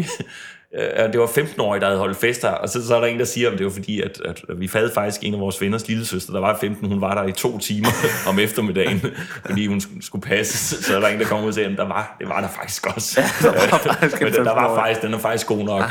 det 1.11 1.19
var 1.19 1.25
15-årige, 1.25 1.81
der 1.81 1.85
havde 1.85 1.99
holdt 1.99 2.17
fester, 2.17 2.49
og 2.49 2.69
så, 2.69 2.87
så 2.87 2.95
er 2.95 2.99
der 2.99 3.07
en, 3.07 3.19
der 3.19 3.25
siger, 3.25 3.51
at 3.51 3.57
det 3.57 3.65
var 3.65 3.71
fordi, 3.71 4.01
at, 4.01 4.21
at 4.25 4.41
vi 4.57 4.69
havde 4.73 4.91
faktisk 4.93 5.23
en 5.23 5.33
af 5.33 5.39
vores 5.39 5.61
venners 5.61 5.87
lille 5.87 6.05
søster, 6.05 6.33
der 6.33 6.39
var 6.39 6.57
15, 6.61 6.87
hun 6.87 7.01
var 7.01 7.13
der 7.15 7.23
i 7.23 7.31
to 7.31 7.57
timer 7.57 7.89
om 8.29 8.39
eftermiddagen, 8.39 9.01
fordi 9.45 9.67
hun 9.67 9.81
skulle, 10.01 10.21
passe. 10.21 10.83
Så 10.83 10.95
er 10.95 10.99
der 10.99 11.07
en, 11.07 11.19
der 11.19 11.25
kom 11.25 11.43
ud 11.43 11.47
og 11.47 11.53
sagde, 11.53 11.69
at 11.69 11.77
der 11.77 11.87
var, 11.87 12.15
det 12.19 12.29
var 12.29 12.41
der 12.41 12.47
faktisk 12.47 12.87
også. 12.87 13.21
Ja, 13.21 13.49
der 13.49 13.69
var 13.71 13.77
faktisk 13.77 14.21
Men 14.21 14.33
der, 14.33 14.43
var 14.43 14.75
faktisk, 14.75 15.01
den 15.01 15.13
er 15.13 15.17
faktisk 15.17 15.47
god 15.47 15.63
nok. 15.63 15.83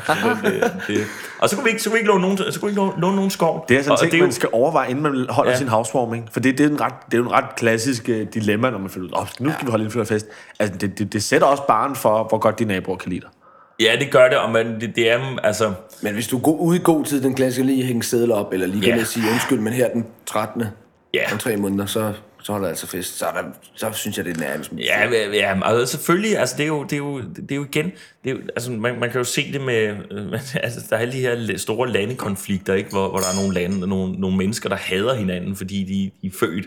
Det, 0.45 0.73
det. 0.87 1.05
Og 1.39 1.49
så 1.49 1.57
kunne 1.57 1.65
vi 1.65 1.71
ikke, 1.71 1.83
så 1.83 1.91
kunne 1.91 1.95
vi 1.95 1.99
ikke 1.99 2.11
låne 2.11 2.23
nogen, 2.23 2.39
så 2.39 2.61
kunne 2.61 2.69
vi 2.69 2.71
ikke 2.71 3.01
låne, 3.01 3.17
nogen 3.17 3.31
skov. 3.31 3.65
Det 3.69 3.77
er 3.77 3.83
sådan 3.83 4.05
en 4.05 4.11
ting, 4.11 4.21
jo- 4.21 4.25
man 4.25 4.33
skal 4.33 4.49
overveje, 4.53 4.91
inden 4.91 5.03
man 5.03 5.27
holder 5.29 5.51
ja. 5.51 5.55
Ja. 5.55 5.59
sin 5.59 5.69
housewarming. 5.69 6.29
For 6.33 6.41
det, 6.41 6.59
det, 6.59 6.67
er 6.67 6.71
en 6.71 6.81
ret, 6.81 6.95
det 7.07 7.15
er 7.15 7.19
jo 7.19 7.25
en 7.25 7.33
ret 7.33 7.57
klassisk 7.57 8.09
uh, 8.09 8.15
dilemma, 8.35 8.71
når 8.71 8.79
man 8.79 8.91
finder 8.91 9.09
ud 9.09 9.13
oh, 9.13 9.27
nu 9.41 9.53
skal 9.53 9.67
vi 9.67 9.71
holde 9.71 9.85
indflytterfest. 9.85 10.27
Altså, 10.59 10.79
det, 10.79 10.99
det, 10.99 11.13
det 11.13 11.23
sætter 11.23 11.47
også 11.47 11.63
barn 11.69 11.97
for, 11.97 12.27
hvor 12.29 12.39
godt 12.39 12.59
de 12.59 12.65
naboer 12.65 12.97
kan 12.97 13.11
lide 13.11 13.21
dig. 13.21 13.31
Ja, 13.83 13.97
det 14.01 14.11
gør 14.11 14.29
det, 14.29 14.39
og 14.39 14.51
man, 14.51 14.81
det, 14.81 14.97
det 14.97 15.11
er, 15.11 15.39
altså, 15.43 15.73
Men 16.03 16.15
hvis 16.15 16.29
du 16.29 16.39
går 16.39 16.57
ud 16.57 16.77
i 16.77 16.81
god 16.85 17.05
tid, 17.05 17.23
den 17.23 17.35
klassiske 17.35 17.67
lige 17.67 17.85
hænge 17.85 18.03
sædler 18.03 18.35
op, 18.35 18.53
eller 18.53 18.67
lige 18.67 18.87
Ja. 18.89 18.97
kan 18.97 19.07
sige 19.07 19.31
undskyld, 19.33 19.59
men 19.59 19.73
her 19.73 19.89
den 19.89 20.07
13. 20.27 20.65
Ja. 21.15 21.33
om 21.33 21.39
tre 21.39 21.57
måneder, 21.57 21.87
så, 21.87 22.13
så 22.43 22.53
holder 22.53 22.67
jeg 22.67 22.71
altså 22.71 22.87
fest. 22.87 23.19
Så, 23.19 23.27
er 23.27 23.33
der, 23.33 23.43
så 23.75 23.91
synes 23.93 24.17
jeg, 24.17 24.25
det 24.25 24.37
er 24.37 24.41
nærmest. 24.41 24.73
Ja, 24.79 25.09
ja, 25.11 25.31
ja 25.33 25.61
altså 25.65 25.97
selvfølgelig, 25.97 26.39
altså 26.39 26.57
det 26.57 26.63
er 26.63 26.67
jo, 26.67 26.83
det 26.83 26.93
er 26.93 26.97
jo, 26.97 27.21
det 27.21 27.53
er 27.53 27.57
jo 27.57 27.65
igen, 27.65 27.93
det 28.25 28.31
er 28.31 28.35
jo, 28.35 28.41
altså 28.57 28.71
man, 28.73 29.01
man 29.01 29.11
kan 29.11 29.19
jo 29.19 29.25
se 29.25 29.53
det 29.53 29.61
med, 29.61 29.97
øh, 30.11 30.33
altså 30.65 30.81
der 30.91 30.97
er 30.97 31.01
alle 31.01 31.13
de 31.13 31.21
her 31.21 31.57
store 31.57 31.91
landekonflikter, 31.91 32.75
ikke, 32.75 32.91
hvor, 32.91 33.09
hvor 33.09 33.19
der 33.19 33.27
er 33.27 33.41
nogle 33.41 33.55
lande, 33.55 33.89
nogle, 33.89 34.13
nogle 34.13 34.37
mennesker, 34.37 34.69
der 34.69 34.77
hader 34.77 35.15
hinanden, 35.15 35.57
fordi 35.57 35.85
de, 35.85 36.11
de 36.23 36.27
er 36.27 36.39
født 36.41 36.67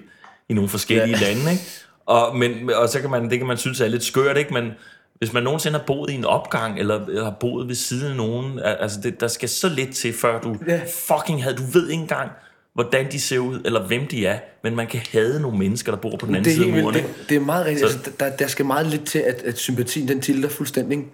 i 0.49 0.53
nogle 0.53 0.69
forskellige 0.69 1.17
ja. 1.21 1.27
lande, 1.27 1.51
ikke? 1.51 1.63
Og, 2.05 2.37
men, 2.37 2.69
og 2.69 2.89
så 2.89 3.01
kan 3.01 3.09
man, 3.09 3.29
det 3.29 3.37
kan 3.37 3.47
man 3.47 3.57
synes 3.57 3.81
er 3.81 3.87
lidt 3.87 4.03
skørt, 4.03 4.37
ikke? 4.37 4.53
Men 4.53 4.71
hvis 5.17 5.33
man 5.33 5.43
nogensinde 5.43 5.77
har 5.77 5.85
boet 5.85 6.09
i 6.09 6.13
en 6.13 6.25
opgang, 6.25 6.79
eller, 6.79 7.23
har 7.23 7.35
boet 7.39 7.67
ved 7.67 7.75
siden 7.75 8.09
af 8.11 8.15
nogen, 8.17 8.59
al- 8.59 8.77
altså 8.79 9.01
det, 9.03 9.19
der 9.19 9.27
skal 9.27 9.49
så 9.49 9.69
lidt 9.69 9.95
til, 9.95 10.13
før 10.13 10.41
du 10.41 10.55
Ja. 10.67 10.79
fucking 11.07 11.43
havde, 11.43 11.55
du 11.55 11.63
ved 11.73 11.89
ikke 11.89 12.01
engang, 12.01 12.31
hvordan 12.73 13.11
de 13.11 13.19
ser 13.19 13.39
ud, 13.39 13.61
eller 13.65 13.87
hvem 13.87 14.07
de 14.07 14.25
er, 14.25 14.39
men 14.63 14.75
man 14.75 14.87
kan 14.87 15.01
hade 15.11 15.41
nogle 15.41 15.57
mennesker, 15.57 15.91
der 15.91 15.99
bor 15.99 16.17
på 16.17 16.25
den 16.25 16.35
anden 16.35 16.45
det, 16.45 16.53
side 16.53 16.75
af 16.75 16.81
muren, 16.83 16.95
det, 16.95 17.05
det 17.29 17.35
er 17.35 17.39
meget 17.39 17.65
rigtigt. 17.65 17.89
Så- 17.91 17.97
Altså, 17.97 18.11
der, 18.19 18.29
der 18.37 18.47
skal 18.47 18.65
meget 18.65 18.87
lidt 18.87 19.05
til, 19.05 19.19
at, 19.19 19.35
at 19.43 19.57
sympatien 19.57 20.07
den 20.07 20.21
tilter 20.21 20.49
fuldstændig. 20.49 21.05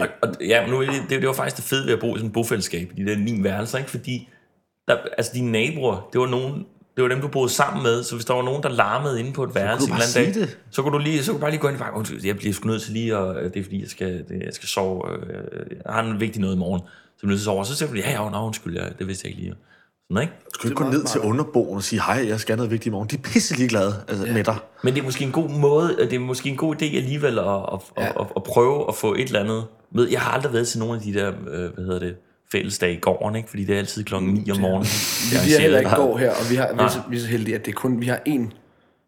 Og, 0.00 0.08
og, 0.22 0.28
ja, 0.40 0.60
men 0.62 0.70
nu, 0.70 0.82
det, 0.82 0.92
det, 1.10 1.26
var 1.26 1.32
faktisk 1.32 1.56
det 1.56 1.64
fede 1.64 1.86
ved 1.86 1.92
at 1.92 2.00
bo 2.00 2.14
i 2.14 2.18
sådan 2.18 2.26
et 2.26 2.32
bofællesskab, 2.32 2.92
i 2.96 3.02
de 3.02 3.10
der 3.10 3.16
ni 3.16 3.42
værelser, 3.42 3.78
ikke? 3.78 3.90
Fordi 3.90 4.28
der, 4.88 4.96
altså 5.18 5.32
dine 5.34 5.52
naboer, 5.52 6.08
det 6.12 6.20
var 6.20 6.26
nogen, 6.26 6.66
det 6.96 7.02
var 7.02 7.08
dem, 7.08 7.20
du 7.20 7.28
boede 7.28 7.48
sammen 7.48 7.82
med, 7.82 8.02
så 8.02 8.14
hvis 8.14 8.24
der 8.24 8.34
var 8.34 8.42
nogen, 8.42 8.62
der 8.62 8.68
larmede 8.68 9.20
inde 9.20 9.32
på 9.32 9.44
et 9.44 9.54
værelse 9.54 9.86
en 9.88 9.92
eller 9.92 10.06
anden 10.16 10.34
dag, 10.34 10.42
det. 10.42 10.58
så 10.70 10.82
kunne 10.82 10.92
du 10.92 10.98
lige, 10.98 11.22
så 11.22 11.30
kunne 11.30 11.38
du 11.38 11.40
bare 11.40 11.50
lige 11.50 11.60
gå 11.60 11.68
ind 11.68 11.76
og 11.76 11.80
bare, 11.80 11.94
"Undskyld, 11.96 12.24
jeg 12.26 12.36
bliver 12.36 12.54
sgu 12.54 12.66
nødt 12.68 12.82
til 12.82 12.92
lige, 12.92 13.18
og 13.18 13.34
det 13.54 13.56
er 13.56 13.62
fordi, 13.62 13.80
jeg 13.80 13.88
skal, 13.88 14.08
det, 14.28 14.42
jeg 14.44 14.52
skal 14.52 14.68
sove, 14.68 15.02
øh, 15.12 15.22
jeg 15.84 15.92
har 15.94 16.02
en 16.02 16.20
vigtig 16.20 16.40
noget 16.40 16.54
i 16.54 16.58
morgen, 16.58 16.80
så 16.80 16.86
jeg 17.22 17.26
er 17.26 17.28
nødt 17.28 17.38
til 17.38 17.42
at 17.42 17.44
sove, 17.44 17.58
og 17.58 17.66
så 17.66 17.74
siger 17.76 17.90
du, 17.90 17.94
ja, 17.96 18.10
ja, 18.10 18.30
nå, 18.30 18.46
undskyld, 18.46 18.76
ja, 18.76 18.84
det 18.98 19.08
vidste 19.08 19.26
jeg 19.26 19.30
ikke 19.30 19.42
lige. 19.42 19.54
Sådan, 20.10 20.22
ikke? 20.22 20.34
du 20.44 20.50
skal 20.58 20.70
ikke 20.70 20.82
gå 20.84 20.90
ned 20.90 21.04
til 21.04 21.20
underboen 21.20 21.76
og 21.76 21.82
sige, 21.82 22.02
hej, 22.02 22.24
jeg 22.28 22.40
skal 22.40 22.56
noget 22.56 22.70
vigtigt 22.70 22.86
i 22.86 22.90
morgen. 22.90 23.08
De 23.08 23.16
er 23.16 23.20
pisse 23.20 23.56
ligeglade 23.56 23.94
altså, 24.08 24.26
med 24.26 24.44
dig. 24.44 24.56
Men 24.82 24.94
det 24.94 25.00
er 25.00 25.04
måske 25.04 25.24
en 25.24 25.32
god 25.32 25.48
måde, 25.50 25.96
det 26.00 26.12
er 26.12 26.18
måske 26.18 26.48
en 26.48 26.56
god 26.56 26.74
idé 26.82 26.96
alligevel 26.96 27.38
at, 27.38 27.44
at, 27.46 27.80
Ja. 27.98 28.04
at, 28.08 28.14
at, 28.20 28.26
at 28.36 28.42
prøve 28.42 28.84
at 28.88 28.94
få 28.94 29.14
et 29.14 29.20
eller 29.20 29.40
andet 29.40 29.64
med. 29.94 30.08
Jeg 30.08 30.20
har 30.20 30.30
aldrig 30.32 30.52
været 30.52 30.68
til 30.68 30.78
nogle 30.78 30.94
af 30.94 31.00
de 31.00 31.14
der, 31.14 31.28
øh, 31.28 31.74
hvad 31.74 31.84
hedder 31.84 31.98
det, 31.98 32.14
fællesdage 32.52 32.92
i 32.94 33.00
gården, 33.00 33.36
ikke? 33.36 33.48
fordi 33.50 33.64
det 33.64 33.74
er 33.74 33.78
altid 33.78 34.04
klokken 34.04 34.30
9 34.34 34.50
om 34.50 34.58
morgenen. 34.60 34.86
Vi, 35.30 35.48
vi 35.48 35.54
er 35.54 35.60
heller 35.60 35.78
ikke 35.78 35.90
går 35.96 36.18
her, 36.18 36.30
og 36.30 36.50
vi, 36.50 36.56
har, 36.56 36.72
vi, 36.72 36.82
er, 36.82 36.88
så, 36.88 37.00
vi 37.10 37.16
er 37.16 37.20
så 37.20 37.26
heldige, 37.26 37.54
at 37.54 37.64
det 37.66 37.70
er 37.72 37.76
kun, 37.76 38.00
vi 38.00 38.06
har 38.06 38.18
en, 38.24 38.52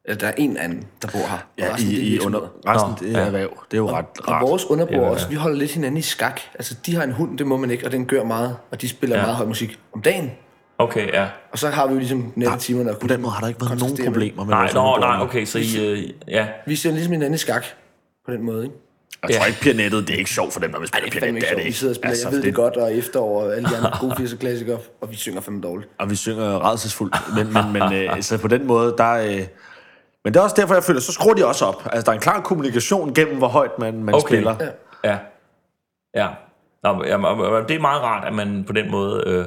eller 0.05 0.19
der 0.19 0.27
er 0.27 0.33
en 0.39 0.57
anden, 0.57 0.85
der 1.03 1.09
bor 1.09 1.19
her. 1.19 1.25
og 1.37 1.41
Ja, 1.59 1.75
resten, 1.75 1.91
det 1.91 1.99
er 1.99 2.03
i, 2.03 2.07
i 2.07 2.19
under, 2.21 2.41
resten 2.69 2.91
Nå, 2.91 2.97
det 3.11 3.17
er 3.17 3.21
ja. 3.21 3.27
erhverv. 3.27 3.51
Det 3.71 3.77
er 3.77 3.79
jo 3.79 3.89
ret 3.91 4.05
Og 4.19 4.29
rart. 4.29 4.43
vores 4.43 4.65
underboer 4.65 4.97
Ja, 4.99 5.05
ja. 5.05 5.11
også, 5.11 5.29
vi 5.29 5.35
holder 5.35 5.59
lidt 5.59 5.71
hinanden 5.71 5.97
i 5.99 6.03
skak. 6.03 6.41
Altså, 6.55 6.75
de 6.87 6.95
har 6.95 7.03
en 7.03 7.13
hund, 7.13 7.39
det 7.39 7.47
må 7.47 7.57
man 7.57 7.71
ikke, 7.71 7.87
og 7.87 7.93
den 7.93 8.07
gør 8.07 8.25
meget, 8.25 8.57
og 8.71 8.81
de 8.81 8.89
spiller 8.89 9.17
Ja. 9.17 9.23
meget 9.23 9.37
høj 9.37 9.47
musik 9.47 9.79
om 9.95 10.03
dagen. 10.03 10.31
Okay, 10.79 11.13
ja. 11.13 11.27
Og 11.53 11.59
så 11.59 11.69
har 11.69 11.87
vi 11.87 11.93
jo 11.93 11.99
ligesom 11.99 12.33
nattetimerne. 12.37 12.91
og 12.91 12.99
På 12.99 13.07
den 13.07 13.21
måde 13.23 13.33
har 13.33 13.41
der 13.41 13.49
ikke 13.49 13.61
været 13.61 13.81
nogen 13.81 13.97
problemer 14.05 14.45
med 14.45 14.51
Nej, 14.55 14.61
vores 14.63 14.75
nå, 14.75 14.97
nej, 15.01 15.21
okay, 15.23 15.45
så 15.45 15.59
I, 15.59 15.87
øh, 15.87 16.11
ja. 16.29 16.47
Vi 16.67 16.77
ser 16.77 16.91
ligesom 16.91 17.13
hinanden 17.13 17.35
i 17.35 17.39
skak 17.39 17.65
på 18.27 18.33
den 18.33 18.43
måde, 18.43 18.65
ikke? 18.65 18.77
Jeg 19.29 19.37
tror 19.37 19.47
ikke, 19.47 19.61
pianettet, 19.61 20.07
det 20.09 20.15
er 20.15 20.19
ikke 20.19 20.31
sjovt 20.31 20.53
for 20.53 20.61
dem, 20.61 20.73
der 20.73 20.79
vil 20.79 20.89
spille 20.89 21.05
Det 21.11 21.17
er 21.17 21.21
pianet. 21.21 21.25
fandme 21.27 21.41
Det 21.41 21.47
ikke 21.47 21.63
er 21.63 21.65
det 21.65 21.65
sjovt. 21.65 21.65
Vi 21.65 21.67
ikke. 21.69 21.79
sidder 21.79 21.93
og 21.93 21.97
spiller, 21.97 22.11
altså, 22.11 22.29
jeg 22.29 22.33
ved 22.37 22.43
det, 22.43 22.55
godt, 22.55 22.77
og 22.77 22.95
efterår 22.95 23.43
og 23.43 23.57
alle 23.57 23.69
de 23.69 23.77
andre 23.77 23.93
gode 24.01 24.13
80'er 24.23 24.37
klassikere, 24.37 24.79
og 25.01 25.11
vi 25.11 25.17
synger 25.17 25.41
fandme 25.41 25.61
dårligt. 25.63 25.91
Og 25.99 26.11
vi 26.11 26.17
synger 26.17 26.71
redselsfuldt. 26.71 27.17
Men, 27.37 27.53
men, 27.53 27.73
men 27.73 27.93
øh, 27.93 28.23
så 28.29 28.39
på 28.39 28.49
den 28.49 28.67
måde, 28.67 28.95
der... 28.99 29.13
Øh, 29.13 29.43
men 30.25 30.35
det 30.35 30.41
er 30.41 30.45
også 30.45 30.57
derfor, 30.59 30.75
jeg 30.75 30.85
føler, 30.85 31.01
så 31.01 31.13
skruer 31.13 31.35
de 31.35 31.47
også 31.47 31.65
op. 31.65 31.83
Altså, 31.93 32.03
der 32.05 32.11
er 32.11 32.15
en 32.15 32.21
klar 32.21 32.41
kommunikation 32.41 33.15
gennem, 33.15 33.39
hvor 33.39 33.49
højt 33.49 33.79
man, 33.79 34.05
man 34.05 34.15
Okay. 34.15 34.29
spiller. 34.29 34.57
Ja. 35.05 35.11
Ja. 35.11 35.19
Ja. 36.15 36.29
Nå, 36.83 36.93
men- 36.93 37.07
ja, 37.07 37.17
men 37.17 37.65
det 37.69 37.77
er 37.77 37.81
meget 37.81 38.03
rart, 38.03 38.25
at 38.29 38.35
man 38.35 38.65
på 38.67 38.73
den 38.73 38.91
måde 38.91 39.23
øh, 39.27 39.45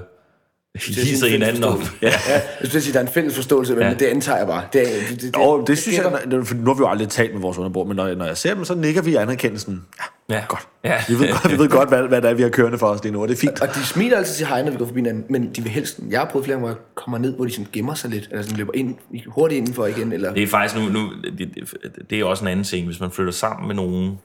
hiser 0.78 1.26
en 1.26 1.32
hinanden 1.32 1.64
op. 1.64 1.80
Ja. 2.02 2.08
Ja, 2.08 2.12
jeg 2.34 2.42
skulle 2.64 2.82
sige, 2.82 2.94
der 2.94 3.00
er 3.00 3.04
en 3.04 3.12
fælles 3.14 3.36
forståelse, 3.36 3.74
men 3.74 3.84
Ja. 3.84 3.94
det 3.94 4.06
antager 4.06 4.38
jeg 4.38 4.48
bare. 4.48 4.64
Det, 4.74 4.82
er, 4.82 5.08
det, 5.10 5.22
det, 5.22 5.36
Jo, 5.38 5.60
det, 5.60 5.68
det 5.68 5.78
synes 5.78 5.98
jeg, 5.98 6.04
for 6.46 6.56
nu 6.56 6.66
har 6.66 6.74
vi 6.74 6.80
jo 6.80 6.90
aldrig 6.90 7.10
talt 7.10 7.34
med 7.34 7.42
vores 7.42 7.58
underbo, 7.58 7.84
men 7.84 7.96
når, 7.96 8.16
når 8.16 8.26
jeg 8.26 8.38
ser 8.38 8.54
dem, 8.54 8.66
så 8.66 8.76
nikker 8.76 9.02
vi 9.02 9.12
i 9.12 9.16
anerkendelsen. 9.16 9.84
Ja, 10.00 10.36
Ja. 10.36 10.44
godt. 10.48 10.68
Ja. 10.84 10.98
Vi 11.08 11.14
ved, 11.20 11.32
godt- 11.32 11.52
vi 11.52 11.58
ved 11.58 11.70
godt, 11.70 11.90
hvad, 11.90 12.04
hvad 12.04 12.22
det 12.22 12.30
er, 12.30 12.34
vi 12.34 12.42
har 12.42 12.50
kørende 12.50 12.78
for 12.78 12.88
os 12.88 13.04
lige 13.04 13.14
nu, 13.14 13.22
og 13.22 13.28
det 13.28 13.34
er 13.36 13.40
fint. 13.40 13.62
Og 13.62 13.68
de 13.76 13.86
smiler 13.86 14.18
altid 14.18 14.36
til 14.36 14.48
hej, 14.48 14.64
når 14.64 14.72
vi 14.72 14.78
går 14.78 14.86
forbi 14.86 15.00
hinanden, 15.00 15.26
men 15.30 15.54
de 15.56 15.62
vil 15.62 15.72
helst... 15.72 16.00
Jeg 16.10 16.20
har 16.20 16.26
prøvet 16.30 16.46
flere 16.46 16.56
gange, 16.60 16.68
hvor 16.68 16.76
jeg 16.78 16.96
kommer 16.96 17.18
ned, 17.18 17.36
hvor 17.36 17.46
de 17.46 17.52
sådan 17.52 17.68
gemmer 17.74 17.94
sig 17.94 18.10
lidt, 18.10 18.28
eller 18.32 18.44
sådan 18.44 18.58
løber 18.58 18.72
ind, 18.76 18.96
hurtigt 19.28 19.58
indenfor 19.58 19.86
igen, 19.86 20.12
eller... 20.12 20.34
Det 20.34 20.44
er 20.44 20.48
faktisk 20.48 20.76
nu, 20.84 20.90
nu 20.90 21.10
det, 21.24 21.50
det, 21.56 22.10
det 22.10 22.20
er 22.20 22.26
også 22.26 22.44
en 22.44 22.48
anden 22.48 22.64
ting. 22.66 22.86
Hvis 22.86 23.00
man 23.00 23.12
flytter 23.12 23.34
sammen 23.34 23.68
med 23.68 23.76
nogen, 23.76 24.20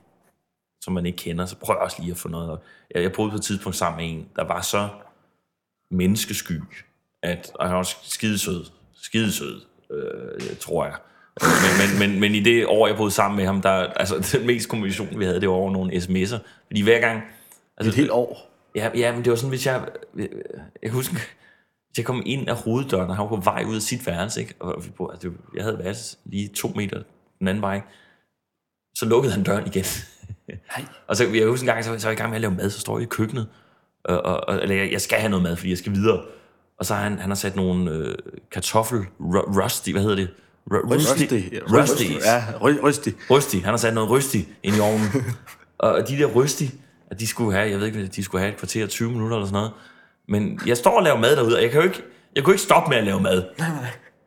som 0.85 0.93
man 0.93 1.07
ikke 1.07 1.19
kender, 1.19 1.47
så 1.47 1.57
prøv 1.57 1.77
også 1.81 1.97
lige 2.01 2.11
at 2.11 2.19
få 2.19 2.29
noget. 2.29 2.51
op. 2.51 2.63
Jeg, 2.95 3.03
jeg 3.03 3.13
boede 3.13 3.31
på 3.31 3.37
et 3.37 3.43
tidspunkt 3.43 3.77
sammen 3.77 3.97
med 4.07 4.15
en, 4.15 4.27
der 4.37 4.45
var 4.47 4.61
så 4.61 4.89
menneskesky, 5.93 6.61
at, 7.23 7.51
og 7.55 7.67
han 7.67 7.73
var 7.73 7.79
også 7.79 7.97
skidesød, 8.03 8.65
skidesød, 9.03 9.61
øh, 9.91 10.57
tror 10.61 10.85
jeg. 10.85 10.95
Men, 11.41 12.01
men, 12.01 12.11
men, 12.11 12.21
men 12.21 12.35
i 12.35 12.41
det 12.41 12.67
år, 12.67 12.87
jeg 12.87 12.97
boede 12.97 13.11
sammen 13.11 13.37
med 13.37 13.47
ham, 13.47 13.63
der, 13.63 13.71
altså 13.71 14.15
den 14.39 14.47
mest 14.47 14.69
kommunikation, 14.69 15.19
vi 15.19 15.25
havde, 15.25 15.41
det 15.41 15.49
var 15.49 15.55
over 15.55 15.73
nogle 15.73 15.93
sms'er. 15.93 16.39
Fordi 16.67 16.83
hver 16.83 17.01
gang... 17.01 17.23
Altså, 17.77 17.91
Et 17.91 17.95
helt 17.95 18.11
år. 18.11 18.51
Ja, 18.75 18.91
ja, 18.95 19.13
men 19.13 19.25
det 19.25 19.31
var 19.31 19.37
sådan, 19.37 19.49
hvis 19.49 19.67
jeg... 19.67 19.89
Jeg 20.17 20.29
kan 20.83 20.91
huske, 20.91 21.13
hvis 21.13 21.99
jeg 21.99 22.05
kom 22.05 22.23
ind 22.27 22.49
af 22.49 22.57
hoveddøren, 22.57 23.11
og 23.11 23.17
han 23.17 23.23
var 23.23 23.29
på 23.29 23.37
vej 23.37 23.65
ud 23.69 23.77
af 23.77 23.83
sit 23.83 24.07
værelse, 24.07 24.41
ikke? 24.41 24.55
og 24.61 24.85
vi 24.85 24.91
boede, 24.91 25.13
altså, 25.13 25.31
jeg 25.55 25.65
havde 25.65 25.79
værelse 25.79 26.17
lige 26.25 26.49
to 26.49 26.69
meter 26.69 27.03
den 27.39 27.49
anden 27.49 27.63
vej, 27.63 27.81
så 28.95 29.07
lukkede 29.07 29.33
han 29.33 29.43
døren 29.43 29.67
igen. 29.67 29.85
Nej. 30.49 30.87
og 31.09 31.17
så, 31.17 31.25
jeg 31.25 31.47
husker 31.47 31.69
en 31.69 31.75
gang, 31.75 31.85
så, 31.85 31.99
så 31.99 32.07
var 32.07 32.11
jeg 32.11 32.19
i 32.19 32.21
gang 32.21 32.31
med 32.31 32.37
at 32.37 32.41
lave 32.41 32.55
mad, 32.55 32.71
så 32.71 32.81
står 32.81 32.99
jeg 32.99 33.03
i 33.03 33.09
køkkenet, 33.09 33.49
og, 34.05 34.23
og, 34.25 34.49
og 34.49 34.63
eller 34.63 34.75
jeg, 34.75 34.93
jeg 34.93 35.01
skal 35.01 35.19
have 35.19 35.31
noget 35.31 35.43
mad, 35.43 35.57
fordi 35.57 35.71
jeg 35.71 35.79
skal 35.79 35.93
videre. 35.93 36.21
Og 36.79 36.87
så 36.87 36.95
har 36.95 37.03
han, 37.03 37.19
han 37.19 37.31
har 37.31 37.35
sat 37.35 37.57
nogle 37.57 37.91
øh, 37.91 38.15
kartoffel 38.53 38.99
ru- 39.21 39.63
rusty, 39.63 39.91
hvad 39.91 40.03
hedder 40.03 40.17
det? 40.17 40.29
Ru- 40.71 40.95
Rusty. 40.95 41.23
Rusty. 41.23 41.35
Rusty. 41.75 42.05
Ja, 42.27 42.43
Rusty. 42.61 43.09
Rystig. 43.31 43.61
Han 43.65 43.71
har 43.71 43.77
sat 43.77 43.95
noget 43.95 44.11
rystig 44.11 44.49
ind 44.63 44.77
i 44.77 44.81
ovnen. 44.81 45.09
og 45.79 46.09
de 46.09 46.19
der 46.19 46.27
rystig, 46.27 46.71
at 47.11 47.21
de 47.21 47.27
skulle 47.27 47.53
have, 47.57 47.71
jeg 47.71 47.79
ved 47.79 47.87
ikke, 47.87 48.07
de 48.07 48.25
skulle 48.25 48.43
have 48.43 48.53
et 48.53 48.59
kvarter 48.59 48.87
20 48.87 49.11
minutter 49.11 49.37
eller 49.37 49.47
sådan 49.47 49.57
noget. 49.57 49.71
Men 50.29 50.61
jeg 50.67 50.77
står 50.77 50.97
og 50.97 51.03
laver 51.03 51.19
mad 51.19 51.37
derude, 51.37 51.57
og 51.57 51.63
jeg 51.63 51.71
kan 51.71 51.81
jo 51.81 51.87
ikke, 51.87 52.03
jeg 52.37 52.45
kunne 52.45 52.55
ikke 52.55 52.63
stoppe 52.63 52.91
med 52.91 52.99
at 52.99 53.05
lave 53.05 53.21
mad. 53.21 53.43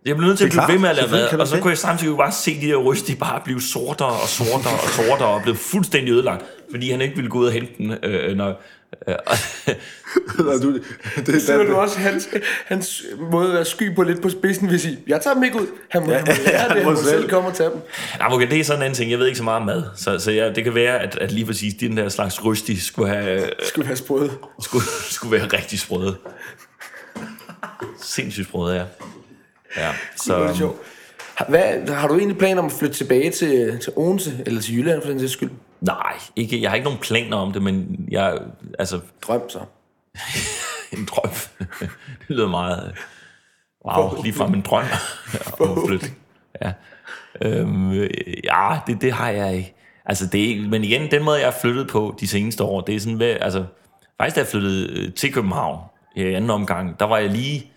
Jeg 0.05 0.15
blev 0.17 0.27
nødt 0.27 0.37
til 0.37 0.45
at 0.45 0.51
blive 0.51 0.61
ved 0.73 0.79
med 0.79 0.89
at 0.89 0.95
lave 0.95 1.09
mad, 1.11 1.39
og 1.39 1.47
så 1.47 1.59
kunne 1.61 1.69
jeg 1.69 1.77
samtidig 1.77 2.17
bare 2.17 2.31
se 2.31 2.61
de 2.61 2.67
der 2.67 2.75
rystige 2.77 3.17
bare 3.19 3.41
blive 3.45 3.61
sortere 3.61 4.07
og 4.09 4.27
sortere 4.27 4.73
og 4.73 4.89
sortere, 4.89 5.27
og 5.29 5.41
blev 5.41 5.55
fuldstændig 5.55 6.11
ødelagt, 6.13 6.45
fordi 6.71 6.91
han 6.91 7.01
ikke 7.01 7.15
ville 7.15 7.29
gå 7.29 7.37
ud 7.39 7.45
og 7.45 7.51
hente 7.51 7.71
den, 7.77 7.91
øh, 8.03 8.37
når, 8.37 8.47
øh, 8.49 8.55
du, 10.61 10.79
det, 11.25 11.41
Så 11.41 11.53
er 11.59 11.65
du 11.65 11.75
også 11.75 11.99
hans, 11.99 12.29
hans 12.65 13.03
måde 13.31 13.47
at 13.47 13.53
være 13.53 13.65
sky 13.65 13.95
på 13.95 14.03
lidt 14.03 14.21
på 14.21 14.29
spidsen, 14.29 14.69
vil 14.69 14.79
sige, 14.79 14.99
jeg 15.07 15.21
tager 15.21 15.33
dem 15.33 15.43
ikke 15.43 15.61
ud. 15.61 15.67
Han 15.89 16.05
må, 16.05 16.11
ja, 16.11 16.17
han 16.17 16.27
må 16.27 16.33
lære 16.51 16.67
det, 16.69 16.75
han 16.77 16.83
må 16.85 16.95
selv 16.95 17.07
selv. 17.07 17.29
komme 17.29 17.49
og 17.49 17.55
tage 17.55 17.69
dem. 17.69 17.79
Nej, 18.19 18.27
okay, 18.31 18.49
det 18.49 18.59
er 18.59 18.63
sådan 18.63 18.79
en 18.79 18.83
anden 18.83 18.95
ting. 18.97 19.11
Jeg 19.11 19.19
ved 19.19 19.25
ikke 19.27 19.37
så 19.37 19.43
meget 19.43 19.59
om 19.59 19.65
mad, 19.65 19.83
så, 19.95 20.19
så 20.19 20.31
jeg, 20.31 20.55
det 20.55 20.63
kan 20.63 20.75
være, 20.75 20.99
at, 20.99 21.17
at 21.17 21.31
lige 21.31 21.45
præcis 21.45 21.73
den 21.73 21.97
der 21.97 22.09
slags 22.09 22.45
rystig 22.45 22.81
skulle, 22.81 23.09
have, 23.09 23.41
øh, 23.41 23.49
Skulle 23.63 23.85
have 23.85 23.97
sprøde. 23.97 24.31
skulle, 24.61 24.85
skulle 25.09 25.31
være 25.39 25.47
rigtig 25.47 25.79
sprøde. 25.79 26.15
Sindssygt 28.01 28.47
sprøde, 28.47 28.75
ja. 28.75 28.83
Ja, 29.77 29.91
Så, 30.15 30.39
det 30.39 30.45
er 30.45 30.51
så 30.51 30.57
sjovt. 30.57 30.77
Hvad, 31.49 31.87
har 31.93 32.07
du 32.07 32.17
egentlig 32.17 32.37
planer 32.37 32.59
om 32.59 32.65
at 32.65 32.71
flytte 32.71 32.95
tilbage 32.95 33.31
til, 33.31 33.79
til 33.83 33.93
Odense, 33.95 34.43
eller 34.45 34.61
til 34.61 34.75
Jylland 34.77 35.01
for 35.01 35.09
den 35.09 35.19
sags 35.19 35.31
skyld? 35.31 35.49
Nej, 35.85 36.13
ikke, 36.35 36.61
jeg 36.61 36.69
har 36.69 36.75
ikke 36.75 36.85
nogen 36.85 36.99
planer 36.99 37.37
om 37.37 37.53
det, 37.53 37.61
men 37.61 38.05
jeg, 38.11 38.39
altså, 38.79 38.99
Drøm 39.27 39.49
så. 39.49 39.59
en 40.97 41.05
drøm. 41.05 41.31
det 42.27 42.29
lyder 42.29 42.47
meget, 42.47 42.87
øh, 42.87 42.93
wow, 43.85 44.23
lige 44.23 44.33
fra 44.33 44.47
min 44.47 44.61
drøm. 44.61 44.83
Ja, 46.61 46.71
øhm, 47.41 47.91
øh, 47.91 48.09
ja 48.43 48.79
det, 48.87 49.01
det 49.01 49.11
har 49.11 49.29
jeg 49.29 49.55
ikke. 49.55 49.73
Altså 50.05 50.27
det, 50.27 50.69
men 50.69 50.83
igen, 50.83 51.11
den 51.11 51.23
måde, 51.23 51.37
jeg 51.37 51.47
har 51.47 51.57
flyttet 51.61 51.87
på 51.87 52.15
de 52.19 52.27
seneste 52.27 52.63
år, 52.63 52.81
det 52.81 52.95
er 52.95 52.99
sådan, 52.99 53.17
hvad, 53.17 53.37
altså, 53.41 53.65
faktisk 54.17 54.35
da 54.35 54.41
jeg 54.41 54.47
flyttede 54.47 54.99
øh, 54.99 55.13
til 55.13 55.33
København 55.33 55.79
i 56.15 56.23
anden 56.23 56.49
omgang, 56.49 56.99
der 56.99 57.05
var 57.05 57.17
jeg 57.17 57.29
lige 57.29 57.71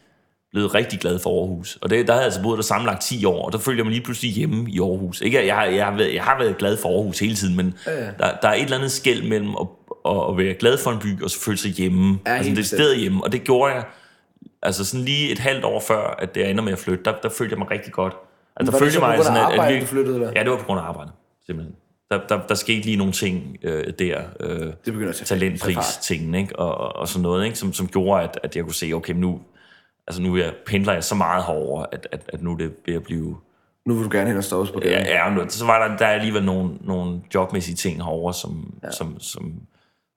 blevet 0.52 0.74
rigtig 0.74 0.98
glad 1.00 1.18
for 1.18 1.40
Aarhus. 1.40 1.78
Og 1.82 1.90
det, 1.90 2.06
der 2.06 2.12
havde 2.12 2.20
jeg 2.22 2.24
altså 2.26 2.42
boet 2.42 2.56
der 2.56 2.62
sammenlagt 2.62 3.02
10 3.02 3.24
år, 3.24 3.46
og 3.46 3.52
der 3.52 3.58
følte 3.58 3.78
jeg 3.78 3.84
mig 3.84 3.92
lige 3.92 4.04
pludselig 4.04 4.32
hjemme 4.32 4.70
i 4.70 4.80
Aarhus. 4.80 5.20
Ikke, 5.20 5.46
jeg, 5.46 5.54
har- 5.56 5.64
jeg, 5.64 5.84
har 5.86 5.96
været, 5.96 6.14
jeg 6.14 6.22
har 6.22 6.38
været 6.38 6.58
glad 6.58 6.76
for 6.76 6.88
Aarhus 6.88 7.18
hele 7.18 7.34
tiden, 7.34 7.56
men 7.56 7.74
ja, 7.86 7.92
ja. 8.04 8.10
Der, 8.18 8.36
der 8.42 8.48
er 8.48 8.54
et 8.54 8.62
eller 8.62 8.76
andet 8.76 8.92
skæld 8.92 9.28
mellem 9.28 9.50
at, 9.60 9.66
at, 10.06 10.16
at 10.30 10.38
være 10.38 10.54
glad 10.54 10.78
for 10.78 10.90
en 10.90 10.98
by, 10.98 11.22
og 11.22 11.30
så 11.30 11.40
føle 11.40 11.56
sig 11.58 11.70
hjemme. 11.70 12.18
Ja, 12.26 12.30
altså 12.36 12.48
det 12.50 12.56
bestemt. 12.56 12.80
sted 12.80 12.96
hjemme, 12.96 13.24
og 13.24 13.32
det 13.32 13.44
gjorde 13.44 13.74
jeg 13.74 13.84
altså 14.62 14.84
sådan 14.84 15.04
lige 15.04 15.32
et 15.32 15.38
halvt 15.38 15.64
år 15.64 15.80
før, 15.80 16.14
at 16.18 16.34
det 16.34 16.50
ender 16.50 16.64
med 16.64 16.72
at 16.72 16.78
flytte, 16.78 17.04
der, 17.04 17.12
der 17.22 17.28
følte 17.28 17.52
jeg 17.52 17.58
mig 17.58 17.70
rigtig 17.70 17.92
godt. 17.92 18.14
Altså, 18.56 18.72
der 18.72 18.78
det 18.78 18.84
følte 18.84 19.00
jeg 19.00 19.08
mig 19.08 19.16
på 19.16 19.22
grund 19.22 19.36
af 19.36 19.42
sådan, 19.44 19.52
at, 19.52 19.58
arbejde, 19.58 19.76
at 19.76 19.82
du 19.82 19.86
flyttede, 19.86 20.14
eller? 20.14 20.32
Ja, 20.36 20.42
det 20.42 20.50
var 20.50 20.56
på 20.56 20.64
grund 20.64 20.80
af 20.80 20.84
arbejde, 20.84 21.10
simpelthen. 21.46 21.74
Der, 22.10 22.20
der, 22.28 22.40
der 22.48 22.54
skete 22.54 22.80
lige 22.80 22.96
nogle 22.96 23.12
ting 23.12 23.56
øh, 23.62 23.84
der, 23.98 24.18
øh, 24.40 24.50
Det 24.60 24.72
begynder 24.84 25.08
at 25.08 25.14
tage- 25.16 25.24
tage 25.26 25.40
talentpris 25.40 25.74
fart. 25.74 25.98
tingen, 26.02 26.34
ikke? 26.34 26.58
Og, 26.58 26.74
og, 26.78 26.96
og 26.96 27.08
sådan 27.08 27.22
noget, 27.22 27.44
ikke? 27.44 27.58
Som, 27.58 27.72
som 27.72 27.88
gjorde, 27.88 28.22
at, 28.22 28.38
at 28.42 28.56
jeg 28.56 28.64
kunne 28.64 28.74
se, 28.74 28.92
okay, 28.92 29.12
nu, 29.12 29.40
altså 30.08 30.22
nu 30.22 30.34
er 30.36 30.44
jeg, 30.44 30.52
pendler 30.66 30.92
jeg 30.92 31.04
så 31.04 31.14
meget 31.14 31.44
herover, 31.44 31.84
at, 31.92 32.08
at, 32.12 32.30
at 32.32 32.42
nu 32.42 32.52
er 32.52 32.56
det 32.56 32.72
ved 32.86 32.94
at 32.94 33.02
blive... 33.02 33.36
Nu 33.86 33.94
vil 33.94 34.04
du 34.04 34.10
gerne 34.12 34.28
hen 34.28 34.36
og 34.36 34.44
stå 34.44 34.64
på 34.64 34.80
gaden. 34.80 35.06
Ja, 35.06 35.24
ja, 35.24 35.34
nu- 35.34 35.44
så 35.48 35.66
var 35.66 35.88
der, 35.88 35.96
der 35.96 36.06
er 36.06 36.10
alligevel 36.14 36.44
nogle, 36.44 36.70
nogle 36.80 37.20
jobmæssige 37.34 37.74
ting 37.76 37.96
herover, 37.96 38.32
som, 38.32 38.74
ja. 38.82 38.90
som, 38.90 39.20
som 39.20 39.54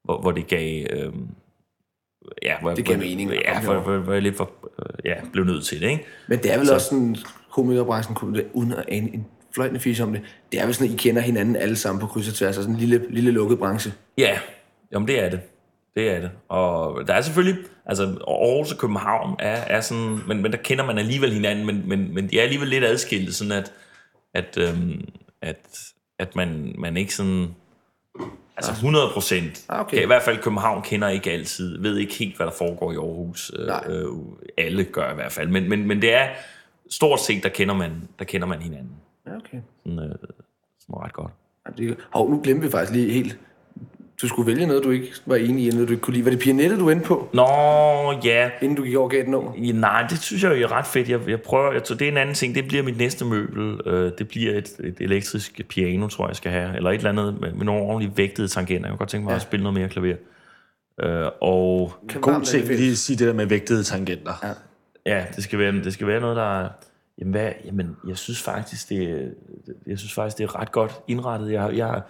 hvor, 0.03 0.21
hvor 0.21 0.31
det 0.31 0.47
gav... 0.47 0.85
Øh, 0.89 1.13
ja, 2.43 2.53
hvor, 2.61 2.73
Det 2.73 2.85
gav 2.85 2.95
hvor, 2.95 3.05
mening 3.05 3.31
Ja, 3.31 3.61
hvor, 3.61 3.79
hvor, 3.79 3.97
hvor 3.97 4.13
jeg 4.13 4.21
lidt 4.21 4.37
for, 4.37 4.51
øh, 4.79 4.85
ja, 5.05 5.15
blev 5.33 5.45
nødt 5.45 5.65
til 5.65 5.81
det, 5.81 5.89
ikke? 5.89 6.03
Men 6.27 6.39
det 6.39 6.53
er 6.53 6.57
vel 6.57 6.67
så. 6.67 6.73
også 6.73 6.87
sådan, 6.87 7.15
komikerbranchen, 7.51 8.15
kunne 8.15 8.43
uden 8.55 8.73
at 8.73 8.85
ane 8.87 9.13
en 9.13 9.25
fløjtende 9.55 9.79
fis 9.79 9.99
om 9.99 10.13
det, 10.13 10.21
det 10.51 10.61
er 10.61 10.65
vel 10.65 10.73
sådan, 10.75 10.87
at 10.87 10.93
I 10.93 10.97
kender 10.97 11.21
hinanden 11.21 11.55
alle 11.55 11.75
sammen 11.75 11.99
på 12.01 12.07
kryds 12.07 12.27
og 12.27 12.33
tværs, 12.33 12.47
altså 12.47 12.61
sådan 12.61 12.73
en 12.75 12.79
lille, 12.79 13.05
lille 13.09 13.31
lukket 13.31 13.59
branche. 13.59 13.93
Ja, 14.17 14.39
jamen 14.91 15.07
det 15.07 15.23
er 15.23 15.29
det. 15.29 15.39
Det 15.95 16.09
er 16.11 16.19
det. 16.19 16.31
Og 16.49 17.07
der 17.07 17.13
er 17.13 17.21
selvfølgelig, 17.21 17.65
altså 17.85 18.03
Aarhus 18.03 18.71
og 18.71 18.77
København 18.77 19.35
er, 19.39 19.55
er 19.55 19.81
sådan, 19.81 20.19
men, 20.27 20.41
men 20.41 20.51
der 20.51 20.57
kender 20.57 20.85
man 20.85 20.97
alligevel 20.97 21.33
hinanden, 21.33 21.65
men, 21.65 21.89
men, 21.89 22.13
men 22.13 22.29
de 22.29 22.39
er 22.39 22.43
alligevel 22.43 22.67
lidt 22.67 22.83
adskilte, 22.83 23.33
sådan 23.33 23.51
at, 23.51 23.73
at, 24.33 24.57
øhm, 24.57 25.07
at, 25.41 25.79
at 26.19 26.35
man, 26.35 26.75
man 26.77 26.97
ikke 26.97 27.15
sådan, 27.15 27.47
altså 28.57 28.71
100 28.71 29.09
procent, 29.13 29.65
Ah, 29.69 29.79
okay. 29.81 30.03
i 30.03 30.05
hvert 30.05 30.21
fald 30.21 30.37
København 30.37 30.81
kender 30.81 31.07
ikke 31.07 31.31
altid, 31.31 31.81
ved 31.81 31.97
ikke 31.97 32.13
helt, 32.13 32.37
hvad 32.37 32.45
der 32.45 32.53
foregår 32.57 32.91
i 32.91 32.95
Aarhus. 32.95 33.51
Øh, 33.59 33.67
Nej. 33.67 33.83
øh, 33.89 34.07
alle 34.57 34.83
gør 34.83 35.11
i 35.11 35.15
hvert 35.15 35.31
fald, 35.31 35.49
men, 35.49 35.69
men, 35.69 35.87
men 35.87 36.01
det 36.01 36.13
er 36.13 36.27
stort 36.89 37.19
set, 37.19 37.43
der 37.43 37.49
kender 37.49 37.75
man, 37.75 37.91
der 38.19 38.25
kender 38.25 38.47
man 38.47 38.61
hinanden. 38.61 38.95
Ja, 39.27 39.35
okay. 39.35 39.57
Sådan, 39.85 39.99
øh, 39.99 40.15
sådan 40.79 40.95
ret 40.95 41.13
godt. 41.13 41.31
Hov, 42.13 42.29
nu 42.29 42.41
glemte 42.43 42.65
vi 42.65 42.71
faktisk 42.71 42.93
lige 42.93 43.11
helt. 43.13 43.39
Du 44.21 44.27
skulle 44.27 44.47
vælge 44.47 44.65
noget, 44.65 44.83
du 44.83 44.89
ikke 44.91 45.07
var 45.25 45.35
enig 45.35 45.63
i, 45.63 45.67
eller 45.67 45.75
noget, 45.75 45.87
du 45.87 45.93
ikke 45.93 46.01
kunne 46.01 46.13
lide. 46.13 46.25
Var 46.25 46.31
det 46.31 46.39
Pianette, 46.39 46.79
du 46.79 46.89
endte 46.89 47.05
på, 47.07 47.29
Nå, 47.33 47.47
ja, 48.23 48.49
inden 48.61 48.77
du 48.77 48.83
gik 48.83 48.95
over 48.95 49.09
gaten 49.09 49.31
nummer? 49.31 49.51
Ja, 49.57 49.71
nej, 49.71 50.05
det 50.09 50.19
synes 50.21 50.43
jeg 50.43 50.51
jo 50.61 50.65
er 50.65 50.71
ret 50.71 50.87
fedt. 50.87 51.09
Jeg, 51.09 51.29
jeg 51.29 51.41
prøver, 51.41 51.71
jeg 51.73 51.83
tror, 51.83 51.95
det 51.95 52.07
er 52.07 52.11
en 52.11 52.17
anden 52.17 52.35
ting. 52.35 52.55
Det 52.55 52.67
bliver 52.67 52.83
mit 52.83 52.97
næste 52.97 53.25
møbel. 53.25 53.79
Øh, 53.85 54.11
det 54.17 54.27
bliver 54.27 54.57
et, 54.57 54.69
et 54.83 54.95
elektrisk 54.99 55.61
piano, 55.69 56.07
tror 56.07 56.23
jeg, 56.25 56.29
jeg 56.29 56.35
skal 56.35 56.51
have. 56.51 56.75
Eller 56.75 56.89
et 56.89 56.95
eller 56.95 57.09
andet 57.09 57.41
med, 57.41 57.51
med 57.53 57.65
nogle 57.65 57.81
ordentligt 57.81 58.17
vægtede 58.17 58.47
tangenter. 58.47 58.87
Jeg 58.87 58.91
kunne 58.91 58.97
godt 58.97 59.09
tænke 59.09 59.23
mig 59.23 59.31
ja. 59.31 59.35
at 59.35 59.41
spille 59.41 59.63
noget 59.63 59.79
mere 59.79 59.89
klaver. 59.89 60.15
Øh, 61.03 61.27
og 61.41 61.93
God 62.21 62.41
ting, 62.45 62.67
lige 62.67 62.91
at 62.91 62.97
sige 62.97 63.17
det 63.17 63.27
der 63.27 63.33
med 63.33 63.45
vægtede 63.45 63.83
tangenter. 63.83 64.33
Ja. 65.05 65.15
ja, 65.17 65.25
det 65.35 65.43
skal 65.43 65.59
være, 65.59 65.71
det 65.71 65.93
skal 65.93 66.07
være 66.07 66.19
noget, 66.21 66.35
der 66.35 66.61
er... 66.63 66.69
Jamen, 67.19 67.31
hvad, 67.31 67.49
jamen, 67.65 67.95
jeg 68.07 68.17
synes 68.17 68.41
faktisk, 68.41 68.89
det, 68.89 69.31
jeg 69.87 69.99
synes 69.99 70.13
faktisk, 70.13 70.37
det 70.37 70.43
er 70.43 70.59
ret 70.61 70.71
godt 70.71 70.91
indrettet. 71.07 71.51
Jeg, 71.51 71.69
jeg, 71.77 71.97
i- 71.97 72.01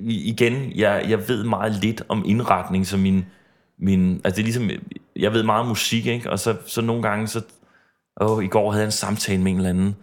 igen, 0.00 0.72
jeg, 0.74 1.04
jeg 1.08 1.28
ved 1.28 1.44
meget 1.44 1.72
lidt 1.72 2.02
om 2.08 2.22
indretning, 2.26 2.86
så 2.86 2.96
min, 2.96 3.24
min, 3.78 4.20
altså 4.24 4.36
det 4.36 4.38
er 4.38 4.44
ligesom, 4.44 4.70
jeg 5.16 5.32
ved 5.32 5.42
meget 5.42 5.60
om 5.60 5.66
musik, 5.66 6.06
ikke? 6.06 6.30
og 6.30 6.38
så, 6.38 6.56
så 6.66 6.80
nogle 6.80 7.02
gange, 7.02 7.28
så, 7.28 7.40
åh, 8.20 8.44
i 8.44 8.46
går 8.46 8.70
havde 8.70 8.82
jeg 8.82 8.88
en 8.88 8.92
samtale 8.92 9.42
med 9.42 9.52
en 9.52 9.56
eller 9.56 9.70
anden, 9.70 9.96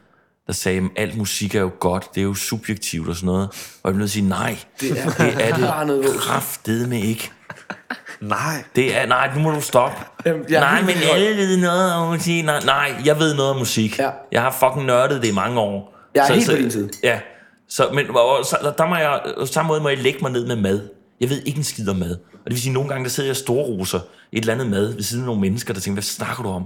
der 0.48 0.54
sagde, 0.54 0.82
at 0.82 0.90
alt 0.96 1.18
musik 1.18 1.56
er 1.56 1.62
jo 1.62 1.72
godt, 1.80 2.10
det 2.16 2.22
er 2.22 2.26
jo 2.26 2.34
subjektivt 2.34 3.10
og 3.10 3.16
sådan 3.16 3.26
noget, 3.28 3.50
og 3.84 3.90
jeg 3.90 3.94
blev 3.94 4.00
nødt 4.00 4.12
til 4.12 4.20
at 4.20 4.24
sige, 4.24 4.30
nej, 4.30 4.58
det 4.82 4.92
er 4.92 5.10
det, 5.10 5.50
er 5.50 5.86
det 5.86 6.20
kraftedeme 6.26 7.02
ikke. 7.02 7.32
Nej. 8.22 8.64
Det 8.76 8.98
er, 8.98 9.06
nej, 9.06 9.36
nu 9.36 9.42
må 9.42 9.52
du 9.52 9.62
stoppe. 9.62 9.98
Jamen, 10.26 10.46
jeg 10.50 10.60
nej, 10.60 10.82
men 10.82 10.96
alle 11.14 11.38
ved 11.38 11.58
noget 11.58 11.94
om 11.94 12.14
musik. 12.14 12.46
Nej, 12.46 12.60
nej, 12.66 13.02
jeg 13.06 13.20
ved 13.20 13.36
noget 13.36 13.52
om 13.52 13.58
musik. 13.58 14.00
Ja. 14.00 14.10
Jeg 14.32 14.42
har 14.42 14.52
fucking 14.52 14.86
nørdet 14.86 15.22
det 15.22 15.28
i 15.28 15.32
mange 15.32 15.60
år. 15.60 15.96
Jeg 16.16 16.30
er 16.30 16.34
helt 16.34 16.50
på 16.50 16.56
din 16.56 16.72
side. 16.72 16.90
Ja, 17.04 17.20
så, 17.76 17.90
men 17.94 18.06
og, 18.10 18.46
så, 18.46 18.74
der 18.78 18.86
må 18.88 18.96
jeg, 18.96 19.22
på 19.40 19.46
samme 19.46 19.68
måde 19.68 19.82
må 19.82 19.90
jeg 19.90 19.98
lægge 19.98 20.20
mig 20.22 20.32
ned 20.32 20.46
med 20.48 20.56
mad. 20.56 20.90
Jeg 21.22 21.30
ved 21.30 21.42
ikke 21.46 21.58
en 21.58 21.64
skid 21.64 21.90
om 21.90 21.96
mad. 21.96 22.12
Og 22.12 22.46
det 22.46 22.52
vil 22.52 22.62
sige, 22.62 22.70
at 22.72 22.74
nogle 22.74 22.90
gange 22.90 23.04
der 23.04 23.10
sidder 23.10 23.30
jeg 23.30 23.36
storroser 23.36 24.00
et 24.32 24.40
eller 24.40 24.54
andet 24.54 24.68
mad 24.70 24.94
ved 24.96 25.04
siden 25.04 25.24
af 25.24 25.26
nogle 25.26 25.42
mennesker, 25.42 25.74
der 25.74 25.82
tænker, 25.82 25.96
hvad 25.96 26.04
snakker 26.04 26.44
du 26.44 26.50
om? 26.50 26.66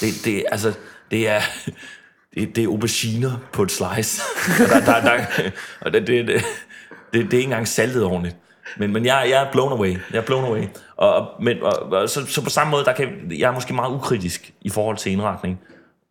Det, 0.00 0.08
det, 0.24 0.44
altså, 0.52 0.72
det 1.10 1.28
er, 1.28 1.40
det, 2.34 2.56
det 2.56 2.64
er 2.64 2.68
auberginer 2.68 3.32
på 3.52 3.62
et 3.62 3.70
slice. 3.72 4.22
og 4.74 4.80
der, 4.86 5.00
der, 5.00 5.16
der, 5.16 5.24
og 5.80 5.92
det, 5.92 6.06
det, 6.06 6.26
det, 6.26 6.34
det, 6.36 6.44
det 7.12 7.20
er 7.20 7.22
ikke 7.22 7.42
engang 7.42 7.68
saltet 7.68 8.04
ordentligt. 8.04 8.36
Men, 8.78 8.92
men 8.92 9.04
jeg, 9.06 9.26
jeg 9.30 9.42
er 9.46 9.52
blown 9.52 9.72
away. 9.72 9.96
Jeg 10.12 10.18
er 10.18 10.22
blown 10.22 10.44
away. 10.44 10.62
Og, 10.96 11.14
og- 11.14 11.28
men, 11.42 11.62
og, 11.62 11.72
og, 11.92 12.10
så, 12.10 12.26
så 12.26 12.42
på 12.44 12.50
samme 12.50 12.70
måde, 12.70 12.84
der 12.84 12.92
kan, 12.92 13.08
jeg 13.38 13.48
er 13.48 13.52
måske 13.54 13.74
meget 13.74 13.92
ukritisk 13.94 14.52
i 14.60 14.70
forhold 14.70 14.96
til 14.96 15.12
indretning. 15.12 15.60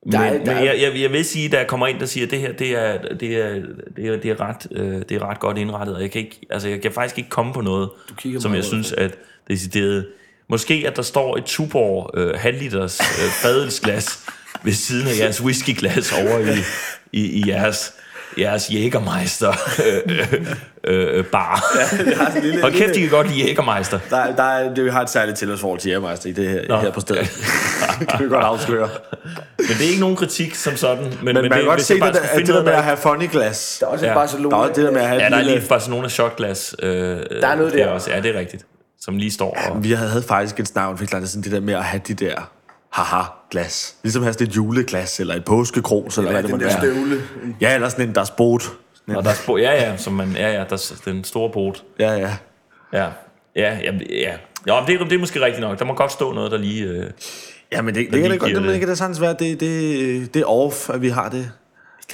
Men, 0.05 0.13
Der 0.13 0.19
er- 0.19 0.43
der 0.43 0.55
men 0.55 0.65
jeg, 0.65 0.75
jeg, 0.81 1.01
jeg 1.01 1.11
vil 1.11 1.25
sige, 1.25 1.49
da 1.49 1.57
jeg 1.57 1.67
kommer 1.67 1.87
ind, 1.87 1.99
der 1.99 2.05
siger, 2.05 2.25
at 2.25 2.31
det 2.31 2.39
her, 2.39 2.51
det 2.53 2.69
er, 2.77 2.97
det 3.19 3.37
er, 3.37 3.49
det 3.95 4.07
er, 4.07 4.17
det 4.17 4.25
er, 4.31 4.41
ret, 4.41 4.67
øh, 4.71 5.01
det 5.09 5.11
er 5.11 5.29
ret 5.29 5.39
godt 5.39 5.57
indrettet, 5.57 5.95
og 5.95 6.01
jeg 6.01 6.11
kan, 6.11 6.21
ikke, 6.21 6.39
altså, 6.49 6.67
jeg 6.67 6.81
kan 6.81 6.91
faktisk 6.91 7.17
ikke 7.17 7.29
komme 7.29 7.53
på 7.53 7.61
noget, 7.61 7.89
som 8.39 8.55
jeg 8.55 8.63
synes, 8.63 8.91
at 8.91 9.15
decideret... 9.47 10.07
Måske, 10.47 10.83
at 10.87 10.95
der 10.95 11.01
står 11.01 11.37
et 11.37 11.43
Tuborg 11.45 12.11
øh, 12.19 12.33
halvliters 12.35 12.99
øh, 12.99 13.29
fadelsglas 13.31 14.19
ved 14.63 14.73
siden 14.73 15.07
af 15.07 15.19
jeres 15.19 15.41
whiskyglas 15.41 16.13
over 16.13 16.39
i, 16.39 16.57
i, 17.11 17.25
i 17.25 17.43
jeres, 17.49 17.93
jeres 18.37 18.69
Jägermeister 18.69 19.53
øh, 19.85 20.17
øh, 20.83 21.17
øh, 21.17 21.25
bar. 21.25 21.63
Jeg 22.05 22.17
har 22.17 22.25
sådan 22.25 22.37
en 22.37 22.43
lille, 22.43 22.61
Hold 22.61 22.73
kæft, 22.73 22.95
de 22.95 22.99
kan 23.01 23.09
godt 23.09 23.27
lide 23.27 23.47
Jägermeister. 23.47 23.99
Der, 24.09 24.35
der 24.35 24.43
er, 24.43 24.73
det, 24.73 24.85
vi 24.85 24.89
har 24.89 25.01
et 25.01 25.09
særligt 25.09 25.37
tilhørsforhold 25.37 25.79
til 25.79 25.89
Jægermeister 25.89 26.29
i 26.29 26.33
det 26.33 26.49
her, 26.49 26.61
Nå. 26.69 26.77
her 26.79 26.91
på 26.91 26.99
stedet. 26.99 27.21
det 27.99 28.07
kan 28.07 28.19
vi 28.25 28.29
godt 28.29 28.43
afsløre. 28.45 28.89
Men 29.57 29.67
det 29.67 29.81
er 29.85 29.89
ikke 29.89 30.01
nogen 30.01 30.15
kritik 30.15 30.55
som 30.55 30.77
sådan. 30.77 31.03
Men, 31.03 31.13
Men, 31.21 31.23
men 31.23 31.33
man 31.35 31.43
kan 31.43 31.57
det, 31.59 31.65
godt 31.65 31.77
hvis 31.77 31.85
se 31.85 31.93
det, 31.93 32.01
der, 32.01 32.07
at 32.07 32.29
finde 32.29 32.47
det 32.47 32.55
der 32.55 32.63
med 32.63 32.73
at 32.73 32.83
have 32.83 32.97
funny 32.97 33.29
glas. 33.31 33.77
Der 33.79 33.87
er 33.87 33.91
også 33.91 34.05
Ja. 34.05 34.11
ja. 34.11 34.17
Barcelona. 34.17 34.49
Der 34.49 34.55
er 34.63 34.67
også 34.67 34.73
det 34.75 34.85
der 34.85 34.91
med 34.91 35.01
at 35.01 35.07
have 35.07 35.21
Ja, 35.23 35.29
der 35.29 35.37
er 35.37 35.41
lige 35.43 35.61
Barcelona 35.69 36.07
shotglas. 36.07 36.75
Øh, 36.79 36.89
der 37.41 37.47
er 37.47 37.55
noget 37.55 37.73
der. 37.73 37.87
Også. 37.87 38.11
Ja, 38.11 38.19
det 38.21 38.35
er 38.35 38.39
rigtigt. 38.39 38.65
Som 39.01 39.17
lige 39.17 39.31
står 39.31 39.57
og... 39.69 39.83
Vi 39.83 39.91
havde 39.91 40.23
faktisk 40.27 40.59
et 40.59 40.71
fik 40.97 41.07
klart 41.07 41.29
sådan 41.29 41.43
det 41.43 41.51
der 41.51 41.59
med 41.59 41.73
at 41.73 41.83
have 41.83 42.01
de 42.07 42.13
der 42.13 42.51
haha-glas. 43.57 43.95
Ligesom 44.03 44.21
at 44.21 44.25
have 44.25 44.33
sådan 44.33 44.47
et 44.47 44.55
juleglas, 44.55 45.19
eller 45.19 45.35
et 45.35 45.45
påskekros, 45.45 46.17
eller, 46.17 46.31
Ja, 46.31 46.35
hvad 46.35 46.43
det 46.43 46.51
må 46.51 46.57
den 46.57 46.65
der 46.65 46.79
være. 46.81 46.93
støvle. 46.93 47.21
Ja, 47.61 47.75
eller 47.75 47.89
sådan 47.89 48.09
en, 48.09 48.15
der 48.15 48.21
er 48.21 48.25
spot. 48.25 48.63
Og 49.07 49.23
der 49.23 49.29
er 49.29 49.33
spo- 49.33 49.57
ja, 49.57 49.71
ja, 49.89 49.97
som 49.97 50.13
man, 50.13 50.31
ja, 50.35 50.47
ja, 50.53 50.63
der 50.69 50.73
er 50.73 51.01
den 51.05 51.23
store 51.23 51.49
bot. 51.53 51.83
Ja, 51.99 52.11
ja. 52.13 52.35
Ja, 52.93 53.05
ja, 53.55 53.77
ja, 53.83 53.91
ja. 54.09 54.33
Ja, 54.67 54.79
men 54.79 54.87
det, 54.87 55.01
er- 55.01 55.03
det 55.05 55.13
er 55.15 55.19
måske 55.19 55.41
rigtigt 55.41 55.61
nok. 55.61 55.79
Der 55.79 55.85
må 55.85 55.93
godt 55.93 56.11
stå 56.11 56.33
noget, 56.33 56.51
der 56.51 56.57
lige... 56.57 56.83
Øh, 56.83 57.05
Ja, 57.71 57.81
men 57.81 57.95
det, 57.95 58.07
det, 58.11 58.21
kan 58.21 58.31
det 58.31 58.39
godt, 58.39 58.49
giver 58.49 58.59
det, 58.59 58.67
det 58.69 58.87
det. 58.89 58.97
kan 58.97 59.13
da 59.13 59.19
være, 59.19 59.35
det, 59.39 59.59
det, 59.59 60.33
det 60.33 60.41
er 60.41 60.45
off, 60.45 60.89
at 60.89 61.01
vi 61.01 61.09
har 61.09 61.29
det. 61.29 61.51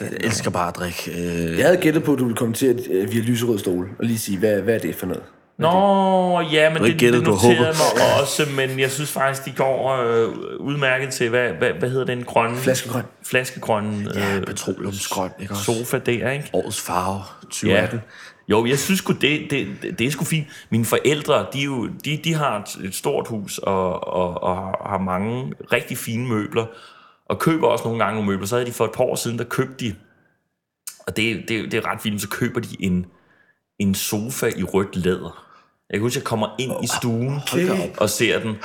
Jeg 0.02 0.10
elsker 0.24 0.50
bare 0.52 0.68
at 0.68 0.76
drikke. 0.76 1.12
Øh, 1.18 1.58
Jeg 1.58 1.66
havde 1.66 1.78
gættet 1.78 2.04
på, 2.04 2.14
at 2.14 2.20
du 2.20 2.24
ville 2.24 2.38
kommentere 2.38 2.76
øh, 2.92 3.12
via 3.12 3.22
lyserød 3.22 3.60
stol, 3.60 3.90
og 4.00 4.06
lige 4.06 4.20
sige, 4.20 4.38
hvad, 4.38 4.62
hvad 4.62 4.76
er 4.76 4.80
det 4.80 4.96
for 4.96 5.06
noget? 5.06 5.24
Nå, 5.60 6.40
ja, 6.42 6.70
men 6.70 6.78
har 6.78 6.86
det, 6.88 6.98
gættet, 6.98 7.20
det 7.20 7.28
du 7.28 7.32
har 7.34 7.48
noterede 7.50 7.76
mig 7.78 8.22
også, 8.22 8.48
men 8.56 8.80
jeg 8.80 8.92
synes 8.92 9.12
faktisk, 9.12 9.46
de 9.46 9.52
går 9.52 9.92
øh, 9.92 10.30
udmærket 10.60 11.10
til, 11.14 11.30
hvad, 11.30 11.50
hvad, 11.54 11.70
hvad 11.72 11.90
hedder 11.90 12.06
den 12.06 12.24
grønne? 12.24 12.58
Flaskegrøn. 12.58 13.04
Flaskegrøn 13.26 14.08
ja, 14.16 14.36
øh, 14.38 14.44
petroleumsgrøn, 14.46 15.30
ikke 15.40 15.54
også? 15.54 15.64
sofa 15.64 15.98
der, 16.00 16.32
ikke? 16.32 16.50
Årets 16.54 16.82
farve, 16.82 17.16
Ja. 17.44 17.48
2018. 17.50 18.02
Jo, 18.50 18.66
jeg 18.66 18.80
synes 18.80 18.98
sgu, 19.00 19.14
det, 19.14 19.48
det, 19.52 19.68
det, 19.82 20.00
det 20.00 20.08
er 20.08 20.12
sgu 20.12 20.26
fint. 20.26 20.48
Mine 20.70 20.86
forældre, 20.86 21.46
de, 21.54 21.60
jo, 21.60 21.88
de, 22.06 22.20
de 22.24 22.34
har 22.34 22.58
et- 22.84 22.96
stort 22.96 23.28
hus 23.28 23.58
og, 23.58 24.08
og, 24.14 24.44
og 24.44 24.56
har- 24.90 24.98
mange 24.98 25.54
rigtig 25.74 25.98
fine 25.98 26.28
møbler, 26.28 26.66
og 27.30 27.40
køber 27.40 27.68
også 27.68 27.84
nogle 27.84 28.04
gange 28.04 28.16
nogle 28.16 28.32
møbler. 28.32 28.48
Så 28.48 28.56
havde 28.56 28.68
de 28.68 28.74
for 28.74 28.86
et 28.86 28.92
par 28.92 29.04
år 29.04 29.16
siden, 29.16 29.38
der 29.38 29.44
købte 29.44 29.86
de, 29.86 29.96
og 31.08 31.18
det, 31.18 31.44
det, 31.48 31.72
det 31.72 31.74
er 31.74 31.86
ret 31.92 32.00
vildt, 32.06 32.22
så 32.22 32.30
køber 32.30 32.60
de 32.60 32.68
en, 32.80 33.06
en 33.80 33.96
sofa 33.96 34.48
i 34.58 34.64
rødt 34.64 34.96
læder. 34.96 35.46
Jeg 35.90 35.98
kan 35.98 36.02
huske, 36.02 36.18
at 36.18 36.22
jeg 36.22 36.28
kommer 36.28 36.48
ind 36.60 36.74
i 36.84 36.88
stuen 36.88 37.42
Okay. 37.54 37.90
og 37.98 38.10
ser 38.10 38.40
den. 38.40 38.58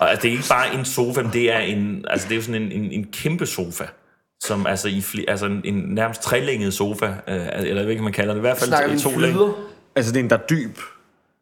Og 0.00 0.10
altså, 0.10 0.22
det 0.22 0.28
er 0.28 0.32
ikke 0.32 0.48
bare 0.48 0.74
en 0.74 0.84
sofa, 0.84 1.22
men 1.22 1.32
det 1.32 1.52
er, 1.52 1.58
en, 1.58 2.04
altså, 2.10 2.28
det 2.28 2.34
er 2.34 2.36
jo 2.36 2.42
sådan 2.42 2.62
en, 2.62 2.72
en, 2.72 2.92
en 2.92 3.06
kæmpe 3.12 3.46
sofa. 3.46 3.84
Som 4.40 4.66
altså, 4.66 4.88
i 4.88 5.00
fli, 5.00 5.24
altså 5.28 5.46
en, 5.46 5.60
en 5.64 5.74
nærmest 5.74 6.22
trelænget 6.22 6.74
sofa, 6.74 7.06
øh, 7.06 7.14
eller 7.28 7.64
jeg 7.64 7.74
ved 7.74 7.80
ikke, 7.80 7.86
hvad 7.86 8.02
man 8.02 8.12
kalder 8.12 8.34
det. 8.34 8.40
I 8.40 8.46
hvert 8.46 8.58
fald 8.58 8.68
Snakker 8.68 8.92
vi 8.92 8.98
to 8.98 9.18
længe. 9.18 9.52
Altså, 9.96 10.12
det 10.12 10.20
er 10.20 10.24
en, 10.24 10.30
der 10.30 10.36
er 10.36 10.46
dyb. 10.50 10.78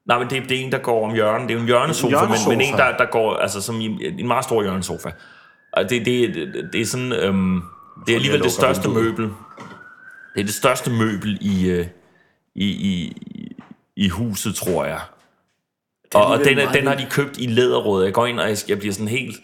Nej, 0.07 0.18
men 0.18 0.30
det, 0.30 0.49
det 0.49 0.61
er 0.61 0.64
en, 0.64 0.72
der 0.72 0.78
går 0.78 1.05
om 1.09 1.14
hjørnet. 1.14 1.49
Det 1.49 1.51
er 1.51 1.55
jo 1.55 1.61
en 1.61 1.66
hjørnesofa, 1.66 2.16
men, 2.16 2.26
hjørnesofa. 2.26 2.57
men 2.57 2.61
en, 2.61 2.74
der, 2.74 2.97
der 2.97 3.07
går 3.11 3.36
altså 3.36 3.62
som 3.62 3.80
i, 3.80 3.99
en 4.18 4.26
meget 4.26 4.45
stor 4.45 4.62
hjørnesofa. 4.62 5.11
Og 5.72 5.91
det, 5.91 6.07
det, 6.07 6.34
det, 6.34 6.68
det 6.72 6.80
er 6.80 6.86
sådan... 6.86 7.12
Øhm, 7.12 7.62
det 8.07 8.12
er 8.12 8.16
alligevel 8.16 8.43
det 8.43 8.53
største 8.53 8.89
møbel. 8.89 9.24
Det 10.34 10.41
er 10.41 10.45
det 10.45 10.55
største 10.55 10.91
møbel 10.91 11.39
i, 11.41 11.68
øh, 11.68 11.86
i, 12.55 12.66
i, 12.66 13.16
i 13.97 14.09
huset, 14.09 14.55
tror 14.55 14.84
jeg. 14.84 15.01
Og, 16.14 16.26
og 16.26 16.38
den, 16.38 16.59
den 16.74 16.86
har 16.86 16.94
de 16.94 17.06
købt 17.11 17.38
i 17.38 17.46
læderråd. 17.46 18.04
Jeg 18.04 18.12
går 18.14 18.26
ind, 18.26 18.40
og 18.40 18.48
jeg, 18.48 18.56
jeg 18.68 18.78
bliver 18.78 18.92
sådan 18.92 19.09
helt... 19.09 19.36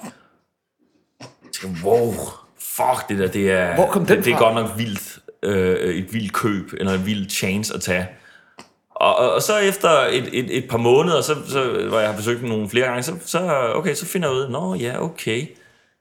Jeg 1.63 1.71
wow, 1.85 2.15
fuck 2.59 3.09
det 3.09 3.19
der, 3.19 3.29
det 3.29 3.51
er... 3.51 3.75
Hvor 3.75 3.87
kom 3.87 4.07
den 4.07 4.17
det, 4.17 4.25
det 4.25 4.33
er 4.33 4.39
godt 4.39 4.55
nok 4.55 4.71
vildt. 4.77 5.19
Øh, 5.43 5.95
et 5.95 6.13
vildt 6.13 6.33
køb, 6.33 6.73
eller 6.79 6.93
en 6.93 7.07
vild 7.07 7.31
chance 7.31 7.75
at 7.75 7.81
tage. 7.81 8.09
Og, 8.91 9.17
og, 9.17 9.33
og 9.33 9.43
så 9.43 9.59
efter 9.59 9.89
et, 9.89 10.29
et, 10.33 10.57
et 10.57 10.69
par 10.71 10.79
måneder, 10.79 11.21
så, 11.21 11.35
så, 11.49 11.87
hvor 11.89 11.99
jeg 11.99 12.09
har 12.09 12.17
besøgt 12.17 12.41
den 12.41 12.49
nogle 12.49 12.69
flere 12.69 12.87
gange, 12.87 13.03
så, 13.03 13.15
så, 13.25 13.73
okay, 13.75 13.95
så 13.95 14.07
finder 14.07 14.29
jeg 14.29 14.37
ud 14.37 14.43
af, 14.43 14.51
nå 14.51 14.75
ja, 14.75 15.03
okay, 15.03 15.47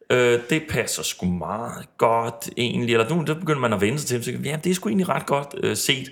øh, 0.10 0.40
det 0.50 0.64
passer 0.70 1.04
sgu 1.04 1.26
meget 1.26 1.86
godt 1.98 2.50
egentlig. 2.58 2.94
Eller 2.94 3.16
nu 3.16 3.24
der 3.28 3.34
begynder 3.34 3.60
man 3.60 3.74
at 3.74 3.82
vende 3.82 4.00
sig 4.00 4.08
til 4.08 4.18
det, 4.18 4.26
så 4.26 4.50
ja, 4.50 4.58
det 4.64 4.70
er 4.70 4.74
sgu 4.74 4.90
egentlig 4.90 5.10
ret 5.10 5.26
godt 5.26 5.56
øh, 5.64 5.78
set. 5.78 6.12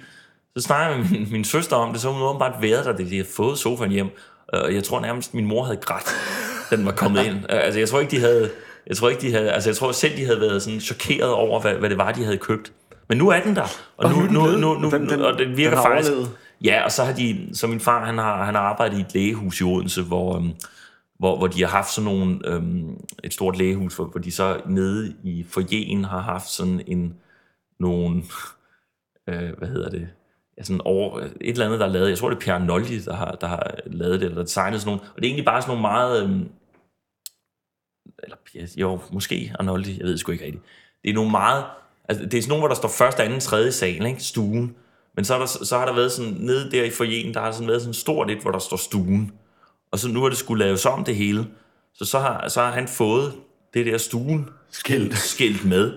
Så 0.57 0.63
snakker 0.63 0.87
jeg 0.87 0.97
med 0.97 1.09
min, 1.09 1.27
min 1.31 1.43
søster 1.43 1.75
om 1.75 1.91
det, 1.91 2.01
så 2.01 2.07
har 2.07 2.13
hun 2.13 2.27
åbenbart 2.27 2.61
været 2.61 2.85
der, 2.85 2.91
da 2.91 3.03
de 3.03 3.09
havde 3.09 3.27
fået 3.35 3.57
sofaen 3.57 3.91
hjem. 3.91 4.09
Øh, 4.55 4.61
Og 4.63 4.73
jeg 4.75 4.83
tror 4.83 4.99
nærmest, 4.99 5.33
min 5.33 5.45
mor 5.45 5.63
havde 5.63 5.77
grædt, 5.77 6.09
den 6.69 6.85
var 6.85 6.91
kommet 6.91 7.25
ind. 7.25 7.35
Øh, 7.35 7.41
Altså, 7.49 7.79
jeg 7.79 7.89
tror 7.89 7.99
ikke, 7.99 8.11
de 8.11 8.19
havde... 8.19 8.49
Jeg 8.87 8.97
tror 8.97 9.09
ikke, 9.09 9.21
de 9.21 9.31
havde... 9.31 9.51
Altså, 9.51 9.69
jeg 9.69 9.75
tror 9.77 9.91
selv, 9.91 10.17
de 10.17 10.25
havde 10.25 10.41
været 10.41 10.61
sådan 10.61 10.79
chokeret 10.79 11.29
over, 11.31 11.61
hvad, 11.61 11.73
hvad 11.73 11.89
det 11.89 11.97
var, 11.97 12.11
de 12.11 12.23
havde 12.23 12.37
købt. 12.37 12.71
Men 13.09 13.17
nu 13.17 13.29
er 13.29 13.39
den 13.39 13.55
der. 13.55 13.65
Og, 13.97 14.09
nu, 14.09 14.15
nu 14.15 14.23
den 14.51 14.59
nu, 14.59 14.73
nu, 14.73 14.79
nu, 14.79 14.89
Den- 14.89 15.09
den- 15.09 15.21
og 15.21 15.37
den 15.39 15.57
virker 15.57 15.75
den 15.75 15.83
faktisk... 15.85 16.11
overlevet. 16.11 16.35
Ja, 16.63 16.83
og 16.85 16.91
så 16.91 17.03
har 17.03 17.13
de, 17.13 17.49
så 17.53 17.67
min 17.67 17.79
far, 17.79 18.05
han 18.05 18.17
har, 18.17 18.43
han 18.45 18.55
har 18.55 18.61
arbejdet 18.61 18.97
i 18.97 19.01
et 19.01 19.13
lægehus 19.13 19.61
i 19.61 19.63
Odense, 19.63 20.01
hvor, 20.03 20.35
øhm, 20.37 20.51
hvor, 21.19 21.37
hvor 21.37 21.47
de 21.47 21.61
har 21.61 21.69
haft 21.69 21.93
sådan 21.93 22.05
nogle, 22.11 22.39
øhm, 22.45 22.95
et 23.23 23.33
stort 23.33 23.57
lægehus, 23.57 23.95
hvor, 23.95 24.05
hvor 24.05 24.19
de 24.19 24.31
så 24.31 24.61
nede 24.65 25.13
i 25.23 25.45
forjen 25.49 26.03
har 26.05 26.21
haft 26.21 26.49
sådan 26.49 26.81
en, 26.87 27.13
nogle, 27.79 28.23
øh, 29.29 29.49
hvad 29.57 29.67
hedder 29.67 29.89
det, 29.89 30.07
sådan 30.65 30.81
over, 30.85 31.19
et 31.19 31.31
eller 31.41 31.65
andet, 31.65 31.79
der 31.79 31.85
er 31.85 31.89
lavet, 31.89 32.09
jeg 32.09 32.17
tror 32.17 32.29
det 32.29 32.35
er 32.35 32.39
Pierre 32.39 32.65
Noldi, 32.65 32.99
der 32.99 33.13
har, 33.13 33.31
der 33.31 33.47
har 33.47 33.75
lavet 33.85 34.21
det, 34.21 34.29
eller 34.29 34.43
designet 34.43 34.81
sådan 34.81 34.89
nogle, 34.89 35.01
og 35.01 35.15
det 35.15 35.25
er 35.25 35.29
egentlig 35.29 35.45
bare 35.45 35.61
sådan 35.61 35.69
nogle 35.69 35.81
meget, 35.81 36.23
øhm, 36.23 36.49
eller 38.23 38.37
jo, 38.77 38.99
måske 39.11 39.55
Arnoldi, 39.59 39.97
jeg 39.97 40.07
ved 40.07 40.17
sgu 40.17 40.31
ikke 40.31 40.45
rigtigt. 40.45 40.63
Det 41.03 41.09
er 41.09 41.13
nogle 41.13 41.31
meget, 41.31 41.65
altså 42.09 42.25
det 42.25 42.33
er 42.33 42.41
sådan 42.41 42.49
nogle, 42.49 42.61
hvor 42.61 42.67
der 42.67 42.75
står 42.75 42.89
første, 42.89 43.23
anden, 43.23 43.39
tredje 43.39 43.71
sal, 43.71 44.05
ikke? 44.05 44.23
stuen. 44.23 44.75
Men 45.15 45.25
så, 45.25 45.33
er 45.35 45.39
der, 45.39 45.45
så 45.45 45.77
har 45.77 45.85
der 45.85 45.93
været 45.93 46.11
sådan, 46.11 46.33
nede 46.33 46.71
der 46.71 46.83
i 46.83 46.89
forjen, 46.89 47.33
der 47.33 47.39
har 47.39 47.51
sådan 47.51 47.67
været 47.67 47.81
sådan 47.81 47.93
stort 47.93 48.31
et, 48.31 48.41
hvor 48.41 48.51
der 48.51 48.59
står 48.59 48.77
stuen. 48.77 49.31
Og 49.91 49.99
så 49.99 50.09
nu 50.09 50.23
er 50.23 50.29
det 50.29 50.37
skulle 50.37 50.65
laves 50.65 50.85
om 50.85 51.03
det 51.03 51.15
hele. 51.15 51.47
Så 51.93 52.05
så 52.05 52.19
har, 52.19 52.47
så 52.47 52.61
har 52.61 52.71
han 52.71 52.87
fået 52.87 53.33
det 53.73 53.85
der 53.85 53.97
stuen 53.97 54.49
Skilt. 54.71 55.17
skilt 55.17 55.65
med, 55.65 55.93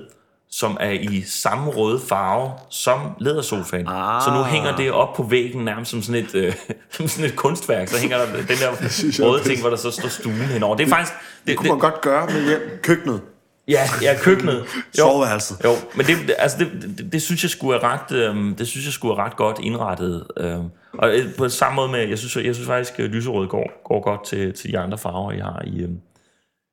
som 0.58 0.76
er 0.80 0.90
i 0.90 1.24
samme 1.26 1.70
røde 1.70 2.00
farve 2.08 2.52
som 2.70 3.00
lædersofaen. 3.20 3.86
Ah. 3.88 4.22
Så 4.22 4.30
nu 4.30 4.42
hænger 4.42 4.76
det 4.76 4.92
op 4.92 5.14
på 5.16 5.22
væggen 5.22 5.64
nærmest 5.64 5.90
som 5.90 6.02
sådan 6.02 6.24
et, 6.24 6.34
øh, 6.34 6.54
som 6.96 7.08
sådan 7.08 7.30
et 7.30 7.36
kunstværk. 7.36 7.88
Så 7.88 7.98
hænger 7.98 8.18
der 8.18 8.26
den 8.26 8.46
der 8.46 8.68
er 9.24 9.30
røde 9.30 9.44
ting, 9.44 9.60
hvor 9.60 9.70
der 9.70 9.76
så 9.76 9.90
står 9.90 10.08
stuen 10.08 10.34
henover. 10.34 10.76
Det 10.76 10.86
er 10.86 10.90
faktisk... 10.90 11.12
Det, 11.12 11.48
Det 11.48 11.56
kunne 11.56 11.68
man 11.68 11.78
godt 11.78 12.00
gøre 12.00 12.26
med 12.26 12.48
hjem. 12.48 12.60
Køkkenet. 12.82 13.20
Ja, 13.68 13.88
ja, 14.02 14.16
køkkenet. 14.22 14.64
Jo, 14.98 15.04
Soveværelset. 15.04 15.56
jo 15.64 15.70
men 15.94 16.06
det, 16.06 16.34
altså 16.38 16.58
det, 16.58 16.98
det, 16.98 17.12
det, 17.12 17.22
synes 17.22 17.42
jeg 17.42 17.50
skulle 17.50 17.78
er 17.78 17.84
ret, 17.84 18.16
øhm, 18.16 18.54
det 18.54 18.68
synes 18.68 18.86
jeg 18.86 18.92
skulle 18.92 19.14
er 19.14 19.24
ret 19.24 19.36
godt 19.36 19.58
indrettet. 19.58 20.26
Øhm, 20.36 20.68
og 20.98 21.18
øh, 21.18 21.34
på 21.34 21.48
samme 21.48 21.76
måde 21.76 21.88
med, 21.88 22.08
jeg 22.08 22.18
synes, 22.18 22.36
jeg 22.36 22.54
synes 22.54 22.66
faktisk, 22.68 22.98
at 22.98 23.10
lyserød 23.10 23.48
går, 23.48 23.82
går 23.84 24.02
godt 24.02 24.26
til, 24.26 24.52
til 24.52 24.72
de 24.72 24.78
andre 24.78 24.98
farver, 24.98 25.32
jeg 25.32 25.44
har 25.44 25.62
i... 25.66 25.82
Øhm, 25.82 25.98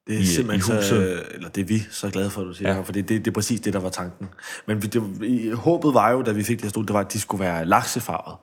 Det 0.08 0.16
er 0.16 0.20
I- 0.20 0.26
simpelthen 0.26 0.60
i 0.60 0.84
så, 0.84 0.96
huset. 0.96 1.24
eller 1.34 1.50
det 1.50 1.62
er 1.62 1.66
vi 1.66 1.80
så 1.92 2.10
glade 2.10 2.30
for, 2.30 2.42
at 2.42 2.48
du 2.48 2.54
siger, 2.54 2.74
Ja. 2.76 2.82
for 2.82 2.92
det, 2.94 3.10
det, 3.10 3.26
det 3.26 3.32
er 3.32 3.36
præcis 3.36 3.60
det, 3.60 3.74
der 3.74 3.80
var 3.80 3.90
tanken. 3.90 4.28
Men 4.68 4.82
vi- 4.84 4.88
det, 4.88 5.04
i- 5.24 5.50
håbet 5.50 5.94
var 5.94 6.12
jo, 6.12 6.22
da 6.22 6.32
vi 6.32 6.44
fik 6.44 6.58
det 6.58 6.64
her 6.66 6.70
stol, 6.70 6.86
det 6.88 6.94
var, 6.94 7.00
at 7.00 7.14
de 7.14 7.20
skulle 7.20 7.44
være 7.44 7.66
laksefarvet. 7.66 8.36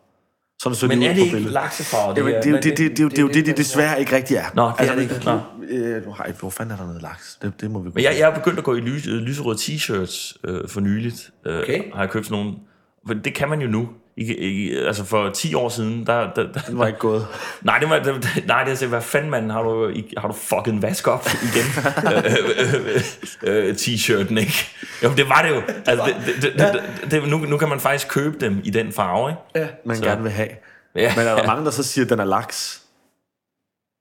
Sådan 0.62 0.76
så 0.76 0.86
men 0.86 1.02
er 1.02 1.08
det 1.08 1.16
på 1.16 1.20
ikke 1.24 1.32
billedet. 1.36 1.52
laksefarve? 1.52 2.14
Jamen, 2.16 2.34
det, 2.34 2.46
er 2.46 2.52
det, 2.52 2.62
det, 2.64 2.78
det, 2.78 2.96
det, 2.96 3.04
er 3.04 3.08
det, 3.08 3.18
er 3.18 3.22
jo 3.22 3.28
det, 3.28 3.46
det 3.46 3.56
desværre 3.56 4.00
ikke 4.00 4.16
rigtig 4.16 4.36
er. 4.36 4.44
Nå, 4.54 4.72
det 4.78 4.88
er 4.90 4.94
det 4.94 5.02
ikke. 5.02 5.14
Du, 5.18 5.40
øh, 5.68 6.04
du 6.04 6.10
har 6.10 6.24
et, 6.24 6.34
hvor 6.40 6.50
fanden 6.50 6.72
er 6.72 6.76
der 6.76 6.86
noget 6.86 7.02
laks? 7.02 7.38
Det, 7.42 7.52
det 7.60 7.70
må 7.70 7.80
vi 7.82 7.90
Men 7.94 8.04
jeg, 8.04 8.16
jeg 8.18 8.30
er 8.30 8.34
begyndt 8.34 8.58
at 8.58 8.64
gå 8.64 8.74
i 8.74 8.80
lys, 8.80 9.06
øh, 9.06 9.14
lyserøde 9.14 9.58
t-shirts 9.58 10.34
øh, 10.44 10.68
for 10.68 10.80
nyligt. 10.80 11.30
Øh, 11.46 11.58
Okay. 11.60 11.82
Har 11.94 12.00
jeg 12.02 12.10
købt 12.10 12.26
sådan 12.26 12.42
nogle. 12.44 12.58
For 13.06 13.14
det 13.14 13.34
kan 13.34 13.48
man 13.48 13.60
jo 13.60 13.68
nu. 13.68 13.88
I, 14.20 14.34
I, 14.34 14.76
altså 14.76 15.04
for 15.04 15.30
10 15.30 15.54
år 15.54 15.68
siden, 15.68 16.06
der, 16.06 16.32
der, 16.34 16.52
der, 16.52 16.60
Den 16.60 16.78
var 16.78 16.86
ikke 16.86 16.98
gået. 16.98 17.26
Nej, 17.62 17.78
det 17.78 17.90
var, 17.90 17.98
det, 17.98 18.44
nej, 18.46 18.64
det 18.64 18.82
er 18.82 18.86
hvad 18.86 19.00
fanden, 19.00 19.30
mand, 19.30 19.50
har 19.50 19.62
du, 19.62 19.88
i- 19.88 20.14
har 20.18 20.28
du 20.28 20.34
fucking 20.34 20.82
vask 20.82 21.08
op 21.08 21.28
igen? 21.42 21.64
Øh, 22.14 23.52
øh, 23.52 23.68
øh, 23.68 23.74
T-shirten, 23.74 24.38
ikke? 24.38 24.54
Jo, 25.02 25.12
det 25.16 25.28
var 25.28 25.42
det 25.42 25.48
jo. 25.50 25.62
Altså, 25.86 26.14
det, 26.26 26.42
det, 26.42 26.52
det, 26.58 26.82
det, 27.02 27.10
det, 27.10 27.28
nu, 27.28 27.36
nu 27.38 27.56
kan 27.58 27.68
man 27.68 27.80
faktisk 27.80 28.08
købe 28.08 28.36
dem 28.40 28.60
i 28.64 28.70
den 28.70 28.92
farve, 28.92 29.30
ikke? 29.54 29.72
Man 29.84 29.96
Så- 29.96 30.04
gerne 30.04 30.22
vil 30.22 30.32
have. 30.32 30.48
Ja, 30.96 31.12
Men 31.16 31.26
er 31.26 31.34
der 31.36 31.46
mange, 31.46 31.64
der 31.64 31.70
så 31.70 31.82
siger, 31.82 32.04
at 32.04 32.10
den 32.10 32.18
er 32.20 32.24
laks? 32.24 32.82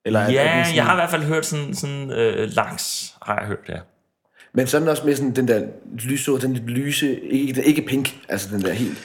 Eller 0.06 0.20
er, 0.20 0.24
er 0.26 0.30
ja 0.32 0.64
sådan, 0.64 0.76
jeg 0.76 0.86
har 0.86 0.94
i 0.94 0.96
hvert 0.96 1.10
fald 1.10 1.24
hørt 1.24 1.46
sådan, 1.46 1.76
sådan 1.76 2.12
øh, 2.12 2.50
laks, 2.56 3.14
har 3.22 3.38
jeg 3.40 3.48
hørt, 3.48 3.60
ja. 3.70 3.78
Men 4.54 4.68
sådan 4.68 4.88
også 4.88 5.06
med 5.06 5.16
sådan 5.16 5.36
den 5.36 5.48
der 5.48 5.62
lyserød, 6.00 6.40
den 6.40 6.54
lidt 6.54 6.70
lyse, 6.70 7.20
ikke, 7.20 7.64
ikke 7.64 7.82
pink, 7.82 8.18
altså 8.30 8.50
den 8.52 8.62
der 8.62 8.74
helt 8.74 8.98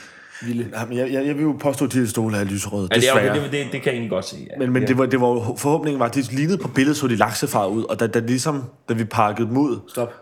vilde. 0.47 0.69
Jamen, 0.81 0.97
jeg, 0.99 1.13
jeg, 1.13 1.27
jeg 1.27 1.35
vil 1.37 1.43
jo 1.43 1.57
påstå, 1.61 1.85
at 1.85 1.93
de 1.93 1.99
her 1.99 2.07
stole 2.07 2.37
er 2.37 2.45
lyserøde. 2.45 2.89
Ja, 2.95 2.97
det, 3.01 3.09
er, 3.11 3.35
jo- 3.37 3.43
det, 3.43 3.53
det, 3.53 3.53
det 3.53 3.71
kan 3.71 3.85
jeg 3.85 3.93
egentlig 3.93 4.11
godt 4.11 4.25
se, 4.25 4.37
ja. 4.51 4.59
Men, 4.59 4.73
men 4.73 4.87
det 4.89 4.99
var, 4.99 5.07
det 5.07 5.21
var, 5.21 5.55
forhåbningen 5.57 6.01
var, 6.01 6.07
at 6.07 6.15
de 6.15 6.21
lignede 6.23 6.59
på 6.59 6.69
billedet, 6.69 6.97
så 6.97 7.07
de 7.07 7.17
laksefarvet 7.17 7.75
ud. 7.77 7.85
Og 7.85 8.01
da, 8.01 8.07
da, 8.07 8.19
ligesom, 8.19 8.65
da 8.89 8.95
vi 8.95 9.05
pakkede 9.05 9.49
dem 9.49 9.57
ud, 9.57 9.79
Stop. 9.89 10.15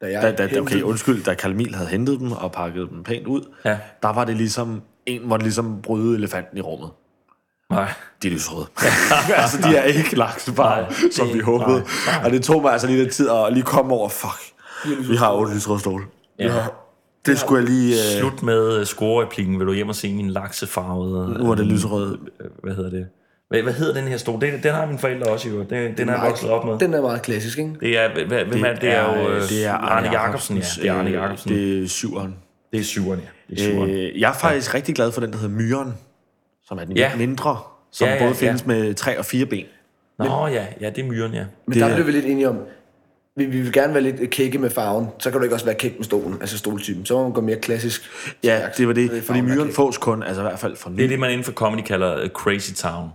Da 0.00 0.06
jeg 0.06 0.22
da, 0.38 0.46
da, 0.46 0.60
okay, 0.60 0.82
undskyld, 0.82 1.24
da 1.24 1.34
Karl 1.34 1.50
Emil 1.52 1.74
havde 1.74 1.88
hentet 1.88 2.20
dem 2.20 2.32
og 2.32 2.52
pakket 2.52 2.88
dem 2.90 3.02
pænt 3.02 3.26
ud, 3.26 3.40
Ja. 3.64 3.78
der 4.02 4.12
var 4.12 4.24
det 4.24 4.36
ligesom, 4.36 4.82
en 5.06 5.28
måtte 5.28 5.44
ligesom 5.44 5.82
bryde 5.82 6.16
elefanten 6.16 6.58
i 6.58 6.60
rummet. 6.60 6.90
Nej. 7.70 7.88
De 8.22 8.28
er 8.28 8.32
lyserøde. 8.32 8.66
altså, 9.42 9.58
de 9.70 9.76
er 9.76 9.82
ikke 9.82 10.16
laksefarvet, 10.16 10.88
Nej, 10.88 11.10
som 11.10 11.26
det- 11.26 11.34
vi 11.36 11.40
håbede. 11.40 11.68
nej, 11.78 11.82
nej. 12.06 12.24
Og 12.24 12.30
det 12.30 12.42
tog 12.42 12.62
mig 12.62 12.72
altså 12.72 12.86
lige 12.86 12.98
lidt 13.02 13.12
tid 13.12 13.28
at 13.30 13.52
lige 13.52 13.62
komme 13.62 13.92
over, 13.92 14.08
fuck, 14.08 14.54
vi 15.10 15.16
har 15.16 15.32
otte 15.32 15.54
lyserøde 15.54 15.80
stole. 15.80 16.04
Ja. 16.38 16.52
Det 17.26 17.38
skulle 17.38 17.60
jeg 17.62 17.70
lige... 17.70 17.92
Øh, 17.94 18.20
Slut 18.20 18.42
med 18.42 18.78
øh, 18.80 18.86
scorereplikken. 18.86 19.58
Vil 19.58 19.66
du 19.66 19.72
hjem 19.72 19.88
og 19.88 19.94
se 19.94 20.14
min 20.14 20.30
laksefarvede... 20.30 21.38
nu 21.38 21.50
er 21.50 21.54
det 21.54 21.66
lyserøde. 21.66 22.18
øh, 22.40 22.46
Hvad 22.62 22.74
hedder 22.74 22.90
det? 22.90 23.06
Hvad, 23.48 23.62
hvad 23.62 23.72
hedder 23.72 23.94
den 23.94 24.08
her 24.08 24.16
stol? 24.16 24.40
Den, 24.40 24.62
den 24.62 24.74
har 24.74 24.86
mine 24.86 24.98
forældre 24.98 25.30
også 25.30 25.48
jo. 25.48 25.58
Den, 25.58 25.66
den, 25.70 25.96
den 25.96 26.08
er 26.08 26.12
jeg 26.12 26.22
vokset 26.28 26.50
op 26.50 26.64
med. 26.64 26.78
Den 26.78 26.94
er 26.94 27.00
meget 27.00 27.22
klassisk, 27.22 27.58
ikke? 27.58 27.74
Det 27.80 27.98
er, 27.98 28.14
hvem 28.26 28.48
hvem 28.48 28.64
er 28.64 28.72
det? 28.72 28.80
Det 28.82 28.90
er 28.94 29.18
jo 29.22 29.28
øh, 29.28 29.40
det 29.48 29.64
er 29.66 29.72
Arne 29.72 30.08
Jacobsen. 30.20 30.56
Ja, 30.56 30.62
det 30.82 30.88
er 30.88 30.92
Arne 30.92 31.08
øh, 31.08 31.14
Jacobsen. 31.14 31.50
Det, 31.52 31.58
Det 31.58 31.84
er 31.84 31.88
syveren. 31.88 32.36
det 32.72 32.80
er 32.80 32.84
syveren, 32.84 33.20
ja. 33.20 33.54
Det 33.54 33.60
er 33.60 33.70
syveren. 33.72 33.90
Øh, 33.90 34.20
jeg 34.20 34.28
er 34.30 34.34
faktisk 34.34 34.72
ja. 34.72 34.76
rigtig 34.76 34.94
glad 34.94 35.12
for 35.12 35.20
den, 35.20 35.32
der 35.32 35.38
hedder 35.38 35.54
Myren, 35.54 35.94
som 36.66 36.78
er 36.78 36.84
den 36.84 36.96
Ja. 36.96 37.08
lidt 37.08 37.18
mindre, 37.18 37.56
som 37.92 38.06
Ja, 38.06 38.14
ja, 38.14 38.18
ja, 38.18 38.24
både 38.28 38.36
ja. 38.40 38.46
findes 38.46 38.66
med 38.66 38.94
tre 38.94 39.18
og 39.18 39.24
fire 39.24 39.46
ben. 39.46 39.64
Nå 40.18 40.46
ja, 40.46 40.66
ja, 40.80 40.90
det 40.90 40.98
er 41.04 41.08
myren, 41.08 41.34
ja. 41.34 41.44
Men 41.66 41.72
Det 41.74 41.82
der 41.82 41.88
er- 41.88 41.94
blev 41.94 42.06
vi 42.06 42.12
lidt 42.12 42.26
enige 42.26 42.48
om, 42.48 42.56
vi, 43.38 43.44
vi 43.44 43.60
vil 43.60 43.72
gerne 43.72 43.94
være 43.94 44.02
lidt 44.02 44.30
kække 44.30 44.58
med 44.58 44.70
farven, 44.70 45.06
så 45.18 45.30
kan 45.30 45.38
du 45.40 45.44
ikke 45.44 45.54
også 45.56 45.66
være 45.66 45.74
kæk 45.74 45.96
med 45.96 46.04
stolen, 46.04 46.36
altså 46.40 46.58
stoltypen. 46.58 47.06
Så 47.06 47.14
må 47.14 47.22
man 47.22 47.32
gå 47.32 47.40
mere 47.40 47.56
klassisk. 47.56 48.02
Ja, 48.44 48.60
det 48.76 48.86
var 48.86 48.92
det, 48.92 49.10
Det 49.10 49.18
er 49.18 49.22
fordi 49.22 49.38
er 49.38 49.42
Myren 49.42 49.72
fås 49.72 49.98
kun, 49.98 50.22
altså 50.22 50.40
i 50.42 50.44
hvert 50.44 50.58
fald 50.58 50.76
for 50.76 50.90
Det 50.90 51.04
er 51.04 51.08
det, 51.08 51.18
man 51.18 51.30
inden 51.30 51.44
for 51.44 51.52
comedy 51.52 51.82
kalder 51.82 52.20
øh, 52.22 52.28
Crazy 52.28 52.72
Town. 52.72 53.08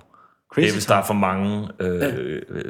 Det 0.55 0.67
er, 0.67 0.71
hvis 0.71 0.85
der 0.85 0.95
er 0.95 1.03
for 1.05 1.13
mange 1.13 1.67
øh, 1.79 2.01
øh, 2.19 2.41
øh, 2.49 2.63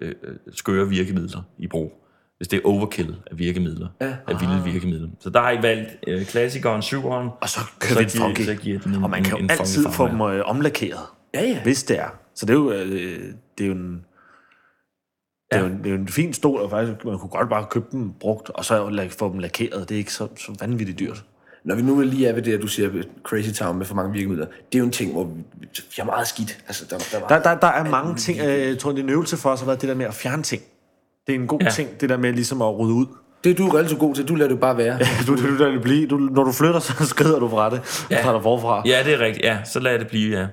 øh, 0.00 0.12
skøre 0.52 0.88
virkemidler 0.88 1.42
i 1.58 1.66
brug. 1.66 1.92
Hvis 2.36 2.48
det 2.48 2.56
er 2.56 2.60
overkill 2.64 3.16
af 3.30 3.38
virkemidler, 3.38 3.88
Ja. 4.00 4.06
af 4.28 4.40
vilde 4.40 4.62
virkemidler. 4.72 5.08
Så 5.20 5.30
der 5.30 5.40
har 5.40 5.50
I 5.50 5.62
valgt 5.62 5.88
øh, 6.06 6.26
klassikeren, 6.26 6.82
syveren. 6.82 7.28
Og 7.40 7.48
så 7.48 7.60
kører 7.80 7.98
vi 7.98 8.04
en 8.04 8.10
funky. 8.10 8.40
så 8.42 8.54
giver 8.54 8.78
den 8.78 8.94
en- 8.94 9.04
og 9.04 9.10
man 9.10 9.22
kan 9.24 9.32
jo 9.38 9.44
en 9.44 9.50
altid 9.50 9.84
få 9.92 10.08
dem 10.08 10.20
øh, 10.20 10.42
omlakeret, 10.44 10.98
Ja, 11.34 11.42
ja. 11.42 11.62
hvis 11.62 11.82
det 11.84 11.98
er. 12.00 12.08
Så 12.34 12.46
det 12.46 12.52
er 12.52 12.58
jo, 12.58 12.72
øh, 12.72 13.20
det 13.58 13.64
er 13.64 13.68
jo 13.68 13.72
en... 13.72 14.04
Det 15.54 15.64
er, 15.64 15.68
jo 15.68 15.74
en, 15.74 15.78
det 15.78 15.86
er 15.86 15.90
jo 15.90 15.96
en 15.96 16.08
fin 16.08 16.32
stol, 16.32 16.60
og 16.60 16.70
faktisk, 16.70 17.04
man 17.04 17.18
kunne 17.18 17.30
godt 17.30 17.48
bare 17.48 17.66
købe 17.70 17.86
dem 17.92 18.12
brugt, 18.20 18.50
og 18.50 18.64
så 18.64 19.08
få 19.18 19.32
dem 19.32 19.38
lakeret. 19.38 19.88
Det 19.88 19.94
er 19.94 19.98
ikke 19.98 20.12
så, 20.12 20.28
så 20.36 20.56
vanvittigt 20.60 20.98
dyrt. 20.98 21.24
Når 21.64 21.74
vi 21.74 21.82
nu 21.82 22.00
lige 22.00 22.26
er 22.26 22.32
ved 22.32 22.42
det, 22.42 22.52
at 22.52 22.62
du 22.62 22.66
siger 22.66 22.90
Crazy 23.22 23.50
Town 23.50 23.78
med 23.78 23.86
for 23.86 23.94
mange 23.94 24.12
virkemidler, 24.12 24.46
det 24.46 24.74
er 24.74 24.78
jo 24.78 24.84
en 24.84 24.90
ting, 24.90 25.12
hvor 25.12 25.24
vi, 25.24 25.66
har 25.98 26.04
meget 26.04 26.28
skidt. 26.28 26.58
Altså, 26.66 26.84
der, 26.90 26.98
der 27.12 27.20
var, 27.20 27.28
Der, 27.28 27.42
der, 27.42 27.54
der 27.54 27.66
er 27.66 27.90
mange 27.90 28.16
ting, 28.16 28.40
øh, 28.40 28.68
jeg 28.68 28.78
tror, 28.78 28.90
det 28.90 28.98
er 28.98 29.02
en 29.02 29.10
øvelse 29.10 29.36
for 29.36 29.50
os 29.50 29.60
har 29.60 29.66
været 29.66 29.80
det 29.80 29.88
der 29.88 29.94
med 29.94 30.06
at 30.06 30.14
fjerne 30.14 30.42
ting. 30.42 30.62
Det 31.26 31.34
er 31.34 31.38
en 31.38 31.46
god 31.46 31.58
ja. 31.60 31.64
Ja. 31.64 31.70
ting, 31.70 32.00
det 32.00 32.08
der 32.08 32.16
med 32.16 32.32
ligesom 32.32 32.62
at 32.62 32.78
rydde 32.78 32.94
ud. 32.94 33.06
det 33.44 33.50
er 33.50 33.54
du 33.54 33.68
relativt 33.68 34.00
god 34.00 34.14
til. 34.14 34.28
Du 34.28 34.34
lader 34.34 34.50
det 34.50 34.60
bare 34.60 34.76
være. 34.76 34.98
Du, 35.26 35.36
du, 35.36 35.58
du, 35.58 35.74
du, 35.74 35.80
blive. 35.80 36.06
Du, 36.06 36.16
når 36.16 36.44
du 36.44 36.52
flytter, 36.52 36.80
så 36.80 37.06
skrider 37.14 37.38
du 37.38 37.48
fra 37.48 37.70
det. 37.70 38.06
Ja. 38.10 38.16
Ja. 38.16 38.22
Tager 38.22 38.32
du 38.36 38.42
forfra. 38.42 38.82
Ja, 38.86 39.02
det 39.04 39.14
er 39.14 39.18
rigtigt. 39.18 39.44
Ja, 39.44 39.58
så 39.64 39.80
lad 39.80 39.98
det 39.98 40.08
blive, 40.08 40.38
ja. 40.38 40.46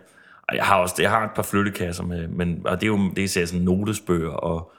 Og 0.50 0.56
jeg 0.56 0.66
har 0.66 0.76
også 0.76 0.96
jeg 1.00 1.10
har 1.10 1.24
et 1.24 1.32
par 1.36 1.44
flyttekasser 1.44 2.04
med, 2.04 2.28
men, 2.28 2.62
og 2.66 2.82
det 2.82 2.84
er 2.84 2.88
jo 2.88 3.00
det 3.16 3.38
er 3.38 3.46
sådan 3.46 3.62
notesbøger 3.62 4.30
og, 4.30 4.72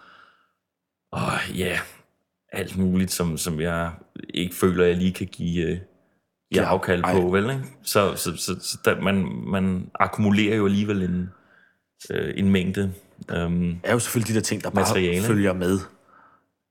og 1.13 1.33
ja, 1.55 1.79
alt 2.53 2.79
muligt, 2.79 3.13
som, 3.13 3.39
som 3.39 3.61
jeg 3.61 3.91
ikke 4.35 4.55
føler, 4.55 4.85
jeg 4.85 4.97
lige 4.97 5.13
kan 5.13 5.27
give, 5.27 5.67
øh, 5.67 5.79
give 6.53 6.65
afkald 6.65 7.03
på, 7.03 7.29
vel? 7.29 7.51
Ikke? 7.51 7.65
Så, 7.83 8.17
så, 8.17 8.37
så, 8.37 8.57
så 8.61 8.79
der, 8.85 9.01
man, 9.01 9.29
man 9.47 9.91
akkumulerer 9.95 10.57
jo 10.57 10.65
alligevel 10.65 11.03
en, 11.03 11.31
øh, 12.11 12.35
en 12.37 12.51
mængde. 12.51 12.93
Um, 13.37 13.81
er 13.83 13.93
jo 13.93 13.99
selvfølgelig 13.99 14.35
de 14.35 14.39
der 14.39 14.45
ting, 14.45 14.65
der 14.65 14.71
bare 14.71 14.85
Materiale. 14.85 15.27
følger 15.27 15.53
med. 15.53 15.79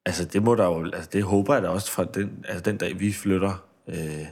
Altså, 0.05 0.25
det 0.25 0.43
må 0.43 0.55
der 0.55 0.65
jo, 0.65 0.85
altså, 0.85 1.09
det 1.13 1.23
håber 1.23 1.53
jeg 1.53 1.63
da 1.63 1.67
også 1.67 1.91
fra 1.91 2.03
den, 2.03 2.45
altså, 2.47 2.63
den 2.63 2.77
dag, 2.77 2.99
vi 2.99 3.13
flytter. 3.13 3.65
Øh, 3.89 4.25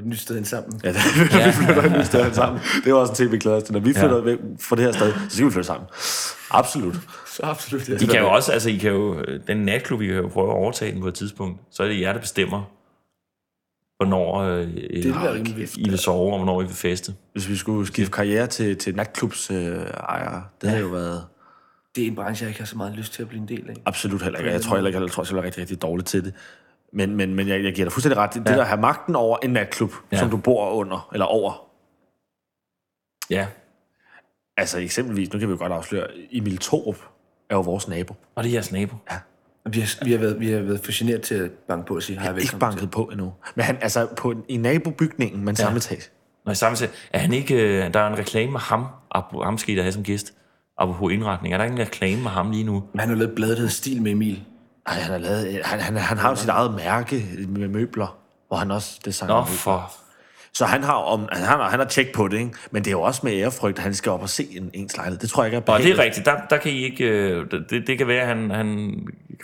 Et 0.00 0.06
nyt 0.06 0.18
sted 0.18 0.36
ind 0.36 0.44
sammen. 0.44 0.80
ja, 0.84 0.88
det, 0.92 0.96
ja. 1.32 1.46
vi 1.46 1.52
flytter 1.52 1.82
et 1.82 1.92
nyt 1.92 2.06
sted 2.06 2.32
sammen. 2.32 2.62
Det 2.76 2.86
er 2.86 2.90
jo 2.90 3.00
også 3.00 3.12
en 3.12 3.16
ting, 3.16 3.32
vi 3.32 3.38
glæder 3.38 3.56
os 3.56 3.62
til. 3.62 3.72
Når 3.72 3.80
vi 3.80 3.94
flytter 3.94 4.16
ja. 4.16 4.22
væk 4.22 4.38
fra 4.60 4.76
det 4.76 4.84
her 4.84 4.92
sted, 4.92 5.12
så 5.28 5.36
skal 5.36 5.46
vi 5.46 5.50
flytte 5.50 5.66
sammen. 5.66 5.88
Absolut. 6.50 6.94
Så 7.36 7.42
absolut. 7.42 7.88
Ja. 7.88 7.94
I 7.94 8.06
kan 8.06 8.20
jo 8.20 8.30
også, 8.30 8.52
altså 8.52 8.70
I 8.70 8.76
kan 8.76 8.92
jo, 8.92 9.24
den 9.46 9.56
natklub, 9.56 10.00
I 10.02 10.06
kan 10.06 10.16
jo 10.16 10.28
prøve 10.28 10.48
at 10.50 10.54
overtage 10.54 10.92
den 10.92 11.00
på 11.00 11.08
et 11.08 11.14
tidspunkt. 11.14 11.60
Så 11.70 11.82
er 11.82 11.88
det 11.88 12.00
jer, 12.00 12.12
der 12.12 12.20
bestemmer, 12.20 12.62
hvornår 13.96 14.40
øh, 14.40 14.66
Det 14.66 15.04
vil 15.04 15.14
være 15.14 15.34
rimelig 15.34 15.56
vildt. 15.56 15.76
I 15.76 15.88
vil 15.88 15.98
sove, 15.98 16.32
og 16.32 16.38
hvornår 16.38 16.62
I 16.62 16.64
vil 16.64 16.74
feste. 16.74 17.14
Hvis 17.32 17.48
vi 17.48 17.56
skulle 17.56 17.86
skifte 17.86 18.12
karriere 18.12 18.46
til, 18.46 18.76
til 18.76 18.94
natklubs 18.96 19.50
øh, 19.50 19.56
ejere, 20.08 20.42
det 20.60 20.68
havde 20.70 20.82
jo 20.82 20.88
været 20.88 21.24
Det 21.96 22.04
er 22.04 22.08
en 22.08 22.14
branche, 22.14 22.44
jeg 22.44 22.50
ikke 22.50 22.60
har 22.60 22.66
så 22.66 22.76
meget 22.76 22.96
lyst 22.96 23.12
til 23.12 23.22
at 23.22 23.28
blive 23.28 23.42
en 23.42 23.48
del 23.48 23.64
af. 23.68 23.74
absolut 23.86 24.22
heller 24.22 24.38
ikke. 24.38 24.50
Jeg 24.50 24.60
tror 24.62 24.76
heller 24.76 24.88
ikke, 24.88 25.00
jeg 25.00 25.10
tror 25.10 25.24
selv, 25.24 25.36
jeg 25.36 25.42
er 25.42 25.46
rigtig, 25.46 25.60
rigtig 25.60 25.82
dårlig 25.82 26.04
til 26.04 26.24
det. 26.24 26.34
Men, 26.92 27.16
men, 27.16 27.34
men 27.34 27.48
jeg, 27.48 27.64
jeg 27.64 27.74
giver 27.74 27.84
dig 27.84 27.92
fuldstændig 27.92 28.16
ret. 28.18 28.34
Det, 28.34 28.46
ja. 28.48 28.54
der 28.54 28.60
at 28.60 28.66
have 28.68 28.80
magten 28.80 29.16
over 29.16 29.38
en 29.42 29.50
natklub, 29.50 29.92
ja. 30.12 30.18
Som 30.18 30.30
du 30.30 30.36
bor 30.36 30.70
under, 30.70 31.08
eller 31.12 31.26
over. 31.26 31.66
Ja, 33.30 33.46
Altså 34.56 34.78
eksempelvis, 34.78 35.32
nu 35.32 35.38
kan 35.38 35.48
vi 35.48 35.52
jo 35.52 35.58
godt 35.58 35.72
afsløre, 35.72 36.06
Emil 36.32 36.58
Thorup 36.58 36.96
er 37.50 37.54
jo 37.54 37.60
vores 37.60 37.88
nabo. 37.88 38.14
og 38.34 38.44
det 38.44 38.50
er 38.50 38.52
jeres 38.52 38.72
nabo. 38.72 38.96
Ja. 39.10 39.16
Vi 39.70 39.80
har, 39.80 40.04
vi 40.04 40.12
har, 40.12 40.18
været, 40.18 40.40
vi 40.40 40.50
har 40.50 40.60
været 40.60 40.80
for 40.84 40.98
generet 40.98 41.22
til 41.22 41.34
at 41.34 41.50
banke 41.50 41.86
på 41.86 41.94
og 41.96 42.02
sige, 42.02 42.20
hej, 42.20 42.36
Ikke 42.36 42.56
banket 42.60 42.90
på 42.90 43.02
endnu. 43.04 43.32
Men 43.54 43.64
han, 43.64 43.78
altså 43.82 44.08
på, 44.16 44.30
en- 44.30 44.44
i 44.48 44.56
nabobygningen, 44.56 45.44
men 45.44 45.48
ja. 45.48 45.62
samme 45.62 45.76
etage. 45.76 46.02
Når 46.44 46.52
i 46.52 46.54
samme 46.54 46.76
tid, 46.76 46.88
er 47.12 47.18
han 47.18 47.32
ikke, 47.32 47.54
øh, 47.86 47.94
der 47.94 48.00
er 48.00 48.08
en 48.08 48.18
reklame 48.18 48.52
med 48.52 48.60
ham, 48.60 48.86
ham 49.42 49.58
skal 49.58 49.74
I 49.74 49.76
da 49.76 49.82
have 49.82 49.92
som 49.92 50.02
gæst, 50.02 50.34
apropos 50.78 51.12
indretning. 51.12 51.54
Er 51.54 51.58
der 51.58 51.64
ikke 51.64 51.74
en 51.74 51.80
reklame 51.80 52.22
med 52.22 52.30
ham 52.30 52.50
lige 52.50 52.64
nu? 52.64 52.82
til. 52.92 53.00
Han 53.00 53.08
har 53.08 53.16
lavet 53.16 53.34
bladet, 53.34 53.56
der 53.56 53.60
hedder 53.60 53.72
Stil 53.72 54.02
med 54.02 54.10
Emil. 54.12 54.44
Ej, 54.86 54.94
han, 54.94 55.12
har 55.12 55.18
lavet, 55.18 55.60
han, 55.64 55.80
han, 55.80 55.96
han 55.96 56.18
har 56.18 56.30
jo 56.30 56.36
sit 56.36 56.48
eget 56.48 56.74
mærke 56.74 57.46
med 57.48 57.68
møbler, 57.68 58.18
hvor 58.48 58.56
han 58.56 58.70
også 58.70 59.00
designer 59.04 59.34
Nå, 59.34 59.40
møbler. 59.40 59.56
for... 59.56 59.92
Så 60.54 60.64
han 60.64 60.82
har, 60.84 60.92
om, 60.94 61.28
altså, 61.32 61.44
han, 61.46 61.58
har, 61.60 61.68
han 61.70 61.78
har 61.78 61.86
tjek 61.86 62.12
på 62.14 62.28
det, 62.28 62.36
ikke? 62.38 62.50
men 62.70 62.82
det 62.82 62.88
er 62.88 62.92
jo 62.92 63.00
også 63.02 63.20
med 63.24 63.32
ærefrygt, 63.32 63.78
at 63.78 63.82
han 63.84 63.94
skal 63.94 64.12
op 64.12 64.22
og 64.22 64.28
se 64.28 64.46
en, 64.56 64.70
ens 64.74 64.96
lejlighed. 64.96 65.18
Det 65.20 65.30
tror 65.30 65.42
jeg 65.42 65.46
ikke 65.48 65.56
er 65.56 65.60
Og 65.60 65.64
behageligt. 65.64 65.96
det 65.96 66.02
er 66.02 66.04
rigtigt, 66.06 66.26
der, 66.26 66.32
der 66.50 66.56
kan 66.56 66.72
I 66.72 66.84
ikke... 66.84 67.04
øh, 67.04 67.44
Det, 67.70 67.86
det 67.86 67.98
kan 67.98 68.08
være, 68.08 68.20
at 68.20 68.26
han, 68.26 68.50
han 68.50 68.94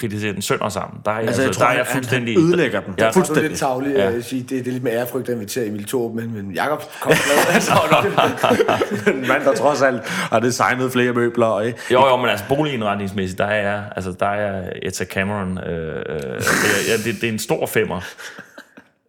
kritiserer 0.00 0.32
den 0.32 0.42
sønder 0.42 0.68
sammen. 0.68 1.00
Der 1.04 1.11
er, 1.11 1.14
jeg, 1.18 1.26
Altså, 1.26 1.42
jeg 1.42 1.46
altså, 1.48 1.61
tror, 1.61 1.66
der 1.66 1.72
er 1.72 1.76
jeg 1.76 1.86
han, 1.86 1.94
fuldstændig... 1.94 2.34
han 2.34 2.44
ødelægger 2.44 2.80
den. 2.80 2.94
Ja, 2.98 3.04
Ja, 3.04 3.09
Det 3.09 3.16
er 3.16 3.20
fuldstændig. 3.20 3.48
lidt 3.48 3.59
tavligt 3.59 3.98
Ja. 3.98 4.11
at 4.11 4.24
sige, 4.24 4.42
det, 4.42 4.50
det 4.50 4.66
er 4.68 4.72
lidt 4.72 4.82
med 4.82 4.92
ærefrygt 4.92 5.28
at 5.28 5.34
invitere 5.34 5.66
Emil 5.66 5.84
Thorup, 5.88 6.14
men, 6.14 6.34
men 6.34 6.50
Jacob 6.52 6.82
kom 7.00 7.12
glad. 7.24 7.54
Altså, 7.54 7.72
en 9.12 9.28
mand, 9.28 9.44
der 9.44 9.54
trods 9.54 9.82
alt 9.82 10.09
har 10.09 10.40
designet 10.40 10.92
flere 10.92 11.12
møbler. 11.12 11.46
Og, 11.46 11.66
ikke? 11.66 11.78
Jo, 11.92 12.07
jo, 12.07 12.16
men 12.16 12.28
altså 12.28 12.44
boligindretningsmæssigt, 12.48 13.38
der 13.38 13.44
er 13.46 13.70
jeg, 13.72 13.84
altså 13.96 14.12
der 14.20 14.26
er 14.26 14.52
jeg 14.57 14.72
Etta 14.82 15.04
Cameron. 15.04 15.59
Øh, 15.59 15.96
øh, 15.96 16.16
det, 16.16 16.26
er, 16.26 16.40
ja, 16.88 16.96
det, 17.11 17.20
det 17.20 17.24
er 17.28 17.32
en 17.32 17.38
stor 17.38 17.66
femmer 17.66 18.00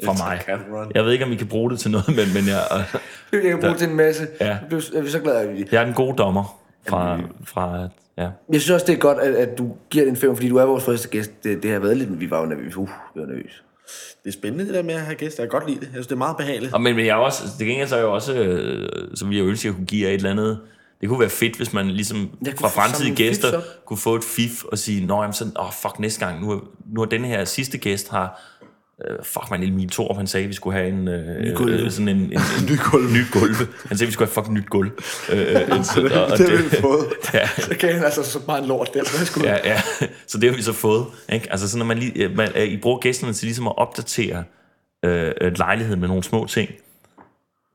for 0.06 0.14
mig. 0.26 0.42
Cameron. 0.46 0.92
Jeg 0.96 1.06
ved 1.06 1.12
ikke, 1.12 1.26
om 1.26 1.32
I 1.32 1.36
kan 1.36 1.48
bruge 1.48 1.72
det 1.72 1.80
til 1.80 1.92
noget, 1.92 2.08
men, 2.08 2.16
men 2.34 2.48
jeg, 2.48 2.62
jeg 3.34 3.42
kan 3.42 3.60
bruge 3.62 3.76
til 3.76 3.90
en 3.90 3.96
masse. 3.96 4.28
Ja. 4.42 4.46
Jeg 4.46 4.60
blev- 4.70 4.82
Jeg 4.94 5.00
er 5.06 5.10
så 5.10 5.20
glad, 5.20 5.36
at 5.36 5.54
vi... 5.54 5.66
jeg 5.72 5.82
er 5.82 5.86
den 5.86 5.94
gode 5.94 6.18
dommer 6.18 6.60
fra, 6.90 7.20
fra 7.46 7.88
ja. 8.18 8.30
Jeg 8.54 8.62
synes 8.62 8.70
også, 8.70 8.86
det 8.86 8.94
er 8.94 9.00
godt, 9.00 9.18
at, 9.18 9.36
at 9.36 9.58
du 9.58 9.72
giver 9.90 10.06
den 10.06 10.16
fem, 10.16 10.36
fordi 10.36 10.50
du 10.50 10.58
er 10.58 10.66
vores 10.66 10.84
første 10.84 11.10
gæst. 11.10 11.44
Det, 11.44 11.64
det 11.64 11.72
har 11.72 11.80
været 11.80 11.98
lidt, 11.98 12.20
vi 12.20 12.32
var 12.32 12.40
jo 12.40 12.46
nervøse. 12.46 12.78
Uh, 12.78 12.90
vi 13.16 13.22
var 13.22 13.28
nervøse. 13.28 13.56
Det 14.24 14.30
er 14.30 14.34
spændende, 14.34 14.66
det 14.66 14.74
der 14.74 14.84
med 14.84 14.94
at 14.94 15.02
have 15.02 15.16
gæster. 15.16 15.44
Jeg 15.44 15.50
kan 15.52 15.60
godt 15.60 15.70
lide 15.70 15.80
det. 15.80 15.86
Jeg 15.86 15.92
synes, 15.94 16.08
det 16.08 16.14
er 16.14 16.18
meget 16.18 16.38
behageligt. 16.38 16.74
Og, 16.74 16.82
men, 16.82 16.96
men 16.96 17.06
jeg 17.06 17.12
er 17.12 17.16
også, 17.16 17.44
det 17.60 17.68
gengæld 17.68 17.88
så 17.88 17.96
er 17.96 18.00
jeg 18.00 18.06
jo 18.06 18.14
også, 18.14 18.34
øh, 18.34 18.90
som 19.16 19.34
jeg 19.34 19.42
ønsker, 19.44 19.70
at 19.70 19.72
jeg 19.72 19.76
kunne 19.78 19.86
give 19.86 20.08
jer 20.08 20.14
et 20.14 20.16
eller 20.18 20.32
andet, 20.32 20.60
det 21.02 21.10
kunne 21.10 21.20
være 21.20 21.30
fedt, 21.30 21.58
hvis 21.58 21.74
man 21.74 21.88
ligesom 21.88 22.30
fra 22.60 22.68
fremtidige 22.68 23.16
gæster 23.16 23.62
kunne 23.86 23.98
få 23.98 24.16
et 24.16 24.24
fif 24.24 24.64
og 24.64 24.78
sige, 24.78 25.06
nå, 25.06 25.22
jamen 25.22 25.34
sådan, 25.34 25.54
åh, 25.60 25.66
oh, 25.66 25.72
fuck, 25.74 26.00
næste 26.00 26.26
gang, 26.26 26.42
nu 26.42 26.52
er, 26.52 26.60
nu 26.94 27.02
er 27.02 27.06
den 27.06 27.26
her 27.26 27.46
sidste 27.46 27.78
gæst 27.78 28.10
har, 28.10 28.42
øh, 29.06 29.18
fuck 29.24 29.52
man, 29.52 29.64
Emil 29.64 29.90
Thorup, 29.90 30.18
han 30.18 30.28
sagde, 30.28 30.44
at 30.44 30.50
vi 30.50 30.54
skulle 30.54 30.78
have 30.78 30.90
en, 30.90 31.08
øh, 31.08 31.54
øh, 31.68 31.92
sådan 31.92 32.08
en, 32.08 32.18
en, 32.18 32.24
en 32.60 32.66
ny 32.72 32.78
gulve. 32.92 33.14
ny 33.14 33.24
gulve. 33.32 33.68
Han 33.88 33.98
sagde, 33.98 34.04
at 34.04 34.08
vi 34.08 34.12
skulle 34.12 34.28
have 34.28 34.34
fucking 34.34 34.58
nyt 34.58 34.70
gulv. 34.70 34.92
Øh, 35.32 35.40
øh, 35.40 35.84
så, 35.94 36.10
og, 36.14 36.26
og 36.32 36.38
det 36.38 36.50
har 36.50 36.64
vi 36.64 36.76
fået. 36.82 37.06
Ja, 37.34 37.48
Så 37.48 37.76
kan 37.80 37.94
han 37.94 38.04
altså 38.04 38.24
så 38.24 38.40
meget 38.48 38.62
en 38.62 38.68
lort 38.68 38.94
der. 38.94 39.04
Så 39.06 39.26
skulle... 39.26 39.50
ja, 39.50 39.58
ja. 39.64 39.82
Så 40.28 40.38
det 40.38 40.50
har 40.50 40.58
vi 40.58 40.62
så 40.64 40.74
fået. 40.74 41.06
Ikke? 41.34 41.52
Altså 41.52 41.70
sådan, 41.70 41.82
at 41.82 41.88
man 41.88 41.98
lige, 41.98 42.30
man, 42.30 42.52
øh, 42.56 42.64
I 42.64 42.78
bruger 42.78 43.00
gæsterne 43.00 43.34
til 43.34 43.46
ligesom 43.46 43.68
at 43.68 43.78
opdatere 43.78 44.44
øh, 45.06 45.32
øh, 45.42 45.58
lejligheden 45.58 46.00
med 46.00 46.08
nogle 46.08 46.24
små 46.24 46.46
ting. 46.46 46.70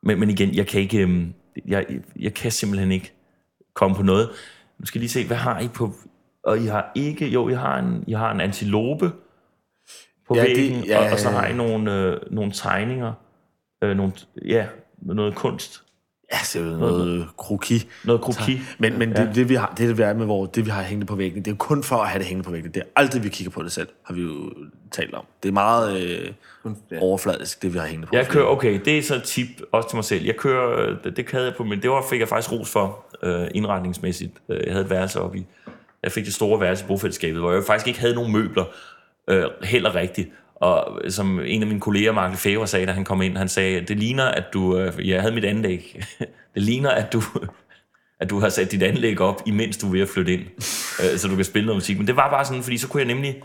Men, 0.02 0.20
men 0.20 0.30
igen, 0.30 0.54
jeg 0.54 0.66
kan 0.66 0.80
ikke, 0.80 0.98
øh, 0.98 1.26
jeg, 1.68 1.86
jeg 2.20 2.34
kan 2.34 2.50
simpelthen 2.50 2.92
ikke 2.92 3.12
komme 3.74 3.96
på 3.96 4.02
noget. 4.02 4.28
Nu 4.78 4.86
skal 4.86 4.98
jeg 4.98 5.00
lige 5.00 5.10
se, 5.10 5.26
hvad 5.26 5.36
har 5.36 5.60
I 5.60 5.68
på... 5.68 5.92
Og 6.44 6.58
I 6.58 6.66
har 6.66 6.92
ikke... 6.94 7.28
Jo, 7.28 7.48
I 7.48 7.54
har 7.54 7.78
en, 7.78 8.04
I 8.06 8.12
har 8.12 8.32
en 8.32 8.40
antilope 8.40 9.12
på 10.28 10.34
Ja, 10.36 10.42
ja, 10.42 10.48
det- 10.48 10.56
væggen, 10.56 10.84
ja, 10.84 11.06
og, 11.06 11.12
og 11.12 11.18
så 11.18 11.28
har 11.30 11.46
I 11.46 11.52
nogle, 11.52 11.92
øh, 11.94 12.16
nogle 12.30 12.52
tegninger. 12.52 13.12
Øh, 13.84 13.96
nogle, 13.96 14.12
ja, 14.44 14.66
noget 15.02 15.34
kunst. 15.34 15.82
Ja, 16.32 16.60
er 16.60 16.64
jo 16.64 16.76
noget 16.76 17.26
kroki. 17.36 17.88
Noget 18.04 18.20
kroki. 18.20 18.60
Men, 18.78 18.98
men 18.98 19.16
det, 19.16 19.30
det, 19.34 19.48
vi 19.48 19.54
har, 19.54 19.74
det, 19.78 19.98
vi 19.98 20.02
er 20.02 20.12
med 20.14 20.24
hvor, 20.26 20.46
det, 20.46 20.64
vi 20.66 20.70
har 20.70 20.82
hængende 20.82 21.06
på 21.06 21.16
væggen, 21.16 21.44
det 21.44 21.50
er 21.50 21.54
kun 21.56 21.82
for 21.82 21.96
at 21.96 22.08
have 22.08 22.18
det 22.18 22.26
hængende 22.26 22.46
på 22.46 22.50
væggen. 22.52 22.72
Det 22.74 22.80
er 22.80 22.86
aldrig, 22.96 23.24
vi 23.24 23.28
kigger 23.28 23.50
på 23.50 23.62
det 23.62 23.72
selv, 23.72 23.88
har 24.06 24.14
vi 24.14 24.22
jo 24.22 24.52
talt 24.90 25.14
om. 25.14 25.24
Det 25.42 25.48
er 25.48 25.52
meget 25.52 26.00
øh, 26.02 26.28
Ja. 26.90 26.98
overfladisk, 27.00 27.62
det 27.62 27.72
vi 27.74 27.78
har 27.78 27.86
hængende 27.86 28.06
på. 28.06 28.16
Jeg 28.16 28.26
kører, 28.28 28.44
okay, 28.44 28.80
det 28.84 28.98
er 28.98 29.02
så 29.02 29.14
et 29.16 29.22
tip 29.22 29.46
også 29.72 29.88
til 29.88 29.96
mig 29.96 30.04
selv. 30.04 30.24
Jeg 30.24 30.36
kører, 30.36 30.80
øh, 30.90 30.96
det, 31.04 31.16
det 31.16 31.30
havde 31.30 31.44
jeg 31.46 31.54
på, 31.56 31.64
men 31.64 31.82
det 31.82 31.90
var, 31.90 32.04
fik 32.10 32.20
jeg 32.20 32.28
faktisk 32.28 32.52
ros 32.52 32.70
for 32.70 33.04
øh, 33.22 33.46
indretningsmæssigt. 33.54 34.32
Øh, 34.48 34.60
Jeg 34.66 34.72
havde 34.72 34.84
et 34.84 34.90
værelse 34.90 35.20
oppe 35.20 35.38
i, 35.38 35.46
jeg 36.02 36.12
fik 36.12 36.24
det 36.24 36.34
store 36.34 36.60
værelse 36.60 36.84
i 36.84 36.88
bofællesskabet, 36.88 37.40
hvor 37.40 37.52
jeg 37.52 37.62
faktisk 37.66 37.86
ikke 37.88 38.00
havde 38.00 38.14
nogen 38.14 38.32
møbler, 38.32 38.64
øh, 39.30 39.44
heller 39.62 39.94
rigtigt. 39.94 40.28
Og 40.56 41.00
som 41.08 41.40
en 41.44 41.62
af 41.62 41.68
mine 41.68 41.80
kolleger, 41.80 42.12
Mark 42.12 42.30
Lefebvre, 42.30 42.66
sagde, 42.66 42.86
da 42.86 42.92
han 42.92 43.04
kom 43.04 43.22
ind, 43.22 43.36
han 43.36 43.48
sagde, 43.48 43.80
det 43.80 43.98
ligner, 43.98 44.24
at 44.24 44.44
du, 44.52 44.78
øh, 44.78 45.08
jeg 45.08 45.20
havde 45.20 45.34
mit 45.34 45.44
anlæg, 45.44 46.04
det 46.54 46.62
ligner, 46.62 46.90
at 46.90 47.12
du, 47.12 47.22
at 48.20 48.30
du 48.30 48.38
har 48.40 48.48
sat 48.48 48.72
dit 48.72 48.82
anlæg 48.82 49.20
op, 49.20 49.42
imens 49.46 49.76
du 49.76 49.86
er 49.86 49.92
ved 49.92 50.00
at 50.00 50.08
flytte 50.08 50.32
ind, 50.32 50.42
øh, 51.02 51.18
så 51.18 51.28
du 51.28 51.36
kan 51.36 51.44
spille 51.44 51.66
noget 51.66 51.76
musik. 51.76 51.98
Men 51.98 52.06
det 52.06 52.16
var 52.16 52.30
bare 52.30 52.44
sådan, 52.44 52.62
fordi 52.62 52.78
så 52.78 52.88
kunne 52.88 53.00
jeg 53.00 53.14
nemlig, 53.14 53.42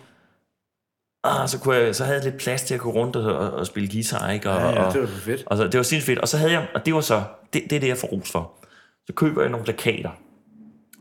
ah, 1.23 1.47
så, 1.47 1.59
kunne 1.59 1.75
jeg, 1.75 1.95
så 1.95 2.03
havde 2.03 2.17
jeg 2.17 2.25
lidt 2.25 2.37
plads 2.37 2.61
til 2.61 2.73
at 2.73 2.79
gå 2.79 2.91
rundt 2.91 3.15
og, 3.15 3.37
og, 3.37 3.51
og 3.51 3.67
spille 3.67 3.89
guitar, 3.91 4.31
ikke? 4.31 4.49
Og, 4.49 4.59
Ja, 4.59 4.69
ja, 4.69 4.83
og, 4.83 4.93
det 4.93 5.01
var 5.01 5.07
fedt. 5.07 5.43
og 5.45 5.57
så, 5.57 5.63
det 5.63 5.77
var 5.77 5.83
sindssygt 5.83 6.05
fedt. 6.05 6.19
Og 6.19 6.27
så 6.27 6.37
havde 6.37 6.51
jeg, 6.51 6.67
og 6.73 6.85
det 6.85 6.93
var 6.93 7.01
så, 7.01 7.23
det, 7.53 7.63
det 7.69 7.75
er 7.75 7.79
det, 7.79 7.87
jeg 7.87 7.97
får 7.97 8.07
ros 8.07 8.31
for. 8.31 8.53
Så 9.07 9.13
køber 9.13 9.41
jeg 9.41 9.51
nogle 9.51 9.63
plakater. 9.63 10.09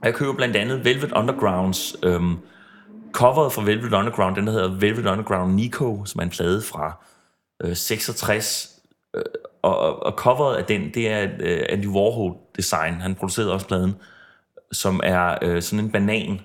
Og 0.02 0.06
jeg 0.06 0.14
køber 0.14 0.32
blandt 0.34 0.56
andet 0.56 0.84
Velvet 0.84 1.12
Undergrounds 1.12 1.96
øhm, 2.02 2.36
coveret 3.16 3.52
fra 3.52 3.62
Velvet 3.62 3.92
Underground, 3.92 4.36
den 4.36 4.46
der 4.46 4.52
hedder 4.52 4.74
Velvet 4.78 5.06
Underground 5.06 5.54
Nico, 5.54 6.04
som 6.04 6.18
er 6.18 6.22
en 6.22 6.30
plade 6.30 6.62
fra 6.62 7.04
øh, 7.64 7.76
66. 7.76 8.70
Øh, 9.16 9.22
og, 9.62 10.02
og, 10.06 10.12
coveret 10.16 10.56
af 10.56 10.64
den, 10.64 10.94
det 10.94 11.08
er 11.08 11.28
øh, 11.40 11.60
Andy 11.68 11.86
Warhol 11.86 12.34
design. 12.56 12.94
Han 12.94 13.14
producerede 13.14 13.52
også 13.52 13.66
pladen, 13.66 13.94
som 14.72 15.00
er 15.04 15.38
øh, 15.42 15.62
sådan 15.62 15.84
en 15.84 15.90
banan. 15.90 16.40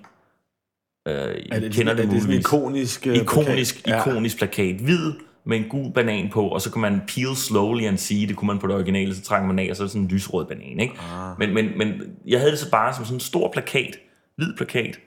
Øh, 1.07 1.13
Er 1.51 1.59
det, 1.59 1.71
kender 1.73 1.91
er 1.91 1.95
det 1.95 2.03
sådan 2.03 2.03
en 2.03 2.07
muligvis. 2.09 2.39
ikonisk, 2.45 3.07
øh, 3.07 3.15
Ikonisk, 3.15 3.83
plakat? 3.83 4.07
ikonisk 4.07 4.37
plakat. 4.37 4.75
Hvid 4.75 5.13
med 5.45 5.57
en 5.57 5.65
gul 5.69 5.93
banan 5.93 6.29
på, 6.29 6.47
og 6.47 6.61
så 6.61 6.71
kan 6.71 6.81
man 6.81 7.01
peel 7.07 7.35
slowly 7.35 7.83
and 7.83 7.97
see, 7.97 8.27
det 8.27 8.35
kunne 8.35 8.47
man 8.47 8.59
på 8.59 8.67
det 8.67 8.75
originale, 8.75 9.15
så 9.15 9.21
trækker 9.21 9.47
man 9.47 9.59
af, 9.59 9.67
og 9.69 9.75
så 9.75 9.83
er 9.83 9.85
det 9.85 9.91
sådan 9.91 10.01
en 10.01 10.07
lysrød 10.07 10.45
banan, 10.45 10.79
ikke? 10.79 10.93
Ah. 10.99 11.39
Men, 11.39 11.53
men, 11.53 11.77
men 11.77 12.01
jeg 12.27 12.39
havde 12.39 12.51
det 12.51 12.59
så 12.59 12.71
bare 12.71 12.93
som 12.93 13.05
sådan 13.05 13.15
en 13.15 13.19
stor 13.19 13.49
plakat, 13.53 13.97
hvid 14.35 14.53
plakat, 14.57 14.99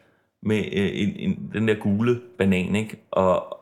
med 0.44 0.56
øh, 0.56 0.90
en, 0.94 1.16
en, 1.16 1.50
den 1.52 1.68
der 1.68 1.74
gule 1.74 2.20
banan, 2.38 2.76
ikke? 2.76 2.96
Og, 3.10 3.58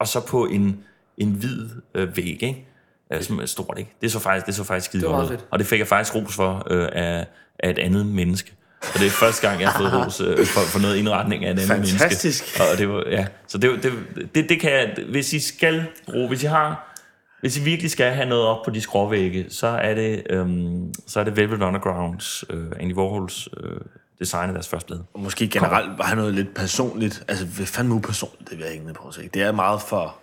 og 0.00 0.08
så 0.08 0.26
på 0.26 0.46
en, 0.46 0.84
en 1.18 1.30
hvid 1.30 1.68
øh, 1.94 2.16
væg, 2.16 2.42
ikke? 2.42 2.66
Øh, 3.12 3.22
som 3.22 3.38
er 3.38 3.46
stort, 3.46 3.78
ikke? 3.78 3.90
Det 4.02 4.12
så 4.12 4.18
faktisk, 4.18 4.46
det 4.46 4.54
så 4.54 4.64
faktisk 4.64 4.90
skide 4.90 5.02
godt 5.02 5.30
ud. 5.30 5.36
Og 5.50 5.58
det 5.58 5.66
fik 5.66 5.78
jeg 5.78 5.86
faktisk 5.86 6.14
ros 6.14 6.34
for 6.34 6.66
øh, 6.70 6.88
af, 6.92 7.26
af 7.58 7.70
et 7.70 7.78
andet 7.78 8.06
menneske. 8.06 8.52
Og 8.94 9.00
det 9.00 9.06
er 9.06 9.10
første 9.10 9.48
gang, 9.48 9.60
jeg 9.60 9.68
har 9.68 9.78
fået 9.78 10.06
ros 10.06 10.20
øh, 10.20 10.46
for, 10.46 10.60
for 10.60 10.78
noget 10.78 10.96
indretning 10.96 11.44
af 11.44 11.50
et 11.50 11.58
andet 11.58 11.68
menneske. 11.68 11.98
Fantastisk. 11.98 12.60
Og 12.60 12.78
det 12.78 12.88
var, 12.88 13.04
ja. 13.10 13.26
Så 13.46 13.58
det, 13.58 13.82
det, 13.82 13.92
det, 14.34 14.48
det 14.48 14.60
kan 14.60 14.72
jeg, 14.72 14.96
hvis 15.10 15.32
I 15.32 15.40
skal 15.40 15.86
bruge, 16.10 16.28
hvis 16.28 16.42
I 16.42 16.46
har, 16.46 16.96
hvis 17.40 17.58
I 17.58 17.62
virkelig 17.62 17.90
skal 17.90 18.12
have 18.12 18.28
noget 18.28 18.44
op 18.44 18.64
på 18.64 18.70
de 18.70 18.80
skråvægge, 18.80 19.46
så 19.48 19.66
er 19.66 19.94
det, 19.94 20.22
øhm, 20.30 20.94
så 21.06 21.20
er 21.20 21.24
det 21.24 21.36
Velvet 21.36 21.62
Undergrounds, 21.62 22.44
øh, 22.50 22.66
Andy 22.80 22.94
Warhols 22.94 23.48
øh, 23.56 23.80
design 24.20 24.48
af 24.48 24.52
deres 24.52 24.68
første 24.68 24.86
blad. 24.86 24.98
Og 25.14 25.20
måske 25.20 25.48
generelt 25.48 25.98
bare 25.98 26.16
noget 26.16 26.34
lidt 26.34 26.54
personligt. 26.54 27.24
Altså, 27.28 27.46
hvad 27.46 27.66
fandme 27.66 27.94
upersonligt, 27.94 28.50
det 28.50 28.58
vil 28.58 28.64
jeg 28.64 28.72
ikke 28.72 28.86
ned 28.86 28.94
på 28.94 29.08
at 29.08 29.14
sige. 29.14 29.30
Det 29.34 29.42
er 29.42 29.52
meget 29.52 29.82
for... 29.82 30.16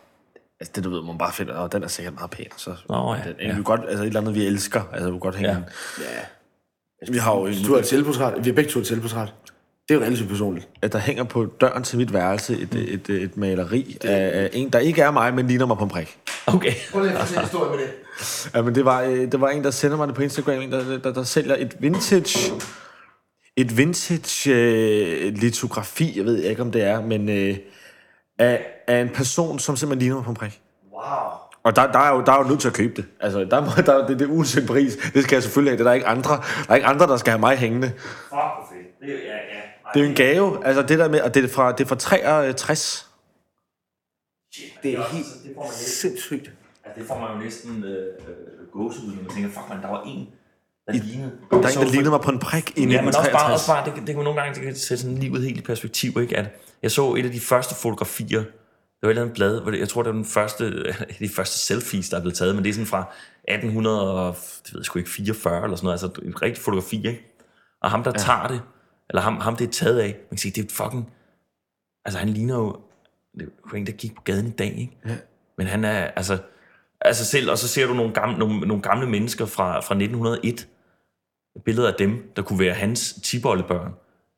Altså, 0.60 0.72
det 0.76 0.84
du 0.84 0.90
ved, 0.90 1.04
man 1.04 1.18
bare 1.18 1.34
finder, 1.34 1.54
og 1.54 1.72
den 1.72 1.84
er 1.84 1.88
sikkert 1.88 2.14
meget 2.14 2.32
pæn. 2.32 2.46
Så 2.58 2.76
Nå, 2.90 3.14
ja, 3.14 3.22
den, 3.24 3.36
ja. 3.42 3.56
Vi 3.56 3.64
godt, 3.64 3.82
altså, 3.88 4.04
et 4.04 4.08
eller 4.08 4.22
andet, 4.22 4.36
vi 4.36 4.46
elsker. 4.46 4.82
Altså, 4.94 5.12
vi 5.12 5.20
godt 5.20 5.36
hænge 5.36 5.52
Ja. 5.52 5.58
ja. 6.00 7.12
Vi 7.12 7.18
har 7.18 7.36
jo 7.36 7.46
en, 7.46 7.54
Du 7.66 7.74
har 7.74 7.80
et 7.80 7.88
selvportræt. 7.88 8.34
Vi 8.38 8.50
har 8.50 8.54
begge 8.56 8.72
to 8.72 8.80
et 8.80 8.88
selvportræt. 8.88 9.34
Det 9.88 9.96
er 9.96 10.00
jo 10.00 10.06
relativt 10.06 10.30
personligt. 10.30 10.68
at 10.82 10.94
der 10.94 11.00
hænger 11.00 11.24
på 11.24 11.46
døren 11.46 11.84
til 11.84 11.98
mit 11.98 12.14
værelse 12.14 12.60
et, 12.60 12.76
et, 12.76 13.10
et, 13.10 13.24
et 13.24 13.38
maleri 13.38 13.98
af, 14.04 14.42
af 14.44 14.50
en, 14.54 14.70
der 14.70 14.80
ikke 14.80 15.02
er 15.02 15.12
mig, 15.12 15.34
men 15.34 15.48
ligner 15.48 15.66
mig 15.66 15.78
på 15.78 15.84
en 15.84 15.90
prik. 15.90 16.18
Okay. 16.48 16.74
Prøv 16.92 17.02
lige 17.02 17.14
at 17.14 17.20
fortælle 17.20 17.42
historien 17.42 17.72
med 17.72 17.80
det. 17.80 17.94
Ja, 18.56 18.62
men 18.62 18.76
det 18.76 18.86
var, 18.86 19.02
øh, 19.02 19.32
det 19.32 19.42
var 19.42 19.50
en, 19.50 19.64
der 19.64 19.72
sender 19.72 19.98
mig 19.98 20.08
det 20.08 20.16
på 20.16 20.22
Instagram, 20.22 20.62
en, 20.62 20.72
der, 20.72 20.98
der, 20.98 21.14
der 21.14 21.24
sælger 21.24 21.56
et 21.56 21.76
vintage, 21.80 22.52
et 23.58 23.78
vintage 23.78 24.56
øh, 24.56 25.34
litografi, 25.34 26.18
jeg 26.18 26.26
ved 26.26 26.38
ikke, 26.38 26.62
om 26.62 26.72
det 26.72 26.84
er, 26.84 27.02
men 27.02 27.30
øh, 27.30 27.58
af, 28.40 28.66
af 28.88 29.02
en 29.02 29.10
person, 29.10 29.60
som 29.60 29.76
simpelthen 29.76 30.00
ligner 30.00 30.16
mig 30.16 30.24
på 30.24 30.30
en 30.30 30.36
prik. 30.36 30.62
Wow. 30.94 31.04
Og 31.64 31.76
der, 31.76 31.92
der, 31.92 32.00
er 32.00 32.16
jo, 32.16 32.24
der 32.24 32.32
er 32.32 32.44
jo 32.44 32.50
nødt 32.50 32.60
til 32.60 32.68
at 32.68 32.74
købe 32.74 32.94
det. 32.96 33.06
Altså, 33.20 33.40
der, 33.40 33.62
må, 33.62 33.68
der, 33.86 34.08
det, 34.08 34.20
det 34.20 34.30
er 34.30 34.32
uanset 34.32 34.68
pris. 34.68 34.96
Det 35.14 35.24
skal 35.24 35.36
jeg 35.36 35.44
selvfølgelig 35.44 35.72
have. 35.72 35.78
Det 35.78 35.86
er 35.86 35.90
der 35.90 35.94
ikke 35.94 36.08
andre, 36.08 36.30
der 36.30 36.70
er 36.70 36.76
ikke 36.76 36.88
andre, 36.88 37.08
der 37.08 37.18
skal 37.18 37.32
have 37.32 37.40
mig 37.40 37.58
hængende. 37.58 37.88
Fuck, 37.90 38.30
hvor 38.30 38.68
fedt. 38.72 39.00
Det 39.00 39.10
er, 39.10 39.34
ja, 39.34 39.36
ja. 39.36 39.62
Det 39.94 40.00
er 40.00 40.04
jo 40.04 40.10
en 40.10 40.16
gave. 40.16 40.66
Altså, 40.66 40.82
det 40.82 41.00
der 41.00 41.10
med, 41.10 41.22
og 41.22 41.34
det 41.34 41.44
er 41.44 41.48
fra, 41.48 41.72
det 41.72 41.84
er 41.84 41.88
fra 41.88 41.96
63. 41.96 43.10
Det 44.84 44.94
er 44.94 45.04
helt 45.04 45.26
det 45.44 45.52
får 45.56 45.64
man 45.64 45.72
sindssygt. 45.74 46.52
Altså, 46.84 47.00
det 47.00 47.08
får 47.08 47.20
man 47.20 47.32
jo 47.32 47.44
næsten 47.44 47.84
øh, 47.84 48.14
øh, 48.20 48.68
gåsehud, 48.72 49.08
når 49.08 49.24
man 49.24 49.32
tænker, 49.32 49.50
fuck 49.50 49.70
man, 49.70 49.82
der 49.82 49.88
var 49.88 50.04
en, 50.04 50.28
der 50.88 50.94
lignede. 50.94 51.32
Der 51.52 51.58
er 51.58 51.62
en, 51.62 51.64
der 51.64 51.92
lignede 51.92 52.10
mig 52.10 52.22
på 52.22 52.32
en 52.32 52.40
prik 52.40 52.78
i 52.78 52.82
Ja, 52.82 53.02
men 53.02 53.08
også 53.08 53.32
bare, 53.32 53.54
1963. 53.54 53.54
også 53.54 53.68
bare 53.68 53.86
det, 53.86 53.94
det 53.96 54.06
kan 54.06 54.16
man 54.16 54.24
nogle 54.24 54.42
gange 54.42 54.56
det 54.56 54.64
kan 54.64 54.76
sætte 54.76 55.04
sådan 55.04 55.18
livet 55.18 55.44
helt 55.44 55.58
i 55.58 55.62
perspektiv, 55.62 56.18
ikke? 56.22 56.38
At 56.38 56.46
jeg 56.84 56.92
så 56.92 57.14
et 57.14 57.26
af 57.26 57.32
de 57.32 57.40
første 57.40 57.76
fotografier, 57.76 58.40
det 58.40 59.02
var 59.04 59.08
et 59.08 59.12
eller 59.12 59.22
andet 59.22 59.36
blad, 59.36 59.62
hvor 59.62 59.72
det, 59.72 59.80
jeg 59.80 59.90
tror, 59.90 60.04
det 60.04 60.10
var 60.10 60.16
den 60.16 60.26
første, 60.26 60.94
de 61.20 61.30
første 61.30 61.60
selfies, 61.60 62.10
der 62.10 62.18
er 62.18 62.22
blevet 62.22 62.38
taget, 62.38 62.56
men 62.56 62.64
det 62.64 62.70
er 62.70 62.74
sådan 62.74 62.88
fra 62.88 63.14
1800, 63.44 64.14
og, 64.14 64.36
det 64.66 64.74
ved 64.74 64.80
jeg 64.80 64.86
sgu 64.86 65.00
ikke, 65.00 65.12
44 65.12 65.64
eller 65.64 65.76
sådan 65.76 65.86
noget, 65.86 66.04
altså 66.04 66.22
et 66.22 66.42
rigtigt 66.42 66.66
fotografi, 66.66 67.08
ikke? 67.08 67.36
Og 67.82 67.92
ham, 67.92 68.04
der 68.04 68.12
ja. 68.16 68.20
tager 68.20 68.48
det, 68.48 68.62
eller 69.10 69.22
ham, 69.22 69.38
ham 69.38 69.56
det 69.56 69.68
er 69.68 69.72
taget 69.72 70.00
af, 70.00 70.08
man 70.08 70.30
kan 70.30 70.38
sige, 70.38 70.52
det 70.52 70.62
er 70.62 70.66
et 70.66 70.72
fucking, 70.72 71.12
altså 72.06 72.20
han 72.20 72.30
ligner 72.30 72.56
jo, 72.56 72.78
det 73.40 73.50
jo 73.72 73.78
en, 73.78 73.86
der 73.86 73.92
gik 73.92 74.16
på 74.16 74.22
gaden 74.22 74.48
i 74.48 74.52
dag, 74.52 74.80
ikke? 74.80 74.98
Ja. 75.06 75.16
Men 75.58 75.68
han 75.68 75.86
er, 75.86 75.96
altså, 75.96 76.38
altså 77.02 77.26
selv, 77.26 77.52
og 77.52 77.58
så 77.58 77.68
ser 77.68 77.88
du 77.88 77.94
nogle 77.94 78.14
gamle, 78.14 78.38
nogle, 78.38 78.60
nogle 78.60 78.84
gamle 78.84 79.10
mennesker 79.10 79.46
fra, 79.46 79.74
fra 79.76 79.96
1901, 79.96 80.68
billeder 81.66 81.88
af 81.88 81.94
dem, 82.00 82.32
der 82.36 82.42
kunne 82.42 82.60
være 82.60 82.74
hans 82.74 83.14
tibollebørn. 83.24 83.92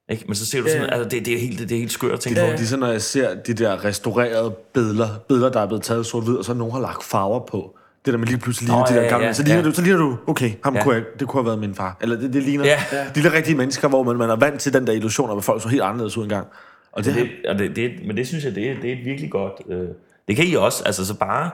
Ikke? 0.10 0.24
Men 0.28 0.36
så 0.36 0.46
ser 0.46 0.62
du 0.62 0.68
sådan, 0.68 0.82
Ja. 0.84 0.88
altså 0.96 1.10
det, 1.10 1.26
det, 1.26 1.34
er 1.34 1.40
helt, 1.40 1.60
det 1.60 1.72
er 1.72 1.78
helt 1.80 1.92
skørt 1.92 2.12
at 2.12 2.20
tænke 2.20 2.40
Det 2.40 2.48
på. 2.48 2.52
er 2.54 2.58
ligesom, 2.58 2.80
når 2.80 2.88
jeg 2.88 3.02
ser 3.02 3.36
de 3.44 3.54
der 3.54 3.86
restaurerede 3.86 4.56
billeder, 4.74 5.08
billeder, 5.28 5.50
der 5.52 5.60
er 5.60 5.66
blevet 5.68 5.84
taget 5.84 6.06
sort-hvid, 6.06 6.36
og 6.36 6.46
så 6.46 6.54
nogen 6.54 6.74
har 6.74 6.80
lagt 6.80 7.04
farver 7.04 7.40
på. 7.46 7.78
Det 8.06 8.14
der 8.14 8.18
med 8.20 8.28
lige 8.28 8.38
pludselig 8.38 8.68
ligner 8.68 8.80
Nå, 8.82 8.88
de 8.90 8.94
ja, 8.94 9.04
der 9.04 9.10
gamle, 9.10 9.26
ja, 9.28 9.34
så, 9.34 9.44
ligner 9.44 9.60
ja. 9.62 9.66
du, 9.66 9.72
så 9.72 9.82
ligner 9.82 10.00
du, 10.00 10.18
okay, 10.28 10.52
ham 10.64 10.76
Ja. 10.76 10.84
kunne 10.84 10.96
jeg, 10.96 11.04
det 11.20 11.28
kunne 11.28 11.42
have 11.42 11.46
været 11.46 11.60
min 11.60 11.76
far. 11.76 11.98
Eller 12.02 12.16
det, 12.20 12.34
det 12.34 12.44
ligner 12.44 12.66
Ja. 12.66 12.78
de 13.16 13.24
der 13.24 13.34
rigtige 13.34 13.56
mennesker, 13.58 13.88
hvor 13.88 14.04
man, 14.04 14.16
man 14.18 14.30
er 14.30 14.36
vant 14.36 14.62
til 14.62 14.74
den 14.74 14.88
der 14.88 14.94
illusion 14.94 15.30
af, 15.30 15.38
at 15.38 15.44
folk 15.44 15.62
så 15.62 15.68
helt 15.70 15.82
anderledes 15.82 16.18
ud 16.18 16.24
engang. 16.24 16.48
Og 16.92 17.06
det, 17.06 17.16
det, 17.16 17.30
og 17.50 17.60
det, 17.60 17.76
det, 17.76 17.92
men 18.08 18.18
det 18.18 18.28
synes 18.28 18.44
jeg, 18.46 18.56
det 18.56 18.70
er, 18.72 18.76
det 18.82 18.92
er 18.92 19.04
virkelig 19.04 19.32
godt... 19.32 19.54
Øh, 19.70 19.88
det 20.28 20.36
kan 20.36 20.46
I 20.46 20.54
også, 20.54 20.84
altså 20.86 21.06
så 21.06 21.14
bare 21.20 21.52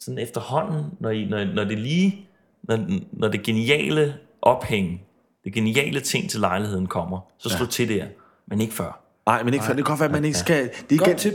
sådan 0.00 0.18
efterhånden, 0.18 0.84
når, 1.00 1.10
I, 1.10 1.24
når, 1.24 1.44
når 1.54 1.64
det 1.64 1.78
lige... 1.78 2.28
Når, 2.62 2.78
når 3.12 3.28
det 3.28 3.42
geniale 3.42 4.14
ophæng, 4.42 5.00
det 5.44 5.52
geniale 5.52 6.00
ting 6.00 6.30
til 6.30 6.40
lejligheden 6.40 6.86
kommer, 6.86 7.20
så 7.38 7.48
slå 7.48 7.64
ja. 7.64 7.70
til 7.70 7.88
der, 7.88 8.04
men 8.48 8.60
ikke 8.60 8.74
før. 8.74 8.98
Nej, 9.26 9.42
men 9.42 9.54
ikke 9.54 9.66
før. 9.66 9.72
Det 9.74 9.84
kan 9.84 9.90
godt 9.92 10.00
være, 10.00 10.06
at 10.08 10.12
man 10.12 10.24
ikke 10.24 10.38
skal... 10.38 10.70
Det 10.90 10.94
er, 10.94 10.98
Godt 10.98 11.08
igen, 11.08 11.18
tip. 11.18 11.32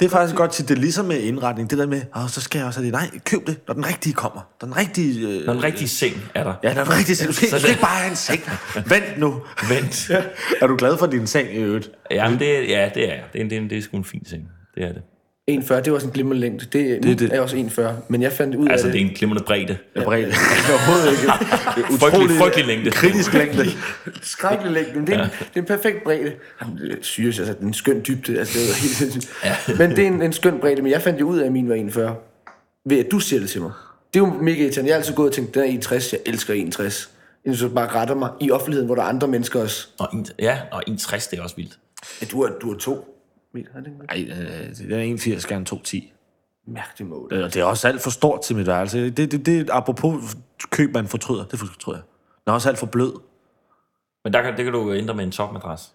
det 0.00 0.06
er 0.06 0.10
faktisk 0.10 0.36
godt 0.36 0.50
tip. 0.52 0.68
Det 0.68 0.78
ligesom 0.78 1.04
med 1.04 1.20
indretning. 1.20 1.70
Det 1.70 1.78
der 1.78 1.86
med, 1.86 2.02
åh, 2.16 2.28
så 2.28 2.40
skal 2.40 2.58
jeg 2.58 2.66
også 2.66 2.80
have 2.80 2.84
det. 2.86 2.92
Nej, 2.92 3.18
køb 3.24 3.46
det, 3.46 3.60
når 3.68 3.74
den 3.74 3.86
rigtige 3.86 4.12
kommer. 4.12 4.40
Når 4.62 4.66
den 4.66 4.76
rigtige... 4.76 5.28
Øh, 5.28 5.46
Når 5.46 5.52
den 5.52 5.62
rigtige 5.64 5.88
seng 5.88 6.14
er 6.34 6.44
der. 6.44 6.54
Ja, 6.62 6.74
når 6.74 6.84
den 6.84 6.92
rigtige... 6.92 7.26
Du 7.26 7.32
skal, 7.32 7.48
Så 7.48 7.56
du 7.56 7.60
skal 7.60 7.62
det- 7.62 7.68
ikke 7.68 7.80
bare 7.80 7.96
have 7.96 8.10
en 8.10 8.16
seng. 8.16 8.40
Vent 8.86 9.18
nu. 9.18 9.42
Vent. 9.68 10.10
Er 10.62 10.66
du 10.66 10.76
glad 10.76 10.98
for 10.98 11.06
din 11.06 11.26
seng 11.26 11.48
i 11.54 11.56
øvrigt? 11.56 11.90
Ja, 12.10 12.30
men 12.30 12.38
det, 12.38 12.56
er- 12.58 12.62
ja, 12.80 12.90
det 12.94 13.04
er 13.10 13.14
jeg. 13.14 13.24
Det 13.32 13.40
er, 13.42 13.48
det, 13.48 13.58
er, 13.58 13.68
det 13.68 13.78
er 13.78 13.82
sgu 13.82 13.96
en 13.96 14.04
fin 14.04 14.24
seng. 14.26 14.48
Det 14.74 14.84
er 14.84 14.92
det. 14.92 15.02
1,40, 15.50 15.80
det 15.80 15.92
var 15.92 15.98
sådan 15.98 16.08
en 16.08 16.12
glimrende 16.12 16.40
længde. 16.40 16.64
Det, 16.64 16.72
det, 16.72 17.02
det- 17.02 17.18
det. 17.18 17.32
er 17.36 17.40
også 17.40 17.56
1,40. 17.56 17.82
Men 18.08 18.22
jeg 18.22 18.32
fandt 18.32 18.54
ud 18.54 18.68
Altså, 18.68 18.86
af 18.86 18.92
det 18.92 19.00
det. 19.00 19.06
er 19.06 19.10
en 19.10 19.16
glimrende 19.16 19.42
bredde. 19.46 19.76
Ja, 19.96 20.04
bredt. 20.04 20.26
Overhovedet 20.72 21.10
ikke. 21.12 21.22
Det 21.22 21.94
er 21.94 21.98
Frygtelig, 22.10 22.38
frygtelig 22.38 22.66
længde. 22.66 22.90
Kritisk 22.90 23.32
længde. 23.34 23.64
Skrækkelig 24.22 24.72
længde. 24.72 24.94
Men 24.98 25.06
det 25.06 25.14
er, 25.14 25.22
en, 25.24 25.30
det 25.30 25.56
er 25.56 25.60
en 25.60 25.64
perfekt 25.66 26.04
bredde. 26.04 26.32
Jamen, 26.62 26.76
det 26.78 26.98
Syres, 27.02 27.38
altså, 27.38 27.54
det 27.54 27.62
er 27.62 27.66
en 27.66 27.74
skøn 27.74 28.02
dybde. 28.08 28.38
Altså, 28.38 28.58
det 28.58 28.70
er 28.70 28.74
helt 28.74 28.94
sindssygt. 28.96 29.78
Men 29.78 29.90
det 29.90 29.98
er 29.98 30.06
en, 30.06 30.22
en 30.22 30.32
skøn 30.32 30.58
bredde. 30.60 30.82
Men 30.82 30.92
jeg 30.92 31.02
fandt 31.02 31.20
jo 31.20 31.28
ud 31.28 31.38
af, 31.38 31.46
at 31.46 31.52
min 31.52 31.68
var 31.68 31.74
1,40. 31.74 32.00
Ved 32.88 32.98
at 32.98 33.06
du 33.10 33.18
siger 33.20 33.40
det 33.40 33.48
til 33.50 33.60
mig. 33.62 33.72
Det 34.14 34.20
er 34.20 34.26
jo 34.26 34.32
mega 34.42 34.62
irriterende. 34.62 34.88
Jeg 34.88 34.94
har 34.94 35.00
altid 35.00 35.14
gået 35.14 35.28
og 35.28 35.34
tænkt, 35.34 35.54
den 35.54 35.62
er 35.62 35.66
61. 35.66 36.12
Jeg 36.12 36.20
elsker 36.26 36.54
61. 36.54 37.10
Inden 37.46 37.60
du 37.68 37.74
bare 37.74 37.88
retter 37.88 38.14
mig 38.14 38.30
i 38.40 38.50
offentligheden, 38.50 38.86
hvor 38.86 38.94
der 38.94 39.02
er 39.02 39.06
andre 39.06 39.28
mennesker 39.28 39.60
også. 39.60 39.88
Og 39.98 40.08
en, 40.12 40.26
ja, 40.38 40.58
og 40.72 40.82
1,60, 40.90 41.30
det 41.30 41.38
er 41.38 41.42
også 41.42 41.56
vildt. 41.56 41.78
Ja, 42.20 42.26
du 42.26 42.42
er, 42.42 42.50
du 42.62 42.72
er 42.72 42.78
to. 42.78 43.10
Meter, 43.54 43.68
er 43.74 43.80
det 43.80 43.86
ikke? 43.86 44.28
Nej, 44.38 44.44
øh, 44.68 44.76
det 44.76 44.92
er 44.92 45.02
81 45.02 45.46
gange 45.46 45.64
210. 45.64 46.12
Mærkelig 46.66 47.08
måde. 47.08 47.34
Øh, 47.36 47.44
Og 47.44 47.54
det 47.54 47.60
er 47.60 47.64
også 47.64 47.88
alt 47.88 48.02
for 48.02 48.10
stort 48.10 48.40
til 48.42 48.56
mit 48.56 48.66
værelse. 48.66 49.10
Det, 49.10 49.32
det, 49.32 49.46
det 49.46 49.70
apropos 49.72 50.36
køb, 50.70 50.94
man 50.94 51.06
fortryder. 51.08 51.44
Det 51.44 51.58
fortryder 51.58 51.98
jeg. 51.98 52.04
Den 52.44 52.50
er 52.50 52.52
også 52.54 52.68
alt 52.68 52.78
for 52.78 52.86
blød. 52.86 53.12
Men 54.24 54.32
der 54.32 54.42
kan, 54.42 54.56
det 54.56 54.64
kan 54.64 54.72
du 54.72 54.92
ændre 54.94 55.14
med 55.14 55.24
en 55.24 55.30
topmadras. 55.30 55.94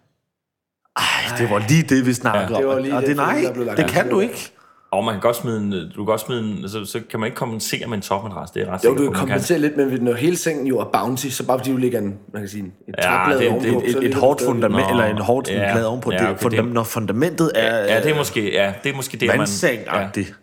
Ej, 0.97 1.03
det 1.37 1.49
var 1.49 1.59
lige 1.69 1.83
det, 1.83 2.05
vi 2.05 2.13
snakkede 2.13 2.43
Ja, 2.53 2.57
det 2.57 2.65
om. 2.65 2.75
var 2.75 2.79
lige 2.81 2.95
og 2.95 3.01
det, 3.01 3.07
det, 3.07 3.15
nej, 3.15 3.33
fordi 3.33 3.45
der 3.45 3.53
blev 3.53 3.65
lagt 3.65 3.77
det 3.77 3.83
an 3.83 3.89
kan 3.89 4.09
du 4.09 4.17
det. 4.21 4.23
ikke. 4.23 4.51
Og 4.91 5.03
man 5.05 5.13
kan 5.13 5.21
godt 5.21 5.35
smide 5.35 5.57
en, 5.57 5.71
du 5.71 5.87
kan 5.95 6.05
godt 6.05 6.21
smide 6.21 6.41
en, 6.41 6.69
så, 6.69 6.85
så 6.85 6.99
kan 7.09 7.19
man 7.19 7.27
ikke 7.27 7.35
kompensere 7.35 7.87
med 7.87 7.95
en 7.97 8.01
topmadras. 8.01 8.51
Det 8.51 8.61
er 8.61 8.65
jeg 8.65 8.73
ret 8.73 8.85
Jo, 8.85 8.95
du 8.95 9.03
kan 9.03 9.13
kompensere 9.13 9.59
lidt, 9.59 9.77
men 9.77 10.01
når 10.03 10.13
hele 10.13 10.37
sengen 10.37 10.67
jo 10.67 10.79
er 10.79 10.85
bounty, 10.93 11.27
så 11.27 11.45
bare 11.45 11.59
fordi 11.59 11.71
du 11.71 11.77
ligger 11.77 11.99
en, 11.99 12.17
man 12.33 12.41
kan 12.41 12.49
sige, 12.49 12.63
en- 12.63 12.73
et 12.87 12.95
Ja, 13.03 13.25
det- 13.31 13.39
det- 13.39 13.49
ovenpå, 13.49 13.81
Et, 13.85 13.97
et, 13.97 14.03
et 14.03 14.13
hårdt 14.15 14.41
fundament, 14.45 14.87
Nå, 14.87 14.89
eller 14.91 15.05
en 15.05 15.17
hårdt 15.17 15.49
ja, 15.49 15.71
plade 15.73 15.87
ovenpå. 15.87 16.11
ja, 16.11 16.17
det, 16.17 16.27
okay, 16.29 16.39
fundam, 16.41 16.65
det- 16.65 16.73
når 16.73 16.83
fundamentet 16.83 17.51
er 17.55 17.75
Ja, 17.95 18.01
det 18.03 18.11
er 18.11 18.15
måske, 18.17 18.51
ja, 18.53 18.73
det 18.83 18.91
er 18.91 18.95
måske 18.95 19.17
det, 19.17 19.27
man... 19.27 19.35
Ja, 19.35 19.41
vandseng-agtigt. 19.43 20.33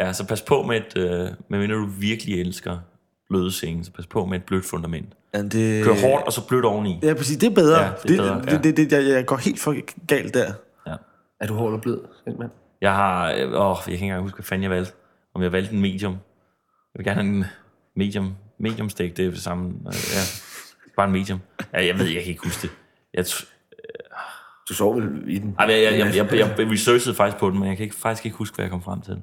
ja, 0.00 0.12
så 0.12 0.26
pas 0.26 0.42
på 0.42 0.62
med 0.62 0.76
et, 0.76 0.96
øh, 1.02 1.28
medmindre 1.48 1.76
du 1.76 1.86
virkelig 1.98 2.40
elsker 2.40 2.76
bløde 3.30 3.52
senge, 3.52 3.84
så 3.84 3.90
pas 3.92 4.06
på 4.06 4.24
med 4.26 4.36
et 4.38 4.44
blødt 4.44 4.64
fundament. 4.64 5.06
Ja, 5.34 5.42
det, 5.42 5.84
Kør 5.84 5.94
hårdt, 6.08 6.26
og 6.26 6.32
så 6.32 6.46
blødt 6.46 6.64
oveni. 6.64 7.00
Ja, 7.02 7.14
præcis. 7.14 7.36
Det 7.36 7.46
er 7.50 7.54
bedre. 7.54 7.82
Ja, 7.82 7.88
det 8.02 8.10
er 8.10 8.22
bedre, 8.22 8.40
det, 8.40 8.52
ja. 8.52 8.58
det, 8.58 8.76
det, 8.76 8.90
det, 8.90 9.08
jeg 9.14 9.26
går 9.26 9.36
helt 9.36 9.60
for 9.60 9.74
galt 10.06 10.34
der. 10.34 10.52
Ja. 10.86 10.94
Er 11.40 11.46
du 11.46 11.54
hård 11.54 11.72
og 11.72 11.80
blød, 11.80 11.98
mand? 12.38 12.50
Jeg 12.82 12.94
har, 12.94 13.32
øh, 13.32 13.38
åh, 13.38 13.76
jeg 13.76 13.84
kan 13.84 13.92
ikke 13.92 14.04
engang 14.04 14.22
huske, 14.22 14.36
hvad 14.36 14.44
fanden 14.44 14.62
jeg 14.62 14.70
valgte. 14.70 14.92
Om 15.34 15.42
jeg 15.42 15.52
valgte 15.52 15.72
en 15.74 15.80
medium. 15.80 16.12
Jeg 16.12 16.98
vil 16.98 17.04
gerne 17.04 17.22
have 17.22 17.34
en 17.36 17.44
medium, 17.96 18.34
medium 18.60 18.88
steak, 18.90 19.16
det 19.16 19.26
er 19.26 19.30
det 19.30 19.42
samme. 19.42 19.68
øh, 19.86 19.92
Ja, 20.14 20.20
bare 20.96 21.06
en 21.06 21.12
medium. 21.12 21.38
Ja, 21.74 21.86
jeg 21.86 21.98
ved, 21.98 22.06
jeg 22.06 22.22
kan 22.22 22.30
ikke 22.30 22.42
huske 22.44 22.62
det. 22.62 22.70
Jeg, 23.14 23.24
tr- 23.24 23.48
Du 24.68 24.74
sover 24.74 24.94
vel 25.00 25.24
i 25.28 25.38
den? 25.38 25.56
Ej, 25.58 25.66
jeg, 25.70 25.82
jeg, 25.82 25.98
jeg, 25.98 26.16
jeg, 26.16 26.58
jeg, 26.58 26.70
researchede 26.72 27.14
faktisk 27.14 27.38
på 27.40 27.50
den, 27.50 27.58
men 27.58 27.68
jeg 27.68 27.76
kan 27.76 27.84
ikke, 27.84 27.96
faktisk 27.96 28.24
ikke 28.26 28.36
huske, 28.36 28.54
hvad 28.54 28.64
jeg 28.64 28.70
kom 28.70 28.82
frem 28.82 29.00
til. 29.00 29.22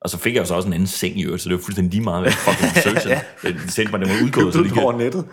Og 0.00 0.10
så 0.10 0.18
fik 0.18 0.34
jeg 0.34 0.40
jo 0.40 0.44
så 0.46 0.54
også 0.54 0.66
en 0.68 0.72
anden 0.72 0.86
seng 0.88 1.18
i 1.20 1.24
øvrigt, 1.24 1.42
så 1.42 1.48
det 1.48 1.56
var 1.56 1.62
fuldstændig 1.62 1.92
lige 1.92 2.04
meget, 2.04 2.22
hvad 2.22 2.30
jeg 2.32 2.38
fucking 2.38 2.76
researchede. 2.76 3.20
Det 3.62 3.70
sendte 3.72 3.90
mig, 3.92 4.00
den 4.00 4.08
var 4.08 4.14
udgået, 4.24 4.52
så 4.54 4.58
Du 4.58 4.64
det 4.68 4.82
over 4.82 4.92
nettet. 4.98 5.26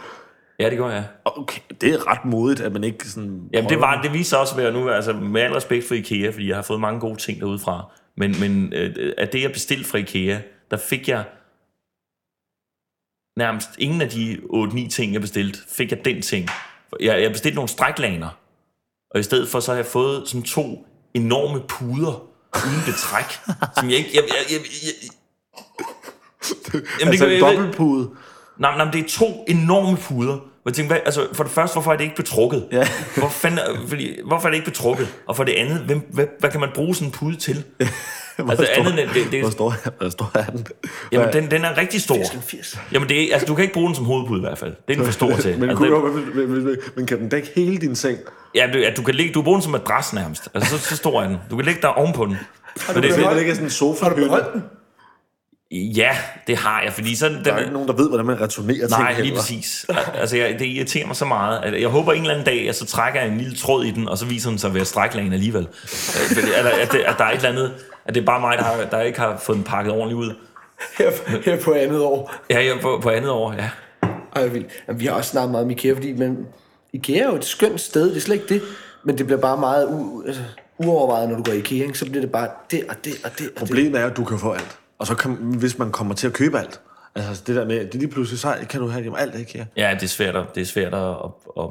Ja, 0.59 0.69
det 0.69 0.77
går 0.77 0.89
jeg. 0.89 1.07
Okay, 1.25 1.61
det 1.81 1.93
er 1.93 2.07
ret 2.07 2.25
modigt, 2.25 2.61
at 2.61 2.71
man 2.71 2.83
ikke 2.83 3.09
sådan... 3.09 3.49
Jamen, 3.53 3.69
det, 3.69 3.79
var, 3.79 4.01
det 4.01 4.13
viser 4.13 4.37
også 4.37 4.55
at 4.55 4.63
være 4.63 4.71
nu, 4.73 4.89
altså 4.89 5.13
med 5.13 5.41
al 5.41 5.53
respekt 5.53 5.87
for 5.87 5.95
IKEA, 5.95 6.29
fordi 6.29 6.47
jeg 6.47 6.55
har 6.57 6.61
fået 6.63 6.79
mange 6.79 6.99
gode 6.99 7.15
ting 7.15 7.39
derudefra, 7.39 7.91
men, 8.17 8.35
men 8.39 8.73
øh, 8.73 9.13
af 9.17 9.27
det, 9.27 9.41
jeg 9.41 9.51
bestilte 9.51 9.89
fra 9.89 9.97
IKEA, 9.97 10.39
der 10.71 10.77
fik 10.77 11.07
jeg 11.09 11.23
nærmest 13.37 13.69
ingen 13.77 14.01
af 14.01 14.09
de 14.09 14.37
8-9 14.53 14.89
ting, 14.89 15.13
jeg 15.13 15.21
bestilte, 15.21 15.59
fik 15.67 15.91
jeg 15.91 16.05
den 16.05 16.21
ting. 16.21 16.47
Jeg, 16.99 17.21
jeg 17.21 17.31
bestilte 17.31 17.55
nogle 17.55 17.69
stræklaner, 17.69 18.29
og 19.11 19.19
i 19.19 19.23
stedet 19.23 19.49
for, 19.49 19.59
så 19.59 19.71
har 19.71 19.77
jeg 19.77 19.85
fået 19.85 20.27
sådan 20.29 20.43
to 20.43 20.85
enorme 21.13 21.61
puder, 21.67 22.27
uden 22.65 22.81
betræk, 22.85 23.25
som 23.79 23.89
jeg 23.89 23.97
ikke... 23.97 24.09
Jeg, 24.13 24.23
jeg, 24.27 24.35
jeg, 24.51 24.59
jeg, 24.83 24.93
Jamen, 26.99 27.11
altså 27.11 27.25
kan- 27.25 27.33
en 27.35 27.41
ved- 27.41 27.55
dobbeltpude. 27.57 28.09
Nej, 28.57 28.77
nej, 28.77 28.91
det 28.91 29.05
er 29.05 29.09
to 29.09 29.45
enorme 29.47 29.97
puder. 29.97 30.37
Hvor 30.63 30.69
jeg 30.69 30.75
tænker, 30.75 30.93
hvad, 30.93 31.01
altså, 31.05 31.27
for 31.33 31.43
det 31.43 31.51
første, 31.53 31.75
hvorfor 31.75 31.91
er 31.93 31.97
det 31.97 32.03
ikke 32.03 32.15
betrukket? 32.15 32.65
Ja. 32.71 32.87
Hvor 33.17 33.29
fanden, 33.29 33.59
fordi, 33.87 34.17
hvorfor 34.25 34.47
er 34.47 34.51
det 34.51 34.57
ikke 34.57 34.69
betrukket? 34.71 35.07
Og 35.27 35.35
for 35.35 35.43
det 35.43 35.53
andet, 35.53 35.77
hvem, 35.79 36.01
hvad, 36.13 36.25
hvad 36.39 36.49
kan 36.49 36.59
man 36.59 36.69
bruge 36.75 36.95
sådan 36.95 37.07
en 37.07 37.11
pude 37.11 37.35
til? 37.35 37.63
Hvor 38.37 38.49
altså, 38.51 38.67
stor- 38.75 38.83
andet 38.91 39.09
det, 39.13 39.31
det, 39.31 39.41
Hvor 39.41 39.49
stor, 39.49 39.75
hvor 39.99 40.09
stor 40.09 40.31
er 40.33 40.45
den? 40.45 40.67
jamen, 41.11 41.33
den, 41.33 41.51
den 41.51 41.65
er 41.65 41.77
rigtig 41.77 42.01
stor. 42.01 42.17
80. 42.41 42.79
Jamen, 42.91 43.09
det 43.09 43.21
er, 43.21 43.33
altså, 43.33 43.45
du 43.45 43.55
kan 43.55 43.61
ikke 43.63 43.73
bruge 43.73 43.87
den 43.87 43.95
som 43.95 44.05
hovedpude 44.05 44.39
i 44.39 44.41
hvert 44.41 44.57
fald. 44.57 44.73
Det 44.87 44.93
er 44.93 44.97
den 44.97 45.05
for 45.05 45.11
stor 45.11 45.35
til. 45.41 45.59
men, 45.59 45.69
altså, 45.69 45.77
kunne 45.77 45.95
det, 45.95 46.03
du, 46.35 46.37
men, 46.39 46.51
men, 46.51 46.63
men, 46.65 46.77
men 46.95 47.05
kan 47.05 47.19
den 47.19 47.29
dække 47.29 47.49
hele 47.55 47.77
din 47.77 47.95
seng? 47.95 48.17
ja, 48.55 48.69
du, 48.73 48.77
ja, 48.79 48.89
du 48.97 49.03
kan 49.03 49.15
ligge, 49.15 49.33
du 49.33 49.39
kan 49.39 49.43
bruge 49.43 49.55
den 49.55 49.63
som 49.63 49.71
madras 49.71 50.13
nærmest. 50.13 50.49
Altså, 50.53 50.77
så, 50.77 50.85
så 50.89 50.95
stor 50.95 51.21
er 51.21 51.27
den. 51.27 51.37
Du 51.51 51.55
kan 51.55 51.65
ligge 51.65 51.81
der 51.81 51.87
ovenpå 51.87 52.25
den. 52.25 52.37
Men 52.93 53.03
det, 53.03 53.03
Det 53.03 53.25
er 53.25 53.37
ikke 53.39 53.51
sådan 53.51 53.65
en 53.65 53.69
sofa 53.71 54.03
Har 54.05 54.09
du 54.09 54.15
beholdt 54.15 54.53
den? 54.53 54.63
Ja, 55.71 56.17
det 56.47 56.57
har 56.57 56.81
jeg, 56.81 56.93
fordi 56.93 57.15
sådan... 57.15 57.43
Der 57.43 57.51
er 57.51 57.55
Den, 57.55 57.59
ikke 57.63 57.73
nogen, 57.73 57.87
der 57.87 57.93
ved, 57.95 58.07
hvordan 58.07 58.25
man 58.25 58.41
returnerer 58.41 58.87
ting 58.87 58.89
Nej, 58.89 59.11
lige 59.11 59.23
heller. 59.23 59.39
præcis. 59.39 59.85
Altså, 60.13 60.37
jeg, 60.37 60.59
det 60.59 60.65
irriterer 60.65 61.07
mig 61.07 61.15
så 61.15 61.25
meget. 61.25 61.59
At 61.63 61.81
jeg 61.81 61.89
håber 61.89 62.13
en 62.13 62.21
eller 62.21 62.33
anden 62.33 62.45
dag, 62.45 62.69
at 62.69 62.75
så 62.75 62.85
trækker 62.85 63.19
jeg 63.21 63.29
en 63.29 63.37
lille 63.37 63.55
tråd 63.57 63.85
i 63.85 63.91
den, 63.91 64.07
og 64.09 64.17
så 64.17 64.25
viser 64.25 64.49
den 64.49 64.59
sig 64.59 64.67
at 64.67 64.73
være 64.75 64.85
stræklagen 64.85 65.33
alligevel. 65.33 65.67
Øh, 66.31 66.59
At, 66.59 66.65
at, 66.65 66.95
at, 66.95 66.95
at 66.95 67.15
der 67.17 67.23
er 67.23 67.29
et 67.31 67.35
eller 67.35 67.49
andet... 67.49 67.73
At 68.05 68.15
det 68.15 68.21
er 68.21 68.25
bare 68.25 68.39
mig, 68.39 68.57
der, 68.57 68.63
har, 68.63 68.83
der 68.91 69.01
ikke 69.01 69.19
har 69.19 69.37
fået 69.37 69.55
den 69.55 69.63
pakket 69.63 69.93
ordentligt 69.93 70.17
ud. 70.17 70.33
Her, 70.97 71.11
her 71.45 71.61
på 71.61 71.73
andet 71.73 72.01
år. 72.01 72.33
Ja, 72.49 72.65
jeg 72.65 72.77
på, 72.81 72.99
på 73.03 73.09
andet 73.09 73.31
år, 73.31 73.53
ja. 73.53 73.69
Ej, 74.35 74.47
vildt. 74.47 74.67
Jamen, 74.87 74.99
vi 74.99 75.05
har 75.05 75.13
også 75.13 75.29
snakket 75.29 75.51
meget 75.51 75.63
om 75.65 75.71
IKEA, 75.71 75.93
fordi 75.93 76.13
men, 76.13 76.37
IKEA 76.93 77.23
er 77.23 77.27
jo 77.29 77.35
et 77.35 77.45
skønt 77.45 77.81
sted, 77.81 78.09
det 78.09 78.17
er 78.17 78.21
slet 78.21 78.35
ikke 78.35 78.53
det. 78.53 78.61
Men 79.03 79.17
det 79.17 79.25
bliver 79.25 79.41
bare 79.41 79.57
meget 79.57 79.87
u, 79.87 80.23
altså, 80.27 80.41
uovervejet, 80.77 81.29
når 81.29 81.35
du 81.37 81.43
går 81.43 81.51
i 81.51 81.57
IKEA, 81.57 81.83
ikke? 81.83 81.97
så 81.99 82.05
bliver 82.05 82.21
det 82.21 82.31
bare 82.31 82.47
det 82.71 82.83
og 82.89 82.95
det 83.05 83.13
og 83.23 83.31
det 83.39 83.49
og 83.55 83.59
det. 83.59 83.59
Problemet 83.59 84.01
er, 84.01 84.05
at 84.05 84.17
du 84.17 84.23
kan 84.23 84.39
få 84.39 84.51
alt. 84.51 84.78
Og 84.99 85.07
så 85.07 85.15
kan, 85.15 85.31
hvis 85.31 85.77
man 85.77 85.91
kommer 85.91 86.13
til 86.15 86.27
at 86.27 86.33
købe 86.33 86.59
alt, 86.59 86.81
altså 87.15 87.43
det 87.47 87.55
der 87.55 87.65
med, 87.65 87.85
det 87.85 87.95
lige 87.95 88.07
pludselig, 88.11 88.39
så 88.39 88.55
kan 88.69 88.81
du 88.81 88.87
have 88.87 89.03
jamen, 89.03 89.19
alt, 89.19 89.35
ikke 89.35 89.53
her? 89.57 89.65
Ja, 89.77 89.91
det 89.93 90.03
er 90.03 90.07
svært 90.07 90.35
at... 90.35 90.45
Det 90.55 90.61
er 90.61 90.65
svært 90.65 90.93
at, 90.93 91.09
at, 91.09 91.63
at, 91.63 91.69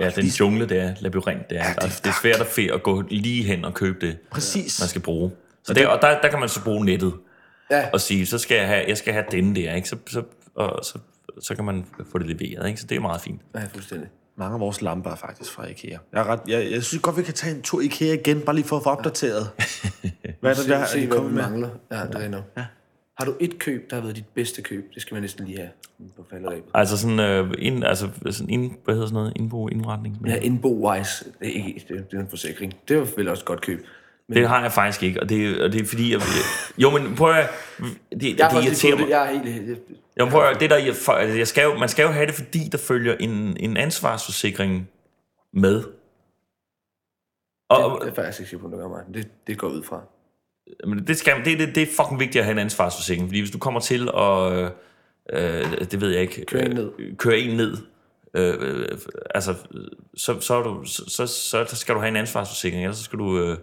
ja, 0.00 0.10
den 0.20 0.24
jungle, 0.24 0.68
det 0.68 0.78
er, 0.80 0.94
labyrint, 1.00 1.50
det 1.50 1.58
er. 1.58 1.62
Ja, 1.64 1.68
det 1.74 1.82
er 1.82 1.88
det, 1.88 2.00
det 2.04 2.10
er 2.10 2.14
svært 2.22 2.40
at, 2.40 2.46
fe- 2.46 2.74
at 2.74 2.82
gå 2.82 3.00
lige 3.10 3.42
hen 3.44 3.64
og 3.64 3.74
købe 3.74 4.06
det, 4.06 4.18
Præcis. 4.30 4.80
man 4.80 4.88
skal 4.88 5.00
bruge. 5.02 5.30
Så 5.64 5.74
der, 5.74 5.88
og 5.88 6.02
der, 6.02 6.20
der 6.20 6.28
kan 6.30 6.40
man 6.40 6.48
så 6.48 6.64
bruge 6.64 6.84
nettet. 6.84 7.14
Ja. 7.70 7.88
og 7.92 8.00
sige, 8.00 8.26
så 8.26 8.38
skal 8.38 8.56
jeg 8.56 8.66
have, 8.66 8.84
jeg 8.88 8.96
skal 8.98 9.12
have 9.12 9.24
denne 9.30 9.54
der, 9.54 9.74
ikke? 9.74 9.88
Så, 9.88 9.96
så, 10.06 10.22
og 10.54 10.84
så, 10.84 10.98
så 11.40 11.54
kan 11.54 11.64
man 11.64 11.84
få 12.12 12.18
det 12.18 12.26
leveret, 12.26 12.68
ikke? 12.68 12.80
Så 12.80 12.86
det 12.86 12.96
er 12.96 13.00
meget 13.00 13.20
fint. 13.20 13.40
Ja, 13.54 13.60
fuldstændig. 13.72 14.08
Mange 14.38 14.54
af 14.54 14.60
vores 14.60 14.82
lamper 14.82 15.10
er 15.10 15.16
faktisk 15.16 15.52
fra 15.52 15.66
IKEA. 15.66 15.98
Jeg, 16.12 16.20
er 16.20 16.24
ret, 16.24 16.40
jeg, 16.48 16.70
jeg 16.72 16.82
synes 16.82 17.02
godt, 17.02 17.16
vi 17.16 17.22
kan 17.22 17.34
tage 17.34 17.54
en 17.56 17.62
tur 17.62 17.80
i 17.80 17.84
IKEA 17.84 18.14
igen, 18.14 18.40
bare 18.40 18.54
lige 18.56 18.64
for 18.66 18.76
at 18.76 18.82
få 18.82 18.90
opdateret. 18.90 19.50
Hvad 20.40 20.50
er 20.50 20.54
det, 20.54 20.68
der 20.68 20.86
Se, 20.86 20.98
er 20.98 21.02
de 21.02 21.06
kommet 21.10 21.30
vi 21.30 21.34
med? 21.36 21.42
mangler. 21.42 21.68
Ja, 21.90 21.96
det 21.96 22.34
er. 22.34 22.42
Ja. 22.56 22.64
Har 23.18 23.24
du 23.24 23.34
et 23.40 23.58
køb, 23.58 23.90
der 23.90 23.96
har 23.96 24.02
været 24.02 24.16
dit 24.16 24.24
bedste 24.34 24.62
køb? 24.62 24.94
Det 24.94 25.02
skal 25.02 25.14
man 25.14 25.22
næsten 25.22 25.46
lige 25.46 25.58
have 25.58 25.70
på 26.16 26.24
falderæbet. 26.30 26.70
Altså 26.74 26.98
sådan, 26.98 27.20
øh, 27.20 27.54
ind, 27.58 27.84
altså 27.84 28.08
sådan 28.30 28.50
ind, 28.50 28.72
hvad 28.84 28.94
hedder 28.94 29.06
sådan 29.06 29.14
noget, 29.14 29.32
indbo, 29.36 29.68
indretning. 29.68 30.18
Ja, 30.26 30.36
Inbo-wise, 30.36 31.24
det 31.40 31.48
er, 31.48 31.66
ikke, 31.66 31.84
det, 31.88 32.10
det 32.10 32.16
er 32.16 32.20
en 32.20 32.28
forsikring. 32.28 32.74
Det 32.88 32.98
var 32.98 33.08
vel 33.16 33.28
også 33.28 33.42
et 33.42 33.44
godt 33.44 33.60
køb. 33.60 33.86
Men 34.28 34.38
Det 34.38 34.48
har 34.48 34.62
jeg 34.62 34.72
faktisk 34.72 35.02
ikke, 35.02 35.20
og 35.20 35.28
det, 35.28 35.62
og 35.62 35.72
det 35.72 35.80
er 35.80 35.86
fordi, 35.86 36.12
jeg, 36.12 36.20
jo, 36.78 36.90
men 36.90 37.16
prøv 37.16 37.34
at, 37.34 37.50
det, 37.78 38.20
det, 38.20 38.38
jeg 38.38 38.50
det 38.50 38.64
irriterer 38.64 38.96
det. 38.96 39.00
mig. 39.00 39.10
Jeg 39.10 39.34
er 39.34 39.40
helt... 39.40 39.78
Jo, 40.20 40.26
prøv 40.26 40.42
at, 40.48 40.60
det 40.60 40.70
der, 40.70 40.76
jeg, 40.76 40.86
altså, 40.88 41.38
jeg 41.38 41.48
skal 41.48 41.64
jo, 41.64 41.74
man 41.74 41.88
skal 41.88 42.02
jo 42.02 42.08
have 42.08 42.26
det, 42.26 42.34
fordi 42.34 42.68
der 42.72 42.78
følger 42.78 43.16
en, 43.20 43.56
en 43.60 43.76
ansvarsforsikring 43.76 44.88
med. 45.52 45.84
Og, 47.68 47.84
og, 47.84 48.00
det 48.04 48.10
er 48.10 48.14
faktisk 48.14 48.40
ikke 48.40 48.50
sikker 48.50 48.66
på, 48.66 48.70
det 48.70 48.78
gør 48.78 48.88
mig. 48.88 49.02
Det, 49.14 49.28
det 49.46 49.58
går 49.58 49.68
ud 49.68 49.82
fra. 49.82 50.02
Men 50.86 51.06
det, 51.06 51.16
skal, 51.16 51.44
det, 51.44 51.58
det, 51.58 51.74
det 51.74 51.82
er 51.82 51.86
fucking 51.86 52.20
vigtigt 52.20 52.36
at 52.40 52.44
have 52.44 52.52
en 52.52 52.58
ansvarsforsikring, 52.58 53.28
fordi 53.28 53.40
hvis 53.40 53.50
du 53.50 53.58
kommer 53.58 53.80
til 53.80 54.08
at, 54.16 54.52
øh, 54.52 54.70
øh, 55.32 55.90
det 55.90 56.00
ved 56.00 56.10
jeg 56.10 56.22
ikke, 56.22 56.44
Køre 56.44 56.64
en 56.64 56.70
ned. 56.76 56.92
øh, 56.98 57.16
køre 57.16 57.38
en 57.38 57.56
ned, 57.56 57.76
øh, 58.34 58.54
øh, 58.60 58.98
altså, 59.34 59.54
så, 60.16 60.40
så, 60.40 60.62
du, 60.62 60.84
så, 60.84 61.26
så, 61.26 61.64
så 61.66 61.76
skal 61.76 61.94
du 61.94 62.00
have 62.00 62.08
en 62.08 62.16
ansvarsforsikring, 62.16 62.82
ellers 62.82 62.96
så 62.98 63.04
skal 63.04 63.18
du, 63.18 63.38
øh, 63.38 63.58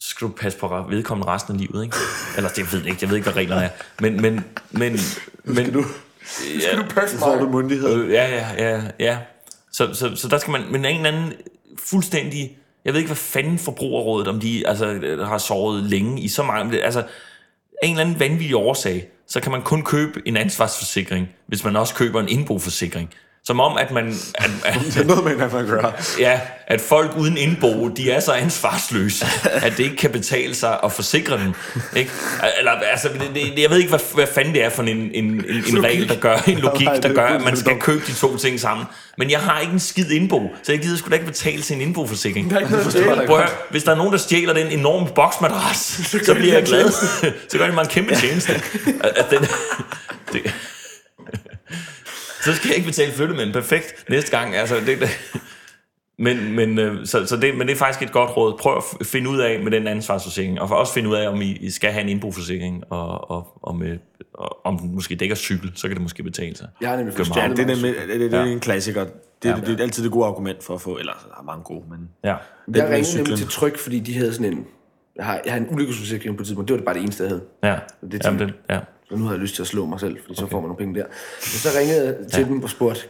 skal 0.00 0.28
du 0.28 0.32
passe 0.32 0.58
på 0.58 0.84
vedkommende 0.88 1.32
resten 1.32 1.54
af 1.54 1.60
livet, 1.60 1.84
ikke? 1.84 1.96
Eller 2.36 2.50
det 2.50 2.72
ved 2.72 2.80
jeg 2.80 2.88
ikke, 2.88 2.98
jeg 3.00 3.10
ved 3.10 3.16
ikke, 3.16 3.30
hvad 3.30 3.36
reglerne 3.36 3.64
er. 3.64 3.70
Men, 4.00 4.22
men, 4.22 4.44
men, 4.70 4.98
men 5.44 5.72
du, 5.72 5.84
ja, 6.60 6.82
passe 6.82 7.18
så 7.18 7.24
får 7.24 7.36
du 7.36 7.48
myndighed. 7.48 7.94
Øh, 7.94 8.10
ja, 8.10 8.28
ja, 8.28 8.48
ja, 8.58 8.82
ja. 8.98 9.18
Så, 9.72 9.94
så, 9.94 10.16
så 10.16 10.28
der 10.28 10.38
skal 10.38 10.50
man, 10.50 10.62
men 10.70 10.84
en 10.84 10.96
eller 10.96 11.18
anden 11.18 11.32
fuldstændig, 11.78 12.58
jeg 12.84 12.92
ved 12.92 13.00
ikke, 13.00 13.08
hvad 13.08 13.16
fanden 13.16 13.58
forbrugerrådet, 13.58 14.28
om 14.28 14.40
de 14.40 14.68
altså, 14.68 15.16
har 15.24 15.38
sovet 15.38 15.82
længe 15.82 16.20
i 16.20 16.28
så 16.28 16.42
mange, 16.42 16.82
altså, 16.82 17.00
af 17.82 17.86
en 17.86 17.90
eller 17.90 18.04
anden 18.04 18.20
vanvittig 18.20 18.56
årsag, 18.56 19.08
så 19.26 19.40
kan 19.40 19.52
man 19.52 19.62
kun 19.62 19.84
købe 19.84 20.22
en 20.24 20.36
ansvarsforsikring, 20.36 21.28
hvis 21.46 21.64
man 21.64 21.76
også 21.76 21.94
køber 21.94 22.20
en 22.20 22.28
indboforsikring. 22.28 23.10
Som 23.46 23.60
om, 23.60 23.76
at 23.76 23.90
man, 23.90 24.14
at, 24.34 24.50
at, 24.64 24.74
Det 24.84 24.96
er 24.96 25.04
noget 25.04 25.24
med, 25.24 25.32
at 25.46 25.52
man 25.52 25.66
gør. 25.66 26.02
ja, 26.18 26.40
at 26.66 26.80
folk 26.80 27.16
uden 27.16 27.36
indbo, 27.36 27.88
de 27.88 28.10
er 28.10 28.20
så 28.20 28.32
ansvarsløse, 28.32 29.26
at 29.44 29.72
det 29.76 29.84
ikke 29.84 29.96
kan 29.96 30.10
betale 30.10 30.54
sig 30.54 30.78
at 30.84 30.92
forsikre 30.92 31.38
dem. 31.38 31.54
Ikke? 31.96 32.10
Eller, 32.58 32.72
altså, 32.72 33.08
det, 33.08 33.30
det, 33.34 33.62
jeg 33.62 33.70
ved 33.70 33.78
ikke, 33.78 33.88
hvad, 33.88 34.14
hvad 34.14 34.26
fanden 34.34 34.54
det 34.54 34.64
er 34.64 34.70
for 34.70 34.82
en, 34.82 34.88
en, 34.88 35.14
en, 35.14 35.44
en 35.68 35.84
regel, 35.84 36.08
der 36.08 36.16
gør, 36.16 36.36
en 36.46 36.58
logik, 36.58 36.86
der 36.86 37.08
er 37.08 37.14
gør, 37.14 37.26
at 37.26 37.44
man 37.44 37.56
skal 37.56 37.80
købe 37.80 38.02
de 38.06 38.12
to 38.12 38.36
ting 38.36 38.60
sammen. 38.60 38.86
Men 39.18 39.30
jeg 39.30 39.40
har 39.40 39.60
ikke 39.60 39.72
en 39.72 39.80
skid 39.80 40.10
indbo, 40.10 40.50
så 40.62 40.72
jeg 40.72 40.80
gider 40.80 40.96
sgu 40.96 41.08
da 41.08 41.14
ikke 41.14 41.26
betale 41.26 41.62
til 41.62 41.76
en 41.76 41.82
indboforsikring. 41.82 42.50
Der 42.50 42.56
er 42.56 42.60
ikke 42.60 42.72
noget 42.72 43.20
at. 43.20 43.26
Prøv 43.26 43.38
at 43.38 43.50
hvis 43.70 43.84
der 43.84 43.92
er 43.92 43.96
nogen, 43.96 44.12
der 44.12 44.18
stjæler 44.18 44.52
den 44.52 44.66
enorme 44.66 45.06
boksmadras, 45.14 45.78
så 46.26 46.34
bliver 46.34 46.54
jeg 46.54 46.62
glad. 46.62 46.90
så 47.48 47.58
gør 47.58 47.66
det 47.66 47.74
mig 47.74 47.82
en 47.82 47.88
kæmpe 47.88 48.14
tjeneste. 48.14 48.52
At, 49.04 49.12
at 49.16 49.26
den, 49.30 49.40
det, 50.32 50.54
så 52.46 52.54
skal 52.54 52.68
jeg 52.68 52.76
ikke 52.76 52.86
betale 52.86 53.12
flyttemænd. 53.12 53.52
Perfekt. 53.52 54.04
Næste 54.10 54.38
gang. 54.38 54.54
Altså, 54.56 54.76
det, 54.86 55.00
det. 55.00 55.08
Men, 56.18 56.52
men, 56.52 56.78
øh, 56.78 57.06
så, 57.06 57.26
så 57.26 57.36
det, 57.36 57.56
men 57.56 57.66
det 57.66 57.74
er 57.74 57.78
faktisk 57.78 58.02
et 58.02 58.12
godt 58.12 58.36
råd. 58.36 58.58
Prøv 58.60 58.76
at 58.76 59.06
finde 59.06 59.30
ud 59.30 59.38
af 59.38 59.60
med 59.62 59.70
den 59.72 59.86
ansvarsforsikring, 59.86 60.60
og 60.60 60.68
også 60.78 60.92
finde 60.92 61.08
ud 61.08 61.14
af, 61.14 61.28
om 61.28 61.40
I, 61.42 61.70
skal 61.70 61.90
have 61.92 62.02
en 62.02 62.08
indboforsikring, 62.08 62.82
og, 62.90 63.30
og, 63.30 63.58
og, 63.62 63.76
med, 63.76 63.98
og 64.34 64.66
om 64.66 64.78
den 64.78 64.94
måske 64.94 65.14
dækker 65.14 65.36
cykel, 65.36 65.72
så 65.74 65.88
kan 65.88 65.96
det 65.96 66.02
måske 66.02 66.22
betale 66.22 66.56
sig. 66.56 66.68
Jeg 66.80 66.88
har 66.90 66.96
nemlig. 66.96 67.14
Ja, 67.36 67.48
det 67.48 67.58
er, 67.58 67.66
nemlig, 67.66 67.94
det, 68.08 68.20
det 68.20 68.34
er 68.34 68.44
Ja. 68.44 68.46
en 68.50 68.60
klassiker. 68.60 69.04
Det, 69.04 69.12
Ja. 69.44 69.48
ja. 69.50 69.56
det, 69.60 69.80
er 69.80 69.82
altid 69.82 70.04
det 70.04 70.12
gode 70.12 70.26
argument 70.26 70.64
for 70.64 70.74
at 70.74 70.80
få, 70.80 70.96
eller 70.98 71.12
der 71.12 71.40
er 71.40 71.44
mange 71.44 71.64
gode, 71.64 71.82
men... 71.90 71.98
Ja. 72.24 72.28
Jeg 72.28 72.38
med 72.66 72.82
ringede 72.82 73.16
nemlig 73.16 73.38
til 73.38 73.48
Tryg, 73.48 73.78
fordi 73.78 74.00
de 74.00 74.14
havde 74.14 74.32
sådan 74.34 74.52
en... 74.52 74.66
Jeg 75.16 75.24
har, 75.24 75.40
jeg 75.44 75.52
har 75.52 75.60
en 75.60 75.66
ulykkesforsikring 75.70 76.36
på 76.36 76.40
et 76.42 76.46
tidspunkt. 76.46 76.68
Det 76.68 76.72
var 76.74 76.78
det 76.78 76.84
bare 76.84 76.94
det 76.94 77.02
eneste, 77.02 77.22
jeg 77.22 77.30
havde. 77.30 77.42
Ja. 77.64 77.78
Det 78.10 78.24
er 78.24 78.30
Jamen, 78.30 78.48
det, 78.48 78.54
ja. 78.70 78.80
Så 79.08 79.16
nu 79.16 79.24
har 79.24 79.32
jeg 79.32 79.40
lyst 79.40 79.54
til 79.54 79.62
at 79.62 79.68
slå 79.68 79.86
mig 79.86 80.00
selv, 80.00 80.18
fordi 80.20 80.32
okay. 80.32 80.40
så 80.40 80.46
får 80.50 80.60
man 80.60 80.68
nogle 80.68 80.78
penge 80.78 80.94
der. 80.94 81.04
Og 81.04 81.42
så 81.42 81.68
ringede 81.78 82.06
jeg 82.06 82.16
til 82.32 82.40
ja. 82.40 82.48
dem 82.48 82.62
og 82.62 82.70
spurgte, 82.70 83.08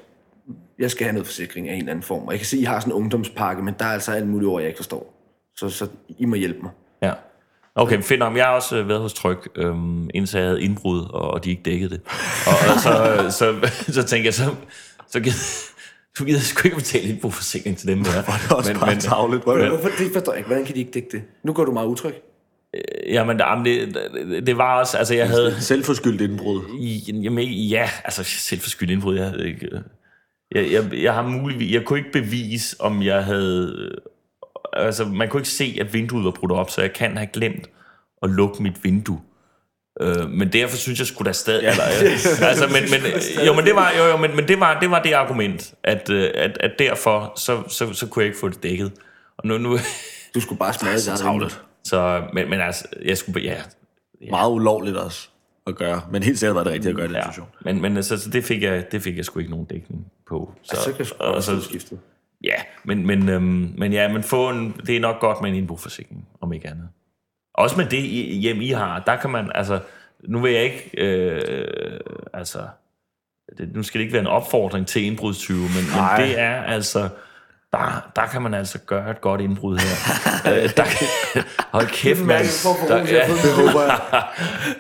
jeg 0.79 0.91
skal 0.91 1.05
have 1.05 1.13
noget 1.13 1.27
forsikring 1.27 1.69
af 1.69 1.73
en 1.73 1.79
eller 1.79 1.91
anden 1.91 2.03
form. 2.03 2.23
Og 2.23 2.33
jeg 2.33 2.39
kan 2.39 2.47
se, 2.47 2.57
at 2.57 2.61
I 2.61 2.65
har 2.65 2.81
sådan 2.81 2.93
en 2.93 2.97
ungdomspakke, 2.97 3.63
men 3.63 3.75
der 3.79 3.85
er 3.85 3.93
altså 3.93 4.13
alt 4.13 4.29
muligt 4.29 4.49
ord, 4.49 4.61
jeg 4.61 4.69
ikke 4.69 4.79
forstår. 4.79 5.15
Så, 5.57 5.69
så 5.69 5.87
I 6.19 6.25
må 6.25 6.35
hjælpe 6.35 6.59
mig. 6.63 6.71
Ja. 7.03 7.13
Okay, 7.75 8.03
fedt 8.03 8.19
nok. 8.19 8.37
Jeg 8.37 8.45
har 8.45 8.53
også 8.53 8.77
øh, 8.77 8.89
været 8.89 9.01
hos 9.01 9.15
Tryg, 9.15 9.39
øhm, 9.57 10.11
indtil 10.15 10.39
jeg 10.39 10.47
havde 10.47 10.63
indbrud, 10.63 11.01
og, 11.01 11.31
og 11.31 11.45
de 11.45 11.51
ikke 11.51 11.63
dækkede 11.63 11.91
det. 11.91 12.01
Og, 12.47 12.75
og 12.75 12.81
så, 12.81 13.23
øh, 13.25 13.31
så, 13.31 13.71
så 14.01 14.03
tænkte 14.03 14.27
jeg, 14.27 14.35
så, 14.35 14.55
så 15.09 15.21
du 16.19 16.25
gider 16.25 16.41
sgu 16.41 16.61
ikke 16.65 16.77
betale 16.77 17.09
indbrudsforsikring 17.09 17.79
til 17.79 17.89
dem 17.89 18.05
der. 18.05 18.11
Det 18.11 18.51
er 18.51 18.55
også 18.55 18.73
men, 18.73 18.81
bare 18.81 18.97
tavligt. 19.01 19.47
Men, 19.47 19.69
Hvorfor, 19.69 19.89
det 19.99 20.13
forstår 20.13 20.33
jeg 20.33 20.39
ikke. 20.39 20.47
Hvordan 20.47 20.65
kan 20.65 20.75
de 20.75 20.81
ikke 20.81 20.91
dække 20.91 21.09
det? 21.13 21.23
Nu 21.43 21.53
går 21.53 21.65
du 21.65 21.73
meget 21.73 21.87
utryg. 21.87 22.15
Jamen, 23.09 23.39
jamen 23.39 23.65
det, 23.65 23.95
det, 23.95 24.47
det 24.47 24.59
var 24.59 24.79
også, 24.79 24.99
altså 24.99 25.15
jeg 25.15 25.29
havde... 25.29 25.57
Selvforskyldt 25.61 26.21
indbrud. 26.21 26.63
Jamen, 27.23 27.49
ja, 27.49 27.91
altså 28.05 28.25
selvforskyldt 28.25 28.91
indbrud. 28.91 29.17
Jeg, 29.17 29.25
havde 29.25 29.49
ikke, 29.49 29.67
øh, 29.67 29.81
jeg, 30.55 30.73
jeg, 30.73 31.03
jeg 31.03 31.15
har 31.15 31.23
muligvis, 31.23 31.73
jeg 31.73 31.85
kunne 31.85 31.99
ikke 31.99 32.13
bevise, 32.13 32.77
om 32.81 33.03
jeg 33.03 33.25
havde, 33.25 33.91
altså 34.73 35.05
man 35.05 35.29
kunne 35.29 35.41
ikke 35.41 35.49
se, 35.49 35.79
at 35.81 35.95
vinduet 35.95 36.25
var 36.25 36.31
brudt 36.31 36.53
op, 36.53 36.71
så 36.71 36.81
jeg 36.81 36.93
kan 36.93 37.17
have 37.17 37.29
glemt 37.33 37.71
at 38.23 38.31
lukke 38.31 38.63
mit 38.63 38.85
vindue. 38.85 39.21
Øh, 40.01 40.31
men 40.31 40.53
derfor 40.53 40.77
synes 40.77 40.99
jeg 40.99 41.07
skulle 41.07 41.27
da 41.27 41.33
stadig... 41.33 41.63
Ja. 41.63 41.71
Eller, 41.71 41.85
øh, 41.85 42.49
altså, 42.49 42.67
men, 42.67 42.83
men, 42.91 43.47
jo, 43.47 43.53
men 43.55 43.65
det 43.65 43.75
var, 43.75 43.93
jo, 43.99 44.05
jo, 44.05 44.17
men, 44.17 44.37
men 44.37 44.49
det 44.49 44.61
var, 44.61 44.81
det 44.81 44.91
var 44.91 45.03
det 45.03 45.13
argument, 45.13 45.75
at, 45.85 46.11
øh, 46.11 46.31
at, 46.35 46.59
at 46.61 46.71
derfor, 46.79 47.33
så, 47.37 47.63
så, 47.69 47.93
så 47.93 48.07
kunne 48.07 48.23
jeg 48.23 48.27
ikke 48.27 48.39
få 48.39 48.49
det 48.49 48.63
dækket. 48.63 48.93
Og 49.39 49.47
nu, 49.47 49.59
nu 49.59 49.79
Du 50.35 50.41
skulle 50.41 50.59
bare 50.59 50.73
smadre 50.73 50.99
Så 51.17 51.39
det. 51.43 51.61
Så, 51.87 52.25
men, 52.33 52.51
men 52.51 52.61
altså, 52.61 52.85
jeg 53.05 53.19
skulle, 53.19 53.41
ja, 53.41 53.57
Meget 54.31 54.51
ulovligt 54.51 54.97
også 54.97 55.29
at 55.67 55.77
gøre. 55.77 56.03
Men 56.11 56.23
helt 56.23 56.39
sikkert 56.39 56.57
var 56.57 56.65
det 56.65 56.73
rigtigt 56.73 56.91
at 56.91 56.97
gøre 56.97 57.05
i 57.05 57.09
den 57.09 57.17
ja. 57.17 57.23
situation. 57.23 57.49
Men, 57.61 57.83
men 57.83 57.97
altså, 57.97 58.19
så 58.19 58.31
det 58.31 58.45
fik, 58.45 58.63
jeg, 58.63 58.93
det 58.93 59.03
fik 59.03 59.17
jeg 59.17 59.25
sgu 59.25 59.39
ikke 59.39 59.51
nogen 59.51 59.67
dækning 59.67 60.07
på. 60.29 60.55
Så, 60.63 60.77
Så 60.77 60.91
kan 60.91 60.99
jeg 60.99 61.07
sgu 61.07 61.25
og 61.25 61.43
så, 61.43 61.61
skiftet. 61.61 61.99
Ja, 62.45 62.55
men, 62.85 63.07
men, 63.07 63.29
øhm, 63.29 63.75
men 63.79 63.93
ja, 63.93 64.13
men 64.13 64.23
få 64.23 64.51
en, 64.51 64.81
det 64.87 64.97
er 64.97 65.01
nok 65.01 65.21
godt 65.21 65.41
med 65.43 65.51
en 65.51 65.57
indboforsikring, 65.57 66.29
om 66.41 66.53
ikke 66.53 66.69
andet. 66.69 66.89
Også 67.55 67.77
med 67.77 67.87
det 67.87 68.03
hjem, 68.41 68.61
I 68.61 68.71
har, 68.71 69.03
der 69.07 69.17
kan 69.17 69.31
man, 69.31 69.51
altså, 69.55 69.81
nu 70.25 70.41
vil 70.41 70.53
jeg 70.53 70.65
ikke, 70.65 70.91
øh, 70.99 72.01
altså, 72.33 72.59
det, 73.59 73.75
nu 73.75 73.83
skal 73.83 73.99
det 73.99 74.03
ikke 74.03 74.13
være 74.13 74.21
en 74.21 74.27
opfordring 74.27 74.87
til 74.87 75.05
indbrudstyve, 75.05 75.59
men, 75.59 75.85
men 75.95 76.27
det 76.29 76.39
er 76.39 76.63
altså, 76.63 77.09
der, 77.77 78.21
der 78.23 78.27
kan 78.27 78.43
man 78.43 78.55
altså 78.55 78.79
gøre 78.87 79.11
et 79.11 79.21
godt 79.21 79.41
indbrud 79.41 79.79
her. 79.79 79.97
øh, 80.53 80.71
der, 80.77 80.85
kan- 80.85 81.43
hold 81.73 81.87
kæft, 81.87 82.19
mand. 82.21 82.29
Mærke, 82.29 82.49
hvorfor 82.63 82.87
Der, 82.87 82.97
ja. 82.97 83.27
Det 83.43 83.53
håber 83.53 83.83
jeg. 83.83 83.99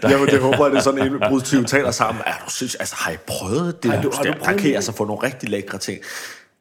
Jamen, 0.10 0.26
det 0.28 0.40
håber 0.40 0.64
jeg, 0.64 0.70
det 0.72 0.78
er 0.78 0.82
sådan 0.82 1.02
en 1.12 1.20
brudstyv 1.28 1.64
taler 1.64 1.90
sammen. 1.90 2.22
Er 2.26 2.32
du 2.46 2.50
synes, 2.50 2.74
altså, 2.74 2.94
har 2.98 3.10
I 3.12 3.16
prøvet 3.26 3.82
det? 3.82 3.90
Har 3.92 4.02
du- 4.02 4.10
har 4.16 4.22
du 4.22 4.28
der? 4.28 4.34
Der 4.34 4.44
prøvet 4.44 4.58
kan 4.60 4.66
I 4.66 4.70
det? 4.70 4.76
altså 4.76 4.92
få 4.96 5.04
nogle 5.04 5.22
rigtig 5.22 5.48
lækre 5.48 5.78
ting. 5.78 5.98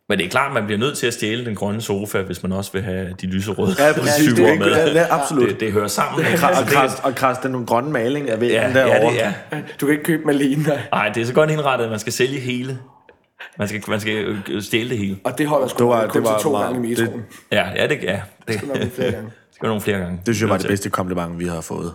men 0.09 0.17
det 0.17 0.25
er 0.25 0.29
klart, 0.29 0.53
man 0.53 0.65
bliver 0.65 0.79
nødt 0.79 0.97
til 0.97 1.07
at 1.07 1.13
stjæle 1.13 1.45
den 1.45 1.55
grønne 1.55 1.81
sofa, 1.81 2.21
hvis 2.21 2.43
man 2.43 2.51
også 2.51 2.71
vil 2.73 2.81
have 2.83 3.15
de 3.21 3.27
lyserøde 3.27 3.75
Ja, 3.79 3.93
præcis. 3.93 4.33
Det, 4.33 4.49
er, 4.49 4.55
med. 4.59 4.67
ja, 4.67 4.85
det 4.85 4.97
er 4.97 5.07
absolut. 5.13 5.49
Det, 5.49 5.59
det 5.59 5.71
hører 5.71 5.87
sammen. 5.87 6.25
ikke? 6.25 6.37
Kra- 6.37 6.47
Altså, 6.47 6.61
og, 6.61 6.67
det- 6.69 6.75
krast, 6.77 6.99
og 7.03 7.15
krast 7.15 7.43
den 7.43 7.51
nogle 7.51 7.67
grønne 7.67 7.91
maling 7.91 8.29
af 8.29 8.41
væggen 8.41 8.61
Ja, 8.61 8.79
derovre. 8.79 9.13
ja, 9.13 9.33
det 9.51 9.57
er. 9.57 9.57
Du 9.81 9.85
kan 9.85 9.93
ikke 9.93 10.03
købe 10.05 10.25
nej. 10.25 10.79
Nej, 10.91 11.09
det 11.09 11.21
er 11.21 11.25
så 11.25 11.33
godt 11.33 11.49
indrettet, 11.51 11.85
at 11.85 11.91
man 11.91 11.99
skal 11.99 12.13
sælge 12.13 12.39
hele. 12.39 12.77
Man 13.57 13.67
skal, 13.67 13.83
man 13.87 13.99
skal 13.99 14.25
øh, 14.49 14.61
stjæle 14.61 14.89
det 14.89 14.97
hele. 14.97 15.19
Og 15.23 15.37
det 15.37 15.47
holder 15.47 15.67
sgu 15.67 15.77
Det 15.77 15.87
var- 15.87 15.99
kun 15.99 16.05
det 16.07 16.13
til 16.13 16.21
var 16.21 16.39
to 16.39 16.51
meget- 16.51 16.73
gange 16.73 16.89
i 16.89 16.95
det- 16.95 17.03
metroen. 17.03 17.25
Ja, 17.51 17.69
ja, 17.75 17.87
det, 17.87 18.03
ja, 18.03 18.21
det, 18.47 18.61
Det 18.61 18.83
er 18.83 18.89
flere 18.89 19.11
gange. 19.11 19.25
det 19.47 19.55
skal 19.55 19.67
nogle 19.67 19.81
flere 19.81 19.97
gange. 19.99 20.17
Det 20.25 20.35
synes 20.35 20.41
jeg 20.41 20.49
var 20.49 20.57
det 20.57 20.67
bedste 20.67 20.89
kompliment, 20.89 21.39
vi 21.39 21.45
har 21.47 21.61
fået. 21.61 21.93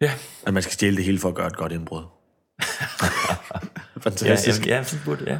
Ja, 0.00 0.10
At 0.46 0.54
man 0.54 0.62
skal 0.62 0.72
stjæle 0.72 0.96
det 0.96 1.04
hele 1.04 1.18
for 1.18 1.28
at 1.28 1.34
gøre 1.34 1.46
et 1.46 1.56
godt 1.56 1.72
indbrud. 1.72 2.02
ja, 2.60 3.08
Fantastisk. 4.00 4.66
ja, 4.66 4.76
ja, 4.76 4.82
det, 5.14 5.26
ja. 5.26 5.38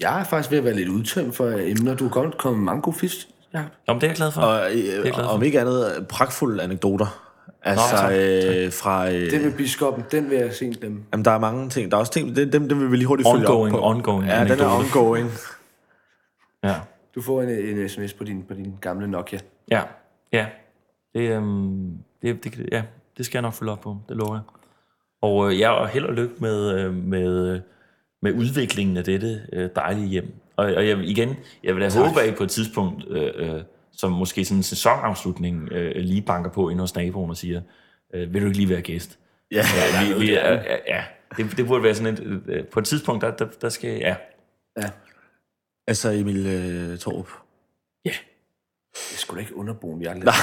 Jeg 0.00 0.20
er 0.20 0.24
faktisk 0.24 0.50
ved 0.50 0.58
at 0.58 0.64
være 0.64 0.74
lidt 0.74 0.88
udtømt 0.88 1.36
for 1.36 1.52
emner. 1.58 1.94
Du 1.94 2.04
er 2.06 2.10
godt 2.10 2.38
kommet 2.38 2.82
gode 2.82 2.96
fisk, 2.98 3.16
Jacob. 3.54 3.70
Nå, 3.86 3.94
men 3.94 4.00
det 4.00 4.06
er 4.06 4.10
jeg 4.10 4.16
glad 4.16 4.32
for. 4.32 4.40
Og 4.40 4.60
jeg 4.64 4.72
glad 4.72 5.06
øh, 5.06 5.14
for. 5.14 5.22
om 5.22 5.42
ikke 5.42 5.60
andet, 5.60 6.06
pragtfulde 6.08 6.62
anekdoter. 6.62 7.25
Altså, 7.62 7.84
Nå, 7.92 7.98
tak, 7.98 8.12
øh, 8.12 8.72
fra... 8.72 9.10
Øh, 9.12 9.30
Den 9.30 9.42
med 9.42 9.52
biskoppen, 9.56 10.04
den 10.10 10.30
vil 10.30 10.38
jeg 10.38 10.54
se 10.54 10.72
dem. 10.72 11.02
jamen, 11.12 11.24
der 11.24 11.30
er 11.30 11.38
mange 11.38 11.70
ting. 11.70 11.90
Der 11.90 11.96
er 11.96 12.00
også 12.00 12.12
ting, 12.12 12.36
dem, 12.36 12.50
dem, 12.50 12.68
dem 12.68 12.80
vil 12.80 12.90
vi 12.90 12.96
lige 12.96 13.06
hurtigt 13.06 13.28
følge 13.34 13.48
Ongoing, 13.48 13.74
op 13.76 13.80
på. 13.80 13.86
ongoing 13.88 14.26
Ja, 14.28 14.44
den 14.44 14.60
er 14.60 14.66
ongoing. 14.78 15.30
Ja, 16.64 16.74
Du 17.14 17.22
får 17.22 17.42
en, 17.42 17.48
en 17.48 17.88
sms 17.88 18.12
på 18.12 18.24
din, 18.24 18.42
på 18.42 18.54
din 18.54 18.74
gamle 18.80 19.06
Nokia. 19.08 19.38
ja, 19.70 19.82
ja. 20.32 20.46
Det, 21.14 21.30
øhm, 21.36 21.90
det, 22.22 22.44
det, 22.44 22.68
ja, 22.72 22.82
det 23.16 23.26
skal 23.26 23.38
jeg 23.38 23.42
nok 23.42 23.54
følge 23.54 23.72
op 23.72 23.80
på, 23.80 23.96
det 24.08 24.16
lover 24.16 24.34
jeg. 24.34 24.42
Og 25.22 25.50
øh, 25.52 25.58
ja, 25.60 25.70
og 25.70 25.88
held 25.88 26.04
og 26.04 26.14
lykke 26.14 26.34
med, 26.38 26.78
øh, 26.78 26.94
med, 26.94 27.54
øh, 27.54 27.60
med 28.22 28.32
udviklingen 28.32 28.96
af 28.96 29.04
dette 29.04 29.40
øh, 29.52 29.70
dejlige 29.76 30.06
hjem. 30.08 30.34
Og, 30.56 30.64
og 30.64 30.88
jeg, 30.88 30.98
igen, 30.98 31.36
jeg 31.64 31.74
vil 31.74 31.82
da 31.82 31.98
håbe, 31.98 32.20
at 32.20 32.28
I 32.28 32.32
på 32.32 32.42
et 32.44 32.50
tidspunkt, 32.50 33.04
øh, 33.08 33.30
øh, 33.36 33.60
som 33.96 34.12
måske 34.12 34.44
sådan 34.44 34.56
en 34.56 34.62
sæsonafslutning, 34.62 35.68
øh, 35.72 35.94
lige 35.96 36.22
banker 36.22 36.50
på 36.50 36.68
ind 36.68 36.80
hos 36.80 36.94
naboen 36.94 37.30
og 37.30 37.36
siger, 37.36 37.62
øh, 38.14 38.34
vil 38.34 38.42
du 38.42 38.46
ikke 38.46 38.58
lige 38.58 38.68
være 38.70 38.80
gæst? 38.82 39.18
Ja, 39.50 39.64
Ja, 39.76 40.14
vi, 40.14 40.20
vi, 40.20 40.34
er, 40.34 40.52
ja, 40.52 40.76
ja 40.88 41.04
det, 41.36 41.56
det 41.56 41.66
burde 41.66 41.82
være 41.82 41.94
sådan 41.94 42.14
et, 42.14 42.42
øh, 42.48 42.66
på 42.66 42.78
et 42.80 42.84
tidspunkt, 42.86 43.22
der, 43.24 43.30
der, 43.30 43.46
der 43.60 43.68
skal, 43.68 43.90
ja, 43.98 44.16
Ja. 44.82 44.90
altså 45.86 46.10
Emil 46.10 46.46
øh, 46.46 46.98
Torp. 46.98 47.28
Det 48.04 49.14
er 49.14 49.18
sgu 49.18 49.34
da 49.34 49.40
ikke 49.40 49.56
underboen, 49.56 50.00
vi 50.00 50.06
aldrig. 50.06 50.34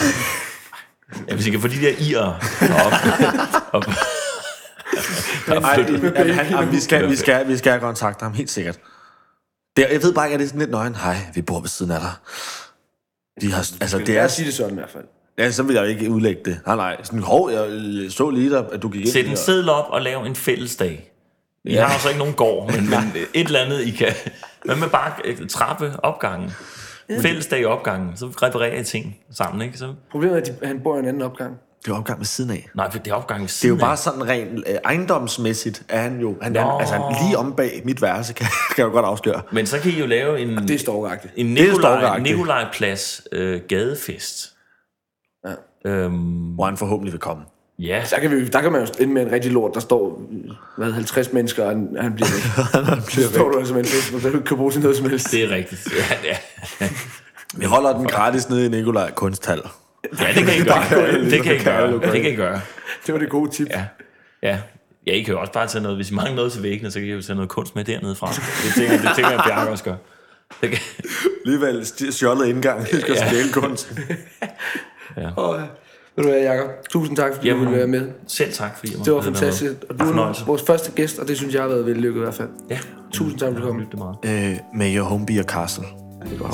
ja 1.28 1.36
hvis 1.36 1.48
I 1.48 1.52
kan 1.52 1.60
få 1.60 1.68
de 1.68 1.82
der 1.82 1.92
i'er 1.94 2.26
op, 2.86 2.94
op, 3.78 3.84
Ej, 5.48 5.86
jamen, 6.18 6.34
han, 6.34 6.52
jamen, 6.52 6.72
vi, 6.72 6.80
skal, 6.80 7.10
vi, 7.10 7.16
skal, 7.16 7.48
vi 7.48 7.58
skal 7.58 7.80
kontakte 7.80 8.24
ham, 8.24 8.34
helt 8.34 8.50
sikkert. 8.50 8.80
Det, 9.78 9.88
jeg 9.92 10.02
ved 10.02 10.14
bare 10.14 10.26
ikke, 10.26 10.34
at 10.34 10.40
det 10.40 10.46
er 10.46 10.48
sådan 10.48 10.60
lidt 10.60 10.72
nøgen. 10.72 10.96
Hej, 10.96 11.16
vi 11.36 11.42
bor 11.42 11.60
ved 11.60 11.68
siden 11.68 11.92
af 11.92 12.00
dig. 12.00 12.12
De 13.42 13.52
har, 13.52 13.70
altså, 13.82 13.98
det 13.98 14.18
er, 14.18 14.26
os 14.26 14.32
sige 14.32 14.46
det 14.46 14.54
sådan 14.54 14.72
i 14.72 14.76
hvert 14.76 14.90
fald. 14.90 15.04
ja, 15.38 15.52
så 15.52 15.64
vil 15.64 15.76
jeg 15.76 15.88
ikke 15.88 16.10
udlægge 16.10 16.42
det. 16.46 16.60
Nej, 16.66 16.76
nej. 16.76 16.98
Sådan, 17.04 17.20
hov, 17.20 17.52
jeg 17.52 17.66
så 18.12 18.30
lige, 18.30 18.50
der, 18.50 18.64
at 18.64 18.82
du 18.82 18.90
gik 18.90 19.02
ind. 19.02 19.10
sæt 19.10 19.26
en 19.26 19.38
seddel 19.38 19.70
op 19.70 19.86
og 19.90 20.02
lav 20.02 20.24
en 20.24 20.36
fællesdag. 20.36 21.10
I 21.66 21.74
Ja. 21.74 21.82
har 21.86 21.94
altså 21.94 22.08
ikke 22.10 22.20
nogen 22.20 22.34
gård, 22.34 22.72
men, 22.76 22.90
men 22.90 23.00
et 23.34 23.46
eller 23.48 23.60
andet, 23.60 23.82
I 23.82 23.90
kan... 23.92 24.14
Hvad 24.66 24.76
med 24.76 24.90
bare 24.90 25.12
øh, 25.26 25.48
trappe 25.50 25.94
opgangen? 26.04 26.52
Fællesdag 27.22 27.60
i 27.62 27.66
opgangen, 27.66 28.18
så 28.18 28.26
reparerer 28.26 28.80
I 28.80 28.84
ting 28.84 29.18
sammen, 29.32 29.62
ikke? 29.62 29.78
Så, 29.78 29.94
Problemet 30.12 30.38
er, 30.38 30.42
at 30.42 30.48
de, 30.62 30.68
han 30.68 30.80
bor 30.84 30.96
i 30.96 31.00
en 31.00 31.06
anden 31.08 31.22
opgang. 31.22 31.56
Det 31.86 31.92
er 31.92 31.96
opgang 31.98 32.20
ved 32.20 32.26
siden 32.26 32.52
af. 32.52 32.70
nej, 32.76 32.92
for 32.92 33.00
det 33.00 33.12
er 33.12 33.16
opgangen 33.16 33.48
Det 33.48 33.66
er 33.66 33.70
jo 33.70 33.76
bare 33.76 33.98
sådan 33.98 34.30
rent 34.30 34.64
øh, 34.70 34.76
ejendomsmæssigt, 34.86 35.84
er 35.90 36.02
han 36.02 36.20
jo. 36.20 36.36
Han 36.42 36.56
er, 36.56 36.66
altså, 36.80 37.16
lige 37.26 37.38
om 37.38 37.54
bag 37.56 37.82
mit 37.86 38.02
værelse, 38.02 38.34
kan, 38.34 38.46
kan 38.76 38.76
jeg 38.78 38.86
jo 38.86 38.92
godt 38.92 39.06
afsløre. 39.06 39.42
Men 39.52 39.66
så 39.66 39.80
kan 39.80 39.92
I 39.92 40.00
jo 40.00 40.06
lave 40.06 40.40
en, 40.40 40.58
Det 40.58 40.72
er 40.72 40.80
storagtigt. 40.80 41.34
en 41.38 41.46
Nikolaj. 41.46 42.20
Nikolaj 42.20 42.66
Plads 42.74 43.22
øh, 43.32 43.62
gadefest. 43.70 44.50
Ja. 45.48 45.90
Øhm, 45.92 46.14
Hvor 46.56 46.66
han 46.66 46.78
forhåbentlig 46.78 47.14
vil 47.14 47.20
komme. 47.20 47.44
ja, 47.80 48.06
Så 48.06 48.16
kan 48.22 48.32
vi, 48.32 48.48
der 48.48 48.62
kan 48.62 48.72
man 48.72 48.82
jo 48.82 48.88
ende 49.00 49.14
med 49.14 49.22
en 49.26 49.32
rigtig 49.32 49.52
lort, 49.52 49.72
der 49.74 49.80
står 49.80 50.22
hvad, 50.78 50.92
50 50.92 51.34
mennesker, 51.34 51.64
og 51.64 51.70
han, 51.70 51.98
han 52.02 52.14
bliver 52.14 52.28
væk. 52.34 52.84
han 52.90 53.02
bliver 53.08 53.28
Så 53.28 53.34
står 53.34 53.50
du 53.52 53.58
altså 53.60 53.74
med 53.74 53.82
en 53.82 53.88
fest, 53.88 54.12
hvor 54.12 54.30
du 54.30 54.40
kan 54.40 54.58
bruge 54.58 54.72
til 54.72 54.82
noget 54.82 54.98
som 54.98 55.10
helst. 55.10 55.32
det 55.32 55.44
er 55.44 55.50
rigtigt. 55.50 55.88
Ja, 55.98 56.30
ja. 56.82 56.90
Vi 57.56 57.66
holder 57.66 57.98
den 57.98 58.08
gratis 58.08 58.50
nede 58.50 58.66
i 58.66 58.70
Nikolaj 58.70 59.12
Kunsthal. 59.12 59.62
Ja 60.20 60.28
det 60.36 60.46
kan 60.46 60.54
I 60.62 60.64
gøre. 60.70 61.22
Det 61.30 61.44
kan 61.44 61.56
I 61.56 61.60
gøre. 61.64 61.92
Det 62.14 62.22
kan 62.22 62.32
I 62.32 62.36
gøre. 62.36 62.62
Det 63.06 63.14
var 63.14 63.20
det 63.20 63.30
gode 63.30 63.52
tip. 63.52 63.68
Ja. 63.70 63.86
Ja. 64.44 64.60
Ja, 65.08 65.12
I 65.14 65.22
kan 65.22 65.34
jo 65.34 65.40
også 65.40 65.54
bare 65.54 65.68
tage 65.68 65.82
noget, 65.82 65.98
hvis 65.98 66.12
I 66.12 66.14
mangler 66.14 66.36
noget 66.36 66.52
til 66.52 66.64
væggene, 66.64 66.92
så 66.92 67.00
kan 67.00 67.08
I 67.08 67.12
jo 67.12 67.22
tage 67.22 67.36
noget 67.36 67.50
kunst 67.50 67.76
med 67.76 67.84
dernede 67.84 68.16
fra. 68.16 68.28
Det 68.28 68.74
tænker, 68.78 68.92
det 69.08 69.16
tænker 69.16 69.32
jeg, 69.32 69.42
Bjarke 69.48 69.72
også 69.72 69.84
gør. 69.84 69.96
Det 70.62 70.70
kan, 70.70 70.80
Alligevel 71.46 71.86
stjålet 72.14 72.48
indgang. 72.48 72.82
Vi 72.92 73.00
skal 73.02 73.14
Ja. 73.20 73.28
stjæle 73.28 73.52
kunsten. 73.54 74.00
Og, 75.38 75.60
ved 76.16 76.24
du 76.24 76.30
hvad, 76.30 76.42
Jacob? 76.42 76.70
Tusind 76.90 77.18
tak, 77.18 77.34
fordi 77.36 77.48
Jamen, 77.48 77.64
du 77.64 77.70
ville 77.70 77.80
være 77.80 77.88
med. 78.02 78.12
selv 78.28 78.54
tak, 78.54 78.78
fordi 78.78 78.92
jeg 78.98 79.06
Det 79.06 79.14
var 79.14 79.14
måtte 79.14 79.26
være 79.26 79.32
med. 79.32 79.40
fantastisk. 79.40 79.74
Og 79.90 80.00
du 80.00 80.04
er 80.06 80.46
vores 80.46 80.64
første 80.68 80.92
gæst, 80.92 81.20
og 81.20 81.28
det 81.28 81.38
synes 81.38 81.54
jeg 81.54 81.62
har 81.62 81.70
været 81.70 81.86
vellykket 81.86 82.20
i 82.20 82.24
hvert 82.24 82.34
fald. 82.34 82.50
Ja, 82.70 82.80
Tusind 83.14 83.40
tak, 83.40 83.48
fordi 83.50 83.62
du 83.62 83.68
kom. 83.68 83.86
det 83.92 84.00
meget. 84.00 84.52
Øh, 84.52 84.58
may 84.74 84.96
your 84.98 85.06
home 85.06 85.26
be 85.26 85.34
a 85.40 85.44
castle. 85.44 85.86
Det 86.24 86.34
er 86.34 86.38
godt. 86.38 86.54